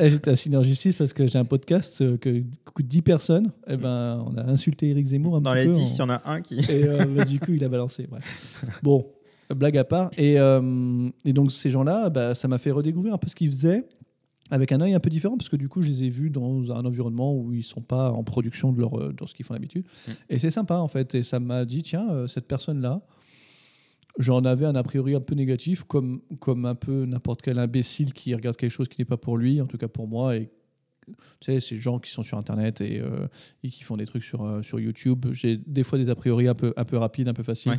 Eh, 0.00 0.08
J'étais 0.08 0.30
assigné 0.30 0.56
en 0.56 0.62
justice 0.62 0.96
parce 0.96 1.12
que 1.12 1.26
j'ai 1.26 1.38
un 1.38 1.44
podcast 1.44 2.00
euh, 2.00 2.16
que 2.16 2.42
coûte 2.72 2.86
10 2.88 3.02
personnes. 3.02 3.52
Et 3.66 3.76
ben, 3.76 4.24
on 4.26 4.36
a 4.38 4.42
insulté 4.44 4.88
Eric 4.88 5.06
Zemmour 5.08 5.36
un 5.36 5.40
Dans 5.42 5.52
petit 5.52 5.60
les 5.60 5.66
peu. 5.66 5.72
10, 5.74 5.82
en- 5.82 5.94
il 5.94 5.98
y 5.98 6.02
en 6.02 6.10
a 6.10 6.22
un 6.24 6.40
qui. 6.40 6.58
Et 6.60 6.84
euh, 6.84 7.04
bah, 7.04 7.24
du 7.26 7.38
coup, 7.38 7.52
il 7.52 7.62
a 7.62 7.68
balancé. 7.68 8.06
bref. 8.10 8.64
Bon, 8.82 9.06
blague 9.50 9.76
à 9.76 9.84
part. 9.84 10.10
Et, 10.16 10.38
euh, 10.38 11.08
et 11.24 11.32
donc, 11.32 11.52
ces 11.52 11.70
gens-là, 11.70 12.10
bah, 12.10 12.34
ça 12.34 12.48
m'a 12.48 12.58
fait 12.58 12.70
redécouvrir 12.70 13.14
un 13.14 13.18
peu 13.18 13.28
ce 13.28 13.34
qu'ils 13.34 13.50
faisaient 13.50 13.84
avec 14.50 14.70
un 14.70 14.80
œil 14.82 14.92
un 14.92 15.00
peu 15.00 15.08
différent 15.08 15.38
parce 15.38 15.48
que 15.48 15.56
du 15.56 15.68
coup, 15.68 15.80
je 15.80 15.88
les 15.88 16.04
ai 16.04 16.08
vus 16.10 16.28
dans 16.28 16.72
un 16.72 16.84
environnement 16.84 17.34
où 17.34 17.54
ils 17.54 17.62
sont 17.62 17.80
pas 17.80 18.10
en 18.10 18.22
production 18.22 18.70
de, 18.70 18.80
leur, 18.80 19.00
euh, 19.00 19.12
de 19.12 19.26
ce 19.26 19.32
qu'ils 19.34 19.46
font 19.46 19.54
d'habitude. 19.54 19.86
Mm. 20.06 20.10
Et 20.28 20.38
c'est 20.38 20.50
sympa 20.50 20.76
en 20.76 20.88
fait. 20.88 21.14
Et 21.14 21.22
ça 21.22 21.40
m'a 21.40 21.64
dit, 21.64 21.82
tiens, 21.82 22.10
euh, 22.10 22.26
cette 22.26 22.46
personne-là, 22.46 23.00
j'en 24.18 24.44
avais 24.44 24.66
un 24.66 24.74
a 24.74 24.82
priori 24.82 25.14
un 25.14 25.20
peu 25.20 25.34
négatif, 25.34 25.84
comme, 25.84 26.20
comme 26.38 26.66
un 26.66 26.74
peu 26.74 27.06
n'importe 27.06 27.40
quel 27.40 27.58
imbécile 27.58 28.12
qui 28.12 28.34
regarde 28.34 28.56
quelque 28.56 28.70
chose 28.70 28.88
qui 28.88 29.00
n'est 29.00 29.06
pas 29.06 29.16
pour 29.16 29.38
lui, 29.38 29.58
en 29.60 29.66
tout 29.66 29.78
cas 29.78 29.88
pour 29.88 30.06
moi. 30.06 30.36
Et 30.36 30.50
tu 31.40 31.52
sais, 31.52 31.60
ces 31.60 31.78
gens 31.78 31.98
qui 31.98 32.10
sont 32.10 32.22
sur 32.22 32.38
Internet 32.38 32.80
et, 32.80 33.00
euh, 33.00 33.26
et 33.62 33.68
qui 33.70 33.82
font 33.82 33.96
des 33.96 34.06
trucs 34.06 34.24
sur, 34.24 34.44
euh, 34.44 34.62
sur 34.62 34.78
YouTube, 34.78 35.26
j'ai 35.32 35.56
des 35.56 35.82
fois 35.82 35.98
des 35.98 36.10
a 36.10 36.14
priori 36.14 36.48
un 36.48 36.54
peu, 36.54 36.72
un 36.76 36.84
peu 36.84 36.96
rapides, 36.96 37.28
un 37.28 37.34
peu 37.34 37.42
faciles, 37.42 37.72
Ouais. 37.72 37.78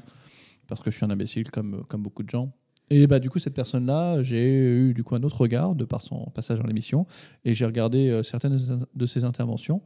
Parce 0.68 0.82
que 0.82 0.91
je 0.91 0.97
suis 0.97 1.05
un 1.05 1.09
imbécile 1.09 1.49
comme, 1.51 1.84
comme 1.88 2.01
beaucoup 2.01 2.24
de 2.24 2.30
gens. 2.30 2.53
Et 2.90 3.07
bah, 3.07 3.19
du 3.19 3.30
coup, 3.30 3.40
cette 3.40 3.53
personne-là, 3.53 4.22
j'ai 4.23 4.44
eu 4.45 4.94
du 4.94 5.03
coup 5.03 5.15
un 5.15 5.23
autre 5.23 5.41
regard 5.41 5.76
de 5.76 5.85
par 5.85 6.02
son 6.02 6.26
passage 6.31 6.60
dans 6.60 6.68
l'émission, 6.68 7.07
et 7.45 7.53
j'ai 7.53 7.65
regardé 7.65 8.10
euh, 8.10 8.23
certaines 8.23 8.57
de 8.94 9.06
ses 9.06 9.23
interventions, 9.23 9.81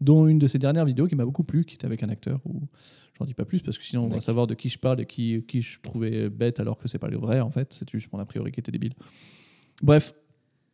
dont 0.00 0.26
une 0.26 0.38
de 0.38 0.46
ses 0.46 0.58
dernières 0.58 0.84
vidéos 0.84 1.06
qui 1.06 1.14
m'a 1.14 1.24
beaucoup 1.24 1.44
plu, 1.44 1.64
qui 1.64 1.76
était 1.76 1.86
avec 1.86 2.02
un 2.02 2.08
acteur, 2.08 2.40
où 2.44 2.62
j'en 3.18 3.24
dis 3.24 3.34
pas 3.34 3.44
plus, 3.44 3.60
parce 3.62 3.78
que 3.78 3.84
sinon 3.84 4.04
on 4.04 4.08
va 4.08 4.20
savoir 4.20 4.46
de 4.46 4.54
qui 4.54 4.68
je 4.68 4.78
parle 4.78 5.00
et 5.00 5.06
qui, 5.06 5.44
qui 5.46 5.62
je 5.62 5.78
trouvais 5.80 6.28
bête 6.28 6.58
alors 6.58 6.78
que 6.78 6.88
c'est 6.88 6.98
pas 6.98 7.08
le 7.08 7.18
vrai, 7.18 7.40
en 7.40 7.50
fait, 7.50 7.72
c'est 7.72 7.88
juste 7.90 8.12
mon 8.12 8.18
a 8.18 8.24
priori 8.24 8.50
qui 8.50 8.60
était 8.60 8.72
débile. 8.72 8.94
Bref, 9.82 10.12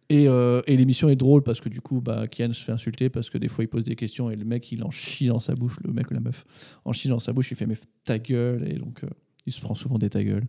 et, 0.09 0.29
euh, 0.29 0.63
et 0.67 0.77
l'émission 0.77 1.09
est 1.09 1.17
drôle 1.17 1.43
parce 1.43 1.61
que 1.61 1.69
du 1.69 1.81
coup, 1.81 2.01
bah, 2.01 2.29
Kian 2.29 2.53
se 2.53 2.63
fait 2.63 2.73
insulter 2.73 3.11
parce 3.11 3.29
que 3.29 3.39
des 3.39 3.49
fois 3.49 3.65
il 3.65 3.69
pose 3.69 3.83
des 3.83 3.97
questions 3.97 4.31
et 4.31 4.37
le 4.37 4.45
mec 4.45 4.71
il 4.71 4.85
en 4.85 4.91
chie 4.91 5.27
dans 5.27 5.41
sa 5.41 5.55
bouche, 5.55 5.79
le 5.85 5.93
mec 5.93 6.11
ou 6.11 6.15
la 6.15 6.21
meuf 6.21 6.45
en 6.85 6.93
chie 6.93 7.09
dans 7.09 7.19
sa 7.19 7.33
bouche, 7.33 7.51
il 7.51 7.57
fait 7.57 7.67
mais 7.67 7.77
ta 8.05 8.19
gueule 8.19 8.69
et 8.69 8.75
donc 8.75 9.03
euh, 9.03 9.09
il 9.47 9.53
se 9.53 9.61
prend 9.61 9.75
souvent 9.75 9.99
des 9.99 10.11
ta 10.11 10.23
gueule. 10.23 10.47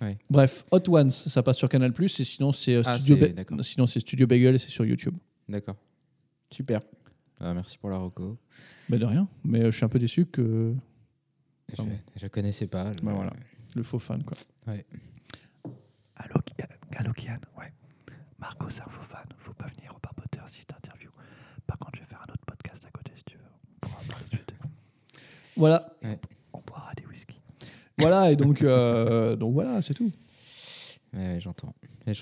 Ouais. 0.00 0.16
Bref, 0.30 0.64
Hot 0.70 0.88
Ones, 0.88 1.10
ça 1.10 1.42
passe 1.42 1.58
sur 1.58 1.68
Canal 1.68 1.92
et 2.00 2.08
sinon 2.08 2.52
c'est 2.52 2.74
euh, 2.74 2.82
Ah, 2.86 2.96
Studio, 2.98 3.16
Ba- 3.16 3.62
sinon 3.62 3.86
c'est 3.86 4.00
Studio 4.00 4.26
Bagel 4.26 4.54
et 4.54 4.58
c'est 4.58 4.70
sur 4.70 4.84
YouTube. 4.86 5.14
D'accord. 5.48 5.76
Super. 6.50 6.80
Ah, 7.38 7.52
merci 7.54 7.76
pour 7.78 7.90
la 7.90 7.98
reco. 7.98 8.38
Mais 8.88 8.98
de 8.98 9.04
rien, 9.04 9.28
mais 9.44 9.60
euh, 9.62 9.70
je 9.70 9.76
suis 9.76 9.84
un 9.84 9.88
peu 9.88 9.98
déçu 9.98 10.24
que 10.26 10.74
Je, 11.76 11.82
je 12.16 12.26
connaissais 12.28 12.66
pas. 12.66 12.92
je- 12.92 13.04
Bah 13.04 13.12
voilà. 13.14 13.32
le 13.74 13.82
faux 13.82 13.98
fan 13.98 14.24
quoi. 14.24 14.36
Ouais. 14.66 14.84
Allô, 16.16 16.34
Kian, 16.46 16.66
allô, 16.96 17.12
Kian, 17.12 17.38
ouais. 17.58 17.72
Marco, 18.38 18.68
c'est 18.70 18.80
un 18.82 18.88
faux 18.88 19.02
fan. 19.02 19.24
Faut 19.38 19.52
pas 19.54 19.66
venir 19.66 19.92
au 19.94 19.98
barboteur 20.02 20.48
si 20.48 20.64
t'interviews. 20.64 21.10
Par 21.66 21.78
contre, 21.78 21.92
je 21.96 22.00
vais 22.00 22.06
faire 22.06 22.20
un 22.26 22.32
autre 22.32 22.44
podcast 22.46 22.82
à 22.86 22.90
côté 22.90 23.12
si 23.16 23.24
tu 23.24 23.36
veux. 23.36 23.44
On 23.82 23.86
pourra 23.86 24.02
parler 24.08 24.24
de 24.24 24.30
suite. 24.36 24.52
Voilà. 25.56 25.92
Voilà 28.00 28.30
et 28.32 28.36
donc 28.36 28.62
euh, 28.62 29.36
donc 29.36 29.52
voilà, 29.54 29.80
c'est 29.82 29.94
tout. 29.94 30.10
Ouais, 31.14 31.38
j'entends. 31.40 31.74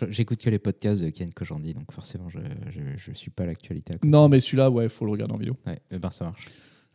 J'écoute 0.09 0.41
que 0.41 0.49
les 0.51 0.59
podcasts 0.59 1.03
de 1.03 1.11
Ken 1.11 1.33
Kojandi, 1.33 1.75
donc 1.75 1.93
forcément, 1.93 2.29
je, 2.31 2.39
je, 2.71 2.81
je 2.97 3.13
suis 3.13 3.31
pas 3.31 3.43
à 3.43 3.47
l'actualité. 3.47 3.95
à. 3.95 3.97
Non, 4.07 4.29
mais 4.29 4.41
celui-là, 4.41 4.71
ouais, 4.71 4.89
faut 4.89 5.05
le 5.05 5.11
regarder 5.13 5.35
en 5.35 5.39
vidéo. 5.39 5.57
Ouais, 5.67 5.79
eh 5.91 5.99
ben 5.99 6.11
ça 6.11 6.25
marche. 6.27 6.49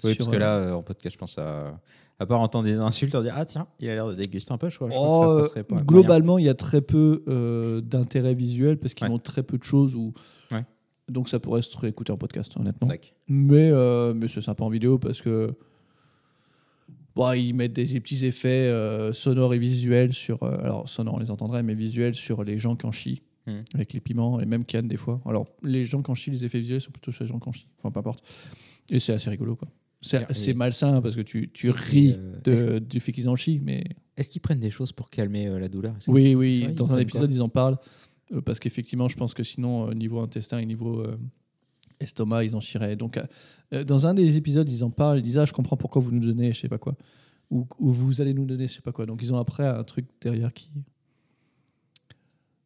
Oui, 0.04 0.16
Sur, 0.16 0.26
parce 0.26 0.30
que 0.32 0.36
euh, 0.36 0.40
là, 0.40 0.58
euh, 0.58 0.74
en 0.74 0.82
podcast, 0.84 1.14
je 1.14 1.20
pense 1.20 1.38
à. 1.38 1.80
À 2.20 2.26
part 2.28 2.40
entendre 2.42 2.66
des 2.66 2.76
insultes, 2.76 3.16
on 3.16 3.22
dit 3.22 3.30
Ah, 3.34 3.44
tiens, 3.44 3.68
il 3.80 3.90
a 3.90 3.96
l'air 3.96 4.08
de 4.08 4.14
déguster 4.14 4.54
un 4.54 4.58
peu, 4.58 4.70
je 4.70 4.76
crois. 4.76 4.88
je 4.90 4.94
crois 4.96 5.08
Oh, 5.08 5.22
que 5.22 5.28
ça 5.28 5.40
euh, 5.40 5.42
passerait 5.42 5.64
pas. 5.64 5.82
Globalement, 5.82 6.38
il 6.38 6.46
y 6.46 6.50
a 6.50 6.54
très 6.54 6.82
peu 6.82 7.24
euh, 7.28 7.82
d'intérêt 7.82 8.34
visuel 8.36 8.78
parce 8.78 8.94
qu'ils 8.94 9.08
Ouais. 9.08 9.14
ont 9.14 9.20
très 9.20 9.42
peu 9.44 9.58
de 9.58 9.64
choses. 9.64 9.96
Où... 9.96 10.14
Ouais. 10.52 10.64
Donc 11.10 11.28
ça 11.28 11.40
pourrait 11.40 11.64
se 11.64 11.76
réécouter 11.78 12.12
en 12.12 12.18
podcast, 12.18 12.56
honnêtement. 12.58 12.88
Mais, 13.28 13.70
euh, 13.72 14.14
mais 14.14 14.28
c'est 14.28 14.42
sympa 14.42 14.64
en 14.64 14.70
vidéo 14.70 15.00
parce 15.00 15.22
que 15.22 15.54
bon, 17.16 17.32
ils 17.34 17.54
mettent 17.54 17.74
des, 17.74 17.86
des 17.86 18.00
petits 18.00 18.26
effets 18.26 18.48
euh, 18.70 19.14
sonores 19.14 19.54
et 19.54 19.60
visuels 19.60 20.14
sur. 20.14 20.42
euh, 20.44 20.58
alors, 20.64 20.88
sonores, 20.90 21.16
on 21.16 21.20
les 21.20 21.32
entendrait, 21.32 21.64
mais 21.64 21.74
visuels 21.76 22.16
sur 22.16 22.44
les 22.44 22.58
gens 22.60 22.76
qui 22.76 22.86
en 22.86 22.92
chient. 22.92 23.22
Mhm. 23.46 23.64
Avec 23.74 23.92
les 23.94 24.00
piments 24.00 24.40
et 24.40 24.46
même 24.46 24.64
Cannes 24.64 24.88
des 24.88 24.96
fois. 24.98 25.22
Alors, 25.26 25.48
les 25.64 25.84
gens 25.84 26.02
qui 26.02 26.10
en 26.12 26.16
chient, 26.16 26.32
les 26.32 26.46
effets 26.46 26.60
visuels 26.60 26.80
sont 26.82 26.92
plutôt 26.92 27.12
sur 27.12 27.24
les 27.26 27.30
gens 27.30 27.40
qui 27.40 27.50
en 27.50 27.52
chient. 27.52 27.68
Enfin, 27.80 27.92
peu 27.92 28.00
importe. 28.00 28.24
Et 28.90 29.00
c'est 29.00 29.12
assez 29.14 29.30
rigolo, 29.30 29.56
quoi. 29.58 29.68
C'est 30.02 30.54
malsain 30.54 31.02
parce 31.02 31.16
que 31.16 31.22
tu, 31.22 31.50
tu 31.54 31.70
ris 31.70 32.14
euh, 32.18 32.40
de- 32.44 32.80
du 32.80 33.00
fait 33.00 33.12
qu'ils 33.14 33.30
en 33.30 33.36
chient, 33.38 33.60
mais 33.64 33.84
Est-ce 34.18 34.30
qu'ils 34.30 34.42
prennent 34.42 34.60
des 34.60 34.70
choses 34.70 34.92
pour 34.92 35.10
calmer 35.10 35.48
la 35.60 35.68
douleur? 35.70 35.96
Oui, 36.08 36.36
oui, 36.36 36.62
vrai, 36.64 36.72
dans 36.74 36.94
un 36.94 36.98
épisode, 37.00 37.32
ils 37.32 37.42
en 37.42 37.48
parlent. 37.50 37.78
parce 38.46 38.60
qu'effectivement, 38.60 39.08
je 39.08 39.16
pense 39.18 39.34
que 39.34 39.44
sinon, 39.44 39.94
niveau 39.94 40.20
intestin 40.20 40.60
et 40.60 40.66
niveau 40.66 41.04
estomac, 42.00 42.44
ils 42.46 42.56
en 42.56 42.60
chieraient. 42.60 42.96
Donc, 42.96 43.18
euh, 43.18 43.24
euh, 43.74 43.84
dans 43.84 44.08
un 44.08 44.14
des 44.14 44.36
épisodes, 44.38 44.70
ils 44.70 44.84
en 44.84 44.90
parlent. 44.90 45.20
Ils 45.20 45.24
disent 45.24 45.38
Ah, 45.38 45.46
je 45.46 45.54
comprends 45.54 45.78
pourquoi 45.78 46.02
vous 46.02 46.12
nous 46.12 46.26
donnez, 46.26 46.54
je 46.54 46.60
sais 46.60 46.70
pas 46.70 46.78
quoi. 46.78 46.96
Ou, 47.52 47.68
ou 47.80 47.92
vous 47.92 48.20
allez 48.22 48.34
nous 48.34 48.46
donner, 48.46 48.68
je 48.68 48.74
sais 48.74 48.82
pas 48.82 48.92
quoi. 48.92 49.06
Donc, 49.06 49.22
ils 49.22 49.32
ont 49.34 49.38
après 49.38 49.66
un 49.68 49.84
truc 49.84 50.06
derrière 50.22 50.52
qui. 50.54 50.70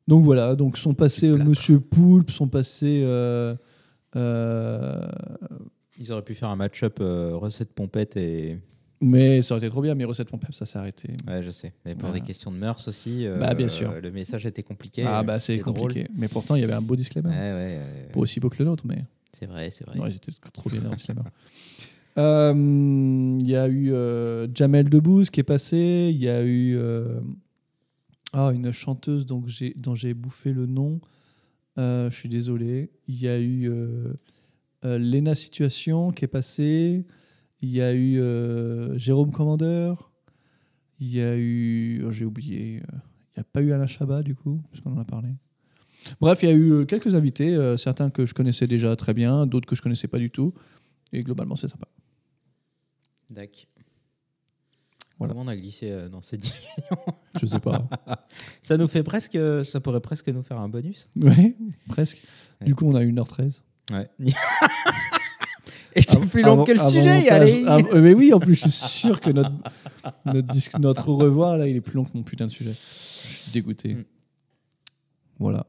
Donc, 0.07 0.23
voilà. 0.23 0.55
Donc, 0.55 0.77
sont 0.77 0.93
passés 0.93 1.27
euh. 1.27 1.37
Monsieur 1.37 1.79
Poulpe, 1.79 2.31
sont 2.31 2.47
passés. 2.47 3.01
euh, 3.03 3.55
euh, 4.15 5.07
Ils 5.99 6.11
auraient 6.11 6.21
pu 6.23 6.35
faire 6.35 6.49
un 6.49 6.55
match-up 6.55 6.97
recette 6.99 7.73
pompette 7.73 8.15
et. 8.15 8.57
mais 9.01 9.41
ça 9.41 9.55
aurait 9.55 9.65
été 9.65 9.71
trop 9.71 9.81
bien. 9.81 9.95
Mes 9.95 10.05
recettes 10.05 10.29
pompes, 10.29 10.45
ça 10.51 10.65
s'est 10.65 10.77
arrêté. 10.79 11.09
Ouais, 11.27 11.43
je 11.43 11.51
sais. 11.51 11.73
Mais 11.85 11.93
pour 11.93 12.07
Voilà. 12.09 12.19
des 12.21 12.25
questions 12.25 12.51
de 12.51 12.57
mœurs 12.57 12.87
aussi, 12.87 13.27
euh, 13.27 13.37
Bah, 13.39 13.53
bien 13.53 13.67
sûr. 13.69 13.91
le 14.01 14.11
message 14.11 14.45
était 14.45 14.63
compliqué. 14.63 15.03
ah, 15.05 15.23
bah, 15.23 15.39
c'est 15.39 15.57
drôle. 15.57 15.73
compliqué. 15.93 16.07
Mais 16.15 16.27
pourtant, 16.29 16.55
il 16.55 16.61
y 16.61 16.63
avait 16.63 16.73
un 16.73 16.81
beau 16.81 16.95
disclaimer. 16.95 17.29
Ouais, 17.29 17.35
ouais, 17.35 17.77
ouais. 17.79 18.09
Pas 18.13 18.19
aussi 18.21 18.39
beau 18.39 18.49
que 18.49 18.57
le 18.59 18.65
nôtre, 18.65 18.85
mais. 18.87 19.03
C'est 19.37 19.45
vrai, 19.45 19.69
c'est 19.71 19.85
vrai. 19.85 19.97
Non, 19.99 20.07
ils 20.07 20.15
étaient 20.15 20.31
trop 20.53 20.69
bien 20.69 20.95
cinéma. 20.95 21.23
Euh, 22.17 22.51
Il 23.39 23.47
y 23.47 23.55
a 23.55 23.67
eu 23.67 23.93
euh, 23.93 24.47
Jamel 24.51 24.89
Debbouze 24.89 25.29
qui 25.29 25.39
est 25.39 25.43
passé. 25.43 26.09
Il 26.11 26.17
y 26.17 26.27
a 26.27 26.41
eu 26.43 26.75
euh, 26.75 27.19
ah, 28.33 28.49
une 28.51 28.71
chanteuse 28.71 29.27
donc 29.27 29.47
j'ai- 29.47 29.75
dont 29.75 29.93
j'ai 29.93 30.15
bouffé 30.15 30.51
le 30.51 30.65
nom. 30.65 30.99
Je 31.77 32.09
suis 32.11 32.27
désolé. 32.27 32.89
Il 33.07 33.21
y 33.21 33.27
a 33.27 33.39
eu 33.39 33.71
Lena 34.81 35.35
Situation 35.35 36.11
qui 36.11 36.25
est 36.25 36.27
passée. 36.27 37.05
Il 37.61 37.69
y 37.69 37.83
a 37.83 37.93
eu 37.93 38.19
Jérôme 38.97 39.31
Commandeur. 39.31 40.11
Il 40.99 41.13
y 41.13 41.21
a 41.21 41.37
eu. 41.37 42.03
oh, 42.03 42.09
j'ai 42.09 42.25
oublié. 42.25 42.77
Il 42.77 43.37
n'y 43.37 43.41
a 43.41 43.43
pas 43.43 43.61
eu 43.61 43.73
Alain 43.73 43.85
Chabat 43.85 44.23
du 44.23 44.33
coup, 44.33 44.63
puisqu'on 44.71 44.93
en 44.93 44.97
a 44.97 45.05
parlé. 45.05 45.29
Bref, 46.21 46.41
il 46.43 46.49
y 46.49 46.51
a 46.51 46.55
eu 46.55 46.71
euh, 46.71 46.85
quelques 46.85 47.15
invités, 47.15 47.53
euh, 47.55 47.77
certains 47.77 48.09
que 48.09 48.25
je 48.25 48.33
connaissais 48.33 48.67
déjà 48.67 48.95
très 48.95 49.13
bien, 49.13 49.45
d'autres 49.45 49.67
que 49.67 49.75
je 49.75 49.81
connaissais 49.81 50.07
pas 50.07 50.19
du 50.19 50.29
tout. 50.31 50.53
Et 51.13 51.23
globalement, 51.23 51.55
c'est 51.55 51.67
sympa. 51.67 51.87
Dac. 53.29 53.67
Voilà. 55.19 55.33
Comment 55.33 55.45
on 55.45 55.47
a 55.47 55.55
glissé 55.57 55.89
euh, 55.91 56.09
dans 56.09 56.21
cette 56.21 56.45
Je 57.41 57.45
sais 57.47 57.59
pas. 57.59 57.87
Ça 58.63 58.77
nous 58.77 58.87
fait 58.87 59.03
presque, 59.03 59.37
ça 59.65 59.79
pourrait 59.79 59.99
presque 60.01 60.27
nous 60.29 60.43
faire 60.43 60.59
un 60.59 60.69
bonus. 60.69 61.07
ouais, 61.15 61.55
presque. 61.89 62.19
Ouais. 62.61 62.67
Du 62.67 62.75
coup, 62.75 62.85
on 62.87 62.95
a 62.95 63.03
1h13. 63.03 63.61
Ouais. 63.91 64.09
Et 65.95 66.01
c'est 66.01 66.19
plus 66.27 66.43
long 66.43 66.53
Avant- 66.53 66.63
que 66.65 66.71
le 66.73 66.89
sujet, 66.89 67.29
allez. 67.29 67.65
avant- 67.65 67.87
euh, 67.93 68.01
mais 68.01 68.13
oui, 68.13 68.31
en 68.31 68.39
plus, 68.39 68.53
je 68.55 68.67
suis 68.69 68.87
sûr 68.87 69.19
que 69.19 69.31
notre, 69.31 69.51
notre, 70.25 70.47
disque- 70.53 70.77
notre 70.79 71.09
au 71.09 71.17
revoir, 71.17 71.57
là, 71.57 71.67
il 71.67 71.75
est 71.75 71.81
plus 71.81 71.95
long 71.95 72.03
que 72.03 72.11
mon 72.13 72.21
putain 72.23 72.45
de 72.45 72.51
sujet. 72.51 72.71
Je 72.71 73.35
suis 73.35 73.51
dégoûté. 73.51 73.95
Mm. 73.95 74.03
Voilà. 75.39 75.65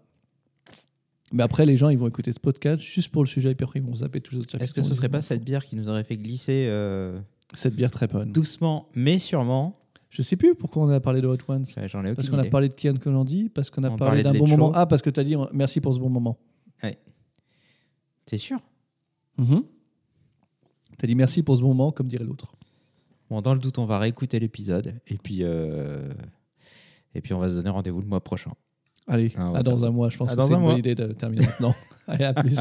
Mais 1.33 1.43
après, 1.43 1.67
les 1.67 1.77
gens, 1.77 1.91
ils 1.91 1.99
vont 1.99 2.09
écouter 2.09 2.33
ce 2.33 2.41
podcast 2.41 2.81
juste 2.81 3.11
pour 3.11 3.23
le 3.23 3.29
sujet, 3.29 3.51
et 3.51 3.55
puis 3.55 3.65
après, 3.65 3.81
ils 3.81 3.85
vont 3.85 3.95
zapper 3.95 4.23
les 4.33 4.39
autres 4.39 4.61
Est-ce 4.61 4.73
que 4.75 4.83
ce 4.83 4.95
serait 4.95 5.09
pas 5.09 5.23
cette 5.23 5.45
bière 5.45 5.65
qui 5.65 5.77
nous 5.77 5.89
aurait 5.89 6.05
fait 6.05 6.17
glisser 6.17 6.67
euh, 6.69 7.21
Cette 7.55 7.75
bière 7.75 7.91
très 7.91 8.07
bonne. 8.07 8.33
doucement, 8.33 8.89
mais 8.95 9.19
sûrement? 9.19 9.79
Je 10.11 10.23
sais 10.23 10.37
plus 10.37 10.55
pourquoi 10.55 10.85
on 10.85 10.89
a 10.89 11.01
parlé 11.01 11.21
de 11.21 11.27
Hot 11.27 11.37
Ones. 11.49 11.67
J'en 11.89 12.03
ai 12.05 12.15
Parce 12.15 12.31
qu'on 12.31 12.39
a 12.39 12.41
idée. 12.41 12.49
parlé 12.51 12.69
de 12.71 12.75
Kian 12.75 12.95
Colandi, 12.97 13.51
parce 13.51 13.69
qu'on 13.69 13.85
a 13.85 13.91
On 13.91 13.97
parlé 13.97 14.23
d'un 14.23 14.33
bon 14.33 14.49
moment. 14.49 14.73
Ah, 14.75 14.87
parce 14.87 15.03
que 15.03 15.11
tu 15.11 15.21
as 15.21 15.25
dit 15.25 15.37
merci 15.53 15.81
pour 15.83 15.93
ce 15.93 15.99
bon 15.99 16.09
moment. 16.09 16.39
T'es 18.25 18.37
sûr? 18.39 18.59
Mhm. 19.39 19.63
Tu 20.99 21.05
as 21.05 21.07
dit 21.07 21.15
merci 21.15 21.43
pour 21.43 21.57
ce 21.57 21.63
bon 21.63 21.69
moment, 21.69 21.93
comme 21.93 22.09
dirait 22.09 22.25
l'autre. 22.25 22.53
Bon, 23.31 23.41
dans 23.41 23.55
le 23.55 23.61
doute, 23.61 23.79
on 23.79 23.87
va 23.87 23.99
réécouter 23.99 24.39
l'épisode 24.39 25.01
et 25.07 25.17
puis 25.17 25.39
euh, 25.43 26.11
et 27.15 27.23
puis 27.23 27.33
on 27.33 27.39
va 27.39 27.49
se 27.49 27.55
donner 27.55 27.71
rendez-vous 27.71 28.01
le 28.03 28.07
mois 28.07 28.23
prochain. 28.23 28.53
Allez, 29.09 29.32
Ah, 29.36 29.52
à 29.56 29.62
dans 29.62 29.85
un 29.86 29.90
mois. 29.90 30.10
Je 30.10 30.18
pense 30.18 30.30
que 30.35 30.36
c'est 30.36 30.40
un 30.40 30.56
une 30.59 30.64
bonne 30.64 30.78
idée 30.78 30.94
de 30.94 31.06
terminer 31.12 31.47
maintenant. 31.47 31.74
Allez, 32.06 32.24
à 32.24 32.35
plus. 32.35 32.59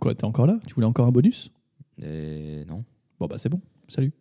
Quoi, 0.00 0.14
t'es 0.14 0.24
encore 0.24 0.46
là? 0.46 0.58
Tu 0.66 0.74
voulais 0.74 0.86
encore 0.86 1.06
un 1.06 1.10
bonus? 1.12 1.52
Et 2.02 2.64
non. 2.66 2.84
Bon, 3.18 3.26
bah 3.26 3.36
c'est 3.38 3.50
bon. 3.50 3.60
Salut. 3.88 4.12